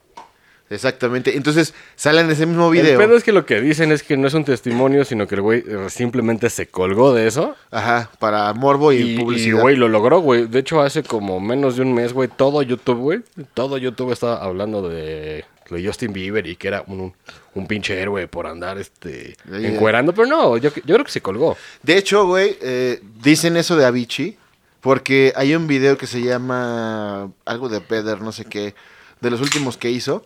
Exactamente. 0.68 1.36
Entonces, 1.36 1.74
sale 1.94 2.22
en 2.22 2.30
ese 2.30 2.44
mismo 2.44 2.72
El 2.72 2.80
video. 2.82 2.98
pedo 2.98 3.16
es 3.16 3.22
que 3.22 3.30
lo 3.30 3.46
que 3.46 3.60
dicen 3.60 3.92
es 3.92 4.02
que 4.02 4.16
no 4.16 4.26
es 4.26 4.34
un 4.34 4.44
testimonio, 4.44 5.04
sino 5.04 5.28
que 5.28 5.36
el 5.36 5.40
güey 5.42 5.60
eh, 5.60 5.86
simplemente 5.90 6.50
se 6.50 6.66
colgó 6.66 7.14
de 7.14 7.28
eso. 7.28 7.54
Ajá, 7.70 8.10
para 8.18 8.52
morbo 8.52 8.92
y, 8.92 8.96
Y, 8.96 9.14
y, 9.14 9.18
publicidad. 9.18 9.60
güey, 9.60 9.76
lo 9.76 9.88
logró, 9.88 10.18
güey. 10.18 10.46
De 10.48 10.58
hecho, 10.58 10.80
hace 10.80 11.04
como 11.04 11.38
menos 11.38 11.76
de 11.76 11.82
un 11.82 11.94
mes, 11.94 12.12
güey, 12.12 12.28
todo 12.28 12.62
YouTube, 12.62 12.98
güey, 12.98 13.20
todo 13.54 13.78
YouTube 13.78 14.10
estaba 14.10 14.42
hablando 14.42 14.88
de, 14.88 15.44
lo 15.68 15.76
de 15.76 15.86
Justin 15.86 16.12
Bieber 16.12 16.46
y 16.46 16.56
que 16.56 16.68
era 16.68 16.82
un, 16.86 17.12
un 17.54 17.66
pinche 17.66 18.00
héroe 18.00 18.28
por 18.28 18.46
andar 18.46 18.78
este 18.78 19.36
Ahí, 19.52 19.66
encuerando, 19.66 20.12
pero 20.14 20.26
no, 20.28 20.56
yo, 20.56 20.70
yo 20.74 20.94
creo 20.94 21.04
que 21.04 21.10
se 21.10 21.20
colgó. 21.20 21.56
De 21.82 21.96
hecho, 21.96 22.26
güey, 22.26 22.56
eh, 22.60 23.00
dicen 23.22 23.56
eso 23.56 23.76
de 23.76 23.84
Avicii 23.84 24.36
porque 24.80 25.32
hay 25.36 25.54
un 25.54 25.66
video 25.66 25.98
que 25.98 26.06
se 26.06 26.20
llama 26.22 27.30
algo 27.44 27.68
de 27.68 27.80
Peder, 27.80 28.20
no 28.20 28.30
sé 28.32 28.44
qué, 28.44 28.74
de 29.20 29.30
los 29.30 29.40
últimos 29.40 29.76
que 29.76 29.90
hizo, 29.90 30.24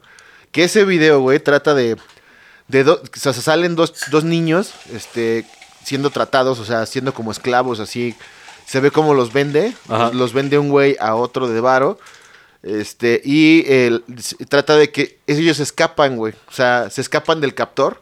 que 0.53 0.65
ese 0.65 0.85
video, 0.85 1.21
güey, 1.21 1.39
trata 1.41 1.73
de, 1.75 1.97
de 2.69 2.85
do- 2.85 3.01
o 3.03 3.19
sea, 3.19 3.33
se 3.33 3.41
salen 3.41 3.75
dos, 3.77 3.95
dos 4.11 4.25
niños, 4.25 4.73
este, 4.93 5.47
siendo 5.83 6.11
tratados, 6.11 6.59
o 6.59 6.65
sea, 6.67 6.85
siendo 6.85 7.15
como 7.15 7.31
esclavos, 7.33 7.81
así, 7.81 8.15
se 8.67 8.81
ve 8.81 8.91
cómo 8.91 9.15
los 9.15 9.33
vende, 9.33 9.73
Ajá. 9.89 10.11
los 10.13 10.33
vende 10.35 10.59
un 10.59 10.69
güey 10.69 10.97
a 11.01 11.15
otro 11.15 11.49
de 11.49 11.61
varo, 11.61 11.99
este, 12.63 13.21
y 13.25 13.65
el- 13.67 14.05
trata 14.49 14.77
de 14.77 14.91
que 14.91 15.19
ellos 15.27 15.61
escapan, 15.61 16.17
güey, 16.17 16.35
o 16.49 16.53
sea, 16.53 16.91
se 16.91 17.01
escapan 17.01 17.41
del 17.41 17.55
captor, 17.55 18.01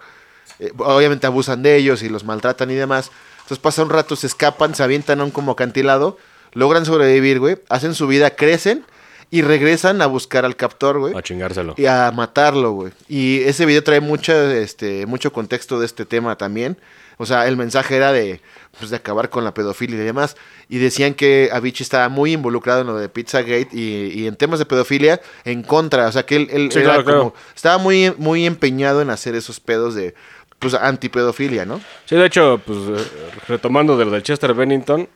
eh, 0.59 0.73
obviamente 0.79 1.27
abusan 1.27 1.63
de 1.63 1.77
ellos 1.77 2.03
y 2.03 2.09
los 2.09 2.25
maltratan 2.25 2.71
y 2.71 2.75
demás. 2.75 3.11
Entonces 3.39 3.59
pasa 3.59 3.83
un 3.83 3.91
rato, 3.91 4.17
se 4.17 4.27
escapan, 4.27 4.75
se 4.75 4.83
avientan 4.83 5.21
a 5.21 5.25
un 5.25 5.31
como 5.31 5.53
acantilado, 5.53 6.19
logran 6.53 6.85
sobrevivir, 6.85 7.39
güey, 7.41 7.59
hacen 7.69 7.95
su 7.95 8.07
vida, 8.07 8.31
crecen 8.37 8.85
y 9.31 9.43
regresan 9.43 10.03
a 10.03 10.07
buscar 10.07 10.45
al 10.45 10.57
captor, 10.57 10.99
güey. 10.99 11.17
A 11.17 11.23
chingárselo. 11.23 11.75
Y 11.77 11.87
a 11.87 12.11
matarlo, 12.15 12.73
güey. 12.73 12.93
Y 13.09 13.41
ese 13.43 13.65
video 13.67 13.85
trae 13.85 14.01
mucha, 14.01 14.55
este, 14.57 15.07
mucho 15.07 15.33
contexto 15.33 15.79
de 15.79 15.87
este 15.87 16.05
tema 16.05 16.37
también. 16.37 16.77
O 17.19 17.27
sea, 17.27 17.47
el 17.49 17.57
mensaje 17.57 17.97
era 17.97 18.13
de, 18.13 18.41
pues, 18.79 18.91
de 18.91 18.97
acabar 18.97 19.29
con 19.29 19.45
la 19.45 19.53
pedofilia 19.53 19.97
y 20.01 20.05
demás. 20.05 20.37
Y 20.69 20.79
decían 20.79 21.15
que 21.15 21.51
Avicii 21.53 21.83
estaba 21.83 22.09
muy 22.09 22.33
involucrado 22.33 22.81
en 22.83 22.87
lo 22.87 22.97
de 22.97 23.09
Pizzagate 23.09 23.69
y, 23.73 24.13
y 24.15 24.27
en 24.27 24.37
temas 24.37 24.59
de 24.61 24.67
pedofilia 24.67 25.21
en 25.45 25.63
contra. 25.63 26.07
O 26.07 26.13
sea, 26.13 26.25
que 26.25 26.37
él, 26.37 26.49
él 26.51 26.71
Sí, 26.73 26.79
era 26.79 26.89
claro, 26.91 27.05
claro. 27.05 27.19
como, 27.19 27.35
estaba 27.55 27.79
muy, 27.79 28.15
muy 28.19 28.47
empeñado 28.47 29.03
en 29.03 29.11
hacer 29.11 29.35
esos 29.35 29.59
pedos 29.61 29.95
de, 29.95 30.15
pues, 30.61 30.75
antipedofilia, 30.75 31.65
¿no? 31.67 31.81
Sí, 32.07 32.15
de 32.17 32.27
hecho, 32.27 32.61
pues 32.65 32.79
eh, 32.79 33.05
retomando 33.49 33.97
de 33.97 34.05
lo 34.05 34.11
del 34.13 34.23
Chester 34.23 34.55
Bennington, 34.55 35.09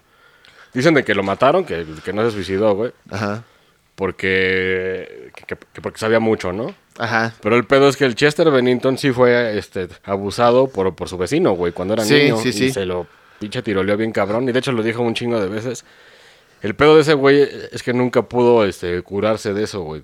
dicen 0.74 0.94
de 0.94 1.04
que 1.04 1.14
lo 1.14 1.22
mataron, 1.22 1.64
que, 1.64 1.86
que 2.04 2.12
no 2.12 2.24
se 2.24 2.32
suicidó, 2.32 2.74
güey, 2.74 2.92
Ajá. 3.10 3.44
porque, 3.94 5.30
que- 5.46 5.56
que- 5.72 5.80
porque 5.80 5.98
sabía 5.98 6.18
mucho, 6.20 6.52
¿no? 6.52 6.74
Ajá. 6.98 7.34
Pero 7.42 7.56
el 7.56 7.64
pedo 7.64 7.88
es 7.88 7.96
que 7.96 8.04
el 8.04 8.14
Chester 8.14 8.50
Bennington 8.50 8.98
sí 8.98 9.12
fue 9.12 9.56
este, 9.58 9.88
abusado 10.04 10.68
por, 10.68 10.94
por 10.94 11.08
su 11.08 11.16
vecino, 11.18 11.52
güey, 11.52 11.72
cuando 11.72 11.94
era 11.94 12.04
Sí, 12.04 12.14
niño. 12.14 12.36
sí, 12.38 12.48
y 12.50 12.52
sí. 12.52 12.70
se 12.72 12.84
lo 12.86 13.06
pinche 13.38 13.62
tiroleó 13.62 13.96
bien 13.96 14.12
cabrón. 14.12 14.48
Y 14.48 14.52
de 14.52 14.58
hecho 14.58 14.72
lo 14.72 14.82
dijo 14.82 15.02
un 15.02 15.14
chingo 15.14 15.40
de 15.40 15.48
veces. 15.48 15.84
El 16.60 16.74
pedo 16.74 16.94
de 16.94 17.02
ese 17.02 17.14
güey 17.14 17.48
es 17.72 17.82
que 17.82 17.92
nunca 17.92 18.22
pudo 18.22 18.64
este, 18.64 19.00
curarse 19.02 19.52
de 19.52 19.64
eso, 19.64 19.80
güey. 19.80 20.02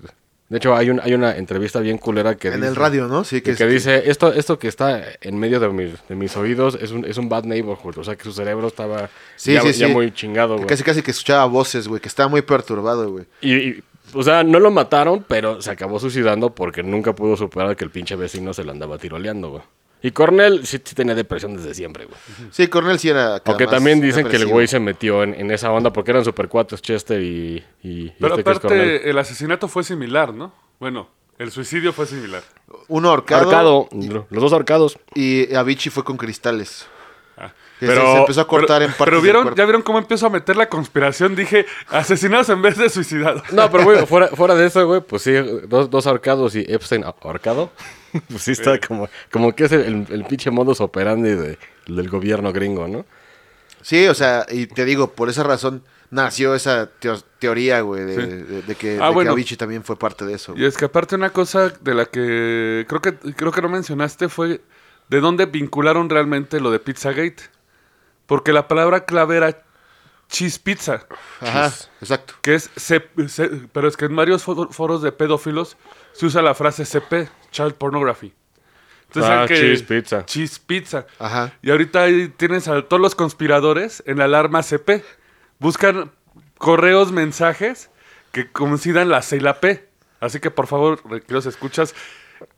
De 0.49 0.57
hecho, 0.57 0.75
hay, 0.75 0.89
un, 0.89 0.99
hay 0.99 1.13
una 1.13 1.37
entrevista 1.37 1.79
bien 1.79 1.99
culera 1.99 2.35
que 2.35 2.47
En 2.47 2.55
dice- 2.55 2.67
el 2.69 2.75
radio, 2.75 3.07
¿no? 3.07 3.23
Sí, 3.23 3.41
que, 3.41 3.51
es- 3.51 3.57
que 3.59 3.67
dice, 3.67 4.09
esto, 4.09 4.33
esto 4.33 4.57
que 4.57 4.67
está 4.67 5.03
en 5.21 5.37
medio 5.37 5.59
de 5.59 5.69
mis, 5.69 5.91
de 6.09 6.15
mis 6.15 6.35
oídos 6.35 6.75
es 6.81 6.89
un, 6.91 7.05
es 7.05 7.17
un 7.19 7.29
bad 7.29 7.43
neighborhood. 7.43 7.99
O 7.99 8.03
sea, 8.03 8.15
que 8.15 8.23
su 8.23 8.33
cerebro 8.33 8.67
estaba 8.67 9.11
Sí, 9.35 9.53
ya, 9.53 9.61
sí, 9.61 9.73
ya 9.73 9.87
sí. 9.87 9.93
muy 9.93 10.11
chingado, 10.11 10.55
güey. 10.55 10.65
casi 10.67 10.83
casi 10.83 11.03
que 11.03 11.11
escuchaba 11.11 11.45
voces, 11.45 11.87
güey, 11.87 12.01
que 12.01 12.07
estaba 12.07 12.27
muy 12.29 12.41
perturbado, 12.41 13.11
güey. 13.11 13.25
Y, 13.41 13.53
y, 13.55 13.83
o 14.13 14.23
sea, 14.23 14.43
no 14.43 14.59
lo 14.59 14.71
mataron, 14.71 15.25
pero 15.27 15.61
se 15.61 15.71
acabó 15.71 15.99
suicidando 15.99 16.53
porque 16.53 16.83
nunca 16.83 17.13
pudo 17.13 17.35
superar 17.37 17.75
que 17.75 17.83
el 17.83 17.91
pinche 17.91 18.15
vecino 18.15 18.53
se 18.53 18.63
lo 18.63 18.71
andaba 18.71 18.97
tiroleando, 18.97 19.49
güey. 19.51 19.63
Y 20.01 20.11
Cornell 20.11 20.65
sí, 20.65 20.79
sí 20.83 20.95
tenía 20.95 21.13
depresión 21.13 21.57
desde 21.57 21.73
siempre, 21.73 22.05
güey. 22.05 22.17
Sí, 22.51 22.67
Cornell 22.67 22.97
sí 22.99 23.09
era. 23.09 23.41
más 23.65 23.75
también 23.75 23.99
dicen 23.99 24.27
que 24.27 24.37
el 24.37 24.45
güey 24.47 24.65
se 24.67 24.79
metió 24.79 25.23
en, 25.23 25.33
en 25.33 25.51
esa 25.51 25.71
onda 25.71 25.91
porque 25.91 26.11
eran 26.11 26.23
super 26.23 26.47
cuates 26.47 26.81
Chester 26.81 27.21
y, 27.21 27.63
y, 27.83 27.89
y 28.05 28.13
Pero 28.19 28.35
este 28.35 28.43
que 28.45 28.51
es 28.51 28.59
Cornell. 28.59 28.79
aparte, 28.95 29.09
el 29.09 29.17
asesinato 29.17 29.67
fue 29.67 29.83
similar, 29.83 30.33
¿no? 30.33 30.53
Bueno, 30.79 31.09
el 31.37 31.51
suicidio 31.51 31.91
fue 31.91 32.05
similar. 32.05 32.43
Uno 32.87 33.09
ahorcado. 33.09 33.43
Ahorcado, 33.43 33.89
lo- 33.91 34.25
los 34.29 34.41
dos 34.41 34.53
ahorcados. 34.53 34.97
Y 35.15 35.53
Avicii 35.53 35.91
fue 35.91 36.05
con 36.05 36.15
cristales. 36.15 36.87
Que 37.79 37.87
Pero, 37.87 38.01
se, 38.13 38.17
empezó 38.19 38.41
a 38.41 38.47
cortar 38.47 38.79
pero- 38.79 38.85
en 38.85 38.97
partes 38.97 39.05
Pero 39.05 39.21
vieron, 39.21 39.55
ya 39.55 39.63
vieron 39.63 39.81
cómo 39.83 39.99
empiezo 39.99 40.25
a 40.25 40.29
meter 40.29 40.57
la 40.57 40.67
conspiración. 40.67 41.35
Dije, 41.35 41.65
asesinados 41.87 42.49
en 42.49 42.61
vez 42.61 42.77
de 42.77 42.89
suicidados. 42.89 43.41
No, 43.53 43.71
pero 43.71 43.85
güey, 43.85 44.05
fuera, 44.05 44.27
fuera 44.35 44.53
de 44.55 44.65
eso, 44.67 44.85
güey, 44.85 44.99
pues 45.01 45.21
sí, 45.21 45.31
dos, 45.67 45.89
dos 45.89 46.05
ahorcados 46.05 46.55
y 46.55 46.65
Epstein 46.67 47.03
ahorcado. 47.05 47.71
Pues 48.27 48.41
sí 48.41 48.51
está 48.53 48.79
como, 48.79 49.07
como 49.31 49.53
que 49.55 49.65
es 49.65 49.71
el, 49.71 50.07
el 50.09 50.25
pinche 50.25 50.49
modus 50.49 50.81
operandi 50.81 51.29
de- 51.29 51.59
del 51.85 52.09
gobierno 52.09 52.51
gringo, 52.51 52.87
¿no? 52.87 53.05
Sí, 53.83 54.07
o 54.07 54.15
sea, 54.15 54.47
y 54.49 54.65
te 54.65 54.83
digo, 54.83 55.11
por 55.11 55.29
esa 55.29 55.43
razón 55.43 55.83
nació 56.09 56.55
esa 56.55 56.89
teo- 56.99 57.23
teoría, 57.37 57.81
güey, 57.81 58.03
de, 58.05 58.15
Sí. 58.15 58.21
de- 58.21 58.61
de 58.63 58.75
que, 58.75 58.97
Ah, 58.99 59.11
de 59.11 59.23
que. 59.23 59.29
Avicii 59.29 59.57
también 59.57 59.83
fue 59.83 59.95
parte 59.97 60.25
de 60.25 60.33
eso. 60.33 60.55
Y 60.57 60.65
es 60.65 60.75
que 60.75 60.85
aparte 60.85 61.13
una 61.15 61.29
cosa 61.29 61.69
de 61.69 61.93
la 61.93 62.05
que 62.05 62.83
creo 62.89 62.99
que 62.99 63.13
creo 63.35 63.51
que 63.51 63.61
no 63.61 63.69
mencionaste 63.69 64.27
fue 64.27 64.59
de 65.07 65.19
dónde 65.19 65.45
vincularon 65.45 66.09
realmente 66.09 66.59
lo 66.59 66.71
de 66.71 66.79
Pizzagate. 66.79 67.43
Porque 68.29 68.53
la 68.53 68.69
palabra 68.69 69.03
clave 69.05 69.35
era 69.35 69.63
cheese 70.29 70.59
pizza, 70.59 71.05
Ajá, 71.41 71.73
exacto. 71.99 72.35
que 72.41 72.55
es 72.55 72.69
C- 72.77 73.03
C- 73.27 73.49
pero 73.73 73.87
es 73.89 73.97
que 73.97 74.05
en 74.05 74.15
varios 74.15 74.45
fo- 74.47 74.71
foros 74.71 75.01
de 75.01 75.11
pedófilos 75.11 75.75
se 76.13 76.27
usa 76.27 76.41
la 76.41 76.53
frase 76.53 76.85
CP, 76.85 77.27
child 77.51 77.73
pornography. 77.73 78.33
Entonces 79.07 79.31
Ah, 79.31 79.45
que 79.47 79.55
cheese 79.55 79.81
pizza. 79.83 80.23
Cheese 80.25 80.59
pizza. 80.59 81.07
Ajá. 81.17 81.51
Y 81.63 81.71
ahorita 81.71 82.03
ahí 82.03 82.27
tienes 82.29 82.67
a 82.67 82.83
todos 82.83 83.01
los 83.01 83.15
conspiradores 83.15 84.03
en 84.05 84.19
la 84.19 84.25
alarma 84.25 84.61
CP. 84.61 85.03
Buscan 85.57 86.11
correos, 86.59 87.11
mensajes 87.11 87.89
que 88.31 88.51
coincidan 88.51 89.09
la 89.09 89.23
C 89.23 89.37
y 89.37 89.39
la 89.39 89.59
P. 89.59 89.89
Así 90.19 90.39
que 90.39 90.51
por 90.51 90.67
favor, 90.67 91.01
que 91.25 91.33
los 91.33 91.47
escuchas, 91.47 91.95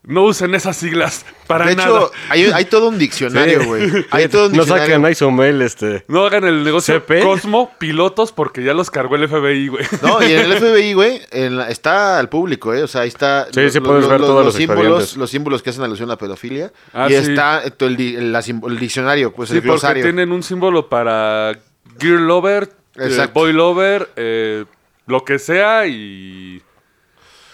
no 0.04 0.24
usen 0.24 0.56
esas 0.56 0.78
siglas 0.78 1.26
para 1.48 1.66
de 1.66 1.76
nada. 1.76 1.90
hecho, 1.90 2.12
hay, 2.30 2.44
hay 2.46 2.66
todo 2.66 2.90
un 2.90 2.98
diccionario, 2.98 3.64
güey. 3.66 4.06
Hay 4.12 4.28
todo 4.28 4.48
un 4.48 4.54
No 4.54 4.64
diccionario. 4.64 4.96
saquen 4.96 5.12
Isomel, 5.12 5.62
este. 5.62 6.06
no 6.08 6.26
hagan 6.26 6.44
el 6.46 6.64
negocio 6.64 6.96
CP. 6.96 7.22
Cosmo 7.22 7.72
Pilotos 7.78 8.32
porque 8.32 8.64
ya 8.64 8.74
los 8.74 8.90
cargó 8.90 9.16
el 9.16 9.28
FBI, 9.28 9.68
güey. 9.68 9.86
No, 10.02 10.22
y 10.22 10.32
en 10.34 10.52
el 10.52 10.54
FBI, 10.60 10.94
güey, 10.94 11.22
está 11.70 12.20
al 12.20 12.30
público, 12.30 12.74
¿eh? 12.74 12.84
O 12.84 12.88
sea, 12.88 13.02
ahí 13.02 13.08
está. 13.10 13.48
Sí, 13.54 13.70
sí 13.70 13.80
puedes 13.80 14.08
ver 14.08 14.20
todos 14.22 14.44
los 14.46 14.56
símbolos, 14.56 15.18
los 15.18 15.30
símbolos 15.30 15.62
que 15.62 15.70
hacen 15.72 15.84
alusión 15.84 16.10
a 16.10 16.14
la 16.14 16.18
pedofilia. 16.18 16.72
Ah, 16.94 17.08
y 17.10 17.12
sí. 17.14 17.32
está 17.32 17.62
el, 17.64 18.78
diccionario, 18.80 19.32
pues 19.34 19.50
Sí, 19.50 19.56
el 19.56 19.62
porque 19.62 19.72
glosario. 19.72 20.04
tienen 20.04 20.32
un 20.32 20.44
símbolo 20.44 20.90
para 20.90 21.54
Gear 22.00 22.20
Lover, 22.20 22.70
eh. 22.98 23.28
Boy 23.34 23.54
Lover, 23.54 24.10
eh, 24.16 24.66
lo 25.08 25.24
que 25.26 25.40
sea 25.40 25.88
y... 25.88 26.62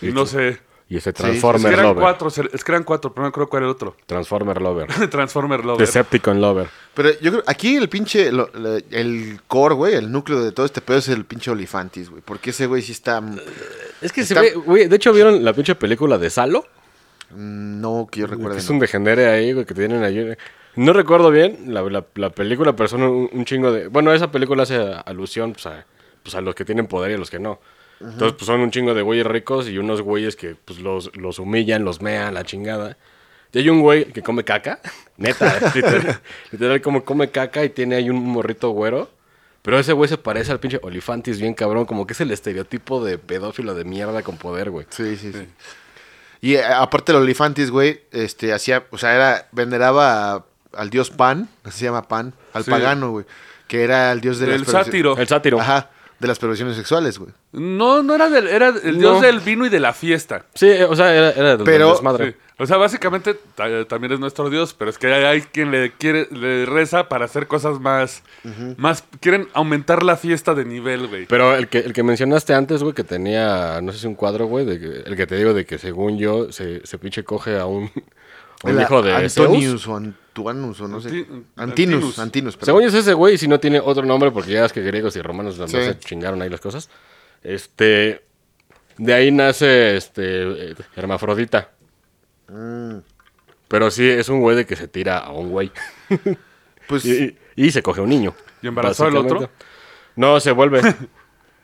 y 0.01 0.07
no 0.11 0.25
sé. 0.25 0.59
Y 0.89 0.95
ese 0.97 1.09
Es 1.09 1.15
que 1.15 1.21
Transformer 1.23 1.73
eran 1.73 1.85
Lover. 1.88 2.01
cuatro, 2.01 2.29
es 2.29 2.63
que 2.63 2.71
eran 2.71 2.83
cuatro, 2.85 3.13
pero 3.13 3.25
no 3.25 3.31
creo 3.33 3.49
cuál 3.49 3.63
era 3.63 3.69
el 3.69 3.75
otro. 3.75 3.97
Transformer 4.05 4.61
Lover. 4.61 4.88
Transformer 5.09 5.65
Lover. 5.65 5.85
Decepticon 5.85 6.39
Lover. 6.39 6.69
Pero 6.93 7.09
yo 7.19 7.31
creo, 7.31 7.43
aquí 7.45 7.75
el 7.75 7.89
pinche, 7.89 8.31
lo- 8.31 8.49
lo- 8.53 8.77
el 8.91 9.41
core, 9.47 9.75
güey, 9.75 9.95
el 9.95 10.09
núcleo 10.11 10.41
de 10.41 10.53
todo 10.53 10.65
este 10.65 10.79
pedo 10.79 10.97
es 10.99 11.09
el 11.09 11.25
pinche 11.25 11.51
Olifantis, 11.51 12.09
güey. 12.09 12.21
Porque 12.23 12.51
ese 12.51 12.67
güey 12.67 12.81
sí 12.81 12.93
está... 12.93 13.21
Es 14.01 14.13
que 14.13 14.21
Está- 14.21 14.35
se 14.35 14.39
ve, 14.41 14.53
güey, 14.55 14.88
de 14.88 14.95
hecho, 14.95 15.11
¿vieron 15.11 15.43
la 15.43 15.51
pinche 15.51 15.75
película 15.75 16.17
de 16.17 16.29
Salo? 16.29 16.65
No, 17.35 18.07
que 18.09 18.21
yo 18.21 18.27
recuerde. 18.27 18.57
es 18.59 18.69
no. 18.69 18.75
un 18.75 18.79
degenere 18.79 19.27
ahí, 19.27 19.51
güey, 19.53 19.65
que 19.65 19.73
tienen 19.73 20.03
ahí. 20.03 20.35
No 20.77 20.93
recuerdo 20.93 21.31
bien 21.31 21.73
la, 21.73 21.81
la- 21.81 22.05
la 22.15 22.29
película, 22.29 22.75
pero 22.75 22.88
son 22.88 23.01
un, 23.03 23.29
un 23.31 23.45
chingo 23.45 23.71
de... 23.71 23.88
Bueno, 23.89 24.13
esa 24.13 24.31
película 24.31 24.63
hace 24.63 24.77
alusión 25.05 25.51
pues, 25.53 25.65
a, 25.65 25.85
pues, 26.23 26.35
a 26.35 26.41
los 26.41 26.55
que 26.55 26.63
tienen 26.63 26.88
poder 26.88 27.11
y 27.11 27.13
a 27.15 27.17
los 27.17 27.29
que 27.29 27.39
no. 27.39 27.59
Entonces, 27.99 28.33
pues 28.33 28.45
son 28.45 28.61
un 28.61 28.71
chingo 28.71 28.93
de 28.93 29.01
güeyes 29.01 29.25
ricos 29.25 29.67
y 29.67 29.77
unos 29.77 30.01
güeyes 30.01 30.35
que 30.35 30.55
pues, 30.55 30.79
los, 30.79 31.15
los 31.17 31.39
humillan, 31.39 31.83
los 31.83 32.01
mean, 32.01 32.33
la 32.33 32.43
chingada. 32.43 32.97
Y 33.53 33.59
hay 33.59 33.69
un 33.69 33.81
güey 33.81 34.05
que 34.11 34.21
come 34.21 34.43
caca, 34.43 34.79
neta, 35.17 35.57
eh, 35.57 35.71
literal, 35.75 36.21
literal, 36.51 36.81
como 36.81 37.03
come 37.03 37.29
caca 37.31 37.63
y 37.63 37.69
tiene 37.69 37.95
ahí 37.95 38.09
un 38.09 38.23
morrito 38.23 38.69
güero. 38.69 39.09
Pero 39.63 39.79
ese 39.79 39.91
güey 39.93 40.07
se 40.07 40.17
parece 40.17 40.51
al 40.51 40.59
pinche 40.59 40.79
Olifantis 40.81 41.41
bien 41.41 41.53
cabrón, 41.53 41.85
como 41.85 42.05
que 42.07 42.13
es 42.13 42.21
el 42.21 42.31
estereotipo 42.31 43.03
de 43.03 43.17
pedófilo 43.17 43.73
de 43.73 43.83
mierda 43.83 44.21
con 44.21 44.37
poder, 44.37 44.69
güey. 44.69 44.85
Sí, 44.89 45.17
sí, 45.17 45.33
sí. 45.33 45.47
Y 46.39 46.53
eh, 46.55 46.63
aparte 46.63 47.11
el 47.11 47.17
Olifantis, 47.17 47.71
güey, 47.71 48.01
este, 48.11 48.53
hacía, 48.53 48.85
o 48.91 48.97
sea, 48.97 49.15
era, 49.15 49.47
veneraba 49.51 50.35
a- 50.35 50.45
al 50.73 50.89
dios 50.89 51.09
Pan, 51.09 51.49
así 51.63 51.79
se 51.79 51.85
llama 51.85 52.07
Pan, 52.07 52.33
al 52.53 52.63
Sí. 52.63 52.69
pagano, 52.71 53.09
güey, 53.11 53.25
que 53.67 53.83
era 53.83 54.11
el 54.11 54.21
dios 54.21 54.37
de 54.39 54.53
El 54.53 54.65
sátiro. 54.65 55.17
El 55.17 55.27
sátiro. 55.27 55.59
Ajá, 55.59 55.89
de 56.20 56.28
las 56.28 56.39
perversiones 56.39 56.76
sexuales, 56.76 57.20
güey. 57.20 57.32
No, 57.51 58.01
no 58.03 58.15
era 58.15 58.30
del, 58.30 58.47
era 58.47 58.70
el 58.70 58.93
No. 58.95 58.99
dios 58.99 59.22
del 59.22 59.39
vino 59.39 59.65
y 59.65 59.70
de 59.70 59.80
la 59.80 59.93
fiesta. 59.93 60.45
Sí, 60.55 60.70
o 60.88 60.95
sea, 60.95 61.13
era, 61.15 61.32
era 61.32 61.49
del- 61.49 61.57
del 61.59 61.65
Pero- 61.65 61.91
desmadre. 61.91 62.32
Sí. 62.32 62.38
O 62.59 62.65
sea, 62.65 62.78
básicamente 62.78 63.36
ta- 63.53 63.86
también 63.86 64.13
es 64.13 64.20
nuestro 64.20 64.49
dios, 64.49 64.74
pero 64.74 64.89
es 64.89 64.97
que 64.97 65.13
hay, 65.13 65.24
hay 65.26 65.41
quien 65.41 65.70
le 65.70 65.91
quiere, 65.91 66.28
le 66.32 66.65
reza 66.65 67.07
para 67.07 67.26
hacer 67.26 67.45
cosas 67.45 67.80
más, 67.80 68.24
más, 68.78 69.03
quieren 69.20 69.47
aumentar 69.53 70.01
la 70.01 70.18
fiesta 70.18 70.55
de 70.55 70.65
nivel, 70.65 71.05
güey. 71.07 71.28
Pero 71.28 71.55
el 71.55 71.68
que, 71.68 71.78
el 71.78 71.93
que 71.93 72.01
mencionaste 72.01 72.55
antes, 72.55 72.82
güey, 72.82 72.95
que 72.95 73.03
tenía, 73.03 73.80
no 73.84 73.91
sé 73.91 73.99
si 73.99 74.07
un 74.07 74.15
cuadro, 74.15 74.47
güey, 74.47 74.65
de 74.65 75.03
el 75.05 75.15
que 75.15 75.28
te 75.28 75.36
digo 75.36 75.53
de 75.53 75.68
que 75.68 75.78
según 75.78 76.18
yo 76.18 76.51
se, 76.51 76.84
se 76.84 76.97
pinche 76.97 77.24
coge 77.24 77.59
a 77.59 77.68
un, 77.68 77.91
un 78.64 78.72
El 78.72 78.82
hijo 78.82 79.01
de 79.01 79.30
Zeus. 79.30 79.38
Antonius 79.47 79.88
o 79.88 79.95
Antuanus 79.97 80.82
o 80.82 80.88
no 80.88 80.99
sé. 81.01 81.10
Anti- 81.10 81.43
Antinus, 81.55 82.20
Antinus. 82.20 82.58
Según 82.62 82.82
yo 82.84 82.88
es 82.88 82.93
ese 82.93 83.14
güey, 83.14 83.38
si 83.38 83.47
no 83.47 83.60
tiene 83.60 83.80
otro 83.80 84.03
nombre, 84.05 84.32
porque 84.32 84.51
ya 84.51 84.66
es 84.66 84.74
que 84.74 84.82
griegos 84.82 85.16
y 85.16 85.22
romanos 85.22 85.58
también 85.58 85.84
Sí. 85.84 85.89
se 85.93 85.99
chingaron 85.99 86.41
ahí 86.41 86.49
las 86.49 86.60
cosas. 86.62 86.89
Este, 87.43 88.24
de 88.97 89.14
ahí 89.14 89.32
nace, 89.32 89.95
este, 89.97 90.76
Hermafrodita. 90.95 91.70
Pero 93.68 93.91
sí, 93.91 94.08
es 94.08 94.30
un 94.30 94.39
güey 94.41 94.55
de 94.55 94.66
que 94.66 94.76
se 94.76 94.88
tira 94.88 95.18
a 95.20 95.32
un 95.32 95.49
güey. 95.49 95.72
Pues 96.88 97.05
Y, 97.05 97.38
y 97.55 97.72
se 97.72 97.84
coge 97.84 98.01
un 98.01 98.10
niño. 98.10 98.34
¿Y 98.62 98.68
embarazó 98.68 99.05
al 99.05 99.18
otro? 99.18 99.49
No, 100.16 100.39
se 100.39 100.51
vuelve. 100.51 100.82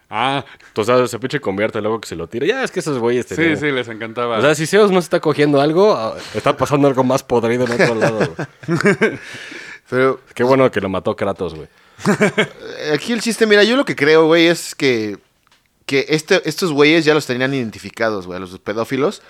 Ah, 0.10 0.46
Entonces 0.68 1.10
se 1.10 1.18
pinche 1.20 1.40
convierte 1.42 1.82
luego 1.82 2.00
que 2.00 2.08
se 2.08 2.16
lo 2.16 2.28
tira. 2.28 2.46
Ya 2.46 2.64
es 2.64 2.70
que 2.72 2.80
esos 2.82 3.00
güeyes 3.00 3.26
sí, 3.28 3.36
tenían- 3.36 3.58
sí, 3.58 3.72
les 3.72 3.88
encantaba. 3.88 4.38
O 4.38 4.42
sea, 4.42 4.54
si 4.54 4.68
Zeus 4.68 4.92
no 4.92 5.02
se 5.02 5.06
está 5.06 5.20
cogiendo 5.20 5.60
algo, 5.60 5.94
ah, 5.94 6.16
está 6.36 6.56
pasando 6.56 6.88
algo 6.88 7.04
más 7.04 7.24
podrido 7.24 7.66
en 7.66 7.72
otro 7.72 7.96
lado, 7.96 8.18
güey. 8.18 8.48
pero 9.90 10.20
Qué 10.34 10.44
bueno 10.44 10.70
que 10.72 10.82
lo 10.82 10.90
mató 10.90 11.16
Kratos, 11.16 11.56
güey. 11.56 11.68
aquí 12.94 13.14
el 13.14 13.22
chiste, 13.22 13.46
mira, 13.46 13.64
yo 13.64 13.76
lo 13.76 13.86
que 13.86 13.96
creo, 13.96 14.26
güey, 14.28 14.48
es 14.48 14.76
que, 14.76 15.18
que 15.86 16.06
este, 16.10 16.48
estos 16.48 16.72
güeyes 16.72 17.06
ya 17.06 17.14
los 17.14 17.26
tenían 17.26 17.54
identificados, 17.54 18.26
güey, 18.28 18.38
a 18.38 18.40
los 18.40 18.58
pedófilos, 18.60 19.22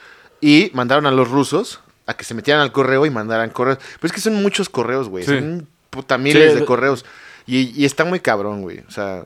y 0.42 0.72
mandaron 0.74 1.06
a 1.06 1.12
los 1.12 1.30
rusos 1.30 1.80
a 2.06 2.16
que 2.16 2.24
se 2.26 2.34
metieran 2.34 2.62
al 2.62 2.72
correo 2.72 3.06
y 3.06 3.10
mandaran 3.10 3.50
correos. 3.50 3.78
Pero 4.00 4.08
es 4.08 4.12
que 4.12 4.20
son 4.22 4.42
muchos 4.42 4.68
correos, 4.70 5.08
güey. 5.08 5.24
Sí. 5.24 5.32
Son 5.38 5.68
puta 5.90 6.18
miles 6.18 6.50
Sí, 6.50 6.54
de 6.56 6.60
de- 6.62 6.66
correos. 6.66 7.06
Y, 7.46 7.80
y 7.82 7.86
está 7.86 8.04
muy 8.06 8.20
cabrón, 8.20 8.62
güey. 8.62 8.80
O 8.88 8.92
sea, 8.92 9.24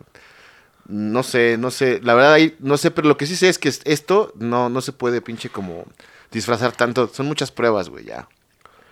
no 0.88 1.24
sé, 1.24 1.58
no 1.58 1.72
sé. 1.72 2.00
La 2.04 2.14
verdad, 2.14 2.34
ahí, 2.34 2.56
no 2.60 2.78
sé, 2.78 2.92
pero 2.92 3.08
lo 3.08 3.18
que 3.18 3.26
sí 3.26 3.36
sé 3.36 3.50
es 3.50 3.58
que 3.60 3.70
es- 3.70 3.82
esto 3.86 4.32
no, 4.38 4.70
no 4.70 4.82
se 4.82 4.92
puede 4.94 5.22
pinche 5.22 5.50
como 5.50 5.86
disfrazar 6.32 6.72
tanto. 6.72 7.08
Son 7.08 7.26
muchas 7.28 7.52
pruebas, 7.52 7.90
güey, 7.90 8.06
ya. 8.06 8.28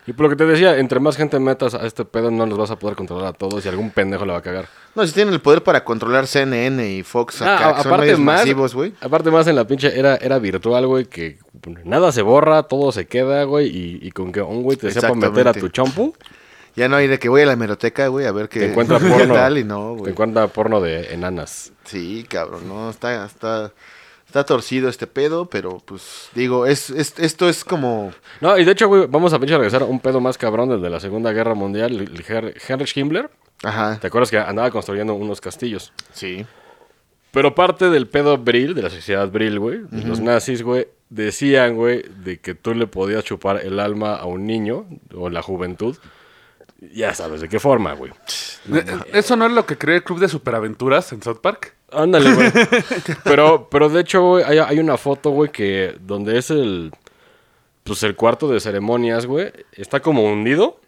Y 0.08 0.14
por 0.14 0.26
lo 0.26 0.30
que 0.30 0.36
te 0.36 0.46
decía, 0.46 0.78
entre 0.78 1.00
más 1.00 1.18
gente 1.18 1.40
metas 1.40 1.74
a 1.74 1.84
este 1.88 2.06
pedo, 2.06 2.30
no 2.30 2.46
los 2.46 2.60
vas 2.60 2.70
a 2.70 2.78
poder 2.78 2.96
controlar 2.96 3.26
a 3.26 3.34
todos 3.34 3.66
y 3.66 3.70
algún 3.70 3.90
pendejo 3.90 4.24
le 4.24 4.34
va 4.34 4.38
a 4.38 4.42
cagar. 4.44 4.68
No, 4.94 5.06
si 5.08 5.14
tienen 5.14 5.34
el 5.34 5.42
poder 5.42 5.64
para 5.64 5.84
controlar 5.84 6.28
CNN 6.28 6.88
y 6.92 7.02
Fox 7.02 7.42
Ah, 7.42 7.56
acá, 7.56 7.70
a- 7.70 7.76
que 7.78 7.84
son 7.84 7.94
aparte 7.94 8.16
más, 8.18 8.40
masivos, 8.42 8.76
güey. 8.76 8.94
aparte 9.02 9.32
más 9.32 9.48
en 9.48 9.56
la 9.56 9.66
pinche 9.66 9.98
era, 9.98 10.16
era 10.18 10.38
virtual, 10.38 10.86
güey, 10.86 11.06
que 11.06 11.40
nada 11.86 12.12
se 12.12 12.22
borra, 12.22 12.62
todo 12.64 12.92
se 12.92 13.08
queda, 13.08 13.46
güey, 13.46 13.68
y, 13.68 14.00
y 14.00 14.12
con 14.12 14.32
que 14.32 14.42
un 14.44 14.62
güey 14.62 14.78
te 14.78 14.92
sepa 14.92 15.08
meter 15.16 15.48
a 15.48 15.54
tu 15.54 15.66
Exactamente. 15.66 15.72
Ya 16.76 16.90
no 16.90 16.96
hay 16.98 17.08
de 17.08 17.20
que 17.20 17.30
voy 17.30 17.42
a 17.42 17.46
la 17.46 17.54
hemeroteca, 17.54 18.08
güey, 18.08 18.26
a 18.26 18.32
ver 18.32 18.50
qué 18.50 18.60
te 18.60 18.70
encuentra 18.72 19.00
qué 19.00 19.06
porno. 19.08 19.34
tal 19.34 19.58
y 19.58 19.64
no, 19.64 19.94
te 19.94 20.00
güey. 20.00 20.12
encuentra 20.12 20.48
porno 20.48 20.82
de 20.82 21.14
enanas. 21.14 21.72
Sí, 21.86 22.26
cabrón, 22.30 22.68
no, 22.68 22.90
está, 22.90 23.26
está, 23.26 23.72
está 24.28 24.44
torcido 24.46 24.90
este 24.90 25.08
pedo, 25.08 25.46
pero 25.46 25.78
pues 25.86 26.30
digo, 26.36 26.66
es, 26.66 26.90
es- 26.90 27.18
esto 27.20 27.48
es 27.48 27.64
como, 27.64 28.12
No, 28.42 28.58
y 28.58 28.66
de 28.66 28.72
hecho, 28.74 28.88
güey, 28.90 29.08
vamos 29.08 29.32
a 29.34 29.40
pinche 29.40 29.56
regresar 29.56 29.84
a 29.84 29.86
un 29.86 30.00
pedo 30.02 30.20
más 30.20 30.38
cabrón 30.38 30.68
del 30.70 30.82
de 30.82 30.90
la 30.90 31.00
Segunda 31.00 31.32
Guerra 31.32 31.54
Mundial, 31.54 31.94
el 32.00 32.24
Her- 32.26 32.56
Heinrich 32.68 32.98
Himmler. 32.98 33.30
ajá, 33.64 33.98
¿Te 34.02 34.08
acuerdas 34.08 34.30
que 34.30 34.38
andaba 34.38 34.70
construyendo 34.72 35.14
unos 35.14 35.40
castillos? 35.40 35.94
sí, 36.12 36.46
Pero 37.32 37.54
parte 37.56 37.90
del 37.90 38.08
pedo 38.08 38.38
Brill, 38.38 38.74
de 38.76 38.82
la 38.82 38.90
sociedad 38.90 39.30
Brill, 39.30 39.60
güey, 39.60 39.80
los 39.92 40.20
nazis, 40.20 40.62
güey, 40.64 40.88
decían, 41.10 41.76
güey, 41.76 42.04
de 42.24 42.40
que 42.40 42.56
tú 42.56 42.74
le 42.74 42.88
podías 42.88 43.24
chupar 43.24 43.62
el 43.64 43.80
alma 43.80 44.16
a 44.16 44.26
un 44.26 44.46
niño 44.46 44.86
o 45.14 45.30
la 45.30 45.42
juventud. 45.42 45.96
Ya 46.80 47.14
sabes 47.14 47.42
de 47.42 47.50
qué 47.50 47.60
forma, 47.60 47.94
güey. 47.94 48.12
Eh, 48.74 48.86
¿Eso 49.14 49.36
no 49.36 49.46
es 49.46 49.52
lo 49.52 49.66
que 49.66 49.78
cree 49.78 49.98
el 49.98 50.04
Club 50.04 50.20
de 50.20 50.28
Superaventuras 50.28 51.12
en 51.14 51.22
South 51.22 51.40
Park? 51.42 51.76
Ándale, 51.92 52.34
güey. 52.34 52.52
pero, 53.24 53.70
pero 53.70 53.90
de 53.90 54.02
hecho, 54.02 54.22
güey, 54.22 54.44
hay, 54.44 54.58
hay 54.58 54.80
una 54.80 54.98
foto, 54.98 55.30
güey, 55.30 55.52
que 55.52 55.96
donde 56.02 56.38
es 56.38 56.52
el. 56.52 56.92
Pues 57.84 58.02
el 58.04 58.16
cuarto 58.16 58.48
de 58.48 58.60
ceremonias, 58.60 59.26
güey. 59.26 59.52
Está 59.72 60.00
como 60.02 60.24
hundido 60.24 60.80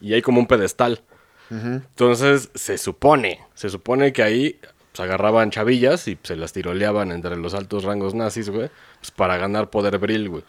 y 0.00 0.14
hay 0.14 0.22
como 0.22 0.40
un 0.40 0.46
pedestal. 0.46 1.02
Entonces, 1.50 2.48
se 2.54 2.78
supone, 2.78 3.40
se 3.52 3.68
supone 3.68 4.14
que 4.14 4.22
ahí 4.22 4.58
pues, 4.92 5.00
agarraban 5.00 5.50
chavillas 5.50 6.08
y 6.08 6.18
se 6.22 6.34
las 6.34 6.54
tiroleaban 6.54 7.12
entre 7.12 7.36
los 7.36 7.52
altos 7.52 7.84
rangos 7.84 8.14
nazis, 8.14 8.48
güey, 8.48 8.70
pues 9.00 9.10
para 9.10 9.36
ganar 9.36 9.68
poder 9.68 9.98
Brill, 9.98 10.30
güey. 10.30 10.44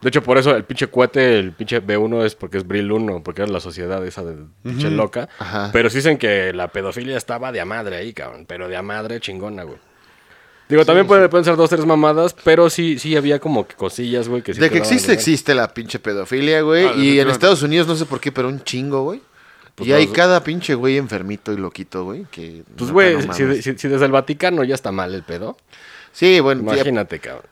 De 0.00 0.08
hecho, 0.10 0.22
por 0.22 0.38
eso 0.38 0.54
el 0.54 0.62
pinche 0.64 0.86
cohete, 0.86 1.38
el 1.40 1.52
pinche 1.52 1.82
B1 1.82 2.24
es 2.24 2.34
porque 2.36 2.58
es 2.58 2.66
Brill 2.66 2.92
1, 2.92 3.22
porque 3.24 3.42
era 3.42 3.50
la 3.50 3.58
sociedad 3.60 4.04
esa 4.06 4.22
de 4.22 4.36
pinche 4.62 4.90
loca. 4.90 5.28
Ajá. 5.40 5.70
Pero 5.72 5.90
sí 5.90 5.96
dicen 5.96 6.18
que 6.18 6.52
la 6.52 6.68
pedofilia 6.68 7.16
estaba 7.16 7.50
de 7.50 7.60
a 7.60 7.64
madre 7.64 7.96
ahí, 7.96 8.12
cabrón. 8.12 8.44
Pero 8.46 8.68
de 8.68 8.76
a 8.76 8.82
madre 8.82 9.18
chingona, 9.18 9.64
güey. 9.64 9.78
Digo, 10.68 10.84
también 10.84 11.06
puede- 11.06 11.28
pueden 11.28 11.44
ser 11.44 11.56
dos, 11.56 11.70
tres 11.70 11.84
mamadas, 11.86 12.34
pero 12.44 12.68
sí, 12.70 12.98
sí 12.98 13.16
había 13.16 13.38
como 13.40 13.66
que 13.66 13.74
cosillas, 13.74 14.28
güey, 14.28 14.42
que 14.42 14.52
sí 14.54 14.60
de 14.60 14.68
que 14.70 14.78
existe, 14.78 15.12
existe 15.14 15.54
la 15.54 15.72
pinche 15.74 15.98
pedofilia, 15.98 16.60
güey, 16.60 16.84
Ah, 16.86 16.92
y 16.96 17.18
en. 17.18 17.28
Estados 17.30 17.62
Unidos 17.62 17.88
no 17.88 17.96
sé 17.96 18.04
por 18.04 18.20
qué, 18.20 18.30
pero 18.30 18.48
un 18.48 18.62
chingo, 18.62 19.02
güey. 19.02 19.22
Pues 19.74 19.88
y 19.88 19.92
hay 19.94 20.04
los- 20.06 20.14
cada 20.14 20.44
pinche 20.44 20.74
güey 20.74 20.96
enfermito 20.98 21.52
y 21.52 21.56
loquito, 21.56 22.04
güey, 22.04 22.26
que... 22.30 22.64
Pues, 22.76 22.90
güey, 22.90 23.14
no 23.26 23.32
si, 23.32 23.62
si- 23.62 23.78
si 23.78 23.88
desde 23.88 24.04
el 24.04 24.12
Vaticano 24.12 24.62
ya 24.62 24.74
está 24.74 24.92
mal 24.92 25.14
el 25.14 25.22
pedo, 25.22 25.56
Sí, 26.12 26.40
bueno, 26.40 26.62
imagínate, 26.62 27.18
cabrón. 27.20 27.46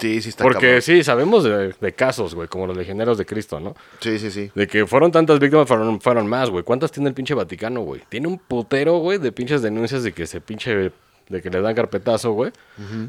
Sí, 0.00 0.22
sí 0.22 0.28
está 0.30 0.42
Porque 0.44 0.60
cabrón. 0.66 0.82
sí, 0.82 1.04
sabemos 1.04 1.44
de, 1.44 1.74
de 1.80 1.92
casos, 1.92 2.34
güey, 2.34 2.48
como 2.48 2.66
los 2.66 2.76
legionarios 2.76 3.18
de 3.18 3.26
Cristo, 3.26 3.60
¿no? 3.60 3.74
Sí, 4.00 4.18
sí, 4.18 4.30
sí. 4.30 4.50
De 4.54 4.66
que 4.66 4.86
fueron 4.86 5.12
tantas 5.12 5.38
víctimas, 5.38 5.68
fueron, 5.68 6.00
fueron 6.00 6.26
más, 6.26 6.50
güey. 6.50 6.64
¿Cuántas 6.64 6.90
tiene 6.92 7.08
el 7.08 7.14
pinche 7.14 7.34
Vaticano, 7.34 7.80
güey? 7.82 8.02
Tiene 8.08 8.26
un 8.28 8.38
putero, 8.38 8.98
güey, 8.98 9.18
de 9.18 9.30
pinches 9.32 9.62
denuncias 9.62 10.02
de 10.02 10.12
que 10.12 10.26
se 10.26 10.40
pinche. 10.40 10.92
de 11.28 11.40
que 11.42 11.48
le 11.50 11.60
dan 11.60 11.74
carpetazo, 11.76 12.32
güey. 12.32 12.50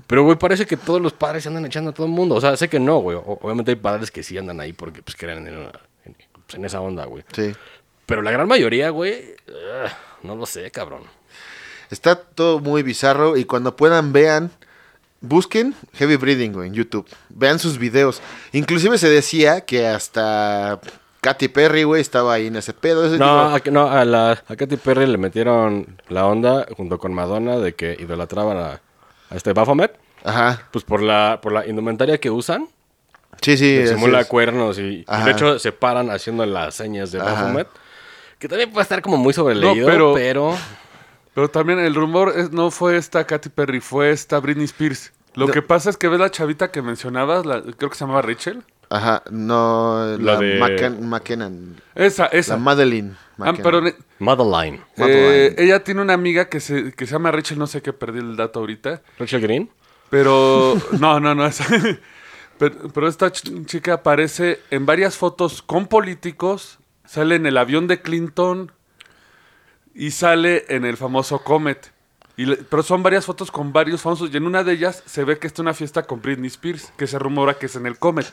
Pero, 0.06 0.24
güey, 0.24 0.38
parece 0.38 0.66
que 0.68 0.78
todos 0.78 1.02
los 1.02 1.12
padres 1.14 1.42
se 1.44 1.50
andan 1.50 1.66
echando 1.66 1.90
a 1.90 1.94
todo 1.94 2.06
el 2.06 2.12
mundo. 2.12 2.36
O 2.36 2.42
sea, 2.42 2.56
sé 2.56 2.70
que 2.70 2.80
no, 2.80 3.00
güey. 3.00 3.18
Obviamente 3.26 3.72
hay 3.72 3.78
padres 3.78 4.12
que 4.12 4.22
sí 4.22 4.38
andan 4.38 4.60
ahí 4.60 4.74
porque, 4.74 5.02
pues, 5.02 5.16
creen 5.18 5.48
en, 5.48 5.54
en- 6.06 6.16
pues, 6.46 6.54
en 6.56 6.66
esa 6.66 6.82
onda, 6.82 7.06
güey. 7.06 7.24
Sí. 7.34 7.52
Pero 8.06 8.22
la 8.22 8.30
gran 8.32 8.48
mayoría, 8.48 8.90
güey. 8.92 9.34
ugh, 9.48 9.90
no 10.24 10.36
lo 10.36 10.46
sé, 10.46 10.70
cabrón. 10.70 11.02
Está 11.90 12.16
todo 12.16 12.60
muy 12.60 12.84
bizarro 12.84 13.38
y 13.38 13.46
cuando 13.46 13.76
puedan 13.76 14.14
vean, 14.14 14.52
busquen 15.22 15.74
Heavy 15.94 16.16
Breathing, 16.18 16.54
en 16.64 16.74
YouTube. 16.74 17.08
Vean 17.30 17.60
sus 17.60 17.78
videos. 17.78 18.22
Inclusive 18.52 18.98
se 18.98 19.10
decía 19.10 19.62
que 19.62 19.88
hasta 19.88 20.80
Katy 21.22 21.48
Perry, 21.50 21.84
güey, 21.84 22.02
estaba 22.02 22.34
ahí 22.34 22.48
en 22.48 22.56
ese 22.56 22.74
pedo. 22.74 23.06
Ese 23.06 23.18
No, 23.18 23.56
tipo- 23.56 23.70
a, 23.70 23.72
no 23.72 23.90
a, 23.92 24.04
la, 24.06 24.32
a 24.48 24.56
Katy 24.56 24.78
Perry 24.78 25.06
le 25.08 25.18
metieron 25.18 25.98
la 26.10 26.26
onda 26.26 26.66
junto 26.76 26.98
con 27.00 27.14
Madonna 27.14 27.58
de 27.58 27.74
que 27.76 27.96
idolatraban 28.00 28.58
a, 28.58 28.82
a 29.30 29.36
este 29.36 29.54
Baphomet. 29.54 29.96
Ajá. 30.24 30.68
Pues 30.72 30.84
por 30.84 31.02
la, 31.02 31.40
por 31.42 31.52
la 31.52 31.66
indumentaria 31.68 32.20
que 32.20 32.30
usan. 32.30 32.68
Sí, 33.42 33.58
sí. 33.58 33.88
simula 33.88 34.22
es. 34.22 34.28
cuernos 34.28 34.78
y, 34.78 35.06
de 35.26 35.32
hecho 35.32 35.58
se 35.58 35.72
paran 35.72 36.12
haciendo 36.12 36.46
las 36.46 36.76
señas 36.76 37.12
de 37.12 37.20
Ajá. 37.22 37.32
Baphomet. 37.44 37.68
Que 38.38 38.48
también 38.48 38.72
puede 38.72 38.84
estar 38.84 39.02
como 39.02 39.18
muy 39.18 39.34
sobreleído, 39.34 39.88
pero- 39.88 40.14
pero... 40.16 40.58
Pero 41.34 41.50
también 41.50 41.80
el 41.80 41.96
rumor 41.96 42.34
es- 42.36 42.52
no 42.52 42.72
fue 42.72 42.98
esta 42.98 43.26
Katy 43.26 43.50
Perry, 43.50 43.80
fue 43.80 44.12
esta 44.12 44.40
Britney 44.40 44.66
Spears. 44.66 45.12
Lo 45.34 45.48
No. 45.48 45.54
que 45.54 45.62
pasa 45.62 45.90
es 45.90 45.96
que 45.98 46.10
ves 46.10 46.20
la 46.20 46.30
chavita 46.30 46.72
que 46.72 46.82
mencionabas, 46.82 47.46
la- 47.46 47.62
creo 47.62 47.90
que 47.90 47.96
se 47.96 48.02
llamaba 48.04 48.22
Rachel. 48.22 48.64
Ajá. 48.90 49.24
No, 49.32 50.18
La 50.20 50.34
la, 50.34 50.40
de- 50.40 50.60
McKen- 50.60 51.00
McKenna. 51.00 51.50
Esa, 51.96 52.24
La 52.24 52.30
esa. 52.32 52.58
Madeline. 52.58 53.16
Ah, 53.40 53.54
Madeline. 53.54 53.88
eh, 53.88 54.84
Madeline. 55.00 55.56
ella 55.58 55.84
tiene 55.86 56.02
una 56.02 56.14
amiga 56.14 56.50
que 56.50 56.60
se, 56.60 56.92
que 56.92 57.06
se 57.08 57.14
llama 57.14 57.32
Rachel, 57.32 57.58
no 57.58 57.68
sé 57.68 57.82
qué, 57.82 57.94
perdí 57.94 58.20
el 58.20 58.36
dato 58.36 58.60
ahorita. 58.60 59.02
Rachel 59.18 59.40
Green. 59.42 59.70
Pero, 60.10 60.76
no, 61.00 61.22
no, 61.22 61.34
no, 61.34 61.46
esa. 61.46 61.66
Pero, 62.58 62.76
pero 62.94 63.08
esta 63.08 63.28
ch- 63.32 63.66
chica 63.66 63.94
aparece 63.94 64.60
en 64.70 64.86
varias 64.86 65.16
fotos 65.16 65.62
con 65.62 65.88
políticos, 65.88 66.80
sale 67.06 67.36
en 67.36 67.46
el 67.46 67.58
avión 67.58 67.88
de 67.88 68.02
Clinton 68.02 68.74
y 69.96 70.12
sale 70.12 70.66
en 70.70 70.86
el 70.86 70.98
famoso 70.98 71.40
Comet. 71.44 71.92
Y 72.38 72.46
le- 72.46 72.58
pero 72.58 72.82
son 72.82 73.04
varias 73.04 73.26
fotos 73.26 73.52
con 73.52 73.74
varios 73.74 74.02
famosos 74.02 74.30
y 74.34 74.38
en 74.38 74.46
una 74.48 74.64
de 74.64 74.74
ellas 74.74 75.04
se 75.06 75.24
ve 75.24 75.38
que 75.38 75.48
está 75.48 75.62
una 75.62 75.74
fiesta 75.74 76.04
con 76.04 76.22
Britney 76.22 76.48
Spears, 76.48 76.92
que 76.98 77.06
se 77.08 77.20
rumora 77.20 77.56
que 77.56 77.66
es 77.68 77.76
en 77.76 77.86
el 77.86 77.98
Comet. 78.00 78.28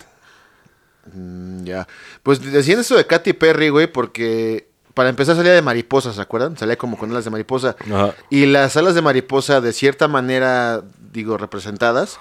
Mm, 1.12 1.64
Ya. 1.64 1.86
Pues 2.22 2.40
decían 2.40 2.80
eso 2.80 2.96
de 2.96 3.06
Katy 3.06 3.32
Perry, 3.34 3.68
güey, 3.70 3.86
porque 3.90 4.68
para 4.94 5.08
empezar 5.10 5.36
salía 5.36 5.52
de 5.52 5.62
mariposa, 5.62 6.12
¿se 6.12 6.20
acuerdan? 6.20 6.56
Salía 6.56 6.76
como 6.76 6.98
con 6.98 7.10
alas 7.10 7.24
de 7.24 7.30
mariposa. 7.30 7.76
Ajá. 7.92 8.14
Y 8.30 8.46
las 8.46 8.76
alas 8.76 8.94
de 8.94 9.02
mariposa, 9.02 9.60
de 9.60 9.72
cierta 9.72 10.08
manera, 10.08 10.82
digo, 11.12 11.36
representadas, 11.38 12.18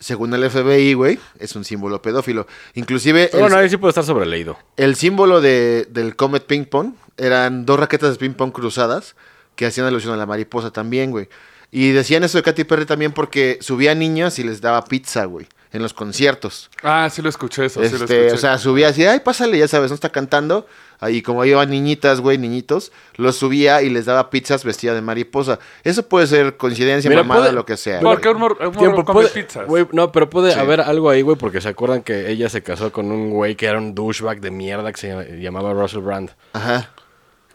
según 0.00 0.34
el 0.34 0.50
FBI, 0.50 0.94
güey, 0.94 1.18
es 1.38 1.56
un 1.56 1.64
símbolo 1.64 2.02
pedófilo. 2.02 2.46
Inclusive 2.74 3.28
Pero 3.30 3.46
el, 3.46 3.50
bueno, 3.50 3.62
ahí 3.62 3.70
sí 3.70 3.76
puede 3.76 3.90
estar 3.90 4.04
sobreleído. 4.04 4.58
el 4.76 4.96
símbolo 4.96 5.40
de, 5.40 5.86
del 5.90 6.16
Comet 6.16 6.44
Ping 6.44 6.64
Pong 6.64 6.94
eran 7.16 7.64
dos 7.64 7.78
raquetas 7.78 8.12
de 8.12 8.18
ping 8.18 8.34
pong 8.34 8.52
cruzadas 8.52 9.14
que 9.56 9.66
hacían 9.66 9.86
alusión 9.86 10.14
a 10.14 10.16
la 10.16 10.26
mariposa 10.26 10.70
también, 10.70 11.10
güey. 11.10 11.28
Y 11.70 11.90
decían 11.90 12.24
eso 12.24 12.38
de 12.38 12.42
Katy 12.42 12.64
Perry 12.64 12.86
también 12.86 13.12
porque 13.12 13.58
subía 13.60 13.94
niñas 13.94 14.38
y 14.38 14.44
les 14.44 14.60
daba 14.60 14.84
pizza, 14.84 15.24
güey, 15.24 15.46
en 15.74 15.82
los 15.82 15.92
conciertos. 15.92 16.70
Ah, 16.82 17.10
sí 17.12 17.20
lo 17.20 17.28
escuché 17.28 17.66
eso, 17.66 17.82
sí 17.84 17.90
lo 17.90 18.04
Este, 18.04 18.16
escuché. 18.26 18.32
o 18.34 18.38
sea, 18.38 18.56
subía 18.56 18.88
así, 18.88 19.04
ay, 19.04 19.20
pásale, 19.20 19.58
ya 19.58 19.68
sabes, 19.68 19.90
no 19.90 19.94
está 19.94 20.08
cantando. 20.10 20.66
Ahí, 21.00 21.20
como 21.20 21.44
iban 21.44 21.68
niñitas, 21.68 22.20
güey, 22.20 22.38
niñitos, 22.38 22.92
los 23.16 23.36
subía 23.36 23.82
y 23.82 23.90
les 23.90 24.06
daba 24.06 24.30
pizzas 24.30 24.64
vestida 24.64 24.94
de 24.94 25.02
mariposa. 25.02 25.58
Eso 25.82 26.08
puede 26.08 26.26
ser 26.28 26.56
coincidencia, 26.56 27.10
Mira, 27.10 27.22
mamada, 27.24 27.42
puede- 27.42 27.52
lo 27.52 27.66
que 27.66 27.76
sea. 27.76 28.00
Porque 28.00 28.28
un 28.30 28.38
mor- 28.38 28.56
un 28.60 28.66
morro 28.68 28.78
Tiempo, 28.78 29.04
come 29.04 29.22
puede- 29.28 29.28
pizzas. 29.42 29.66
güey, 29.66 29.86
no, 29.92 30.12
pero 30.12 30.30
puede 30.30 30.52
Sí. 30.54 30.58
haber 30.58 30.80
algo 30.80 31.10
ahí, 31.10 31.20
güey, 31.22 31.36
porque 31.36 31.60
se 31.60 31.68
acuerdan 31.68 32.02
que 32.02 32.30
ella 32.30 32.48
se 32.48 32.62
casó 32.62 32.90
con 32.92 33.10
un 33.10 33.30
güey 33.30 33.54
que 33.56 33.66
era 33.66 33.76
un 33.76 33.94
douchebag 33.94 34.40
de 34.40 34.50
mierda 34.52 34.92
que 34.92 35.00
se 35.00 35.40
llamaba 35.40 35.74
Russell 35.74 36.00
Brand. 36.00 36.30
Ajá. 36.54 36.88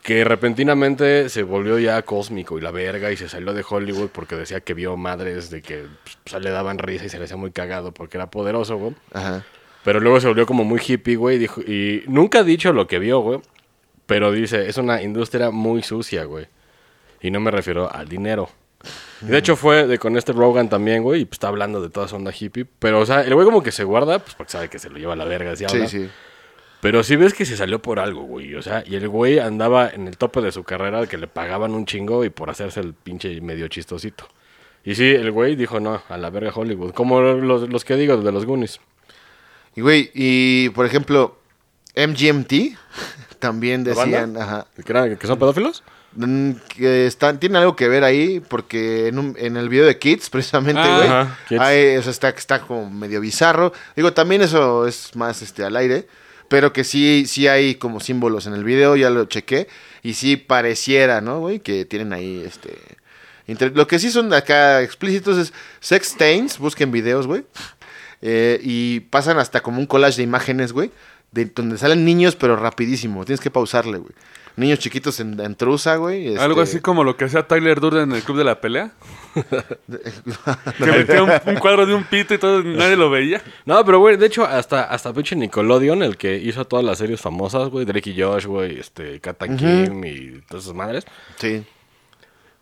Que 0.04 0.24
repentinamente 0.24 1.30
se 1.30 1.44
volvió 1.44 1.78
ya 1.78 2.02
cósmico 2.04 2.58
y 2.58 2.62
la 2.62 2.72
verga 2.72 3.12
y 3.12 3.18
se 3.18 3.28
salió 3.30 3.54
de 3.54 3.64
Hollywood 3.68 4.10
porque 4.10 4.36
decía 4.36 4.62
que 4.62 4.74
vio 4.74 4.96
madres 4.98 5.50
de 5.50 5.62
que 5.62 5.86
pues, 6.24 6.42
le 6.42 6.50
daban 6.50 6.78
risa 6.80 7.06
y 7.06 7.10
se 7.10 7.18
le 7.20 7.26
hacía 7.26 7.38
muy 7.38 7.52
cagado 7.52 7.94
porque 7.94 8.18
era 8.18 8.32
poderoso, 8.32 8.78
güey. 8.78 8.96
Ajá. 9.14 9.44
Pero 9.84 10.00
luego 10.00 10.20
se 10.20 10.28
volvió 10.28 10.46
como 10.46 10.64
muy 10.64 10.80
hippie, 10.86 11.16
güey. 11.16 11.38
Dijo, 11.38 11.62
y 11.62 12.04
nunca 12.08 12.40
ha 12.40 12.44
dicho 12.44 12.74
lo 12.74 12.88
que 12.88 13.00
vio, 13.00 13.20
güey. 13.20 13.40
Pero 14.06 14.32
dice, 14.32 14.68
es 14.68 14.78
una 14.78 15.02
industria 15.02 15.52
muy 15.52 15.84
sucia, 15.84 16.24
güey. 16.24 16.48
Y 17.22 17.32
no 17.32 17.40
me 17.40 17.52
refiero 17.52 17.94
al 17.94 18.08
dinero. 18.08 18.50
Y 19.22 19.26
de 19.26 19.38
hecho 19.38 19.56
fue 19.58 19.86
de 19.86 20.00
con 20.00 20.18
este 20.18 20.32
Rogan 20.32 20.70
también, 20.70 21.04
güey. 21.04 21.22
Y 21.22 21.26
pues 21.26 21.36
está 21.36 21.50
hablando 21.50 21.82
de 21.82 21.90
toda 21.90 22.06
esa 22.08 22.16
onda 22.16 22.32
hippie. 22.38 22.66
Pero, 22.80 23.00
o 23.02 23.06
sea, 23.06 23.22
el 23.22 23.34
güey 23.36 23.46
como 23.46 23.62
que 23.62 23.72
se 23.72 23.84
guarda, 23.84 24.20
pues 24.20 24.36
porque 24.36 24.52
sabe 24.52 24.70
que 24.70 24.80
se 24.80 24.90
lo 24.90 24.98
lleva 24.98 25.14
a 25.14 25.18
la 25.18 25.26
verga. 25.26 25.52
así 25.52 25.66
Sí, 25.68 25.76
habla. 25.76 25.88
sí. 25.88 26.10
Pero 26.82 27.04
sí 27.04 27.16
ves 27.18 27.34
que 27.34 27.46
se 27.46 27.58
salió 27.58 27.82
por 27.82 28.00
algo, 28.00 28.22
güey. 28.24 28.56
O 28.56 28.62
sea, 28.62 28.84
y 28.86 28.96
el 28.96 29.10
güey 29.10 29.40
andaba 29.40 29.90
en 29.90 30.08
el 30.08 30.18
tope 30.18 30.40
de 30.42 30.52
su 30.52 30.64
carrera, 30.64 31.08
que 31.08 31.18
le 31.18 31.28
pagaban 31.28 31.74
un 31.74 31.86
chingo 31.86 32.24
y 32.24 32.30
por 32.30 32.50
hacerse 32.50 32.80
el 32.80 32.94
pinche 32.94 33.42
medio 33.42 33.68
chistosito. 33.68 34.28
Y 34.86 34.96
sí, 34.96 35.04
el 35.10 35.32
güey 35.32 35.56
dijo, 35.58 35.80
no, 35.82 36.02
a 36.08 36.18
la 36.18 36.30
verga 36.30 36.52
Hollywood. 36.56 36.94
Como 36.94 37.20
los, 37.22 37.68
los 37.70 37.84
que 37.84 37.96
digo 37.98 38.16
de 38.18 38.32
los 38.32 38.46
Goonies. 38.46 38.80
Y 39.76 39.82
güey, 39.82 40.10
y 40.14 40.70
por 40.70 40.86
ejemplo, 40.86 41.38
MGMT 41.96 42.54
también 43.40 43.84
decían, 43.84 44.38
ajá, 44.38 44.68
¿Que, 44.76 44.92
eran- 44.92 45.18
que 45.18 45.28
son 45.28 45.38
pedófilos? 45.38 45.84
mm, 46.14 46.52
que 46.78 47.06
están, 47.08 47.40
tienen 47.40 47.58
algo 47.58 47.76
que 47.76 47.88
ver 47.88 48.04
ahí, 48.06 48.40
porque 48.40 49.08
en, 49.08 49.20
un- 49.20 49.36
en 49.38 49.58
el 49.58 49.68
video 49.70 49.86
de 49.86 49.98
Kids, 50.00 50.30
precisamente, 50.32 50.82
Ah, 50.84 51.38
güey, 51.50 51.60
hay- 51.62 51.98
o 51.98 52.02
sea, 52.02 52.12
está, 52.12 52.30
está 52.30 52.62
como 52.62 52.90
medio 52.90 53.20
bizarro. 53.22 53.74
Digo, 53.98 54.14
también 54.14 54.42
eso 54.42 54.88
es 54.88 55.14
más 55.16 55.42
este 55.42 55.64
al 55.66 55.76
aire, 55.76 56.08
pero 56.50 56.74
que 56.74 56.84
sí, 56.84 57.26
sí 57.28 57.48
hay 57.48 57.76
como 57.76 58.00
símbolos 58.00 58.48
en 58.48 58.54
el 58.54 58.64
video, 58.64 58.96
ya 58.96 59.10
lo 59.10 59.26
chequé, 59.26 59.68
y 60.04 60.16
sí 60.16 60.36
pareciera, 60.36 61.22
¿no, 61.22 61.40
güey? 61.40 61.60
Que 61.60 61.86
tienen 61.86 62.12
ahí, 62.12 62.44
este... 62.46 62.78
Lo 63.74 63.88
que 63.88 63.98
sí 63.98 64.12
son 64.12 64.32
acá 64.34 64.84
explícitos 64.84 65.38
es 65.38 65.54
sex 65.80 66.10
stains, 66.10 66.60
busquen 66.60 66.92
videos, 66.92 67.26
güey. 67.26 67.46
Eh, 68.22 68.60
y 68.62 69.00
pasan 69.00 69.40
hasta 69.40 69.62
como 69.62 69.80
un 69.80 69.88
collage 69.88 70.18
de 70.18 70.24
imágenes, 70.24 70.72
güey. 70.72 70.92
De 71.32 71.46
donde 71.46 71.78
salen 71.78 72.06
niños, 72.06 72.36
pero 72.36 72.56
rapidísimo. 72.56 73.24
Tienes 73.26 73.40
que 73.40 73.52
pausarle, 73.52 73.98
güey. 74.00 74.12
Niños 74.56 74.80
chiquitos 74.80 75.20
en, 75.22 75.40
en 75.40 75.56
trusa, 75.56 75.96
güey. 75.96 76.36
Algo 76.36 76.62
este- 76.64 76.74
así 76.78 76.82
como 76.82 77.04
lo 77.04 77.16
que 77.16 77.26
hacía 77.26 77.48
Tyler 77.48 77.80
Durden 77.80 78.10
en 78.10 78.16
el 78.18 78.24
club 78.24 78.38
de 78.38 78.44
la 78.44 78.60
pelea. 78.60 78.92
que 80.78 80.86
metía 80.86 81.24
un, 81.24 81.32
un 81.46 81.56
cuadro 81.56 81.86
de 81.86 81.94
un 81.94 82.04
pito 82.04 82.34
y 82.34 82.38
todo, 82.38 82.62
nadie 82.64 82.96
lo 82.96 83.10
veía. 83.10 83.42
No, 83.66 83.84
pero 83.86 84.00
güey, 84.00 84.18
de 84.18 84.26
hecho, 84.26 84.44
hasta, 84.46 84.84
hasta 84.84 85.14
pinche 85.14 85.36
Nickelodeon, 85.36 86.04
el 86.04 86.18
que 86.18 86.36
hizo 86.38 86.66
todas 86.66 86.84
las 86.84 86.98
series 86.98 87.22
famosas, 87.22 87.70
güey, 87.70 87.86
Drake 87.86 88.10
y 88.12 88.22
Josh, 88.22 88.46
güey, 88.46 88.80
este, 88.80 89.20
Kat 89.20 89.42
and 89.44 89.60
Kim 89.60 90.04
y 90.04 90.42
todas 90.48 90.64
esas 90.66 90.76
madres. 90.76 91.06
Sí. 91.38 91.64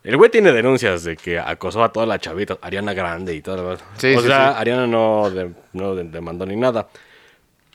El 0.03 0.17
güey 0.17 0.29
tiene 0.29 0.51
denuncias 0.51 1.03
de 1.03 1.17
que 1.17 1.39
acosó 1.39 1.83
a 1.83 1.91
toda 1.91 2.05
la 2.05 2.19
chavita, 2.19 2.57
Ariana 2.61 2.93
Grande 2.93 3.33
y 3.35 3.41
todo 3.41 3.57
lo 3.57 3.63
demás. 3.63 3.83
Sí, 3.97 4.13
o 4.13 4.21
sí, 4.21 4.27
sea, 4.27 4.51
sí. 4.53 4.59
Ariana 4.59 4.87
no, 4.87 5.29
de- 5.29 5.51
no 5.73 5.95
de- 5.95 6.03
demandó 6.05 6.45
ni 6.45 6.55
nada. 6.55 6.87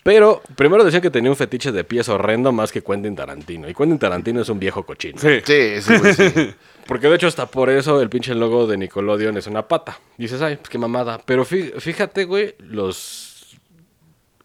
Pero 0.03 0.43
primero 0.57 0.83
decían 0.83 1.01
que 1.03 1.11
tenía 1.11 1.31
un 1.31 1.37
fetiche 1.37 1.71
de 1.71 1.85
pies 1.85 2.09
horrendo 2.09 2.51
más 2.51 2.73
que 2.73 2.83
Quentin 2.83 3.15
Tarantino. 3.15 3.69
Y 3.69 3.75
Quentin 3.75 3.99
Tarantino 4.01 4.41
es 4.43 4.49
un 4.49 4.59
viejo 4.59 4.85
cochino. 4.85 5.19
Sí. 5.21 5.41
Sí, 5.45 5.81
sí. 5.81 6.55
Porque 6.87 7.09
de 7.09 7.15
hecho 7.15 7.29
hasta 7.29 7.47
por 7.47 7.71
eso 7.71 8.03
el 8.03 8.09
pinche 8.11 8.35
logo 8.35 8.67
de 8.67 8.77
Nickelodeon 8.77 9.37
es 9.37 9.47
una 9.47 9.69
pata. 9.69 10.01
Dices, 10.19 10.43
ay, 10.43 10.57
pues 10.57 10.69
qué 10.69 10.79
mamada. 10.79 11.21
Pero 11.25 11.45
fí- 11.45 11.73
fíjate, 11.79 12.25
güey, 12.25 12.57
los... 12.59 13.57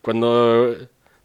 Cuando... 0.01 0.75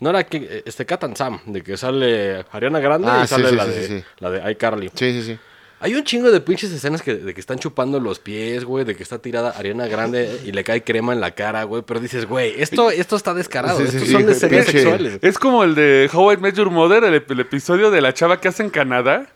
No 0.01 0.11
era 0.11 0.25
que, 0.25 0.63
este 0.67 0.85
Cat 0.85 1.05
and 1.05 1.17
Sam, 1.17 1.41
de 1.47 1.63
que 1.63 1.77
sale 1.77 2.45
Ariana 2.51 2.81
Grande 2.81 3.07
Ah, 3.09 3.21
y 3.23 3.29
sí, 3.29 3.35
sale 3.35 3.51
sí, 3.51 3.55
la, 3.55 3.65
sí, 3.67 3.71
de, 3.71 3.87
sí, 3.87 3.99
sí. 4.01 4.05
la 4.19 4.31
de 4.31 4.51
iCarly. 4.53 4.89
Sí, 4.95 5.13
sí, 5.13 5.23
sí. 5.23 5.39
Hay 5.83 5.95
un 5.95 6.05
chingo 6.05 6.31
de 6.31 6.41
pinches 6.41 6.71
escenas 6.73 7.03
que, 7.03 7.15
de 7.17 7.35
que 7.35 7.41
están 7.41 7.59
chupando 7.59 7.99
los 8.01 8.19
pies, 8.21 8.65
güey, 8.65 8.85
de 8.85 8.95
que 8.95 9.03
está 9.03 9.19
tirada 9.19 9.51
Ariana 9.51 9.87
Grande 9.89 10.41
y 10.45 10.53
le 10.53 10.63
cae 10.65 10.83
crema 10.85 11.13
en 11.13 11.21
la 11.21 11.33
cara, 11.33 11.65
güey. 11.65 11.83
Pero 11.87 12.01
dices, 12.01 12.27
güey, 12.27 12.55
esto, 12.61 12.91
esto 12.91 13.17
está 13.17 13.35
descarado. 13.35 13.79
Sí, 13.79 13.87
sí, 13.89 13.97
Estos 13.97 14.07
sí, 14.09 14.13
son 14.13 14.23
güey, 14.23 14.35
escenas 14.35 14.67
pinche- 14.67 14.71
sexuales. 14.73 15.19
Es 15.21 15.39
como 15.39 15.65
el 15.65 15.75
de 15.75 16.09
How 16.13 16.33
I 16.33 16.37
Met 16.39 16.55
Your 16.55 16.71
Mother, 16.71 17.05
el, 17.05 17.25
el 17.29 17.41
episodio 17.41 17.91
de 17.91 18.01
la 18.01 18.15
chava 18.15 18.41
que 18.41 18.49
hace 18.49 18.63
en 18.63 18.71
Canadá. 18.71 19.27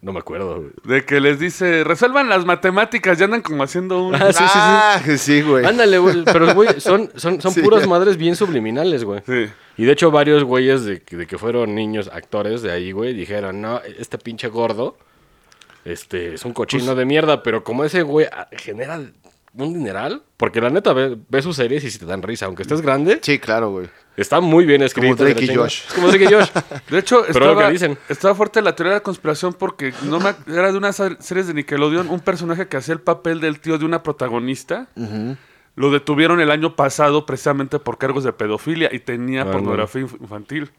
No 0.00 0.12
me 0.12 0.18
acuerdo, 0.18 0.56
güey. 0.56 0.70
De 0.82 1.04
que 1.04 1.20
les 1.20 1.38
dice, 1.38 1.84
resuelvan 1.84 2.28
las 2.28 2.44
matemáticas, 2.44 3.18
ya 3.18 3.26
andan 3.26 3.40
como 3.40 3.62
haciendo 3.62 4.02
un... 4.02 4.14
Ah, 4.20 4.32
sí, 4.32 4.38
sí, 4.38 4.44
sí. 4.44 4.50
ah, 4.54 5.00
sí, 5.16 5.42
güey. 5.42 5.64
Ándale, 5.64 5.98
güey. 5.98 6.24
Pero, 6.24 6.52
güey, 6.54 6.80
son, 6.80 7.08
son, 7.14 7.40
son 7.40 7.52
Sí. 7.54 7.60
puras 7.60 7.86
madres 7.86 8.16
bien 8.16 8.34
subliminales, 8.34 9.04
güey. 9.04 9.20
Sí. 9.24 9.46
Y 9.76 9.84
de 9.84 9.92
hecho, 9.92 10.10
varios 10.10 10.42
güeyes 10.42 10.84
de, 10.84 11.02
que- 11.02 11.16
de 11.16 11.26
que 11.28 11.38
fueron 11.38 11.74
niños 11.76 12.10
actores 12.12 12.62
de 12.62 12.72
ahí, 12.72 12.90
güey, 12.90 13.14
dijeron, 13.14 13.60
no, 13.60 13.80
este 13.98 14.18
pinche 14.18 14.48
gordo, 14.48 14.96
este, 15.84 16.34
es 16.34 16.44
un 16.44 16.52
cochino 16.52 16.84
Pues 16.86 16.96
de 16.98 17.04
mierda, 17.04 17.42
pero 17.42 17.64
como 17.64 17.84
ese 17.84 18.02
güey 18.02 18.26
ah, 18.32 18.48
genera 18.52 19.00
un 19.54 19.74
dineral, 19.74 20.22
porque 20.36 20.60
la 20.60 20.70
neta 20.70 20.92
ve, 20.94 21.16
ve 21.28 21.42
sus 21.42 21.56
series 21.56 21.84
y 21.84 21.90
si 21.90 21.98
te 21.98 22.06
dan 22.06 22.22
risa, 22.22 22.46
aunque 22.46 22.62
estés 22.62 22.80
grande, 22.80 23.18
Sí, 23.22 23.38
claro, 23.38 23.70
güey. 23.70 23.88
está 24.16 24.40
muy 24.40 24.64
bien 24.64 24.82
escrito. 24.82 25.16
Drake 25.24 25.40
de 25.40 25.46
la 25.48 25.52
y. 25.52 25.56
Josh. 25.56 25.82
Es 25.88 25.92
como 25.94 26.08
Drake 26.08 26.24
y 26.24 26.32
Josh. 26.32 26.48
De 26.90 26.98
hecho, 26.98 27.22
Pero 27.26 27.40
lo 27.40 27.50
estaba, 27.50 27.66
que 27.66 27.72
dicen. 27.72 27.98
estaba 28.08 28.34
fuerte 28.34 28.62
la 28.62 28.74
teoría 28.74 28.92
de 28.94 28.96
la 29.00 29.02
conspiración 29.02 29.52
porque 29.52 29.92
no 30.04 30.20
me, 30.20 30.34
era 30.46 30.72
de 30.72 30.78
unas 30.78 30.96
ser- 30.96 31.18
series 31.20 31.48
de 31.48 31.54
Nickelodeon, 31.54 32.08
un 32.08 32.20
personaje 32.20 32.66
que 32.66 32.78
hacía 32.78 32.94
el 32.94 33.00
papel 33.00 33.40
del 33.40 33.60
tío 33.60 33.76
de 33.76 33.84
una 33.84 34.02
protagonista. 34.02 34.86
Lo 35.74 35.90
detuvieron 35.90 36.40
el 36.40 36.50
año 36.50 36.76
pasado 36.76 37.24
precisamente 37.26 37.78
por 37.78 37.96
cargos 37.98 38.24
de 38.24 38.32
pedofilia 38.34 38.88
y 38.92 38.98
tenía 39.00 39.42
Ah, 39.42 39.44
no. 39.46 39.52
pornografía 39.52 40.02
inf- 40.02 40.20
infantil. 40.20 40.70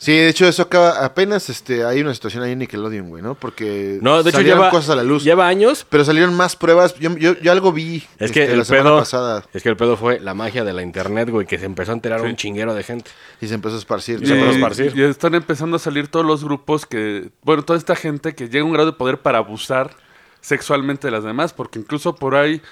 Sí, 0.00 0.12
de 0.12 0.28
hecho, 0.28 0.46
eso 0.46 0.62
acaba. 0.62 1.04
Apenas 1.04 1.50
este, 1.50 1.84
hay 1.84 2.00
una 2.00 2.14
situación 2.14 2.44
ahí 2.44 2.52
en 2.52 2.60
Nickelodeon, 2.60 3.08
güey, 3.08 3.20
¿no? 3.20 3.34
Porque. 3.34 3.98
No, 4.00 4.22
de 4.22 4.30
hecho 4.30 4.38
salieron 4.38 4.60
lleva, 4.60 4.70
cosas 4.70 4.90
a 4.90 4.96
la 4.96 5.02
luz. 5.02 5.24
lleva 5.24 5.48
años. 5.48 5.84
Pero 5.88 6.04
salieron 6.04 6.34
más 6.34 6.54
pruebas. 6.54 6.94
Yo, 7.00 7.16
yo, 7.16 7.36
yo 7.40 7.50
algo 7.50 7.72
vi. 7.72 8.04
Es 8.20 8.30
que 8.30 8.42
este, 8.42 8.52
el 8.52 8.58
la 8.58 8.64
semana 8.64 8.84
pedo, 8.84 8.98
pasada. 8.98 9.44
es 9.52 9.60
que 9.60 9.68
el 9.68 9.76
pedo 9.76 9.96
fue 9.96 10.20
la 10.20 10.34
magia 10.34 10.62
de 10.62 10.72
la 10.72 10.82
internet, 10.82 11.28
güey, 11.30 11.48
que 11.48 11.58
se 11.58 11.66
empezó 11.66 11.90
a 11.90 11.94
enterar 11.94 12.22
un 12.22 12.36
chinguero 12.36 12.74
de 12.74 12.84
gente. 12.84 13.10
Y 13.40 13.48
se 13.48 13.54
empezó 13.54 13.74
a 13.74 13.78
esparcir. 13.80 14.22
Y 14.22 14.26
se 14.26 14.34
empezó 14.34 14.50
a 14.50 14.54
esparcir. 14.54 14.92
y 14.94 15.02
están 15.02 15.34
empezando 15.34 15.76
a 15.76 15.80
salir 15.80 16.06
todos 16.06 16.24
los 16.24 16.44
grupos 16.44 16.86
que, 16.86 17.30
bueno, 17.42 17.64
toda 17.64 17.76
esta 17.76 17.96
gente 17.96 18.36
que 18.36 18.48
llega 18.48 18.62
a 18.62 18.66
un 18.66 18.72
grado 18.72 18.92
de 18.92 18.96
poder 18.96 19.18
para 19.18 19.38
abusar 19.38 19.96
sexualmente 20.40 21.08
de 21.08 21.10
las 21.10 21.24
demás, 21.24 21.52
porque 21.52 21.80
incluso 21.80 22.14
por 22.14 22.36
ahí 22.36 22.62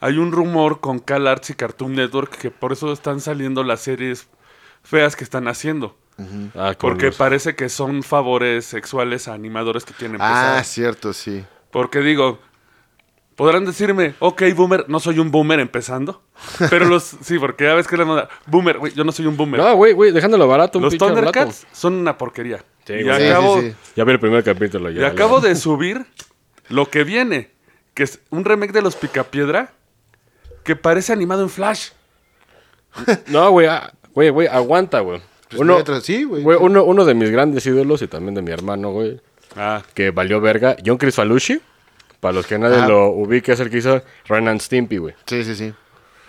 hay 0.00 0.18
un 0.18 0.30
rumor 0.30 0.80
con 0.80 0.98
Cal 0.98 1.26
Arts 1.26 1.48
y 1.48 1.54
Cartoon 1.54 1.94
Network 1.94 2.36
que 2.36 2.50
por 2.50 2.72
eso 2.72 2.92
están 2.92 3.20
saliendo 3.20 3.64
las 3.64 3.80
series 3.80 4.28
feas 4.82 5.16
que 5.16 5.24
están 5.24 5.48
haciendo. 5.48 5.96
Ah, 6.54 6.74
con 6.78 6.90
Porque 6.90 7.06
los- 7.06 7.16
parece 7.16 7.54
que 7.54 7.68
son 7.68 8.02
favores 8.02 8.64
sexuales 8.64 9.28
a 9.28 9.34
animadores 9.34 9.84
que 9.84 9.92
tienen 9.92 10.18
Ah, 10.20 10.62
cierto, 10.64 11.12
sí. 11.12 11.44
Porque 11.70 12.00
digo, 12.00 12.38
podrán 13.34 13.66
decirme, 13.66 14.14
ok, 14.18 14.42
boomer, 14.54 14.86
no 14.88 14.98
soy 14.98 15.18
un 15.18 15.30
boomer 15.30 15.60
empezando. 15.60 16.22
Pero 16.70 16.86
los, 16.86 17.02
sí, 17.20 17.38
porque 17.38 17.64
ya 17.64 17.74
ves 17.74 17.86
que 17.86 17.96
la 17.98 18.04
moda. 18.06 18.28
Boomer, 18.46 18.78
güey, 18.78 18.94
yo 18.94 19.04
no 19.04 19.12
soy 19.12 19.26
un 19.26 19.36
boomer. 19.36 19.60
No, 19.60 19.74
güey, 19.76 19.92
güey, 19.92 20.10
dejándolo 20.12 20.48
barato, 20.48 20.78
un 20.78 20.84
los. 20.84 20.96
Thundercats 20.96 21.66
son 21.72 21.94
una 21.94 22.16
porquería. 22.16 22.64
Sí, 22.86 22.94
y. 22.94 23.02
Sí, 23.02 23.08
acabo, 23.10 23.60
sí, 23.60 23.70
sí. 23.70 23.76
Ya 23.96 24.04
vi 24.04 24.12
el 24.12 24.20
primer 24.20 24.42
capítulo. 24.42 24.90
Ya, 24.90 25.02
y 25.02 25.04
acabo 25.04 25.40
de 25.40 25.54
subir 25.56 26.06
lo 26.68 26.88
que 26.88 27.04
viene, 27.04 27.50
que 27.94 28.04
es 28.04 28.20
un 28.30 28.44
remake 28.44 28.72
de 28.72 28.80
los 28.82 28.96
Picapiedra 28.96 29.72
que 30.64 30.76
parece 30.76 31.12
animado 31.12 31.42
en 31.42 31.50
Flash. 31.50 31.90
No, 33.26 33.50
güey, 33.50 33.66
ah, 33.66 33.92
güey, 34.14 34.30
güey, 34.30 34.48
aguanta, 34.48 35.00
güey. 35.00 35.20
Pues 35.48 35.60
Uno, 35.60 35.78
sí, 36.02 36.24
güey. 36.24 36.42
güey, 36.42 36.58
uno, 36.60 36.84
uno 36.84 37.04
de 37.04 37.14
mis 37.14 37.30
grandes 37.30 37.64
ídolos 37.66 38.02
y 38.02 38.08
también 38.08 38.34
de 38.34 38.42
mi 38.42 38.50
hermano, 38.50 38.90
güey, 38.92 39.20
Ah, 39.54 39.82
que 39.94 40.10
valió 40.10 40.40
verga, 40.40 40.76
John 40.84 40.98
Chris 40.98 41.14
Falucci. 41.14 41.60
Para 42.20 42.32
los 42.32 42.46
que 42.46 42.58
nadie 42.58 42.78
Ah. 42.80 42.88
lo 42.88 43.08
ubique, 43.10 43.52
es 43.52 43.60
el 43.60 43.70
que 43.70 43.78
hizo 43.78 44.02
Ren 44.26 44.48
and 44.48 44.60
Stimpy, 44.60 44.96
güey. 44.96 45.14
Sí, 45.26 45.44
sí, 45.44 45.54
sí. 45.54 45.72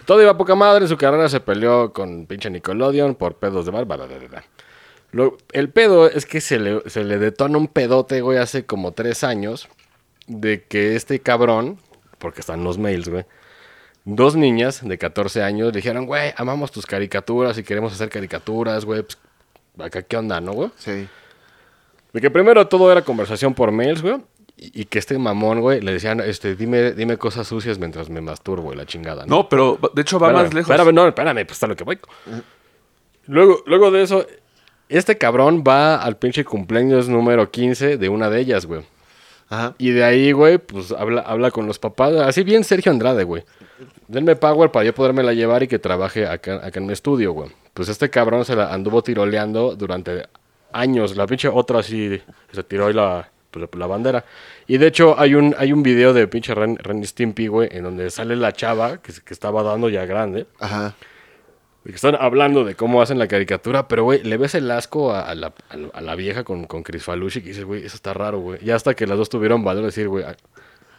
Todo 0.06 0.22
iba 0.22 0.32
a 0.32 0.38
poca 0.38 0.54
madre, 0.56 0.84
en 0.86 0.90
su 0.90 0.98
carrera 0.98 1.28
se 1.30 1.40
peleó 1.40 1.92
con 1.94 2.26
pinche 2.28 2.50
Nickelodeon 2.50 3.16
por 3.16 3.36
pedos 3.36 3.66
de 3.66 3.72
bar, 3.72 3.86
bla, 3.86 3.96
bla, 3.98 4.06
bla, 4.06 4.18
bla. 4.28 4.44
Lo- 5.12 5.38
el 5.54 5.70
pedo 5.70 6.08
es 6.10 6.26
que 6.26 6.42
se 6.42 6.60
le, 6.60 6.82
se 6.90 7.04
le 7.04 7.18
detona 7.18 7.58
un 7.58 7.68
pedote, 7.68 8.22
güey, 8.22 8.38
hace 8.38 8.66
como 8.66 8.92
tres 8.92 9.24
años, 9.24 9.68
de 10.28 10.64
que 10.66 10.96
este 10.96 11.20
cabrón, 11.20 11.80
porque 12.20 12.42
están 12.42 12.64
los 12.64 12.78
mails, 12.78 13.08
güey, 13.10 13.26
dos 14.16 14.36
niñas 14.38 14.88
de 14.88 14.98
14 14.98 15.44
años 15.44 15.68
le 15.68 15.78
dijeron, 15.80 16.06
güey, 16.06 16.34
amamos 16.38 16.72
tus 16.72 16.86
caricaturas 16.86 17.58
y 17.58 17.64
queremos 17.64 17.92
hacer 17.92 18.10
caricaturas, 18.10 18.86
güey, 18.86 19.04
pues, 19.04 19.18
acá 19.86 20.02
qué 20.02 20.16
onda, 20.16 20.40
¿no, 20.40 20.54
güey? 20.54 20.72
Sí. 20.78 21.08
De 22.14 22.22
que 22.22 22.32
primero 22.32 22.68
todo 22.68 22.90
era 22.92 23.02
conversación 23.02 23.54
por 23.54 23.72
mails, 23.72 24.02
güey. 24.02 24.16
Y 24.56 24.82
y 24.82 24.86
que 24.86 24.98
este 24.98 25.18
mamón, 25.20 25.60
güey, 25.60 25.82
le 25.82 25.92
decían, 25.92 26.20
este, 26.22 26.56
dime, 26.56 26.94
dime 26.94 27.18
cosas 27.18 27.48
sucias 27.48 27.78
mientras 27.78 28.10
me 28.10 28.22
masturbo 28.22 28.74
y 28.74 28.76
la 28.76 28.86
chingada, 28.86 29.26
¿no? 29.26 29.36
no, 29.36 29.50
pero 29.50 29.78
de 29.94 30.02
hecho 30.02 30.18
va 30.18 30.30
Espérame, 30.30 30.44
más 30.46 30.54
lejos. 30.54 30.72
Espérame, 30.72 30.96
no, 30.96 31.08
espérame, 31.08 31.46
pues 31.46 31.52
está 31.52 31.68
lo 31.68 31.76
que 31.76 31.84
voy. 31.84 32.00
Luego, 33.28 33.62
luego 33.68 33.92
de 33.92 34.02
eso, 34.04 34.26
este 34.90 35.18
cabrón 35.18 35.64
va 35.68 35.98
al 35.98 36.18
pinche 36.18 36.46
cumpleaños 36.46 37.10
número 37.10 37.52
15 37.52 37.98
de 37.98 38.10
una 38.10 38.30
de 38.30 38.40
ellas, 38.40 38.66
güey. 38.66 38.82
Ajá. 39.50 39.76
Y 39.78 39.92
de 39.92 40.04
ahí, 40.04 40.32
güey, 40.32 40.58
pues 40.58 40.92
habla, 40.92 41.22
habla 41.22 41.52
con 41.52 41.68
los 41.68 41.78
papás. 41.78 42.14
Así 42.16 42.44
bien 42.44 42.64
Sergio 42.64 42.92
Andrade, 42.92 43.26
güey. 43.26 43.44
Denme 44.08 44.36
power 44.36 44.72
para 44.72 44.86
yo 44.86 44.94
podérmela 44.94 45.34
llevar 45.34 45.64
y 45.64 45.68
que 45.68 45.80
trabaje 45.80 46.26
acá, 46.28 46.56
acá 46.66 46.80
en 46.80 46.86
mi 46.86 46.94
estudio, 46.94 47.32
güey. 47.34 47.50
Pues 47.74 47.90
este 47.90 48.10
cabrón 48.10 48.46
se 48.46 48.56
la 48.56 48.74
anduvo 48.74 49.04
tiroleando 49.04 49.76
durante 49.76 50.28
años. 50.72 51.16
La 51.16 51.28
pinche 51.28 51.48
otra 51.48 51.80
así 51.80 52.22
se 52.52 52.64
tiró 52.64 52.88
ahí 52.88 52.94
la, 52.94 53.30
pues, 53.52 53.68
la 53.76 53.88
bandera. 53.88 54.26
Y 54.68 54.78
de 54.78 54.88
hecho 54.88 55.20
hay 55.20 55.36
un, 55.36 55.56
hay 55.58 55.74
un 55.74 55.84
video 55.84 56.14
de 56.14 56.28
pinche 56.28 56.56
Ren, 56.56 56.78
Ren 56.78 57.04
y 57.04 57.06
Stimpy, 57.06 57.48
güey, 57.48 57.70
en 57.72 57.84
donde 57.84 58.10
sale 58.10 58.36
la 58.36 58.52
chava 58.54 58.98
que, 58.98 59.14
que 59.24 59.34
estaba 59.34 59.62
dando 59.64 59.90
ya 59.90 60.06
grande. 60.06 60.48
Ajá. 60.60 60.96
que 61.86 61.92
están 61.94 62.16
hablando 62.20 62.64
de 62.66 62.76
cómo 62.76 63.02
hacen 63.02 63.18
la 63.20 63.28
caricatura, 63.28 63.88
pero, 63.88 64.04
güey, 64.04 64.22
le 64.24 64.36
ves 64.38 64.56
el 64.56 64.70
asco 64.72 65.14
a, 65.14 65.22
a 65.22 65.36
la, 65.36 65.54
a 65.94 66.02
la- 66.02 66.16
vieja 66.16 66.44
con, 66.44 66.66
con 66.66 66.84
Chris 66.84 67.04
Falushi 67.04 67.42
que 67.42 67.50
dices, 67.50 67.64
güey, 67.64 67.86
eso 67.86 67.96
está 67.96 68.14
raro, 68.14 68.40
güey. 68.40 68.60
Y 68.62 68.72
hasta 68.72 68.94
que 68.94 69.08
las 69.08 69.18
dos 69.18 69.30
tuvieron 69.30 69.64
valor 69.64 69.84
de 69.84 69.88
decir, 69.88 70.10
güey, 70.10 70.26
a- 70.26 70.36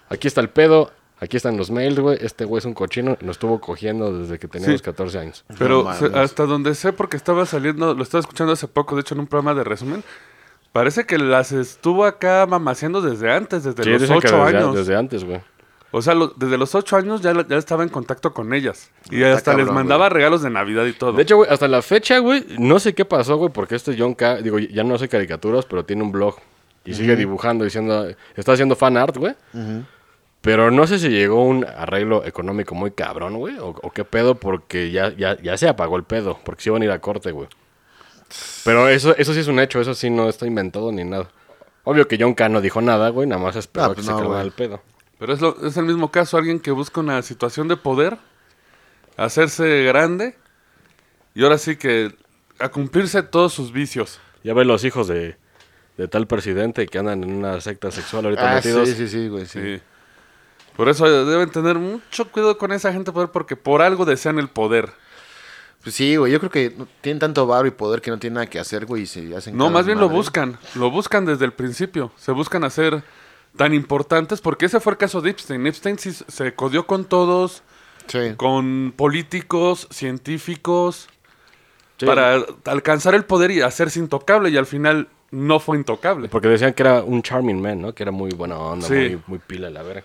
aquí 0.08 0.28
está 0.28 0.40
el 0.40 0.48
pedo, 0.48 0.90
aquí 1.20 1.36
están 1.36 1.56
los 1.56 1.70
mails, 1.70 1.98
güey, 1.98 2.18
este 2.20 2.44
güey 2.44 2.58
es 2.58 2.64
un 2.64 2.74
cochino, 2.74 3.16
y 3.20 3.24
nos 3.24 3.36
estuvo 3.36 3.60
cogiendo 3.60 4.16
desde 4.18 4.38
que 4.38 4.48
teníamos 4.48 4.78
Sí. 4.80 4.84
14 4.84 5.18
años. 5.18 5.44
Pero 5.58 5.82
No 5.84 5.94
se- 5.94 6.08
mames. 6.08 6.18
hasta 6.18 6.46
donde 6.46 6.74
sé, 6.74 6.92
porque 6.92 7.16
estaba 7.16 7.44
saliendo, 7.46 7.94
lo 7.94 8.02
estaba 8.02 8.20
escuchando 8.20 8.52
hace 8.52 8.68
poco, 8.68 8.94
de 8.94 9.02
hecho, 9.02 9.14
en 9.14 9.20
un 9.20 9.26
programa 9.26 9.54
de 9.54 9.64
resumen. 9.64 10.02
Parece 10.72 11.04
que 11.06 11.18
las 11.18 11.50
estuvo 11.52 12.04
acá 12.04 12.46
mamaseando 12.48 13.00
desde 13.00 13.32
antes, 13.32 13.64
desde 13.64 13.82
Sí, 13.82 13.90
los 13.90 14.02
dicen 14.02 14.20
que 14.20 14.26
ocho 14.28 14.44
desde, 14.44 14.58
años. 14.58 14.74
desde 14.74 14.96
antes, 14.96 15.24
güey. 15.24 15.40
O 15.90 16.02
sea, 16.02 16.14
lo- 16.14 16.34
desde 16.36 16.58
los 16.58 16.74
ocho 16.74 16.96
años 16.98 17.22
ya, 17.22 17.32
ya 17.48 17.56
estaba 17.56 17.82
en 17.82 17.88
contacto 17.88 18.34
con 18.34 18.52
ellas. 18.52 18.90
Y 19.10 19.22
hasta 19.22 19.54
les 19.54 19.66
mandaba 19.72 20.10
regalos 20.10 20.42
de 20.42 20.50
Navidad 20.50 20.84
y 20.84 20.92
todo. 20.92 21.12
De 21.14 21.22
hecho, 21.22 21.36
güey, 21.36 21.50
hasta 21.50 21.66
la 21.66 21.80
fecha, 21.80 22.18
güey, 22.18 22.44
no 22.58 22.78
sé 22.78 22.92
qué 22.94 23.06
pasó, 23.06 23.36
güey, 23.38 23.50
porque 23.50 23.74
este 23.74 23.96
John 23.98 24.12
K, 24.14 24.36
digo, 24.42 24.58
ya 24.58 24.84
no 24.84 24.94
hace 24.96 25.08
caricaturas, 25.08 25.64
pero 25.64 25.86
tiene 25.86 26.02
un 26.02 26.12
blog 26.12 26.36
y 26.84 26.92
sigue 26.92 27.16
dibujando, 27.16 27.64
diciendo, 27.64 28.06
está 28.36 28.52
haciendo 28.52 28.76
fan 28.76 28.98
art, 28.98 29.16
güey. 29.16 29.34
Pero 30.40 30.70
no 30.70 30.86
sé 30.86 30.98
si 30.98 31.08
llegó 31.08 31.42
un 31.44 31.64
arreglo 31.64 32.24
económico 32.24 32.74
muy 32.74 32.92
cabrón, 32.92 33.36
güey, 33.38 33.58
o, 33.58 33.68
o 33.70 33.90
qué 33.90 34.04
pedo, 34.04 34.36
porque 34.36 34.90
ya, 34.92 35.12
ya, 35.16 35.36
ya 35.42 35.56
se 35.56 35.68
apagó 35.68 35.96
el 35.96 36.04
pedo, 36.04 36.38
porque 36.44 36.62
se 36.62 36.70
iban 36.70 36.82
a 36.82 36.84
ir 36.84 36.90
a 36.92 37.00
corte, 37.00 37.32
güey. 37.32 37.48
Pero 38.64 38.88
eso, 38.88 39.16
eso 39.16 39.32
sí 39.34 39.40
es 39.40 39.48
un 39.48 39.58
hecho, 39.58 39.80
eso 39.80 39.94
sí 39.94 40.10
no 40.10 40.28
está 40.28 40.46
inventado 40.46 40.92
ni 40.92 41.02
nada. 41.04 41.28
Obvio 41.84 42.06
que 42.06 42.18
John 42.20 42.34
K 42.34 42.48
no 42.50 42.60
dijo 42.60 42.80
nada, 42.80 43.08
güey, 43.08 43.26
nada 43.26 43.42
más 43.42 43.56
esperó 43.56 43.84
Ah, 43.84 43.86
a 43.86 43.90
que 43.90 43.94
pues 43.96 44.06
se 44.06 44.12
calmara 44.12 44.42
el 44.42 44.52
pedo. 44.52 44.80
Pero 45.18 45.32
es, 45.32 45.40
lo- 45.40 45.66
es 45.66 45.76
el 45.76 45.84
mismo 45.86 46.10
caso, 46.12 46.36
alguien 46.36 46.60
que 46.60 46.70
busca 46.70 47.00
una 47.00 47.20
situación 47.22 47.66
de 47.66 47.76
poder, 47.76 48.16
hacerse 49.16 49.82
grande, 49.84 50.36
y 51.34 51.42
ahora 51.42 51.58
sí 51.58 51.76
que 51.76 52.14
a 52.58 52.68
cumplirse 52.68 53.22
todos 53.22 53.52
sus 53.52 53.72
vicios. 53.72 54.20
Ya 54.44 54.54
ves 54.54 54.66
los 54.66 54.84
hijos 54.84 55.08
de, 55.08 55.36
de 55.96 56.08
tal 56.08 56.26
presidente 56.26 56.86
que 56.86 56.98
andan 56.98 57.24
en 57.24 57.32
una 57.32 57.60
secta 57.60 57.90
sexual 57.90 58.26
ahorita 58.26 58.50
Ah, 58.50 58.54
metidos. 58.56 58.88
sí, 58.88 58.94
sí, 58.94 59.08
sí, 59.08 59.28
güey, 59.28 59.46
sí. 59.46 59.60
Sí. 59.78 59.82
Por 60.78 60.88
eso 60.88 61.24
deben 61.26 61.50
tener 61.50 61.76
mucho 61.76 62.30
cuidado 62.30 62.56
con 62.56 62.70
esa 62.70 62.92
gente 62.92 63.10
de 63.10 63.12
poder, 63.12 63.30
porque 63.30 63.56
por 63.56 63.82
algo 63.82 64.04
desean 64.04 64.38
el 64.38 64.46
poder. 64.46 64.92
Pues 65.82 65.96
sí, 65.96 66.14
güey, 66.14 66.30
yo 66.30 66.38
creo 66.38 66.52
que 66.52 66.72
tienen 67.00 67.18
tanto 67.18 67.48
varo 67.48 67.66
y 67.66 67.72
poder 67.72 68.00
que 68.00 68.12
no 68.12 68.18
tienen 68.20 68.34
nada 68.34 68.46
que 68.46 68.60
hacer, 68.60 68.86
güey, 68.86 69.02
y 69.02 69.06
se 69.06 69.34
hacen 69.34 69.56
No, 69.56 69.70
más 69.70 69.86
bien 69.86 69.98
lo 69.98 70.08
buscan. 70.08 70.56
Lo 70.76 70.92
buscan 70.92 71.26
desde 71.26 71.46
el 71.46 71.52
principio. 71.52 72.12
Se 72.16 72.30
buscan 72.30 72.62
hacer 72.62 73.02
tan 73.56 73.74
importantes, 73.74 74.40
porque 74.40 74.66
ese 74.66 74.78
fue 74.78 74.92
el 74.92 74.98
caso 74.98 75.20
de 75.20 75.30
Epstein. 75.30 75.66
Epstein 75.66 75.98
sí 75.98 76.12
se 76.12 76.54
codió 76.54 76.86
con 76.86 77.04
todos, 77.06 77.64
Sí. 78.06 78.34
con 78.36 78.94
políticos, 78.96 79.88
científicos, 79.90 81.08
Sí. 81.96 82.06
para 82.06 82.36
alcanzar 82.66 83.16
el 83.16 83.24
poder 83.24 83.50
y 83.50 83.62
hacerse 83.62 83.98
intocable, 83.98 84.50
y 84.50 84.56
al 84.56 84.66
final 84.66 85.08
no 85.30 85.60
fue 85.60 85.76
intocable. 85.76 86.28
Porque 86.28 86.48
decían 86.48 86.72
que 86.72 86.82
era 86.82 87.02
un 87.02 87.22
charming 87.22 87.60
man, 87.60 87.80
¿no? 87.82 87.94
Que 87.94 88.02
era 88.02 88.12
muy 88.12 88.30
buena 88.30 88.56
onda, 88.58 88.86
Sí. 88.86 88.94
muy, 88.94 89.22
muy 89.26 89.38
pila, 89.38 89.68
la 89.70 89.82
verga. 89.82 90.02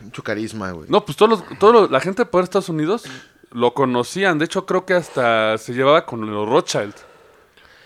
Mucho 0.00 0.22
carisma, 0.22 0.70
güey. 0.72 0.88
No, 0.88 1.04
pues 1.04 1.16
todos 1.16 1.30
los- 1.40 1.58
todos 1.58 1.72
los- 1.74 1.90
la 1.90 2.00
gente 2.00 2.22
de 2.22 2.26
poder 2.26 2.44
de 2.44 2.46
Estados 2.46 2.68
Unidos 2.68 3.04
lo 3.52 3.74
conocían. 3.74 4.38
De 4.38 4.46
hecho, 4.46 4.64
creo 4.66 4.84
que 4.86 4.94
hasta 4.94 5.58
se 5.58 5.74
llevaba 5.74 6.06
con 6.06 6.28
los 6.30 6.48
Rothschild, 6.48 6.94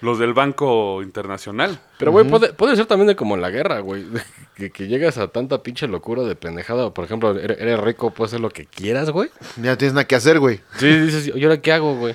los 0.01 0.19
del 0.19 0.33
Banco 0.35 1.03
Internacional. 1.03 1.81
Pero, 1.99 2.13
güey, 2.13 2.29
puede, 2.29 2.53
puede 2.53 2.77
ser 2.77 2.87
también 2.87 3.09
de 3.09 3.17
como 3.17 3.35
en 3.35 3.41
la 3.43 3.51
guerra, 3.51 3.81
güey. 3.81 4.05
Que, 4.57 4.71
que 4.71 4.87
llegas 4.89 5.19
a 5.19 5.29
tanta 5.29 5.63
pinche 5.63 5.87
locura 5.87 6.23
de 6.23 6.35
pendejada. 6.35 6.89
Por 6.95 7.05
ejemplo, 7.05 7.39
eres, 7.39 7.61
eres 7.61 7.79
rico, 7.79 8.11
puedes 8.13 8.31
hacer 8.33 8.41
lo 8.41 8.49
que 8.49 8.65
quieras, 8.65 9.11
güey. 9.11 9.29
Ya 9.61 9.77
tienes 9.77 9.93
nada 9.93 10.07
que 10.07 10.15
hacer, 10.15 10.39
güey. 10.39 10.61
Sí, 10.79 10.87
dices, 10.89 11.31
¿y 11.35 11.45
ahora 11.45 11.61
qué 11.61 11.73
hago, 11.75 11.95
güey? 11.97 12.15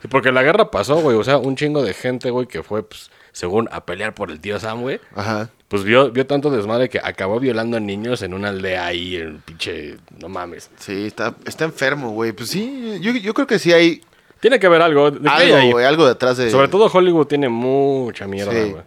Sí, 0.00 0.08
porque 0.08 0.32
la 0.32 0.42
guerra 0.42 0.70
pasó, 0.70 0.96
güey. 1.02 1.18
O 1.18 1.22
sea, 1.22 1.36
un 1.36 1.54
chingo 1.54 1.82
de 1.82 1.92
gente, 1.92 2.30
güey, 2.30 2.46
que 2.46 2.62
fue, 2.62 2.82
pues, 2.82 3.10
según 3.36 3.68
a 3.70 3.84
pelear 3.84 4.14
por 4.14 4.30
el 4.30 4.40
tío 4.40 4.58
Sam, 4.58 4.80
güey. 4.80 4.98
Ajá. 5.14 5.50
Pues 5.68 5.84
vio, 5.84 6.10
vio 6.10 6.26
tanto 6.26 6.48
desmadre 6.48 6.88
que 6.88 6.98
acabó 7.04 7.38
violando 7.38 7.76
a 7.76 7.80
niños 7.80 8.22
en 8.22 8.32
una 8.32 8.48
aldea 8.48 8.86
ahí, 8.86 9.16
en 9.16 9.42
pinche. 9.42 9.98
No 10.18 10.30
mames. 10.30 10.70
Sí, 10.78 11.04
está, 11.06 11.34
está 11.44 11.66
enfermo, 11.66 12.12
güey. 12.12 12.32
Pues 12.32 12.48
sí, 12.48 12.98
yo, 13.02 13.12
yo 13.12 13.34
creo 13.34 13.46
que 13.46 13.58
sí 13.58 13.74
hay 13.74 14.00
Tiene 14.40 14.58
que 14.58 14.66
haber 14.66 14.80
algo. 14.80 15.10
¿De 15.10 15.28
algo, 15.28 15.72
güey, 15.72 15.84
algo 15.84 16.06
detrás 16.08 16.38
de... 16.38 16.50
Sobre 16.50 16.68
todo 16.68 16.86
Hollywood 16.90 17.26
tiene 17.26 17.50
mucha 17.50 18.26
mierda, 18.26 18.52
Sí. 18.52 18.70
güey. 18.70 18.82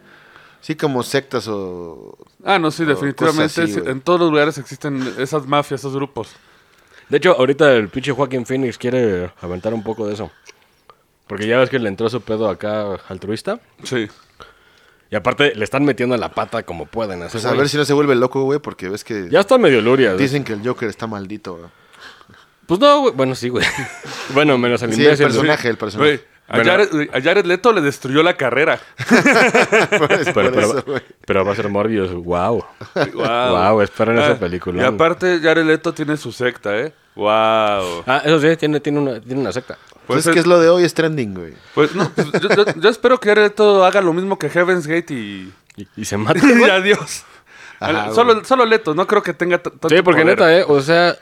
Sí, 0.62 0.76
como 0.76 1.04
sectas 1.04 1.48
o... 1.48 2.18
Ah, 2.44 2.58
no, 2.58 2.72
sí, 2.72 2.86
definitivamente. 2.86 3.62
así, 3.62 3.80
en 3.86 4.02
todos 4.02 4.20
los 4.20 4.32
lugares 4.32 4.58
existen 4.58 5.14
esas 5.20 5.46
mafias, 5.46 5.82
esos 5.82 5.94
grupos. 5.94 6.32
De 7.08 7.18
hecho, 7.18 7.36
ahorita 7.38 7.72
el 7.76 7.90
pinche 7.90 8.14
Joaquín 8.14 8.48
Phoenix 8.48 8.80
quiere 8.80 9.32
aventar 9.42 9.76
un 9.76 9.84
poco 9.84 10.08
de 10.08 10.16
eso. 10.16 10.32
Porque 11.28 11.46
ya 11.46 11.60
ves 11.60 11.70
que 11.70 11.78
le 11.78 11.88
entró 11.88 12.10
su 12.10 12.22
pedo 12.22 12.50
acá 12.50 12.96
altruista. 13.10 13.60
Sí. 13.84 14.08
Y 15.12 15.16
aparte 15.16 15.54
le 15.56 15.64
están 15.64 15.84
metiendo 15.86 16.16
la 16.18 16.30
pata 16.30 16.64
como 16.64 16.86
pueden. 16.86 17.28
Pues 17.32 17.44
a 17.46 17.54
ver 17.54 17.68
si 17.68 17.78
no 17.78 17.86
se 17.86 17.94
vuelve 17.94 18.16
loco, 18.16 18.44
güey, 18.44 18.60
porque 18.60 18.90
ves 18.90 19.04
que 19.04 19.28
Ya 19.32 19.40
está 19.40 19.58
medio 19.58 19.82
luria. 19.82 20.14
dicen 20.16 20.44
que 20.44 20.54
el 20.54 20.62
Joker 20.68 20.88
está 20.90 21.08
maldito, 21.08 21.56
güey. 21.58 21.70
Pues 22.68 22.80
no, 22.80 23.02
güey. 23.02 23.14
Bueno, 23.16 23.34
sí, 23.34 23.50
güey. 23.50 23.66
bueno, 24.34 24.58
menos 24.60 24.82
el 24.84 24.94
Sí, 24.94 25.02
el 25.02 25.06
imbécil. 25.08 25.26
personaje, 25.26 25.68
el 25.70 25.78
personaje. 25.78 26.10
Güey, 26.18 26.22
a, 26.50 26.56
Bueno. 26.56 26.72
Jared, 26.72 27.10
a 27.14 27.22
Jared 27.22 27.46
Leto 27.46 27.72
le 27.72 27.82
destruyó 27.82 28.24
la 28.24 28.36
carrera. 28.36 28.80
Pero, 29.90 30.08
pero- 30.34 30.60
eso, 30.60 30.84
güey. 30.86 31.02
pero 31.26 31.46
va 31.46 31.52
a 31.52 31.56
ser 31.56 31.70
Morbius. 31.70 32.12
Wow. 32.14 32.66
Wow. 32.96 33.14
Guau, 33.14 33.82
esperen 33.82 34.18
esa 34.18 34.32
Ah, 34.32 34.36
película. 34.40 34.82
Y 34.82 34.86
aparte, 34.86 35.40
Jared 35.42 35.66
Leto 35.66 35.94
tiene 35.94 36.18
su 36.18 36.32
secta, 36.32 36.78
¿eh? 36.78 36.94
Wow. 37.16 38.04
Ah, 38.08 38.22
eso 38.26 38.40
sí, 38.40 38.56
tiene, 38.58 38.80
tiene, 38.80 39.00
una, 39.00 39.20
tiene 39.22 39.42
una 39.42 39.52
secta. 39.52 39.78
Pues 40.08 40.26
es 40.26 40.34
que 40.34 40.40
es 40.40 40.48
lo 40.48 40.60
de 40.60 40.70
hoy, 40.70 40.84
es 40.84 40.94
trending, 40.94 41.34
güey. 41.36 41.54
Pues 41.76 41.94
no, 41.96 42.10
pues, 42.10 42.32
yo, 42.42 42.50
yo- 42.50 42.66
yo 42.76 42.90
espero 42.90 43.20
que 43.20 43.30
Jared 43.30 43.44
Leto 43.44 43.86
haga 43.86 44.02
lo 44.02 44.14
mismo 44.14 44.40
que 44.40 44.50
Heaven's 44.50 44.88
Gate 44.88 45.14
y, 45.14 45.54
Y, 45.76 45.88
y 45.98 46.06
se 46.06 46.18
mata. 46.18 46.40
y 46.46 46.64
adiós. 46.70 47.24
Ajá, 47.80 48.12
solo, 48.14 48.44
solo 48.44 48.66
Leto, 48.66 48.94
no 48.96 49.08
creo 49.08 49.22
que 49.24 49.34
tenga 49.34 49.58
Sí, 49.64 49.70
porque 50.04 50.22
poder. 50.24 50.26
neta, 50.26 50.58
eh. 50.58 50.66
O 50.68 50.82
sea, 50.82 51.16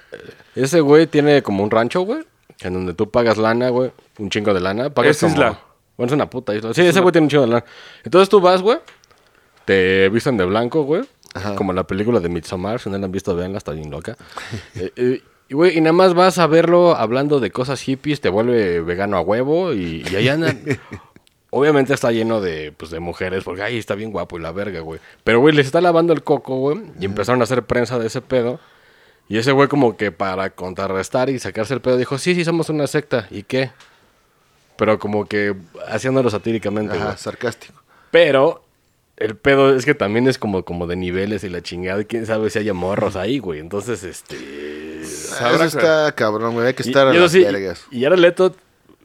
ese 0.56 0.80
güey 0.82 1.06
tiene 1.06 1.44
como 1.44 1.64
un 1.64 1.70
rancho, 1.70 2.02
güey. 2.02 2.24
En 2.62 2.74
donde 2.74 2.94
tú 2.96 3.12
pagas 3.12 3.38
lana, 3.38 3.70
güey. 3.70 3.92
Un 4.18 4.30
chingo 4.30 4.54
de 4.54 4.60
lana. 4.60 4.90
Pagas 4.90 5.12
Es 5.18 5.20
como- 5.22 5.34
isla. 5.34 5.60
Bueno, 5.98 6.08
es 6.08 6.14
una 6.14 6.30
puta 6.30 6.54
isla. 6.56 6.74
Sí, 6.74 6.82
ese 6.82 7.00
güey 7.00 7.12
tiene 7.12 7.26
un 7.26 7.30
chingo 7.30 7.44
de 7.44 7.50
lana. 7.50 7.66
Entonces 8.04 8.30
tú 8.30 8.40
vas, 8.42 8.62
güey. 8.62 8.78
Te 9.66 10.10
visten 10.10 10.38
de 10.38 10.46
blanco, 10.46 10.84
güey. 10.84 11.04
Como 11.56 11.72
la 11.74 11.86
película 11.86 12.20
de 12.20 12.30
Midsommar. 12.30 12.80
Si 12.80 12.90
no 12.90 12.98
la 12.98 13.06
han 13.06 13.12
visto, 13.12 13.36
veanla, 13.36 13.58
está 13.58 13.72
bien 13.74 13.92
loca. 13.92 14.16
Eh, 14.76 14.92
eh, 14.96 15.22
y, 15.50 15.54
güey, 15.54 15.78
y 15.78 15.82
nada 15.82 15.94
más 15.94 16.14
vas 16.14 16.40
a 16.40 16.48
verlo 16.48 16.96
hablando 16.96 17.40
de 17.40 17.52
cosas 17.52 17.82
hippies. 17.82 18.20
Te 18.22 18.30
vuelve 18.30 18.82
vegano 18.82 19.18
a 19.18 19.22
huevo. 19.22 19.74
Y, 19.74 20.06
y 20.12 20.16
ahí 20.16 20.28
andan. 20.30 20.60
Obviamente 21.50 21.94
está 21.94 22.12
lleno 22.12 22.42
de, 22.42 22.74
pues, 22.76 22.92
de 22.92 23.00
mujeres, 23.00 23.46
porque 23.46 23.62
ahí 23.64 23.78
está 23.78 23.96
bien 23.96 24.12
guapo 24.12 24.38
y 24.38 24.42
la 24.42 24.52
verga, 24.52 24.82
güey. 24.82 25.00
Pero, 25.24 25.40
güey, 25.40 25.56
les 25.56 25.66
está 25.66 25.80
lavando 25.80 26.12
el 26.12 26.22
coco, 26.24 26.58
güey. 26.58 26.80
Y 27.00 27.06
empezaron 27.06 27.40
a 27.42 27.46
hacer 27.46 27.64
prensa 27.64 27.98
de 27.98 28.08
ese 28.08 28.22
pedo. 28.22 28.60
Y 29.30 29.38
ese 29.38 29.52
güey 29.54 29.68
como 29.70 29.96
que 29.96 30.12
para 30.12 30.50
contrarrestar 30.50 31.30
y 31.30 31.40
sacarse 31.40 31.74
el 31.74 31.82
pedo 31.82 31.98
dijo, 31.98 32.18
sí, 32.18 32.36
sí, 32.36 32.44
somos 32.44 32.70
una 32.70 32.86
secta. 32.88 33.28
¿Y 33.32 33.44
qué? 33.44 33.72
Pero 34.78 35.00
como 35.00 35.26
que 35.26 35.56
haciéndolo 35.88 36.30
satíricamente, 36.30 36.96
güey. 36.96 37.08
Ajá, 37.08 37.18
sarcástico. 37.18 37.82
Pero 38.12 38.64
el 39.18 39.36
pedo 39.36 39.76
es 39.76 39.86
que 39.86 39.96
también 39.96 40.28
es 40.28 40.38
como, 40.38 40.64
como 40.64 40.86
de 40.88 40.96
niveles 40.96 41.44
y 41.44 41.50
la 41.50 41.62
chingada. 41.62 42.04
Quién 42.04 42.26
sabe 42.26 42.50
si 42.50 42.60
haya 42.60 42.74
morros 42.74 43.16
ahí, 43.16 43.40
güey. 43.40 43.60
Entonces, 43.60 44.04
este... 44.04 44.36
Eso 45.02 45.64
está 45.64 46.12
cabrón, 46.14 46.54
güey. 46.54 46.68
Hay 46.68 46.74
que 46.74 46.84
estar 46.84 47.08
y, 47.08 47.10
a 47.18 47.20
y 47.20 47.22
las 47.22 47.32
sí, 47.32 47.44
vergas. 47.44 47.86
y 47.92 48.04
Jared 48.04 48.20
Leto, 48.20 48.56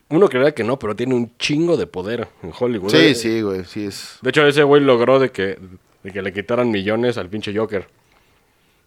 uno 0.09 0.29
creería 0.29 0.55
que 0.55 0.65
no, 0.65 0.79
pero 0.79 0.95
tiene 0.95 1.15
un 1.15 1.37
chingo 1.39 1.77
de 1.77 1.87
poder 1.87 2.29
en 2.43 2.53
Hollywood. 2.59 2.91
Sí, 2.91 2.97
Eh, 2.99 3.15
sí, 3.15 3.41
güey. 3.41 3.65
Sí 3.65 3.87
es... 3.87 4.19
De 4.21 4.31
hecho, 4.31 4.47
ese 4.47 4.63
güey 4.63 4.83
logró 4.83 5.19
de 5.19 5.31
que, 5.31 5.59
de 6.03 6.11
que 6.13 6.21
le 6.23 6.33
quitaran 6.33 6.71
millones 6.71 7.17
al 7.19 7.29
pinche 7.29 7.57
Joker. 7.57 7.89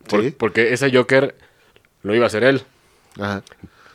Por- 0.07 0.21
Sí. 0.23 0.31
Porque 0.31 0.71
ese 0.73 0.91
Joker 0.95 1.35
lo 2.03 2.13
iba 2.13 2.25
a 2.25 2.27
hacer 2.27 2.43
él. 2.43 2.61
Ajá. 3.19 3.41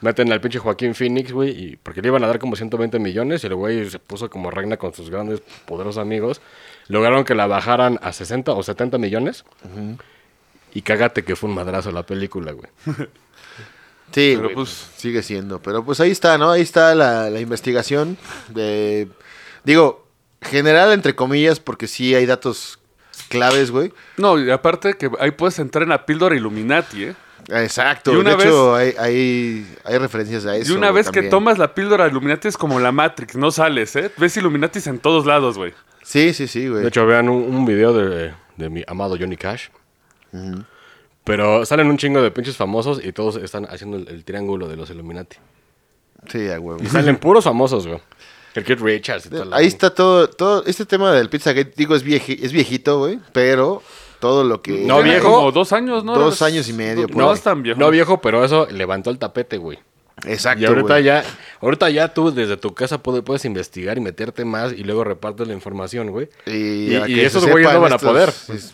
Meten 0.03 0.33
al 0.33 0.41
pinche 0.41 0.59
Joaquín 0.59 0.95
Phoenix, 0.95 1.31
güey, 1.33 1.51
y 1.51 1.77
porque 1.77 2.01
le 2.01 2.09
iban 2.09 2.25
a 2.25 2.27
dar 2.27 2.39
como 2.39 2.57
120 2.57 2.99
millones 2.99 3.45
y 3.45 3.47
el 3.49 3.55
güey 3.55 3.91
se 3.91 3.99
puso 3.99 4.31
como 4.31 4.51
reina 4.51 4.77
con 4.79 4.95
sus 4.95 5.11
grandes, 5.11 5.43
poderosos 5.67 6.01
amigos. 6.01 6.41
Lograron 6.89 7.25
que 7.25 7.35
la 7.35 7.47
bajaran 7.47 7.99
a 8.03 8.13
60 8.13 8.53
o 8.53 8.63
70 8.63 8.97
millones. 8.99 9.45
Y 10.73 10.83
cágate 10.83 11.23
que 11.25 11.37
fue 11.37 11.49
un 11.51 11.57
madrazo 11.57 11.93
la 11.93 12.05
película, 12.05 12.53
güey. 12.53 12.69
Sí, 14.13 14.33
Pero, 14.35 14.43
güey, 14.43 14.55
pues- 14.57 14.89
sigue 14.97 15.23
siendo. 15.23 15.63
Pero 15.63 15.85
pues 15.85 16.01
ahí 16.01 16.11
está, 16.11 16.37
¿no? 16.37 16.51
Ahí 16.51 16.63
está 16.63 16.97
la, 16.97 17.31
la 17.31 17.39
investigación. 17.39 18.19
De, 18.49 19.09
digo, 19.63 20.05
general 20.43 20.93
entre 20.93 21.15
comillas, 21.15 21.61
porque 21.61 21.87
sí 21.87 22.13
hay 22.17 22.27
datos 22.27 22.81
claves, 23.29 23.71
güey. 23.71 23.93
No, 24.17 24.37
y 24.37 24.51
aparte 24.51 24.95
que 24.95 25.09
ahí 25.21 25.31
puedes 25.31 25.61
entrar 25.61 25.85
en 25.85 25.91
la 25.91 26.07
píldora 26.07 26.35
Illuminati, 26.35 27.05
¿eh? 27.05 27.15
Exacto. 27.51 28.13
Y 28.13 28.17
una 28.17 28.37
de 28.37 28.45
hecho, 28.45 28.75
hay, 28.75 28.95
hay, 28.99 29.77
hay 29.85 29.99
referencias 29.99 30.47
a 30.47 30.57
eso. 30.57 30.73
y 30.73 30.77
una 30.77 30.91
vez 30.91 31.11
que 31.11 31.23
tomas 31.23 31.59
la 31.59 31.75
píldora 31.75 32.07
Illuminati 32.09 32.49
es 32.49 32.57
como 32.57 32.79
la 32.81 32.93
Matrix, 32.93 33.35
no 33.37 33.51
sales, 33.51 33.95
¿eh? 33.97 34.11
Ves 34.17 34.37
Illuminatis 34.37 34.87
en 34.87 34.99
todos 34.99 35.27
lados, 35.27 35.57
güey. 35.59 35.73
Sí, 36.03 36.33
sí, 36.35 36.47
sí, 36.49 36.69
güey. 36.69 36.83
De 36.83 36.89
hecho, 36.89 37.05
vean 37.07 37.29
un, 37.29 37.43
un 37.55 37.65
video 37.67 37.93
de, 37.93 38.33
de 38.57 38.71
mi 38.71 38.83
amado 38.87 39.17
Johnny 39.19 39.37
Cash. 39.37 39.69
Pero 41.25 41.65
salen 41.67 41.89
un 41.89 41.99
chingo 41.99 42.23
de 42.23 42.31
pinches 42.31 42.57
famosos 42.57 43.05
y 43.05 43.13
todos 43.13 43.37
están 43.37 43.67
haciendo 43.67 43.99
el, 43.99 44.09
el 44.09 44.25
triángulo 44.25 44.69
de 44.69 44.77
los 44.77 44.91
Illuminati. 44.91 45.37
Sí, 46.29 46.49
a 46.49 46.59
huevo. 46.61 46.83
Y 46.83 46.87
salen 46.87 47.17
puros 47.19 47.45
famosos, 47.45 47.87
güey. 47.87 48.01
El 48.55 48.65
Kid 48.65 48.81
Richards 48.81 49.27
y 49.27 49.31
todo. 49.31 49.55
Ahí 49.55 49.67
está 49.67 49.91
todo, 49.95 50.29
todo, 50.29 50.65
este 50.67 50.85
tema 50.85 51.13
del 51.13 51.29
Pizzagate, 51.29 51.73
digo, 51.77 51.95
es, 51.95 52.05
vieji- 52.05 52.39
es 52.43 52.53
viejito, 52.53 52.99
güey, 52.99 53.21
pero 53.33 53.81
todo 54.21 54.45
lo 54.45 54.63
que... 54.63 54.85
No, 54.87 55.03
viejo. 55.03 55.33
Como 55.33 55.53
dos 55.53 55.73
años, 55.73 56.05
¿no? 56.05 56.15
Dos 56.17 56.43
años 56.43 56.69
y 56.69 56.73
medio, 56.73 57.07
No, 57.09 57.17
no 57.17 57.33
es 57.33 57.41
tan 57.43 57.63
viejo. 57.63 57.81
No, 57.81 57.91
viejo, 57.91 58.21
pero 58.21 58.45
eso 58.45 58.67
levantó 58.71 59.11
el 59.11 59.19
tapete, 59.19 59.57
güey. 59.57 59.79
Exacto, 60.27 60.63
Y 60.63 60.67
ahorita 60.67 60.95
güey. 60.95 61.05
ya, 61.05 61.25
ahorita 61.63 61.89
ya 61.89 62.13
tú 62.13 62.31
desde 62.31 62.59
tu 62.59 62.75
casa 62.75 63.03
puede- 63.03 63.23
puedes 63.23 63.47
investigar 63.47 63.97
y 63.97 64.03
meterte 64.03 64.45
más 64.45 64.73
y 64.75 64.85
luego 64.85 65.03
repartes 65.03 65.49
la 65.49 65.55
información, 65.55 66.11
güey. 66.11 66.29
Y, 66.45 66.95
Y- 66.95 67.21
esos 67.21 67.47
güeyes 67.49 67.73
no 67.73 67.81
van 67.81 67.95
a 67.95 67.99
poder. 67.99 68.31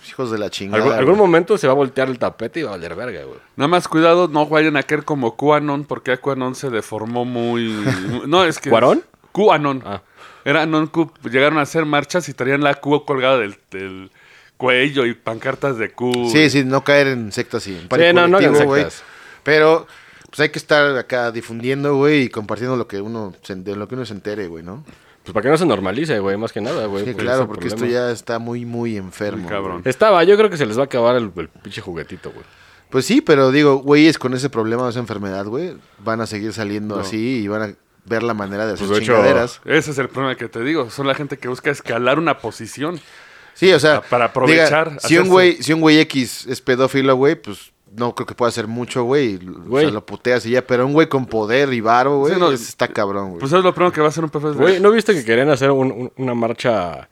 Hijos 0.08 0.32
de 0.32 0.38
la 0.38 0.50
chingada. 0.50 0.98
Algún, 0.98 1.16
momento 1.16 1.56
se 1.56 1.68
va 1.68 1.72
a 1.72 1.76
voltear 1.76 2.08
el 2.08 2.18
tapete 2.18 2.58
y 2.60 2.62
va 2.64 2.70
a 2.70 2.72
valer 2.72 2.96
verga, 2.96 3.22
güey. 3.22 3.38
Nada 3.54 3.68
más 3.68 3.86
cuidado, 3.86 4.26
no 4.26 4.46
vayan 4.46 4.76
a 4.76 4.82
caer 4.82 5.04
como 5.04 5.36
QAnon, 5.36 5.84
porque 5.84 6.18
QAnon 6.18 6.56
se 6.56 6.68
deformó 6.70 7.24
muy... 7.24 7.72
No, 8.26 8.42
es 8.44 8.58
que... 8.58 8.68
¿Cuarón? 8.70 9.04
QAnon. 9.30 9.82
Ah. 9.86 10.02
Era 10.44 10.64
non 10.66 10.86
Q. 10.86 11.12
Llegaron 11.30 11.58
a 11.58 11.62
hacer 11.62 11.84
marchas 11.86 12.28
y 12.28 12.32
traían 12.34 12.62
la 12.62 12.74
Q 12.74 13.04
colgada 13.04 13.38
del, 13.38 13.56
del 13.70 14.10
cuello 14.56 15.06
y 15.06 15.14
pancartas 15.14 15.78
de 15.78 15.90
Q. 15.92 16.28
Sí, 16.32 16.50
sí, 16.50 16.64
no 16.64 16.82
caer 16.84 17.08
en 17.08 17.32
sectas 17.32 17.66
y 17.66 17.74
en 17.74 17.82
Sí, 17.82 18.12
no, 18.14 18.26
no 18.26 18.38
güey. 18.38 18.82
sectas. 18.82 19.02
Pero 19.42 19.86
pues 20.28 20.40
hay 20.40 20.48
que 20.50 20.58
estar 20.58 20.96
acá 20.96 21.30
difundiendo, 21.30 21.96
güey, 21.96 22.22
y 22.24 22.28
compartiendo 22.28 22.76
lo 22.76 22.86
que 22.88 23.00
uno 23.00 23.34
se, 23.42 23.54
de 23.54 23.76
lo 23.76 23.88
que 23.88 23.94
uno 23.94 24.04
se 24.04 24.12
entere, 24.14 24.48
güey, 24.48 24.64
¿no? 24.64 24.84
Pues 25.22 25.32
para 25.32 25.42
que 25.42 25.48
no 25.50 25.56
se 25.58 25.66
normalice, 25.66 26.18
güey, 26.20 26.36
más 26.36 26.52
que 26.52 26.60
nada, 26.60 26.86
güey. 26.86 27.04
Sí, 27.04 27.12
pues, 27.12 27.24
claro, 27.24 27.46
porque 27.48 27.68
esto 27.68 27.84
ya 27.86 28.10
está 28.10 28.38
muy, 28.38 28.64
muy 28.64 28.96
enfermo. 28.96 29.42
Muy 29.42 29.48
cabrón. 29.50 29.80
güey. 29.82 29.90
Estaba, 29.90 30.22
yo 30.24 30.36
creo 30.36 30.50
que 30.50 30.56
se 30.56 30.66
les 30.66 30.76
va 30.78 30.82
a 30.82 30.84
acabar 30.86 31.16
el, 31.16 31.32
el 31.36 31.48
pinche 31.48 31.80
juguetito, 31.80 32.30
güey. 32.30 32.44
Pues 32.90 33.04
sí, 33.06 33.20
pero 33.20 33.50
digo, 33.50 33.76
güeyes 33.78 34.18
con 34.18 34.34
ese 34.34 34.48
problema 34.50 34.84
o 34.84 34.88
esa 34.88 35.00
enfermedad, 35.00 35.44
güey, 35.46 35.76
van 35.98 36.20
a 36.20 36.26
seguir 36.26 36.52
saliendo 36.52 36.98
así 37.00 37.40
y 37.42 37.48
van 37.48 37.62
a 37.62 37.74
ver 38.04 38.22
la 38.22 38.34
manera 38.34 38.66
de 38.66 38.74
hacer 38.74 38.86
Pues, 38.86 38.98
de 39.00 39.04
hecho, 39.04 39.14
chingaderas. 39.14 39.60
Ese 39.64 39.90
es 39.90 39.98
el 39.98 40.08
problema 40.08 40.36
que 40.36 40.48
te 40.48 40.62
digo. 40.62 40.90
Son 40.90 41.06
la 41.08 41.14
gente 41.14 41.38
que 41.38 41.48
busca 41.48 41.70
escalar 41.70 42.18
una 42.20 42.38
posición. 42.38 43.00
Sí, 43.56 43.72
o 43.72 43.80
sea, 43.80 44.00
Para 44.02 44.26
aprovechar, 44.26 44.90
diga, 44.90 45.00
si 45.00 45.16
un 45.18 45.28
güey, 45.28 45.62
si 45.62 45.72
un 45.72 45.80
güey 45.80 45.98
X 46.00 46.46
es 46.46 46.60
pedófilo, 46.60 47.16
güey, 47.16 47.34
pues 47.34 47.72
no 47.96 48.14
creo 48.14 48.26
que 48.26 48.34
pueda 48.34 48.50
hacer 48.50 48.66
mucho, 48.66 49.04
güey. 49.04 49.40
O 49.70 49.80
sea, 49.80 49.90
lo 49.90 50.04
puteas 50.04 50.44
y 50.44 50.50
ya, 50.50 50.66
pero 50.66 50.84
un 50.86 50.92
güey 50.92 51.08
con 51.08 51.24
poder 51.26 51.72
y 51.72 51.80
varo, 51.80 52.18
güey, 52.18 52.34
Sí, 52.34 52.40
no, 52.40 52.50
está 52.52 52.86
cabrón, 52.88 53.28
güey. 53.30 53.40
Pues 53.40 53.52
es 53.52 53.64
lo 53.64 53.74
primero 53.74 53.92
que 53.92 54.00
va 54.02 54.08
a 54.08 54.10
hacer 54.10 54.22
un 54.24 54.30
PFS. 54.30 54.56
Güey, 54.58 54.80
¿no 54.80 54.90
viste 54.90 55.14
que 55.14 55.24
querían 55.24 55.48
hacer 55.48 55.70
un- 55.70 55.90
un- 55.90 56.12
una 56.16 56.34
marcha 56.34 57.08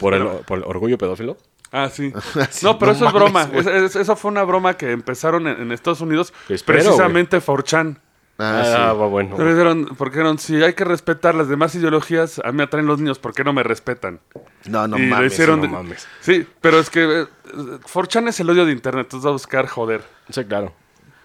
por 0.00 0.14
el, 0.14 0.22
Espera. 0.22 0.42
por 0.46 0.58
el 0.58 0.64
orgullo 0.64 0.98
pedófilo? 0.98 1.36
Ah, 1.70 1.88
sí. 1.92 2.12
Sí, 2.50 2.66
no, 2.66 2.78
pero 2.78 2.92
no 2.92 2.96
eso 2.96 3.06
es 3.06 3.12
broma. 3.12 3.44
güey. 3.46 3.60
Es- 3.60 3.66
es- 3.66 3.96
eso 3.96 4.16
fue 4.16 4.30
una 4.32 4.42
broma 4.42 4.76
que 4.76 4.90
empezaron 4.90 5.46
en, 5.46 5.60
en 5.60 5.70
Estados 5.72 6.00
Unidos. 6.00 6.32
Espero, 6.48 6.78
precisamente 6.80 7.40
4chan. 7.40 7.98
Ah, 8.38 8.62
Ah, 8.64 8.90
sí. 8.92 8.98
bueno. 9.10 9.36
Pero 9.36 9.50
dijeron- 9.50 9.94
Porque 9.96 10.16
dijeron, 10.18 10.38
si 10.38 10.62
hay 10.62 10.74
que 10.74 10.84
respetar 10.84 11.34
las 11.34 11.48
demás 11.48 11.74
ideologías, 11.74 12.40
a 12.44 12.50
mí 12.52 12.58
me 12.58 12.62
atraen 12.64 12.86
los 12.86 12.98
niños, 12.98 13.18
¿por 13.18 13.32
qué 13.34 13.44
no 13.44 13.52
me 13.52 13.62
respetan? 13.62 14.20
No, 14.66 14.86
no 14.88 14.98
y 14.98 15.02
lo 15.06 15.14
mames. 15.16 15.32
hicieron 15.32 15.60
no 15.60 15.68
mames. 15.68 16.06
Sí, 16.20 16.46
pero 16.60 16.78
es 16.78 16.90
que 16.90 17.22
eh, 17.22 17.26
4chan 17.92 18.28
es 18.28 18.40
el 18.40 18.50
odio 18.50 18.64
de 18.66 18.72
internet, 18.72 19.06
entonces 19.06 19.26
va 19.26 19.30
a 19.30 19.32
buscar 19.32 19.66
joder. 19.68 20.02
Sí, 20.30 20.44
claro. 20.44 20.72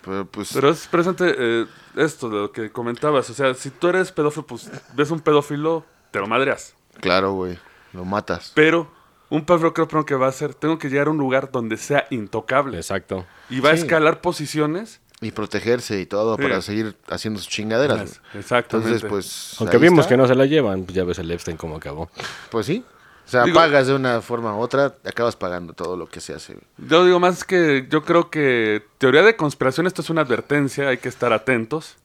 Pero, 0.03 0.25
pues, 0.25 0.51
Pero 0.53 0.69
es 0.69 0.87
presente 0.87 1.35
eh, 1.37 1.65
esto 1.95 2.29
de 2.29 2.35
lo 2.37 2.51
que 2.51 2.71
comentabas. 2.71 3.29
O 3.29 3.33
sea, 3.33 3.53
si 3.53 3.69
tú 3.69 3.89
eres 3.89 4.11
pedófilo, 4.11 4.45
pues 4.47 4.69
ves 4.93 5.11
un 5.11 5.19
pedófilo, 5.19 5.85
te 6.11 6.19
lo 6.19 6.27
madreas. 6.27 6.73
claro, 7.01 7.33
güey. 7.33 7.57
Lo 7.91 8.05
matas. 8.05 8.51
Pero 8.55 8.89
un 9.29 9.45
pedófilo 9.45 9.73
creo 9.73 10.05
que 10.05 10.15
va 10.15 10.27
a 10.27 10.29
hacer, 10.29 10.53
tengo 10.53 10.77
que 10.77 10.89
llegar 10.89 11.07
a 11.07 11.09
un 11.11 11.17
lugar 11.17 11.51
donde 11.51 11.75
sea 11.77 12.05
intocable. 12.11 12.77
Exacto. 12.77 13.25
Y 13.49 13.59
va 13.61 13.69
a 13.71 13.73
escalar 13.73 14.21
posiciones. 14.21 15.01
Y 15.21 15.31
protegerse 15.31 15.99
y 15.99 16.05
todo 16.05 16.35
Sí. 16.37 16.41
para 16.43 16.61
seguir 16.61 16.95
haciendo 17.09 17.39
sus 17.39 17.49
chingaderas. 17.49 18.21
Exactamente. 18.33 18.89
Entonces, 18.93 19.09
pues. 19.09 19.55
Aunque 19.59 19.75
ahí 19.75 19.81
vimos 19.83 19.99
está. 20.05 20.09
que 20.09 20.17
no 20.17 20.27
se 20.27 20.35
la 20.35 20.45
llevan, 20.45 20.83
pues 20.83 20.95
ya 20.95 21.03
ves 21.03 21.19
el 21.19 21.29
Epstein 21.29 21.57
cómo 21.57 21.75
acabó. 21.75 22.09
Pues 22.49 22.65
sí. 22.65 22.83
O 23.25 23.29
sea, 23.31 23.43
Digo- 23.43 23.55
pagas 23.55 23.85
de 23.87 23.93
una 23.93 24.21
forma 24.21 24.55
u 24.55 24.59
otra, 24.59 24.95
acabas 25.05 25.35
pagando 25.35 25.73
todo 25.73 25.95
lo 25.97 26.07
que 26.07 26.19
se 26.19 26.33
hace. 26.33 26.57
Yo 26.77 27.05
digo 27.05 27.19
más 27.19 27.43
que 27.43 27.85
yo 27.89 28.03
creo 28.03 28.29
que 28.31 28.81
teoría 28.97 29.21
de 29.21 29.35
conspiración, 29.35 29.85
esto 29.87 30.01
es 30.01 30.09
una 30.09 30.21
advertencia, 30.21 30.87
hay 30.87 30.97
que 30.97 31.09
estar 31.09 31.31
atentos. 31.33 31.95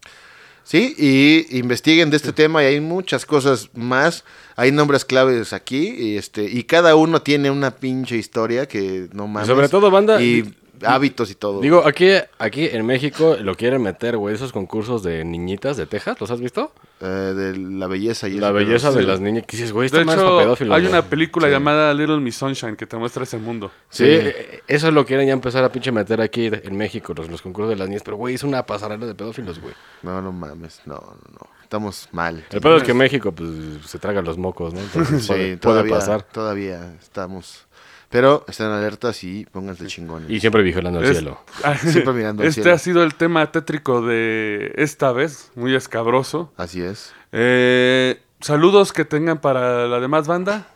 Sí, 0.65 0.95
y 0.99 1.59
investiguen 1.59 2.11
de 2.11 2.17
este 2.17 2.33
tema 2.33 2.63
y 2.63 2.67
hay 2.67 2.81
muchas 2.81 3.25
cosas 3.27 3.69
más. 3.75 4.25
Hay 4.57 4.73
nombres 4.73 5.05
claves 5.05 5.53
aquí 5.53 5.89
y 5.97 6.17
este 6.17 6.45
y 6.45 6.65
cada 6.65 6.95
uno 6.97 7.23
tiene 7.23 7.51
una 7.51 7.71
pinche 7.71 8.17
historia 8.17 8.67
que 8.67 9.09
no 9.13 9.27
mames. 9.27 9.47
sobre 9.49 9.69
todo, 9.69 9.91
banda, 9.91 10.21
y 10.23 10.55
hábitos 10.87 11.31
y 11.31 11.35
todo. 11.35 11.61
Digo, 11.61 11.83
aquí, 11.87 12.11
aquí 12.39 12.67
en 12.71 12.85
México 12.87 13.37
lo 13.41 13.55
quieren 13.55 13.83
meter, 13.83 14.17
güey, 14.17 14.35
esos 14.35 14.53
concursos 14.53 15.03
de 15.03 15.25
niñitas 15.25 15.77
de 15.77 15.87
Texas, 15.87 16.21
¿los 16.21 16.31
has 16.31 16.41
visto? 16.41 16.73
Eh, 17.01 17.07
de 17.07 17.57
la 17.57 17.87
belleza 17.87 18.29
y 18.29 18.35
La 18.39 18.47
eso, 18.49 18.55
belleza 18.55 18.89
pero 18.89 18.99
de 19.01 19.03
sí. 19.05 19.09
las 19.11 19.21
niñas. 19.21 19.45
Que 19.47 19.57
dices, 19.57 19.73
güey, 19.73 19.89
De 19.89 19.99
esta 20.01 20.05
madre 20.07 20.23
es 20.53 20.61
hecho, 20.61 20.65
hay 20.75 20.81
güey. 20.83 20.87
una 20.87 21.03
película 21.03 21.47
Sí. 21.49 21.53
llamada 21.53 21.93
Little 21.93 22.21
Miss 22.21 22.37
Sunshine 22.37 22.77
que 22.77 22.87
te 22.87 22.97
muestra 22.97 23.25
ese 23.25 23.37
mundo. 23.39 23.71
Sí, 23.91 24.05
eh, 24.07 24.63
eso 24.69 24.91
lo 24.91 25.05
quieren 25.05 25.27
ya 25.27 25.33
empezar 25.33 25.65
a 25.65 25.71
pinche 25.73 25.93
meter 25.93 26.21
aquí 26.21 26.47
en 26.53 26.77
México, 26.77 27.13
los, 27.15 27.29
los 27.29 27.43
concursos 27.43 27.71
de 27.71 27.77
las 27.77 27.89
niñas. 27.89 28.03
Pero, 28.05 28.17
güey, 28.17 28.35
es 28.35 28.43
una 28.45 28.65
pasarela 28.65 29.05
de 29.07 29.15
pedófilos, 29.15 29.61
güey. 29.61 29.75
No, 30.03 30.23
no 30.23 30.33
mames, 30.33 30.81
no, 30.87 30.95
no, 30.95 31.33
no. 31.33 31.55
Estamos 31.63 32.09
mal. 32.13 32.45
El 32.51 32.61
pedo 32.61 32.77
es 32.77 32.83
que 32.85 32.95
México, 32.95 33.33
pues, 33.33 33.51
se 33.87 33.99
traga 33.99 34.23
los 34.23 34.39
mocos, 34.39 34.73
¿no? 34.73 34.81
Entonces, 34.81 35.25
Sí, 35.27 35.57
puede, 35.61 35.89
pasar. 35.91 36.23
todavía 36.23 36.95
estamos. 37.01 37.67
Pero 38.15 38.45
estén 38.47 38.67
alertas 38.69 39.25
y 39.25 39.45
pónganse 39.47 39.89
chingones. 39.89 40.31
Y 40.31 40.39
siempre 40.39 40.63
vigilando 40.63 41.01
el 41.01 41.05
Es- 41.07 41.17
cielo. 41.19 41.41
Siempre 41.81 42.13
mirando 42.13 42.43
al 42.45 42.49
Este 42.49 42.63
cielo. 42.63 42.77
ha 42.77 42.79
sido 42.79 43.03
el 43.03 43.17
tema 43.17 43.51
tétrico 43.51 44.03
de 44.03 44.73
esta 44.77 45.11
vez, 45.11 45.51
muy 45.57 45.75
escabroso. 45.75 46.53
Así 46.57 46.81
es. 46.81 47.13
Eh, 47.33 48.23
saludos 48.41 48.93
que 48.93 49.05
tengan 49.05 49.41
para 49.41 49.89
la 49.89 49.99
demás 49.99 50.29
banda. 50.29 50.69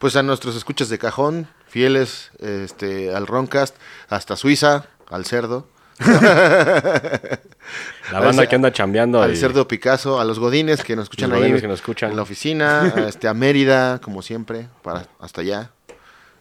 Pues 0.00 0.16
a 0.16 0.24
nuestros 0.24 0.56
escuchas 0.56 0.88
de 0.88 0.98
cajón, 0.98 1.46
fieles 1.68 2.32
este, 2.40 3.14
al 3.14 3.28
Roncast, 3.28 3.76
hasta 4.08 4.34
Suiza, 4.34 4.86
al 5.08 5.26
cerdo, 5.26 5.68
La 8.10 8.18
banda 8.20 8.48
que 8.48 8.56
anda 8.56 8.72
chambeando. 8.72 9.22
al 9.22 9.32
y- 9.32 9.36
cerdo 9.36 9.68
Picasso, 9.68 10.18
a 10.18 10.24
los 10.24 10.40
godines 10.40 10.82
que 10.82 10.96
nos 10.96 11.04
escuchan 11.04 11.30
Los 11.30 11.36
ahí 11.36 11.42
godines 11.44 11.62
que 11.62 11.68
nos 11.68 11.78
escuchan. 11.78 12.10
en 12.10 12.16
la 12.16 12.22
oficina, 12.22 12.80
a, 12.96 13.08
este, 13.08 13.28
a 13.28 13.34
Mérida, 13.34 14.00
como 14.00 14.22
siempre, 14.22 14.66
para 14.82 15.06
hasta 15.20 15.40
allá. 15.42 15.70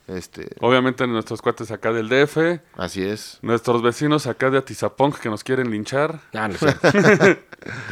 Este, 0.05 0.49
Obviamente 0.59 1.07
nuestros 1.07 1.41
cuates 1.41 1.71
acá 1.71 1.93
del 1.93 2.09
DF, 2.09 2.59
así 2.75 3.01
es. 3.03 3.39
nuestros 3.41 3.81
vecinos 3.81 4.27
acá 4.27 4.49
de 4.49 4.57
Atizapunk 4.57 5.17
que 5.17 5.29
nos 5.29 5.45
quieren 5.45 5.71
linchar. 5.71 6.19
Ah, 6.33 6.49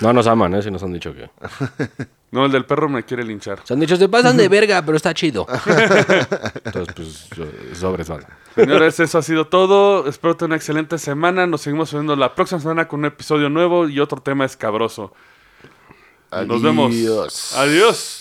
no, 0.01 0.11
nos 0.11 0.27
aman, 0.27 0.53
¿eh? 0.55 0.61
Si 0.61 0.69
nos 0.71 0.83
han 0.83 0.91
dicho 0.93 1.13
que... 1.13 1.29
No, 2.31 2.45
el 2.45 2.51
del 2.53 2.63
perro 2.65 2.87
me 2.87 3.03
quiere 3.03 3.25
linchar. 3.25 3.59
Se 3.65 3.73
han 3.73 3.79
dicho, 3.81 3.97
se 3.97 4.07
pasan 4.07 4.37
de 4.37 4.47
verga, 4.47 4.81
pero 4.85 4.95
está 4.95 5.13
chido. 5.13 5.45
Entonces, 6.63 6.93
pues, 6.95 7.27
so- 7.35 7.75
sobres, 7.75 8.07
van. 8.07 8.25
Señores, 8.55 8.97
eso 9.01 9.17
ha 9.17 9.21
sido 9.21 9.47
todo. 9.47 10.07
Espero 10.07 10.37
tener 10.37 10.47
una 10.51 10.55
excelente 10.55 10.97
semana. 10.97 11.45
Nos 11.45 11.59
seguimos 11.59 11.91
viendo 11.91 12.15
la 12.15 12.33
próxima 12.33 12.61
semana 12.61 12.87
con 12.87 13.01
un 13.01 13.07
episodio 13.07 13.49
nuevo 13.49 13.85
y 13.89 13.99
otro 13.99 14.21
tema 14.21 14.45
escabroso. 14.45 15.13
Nos 16.47 16.61
vemos. 16.61 16.93
Adiós. 16.93 17.53
Adiós. 17.57 18.20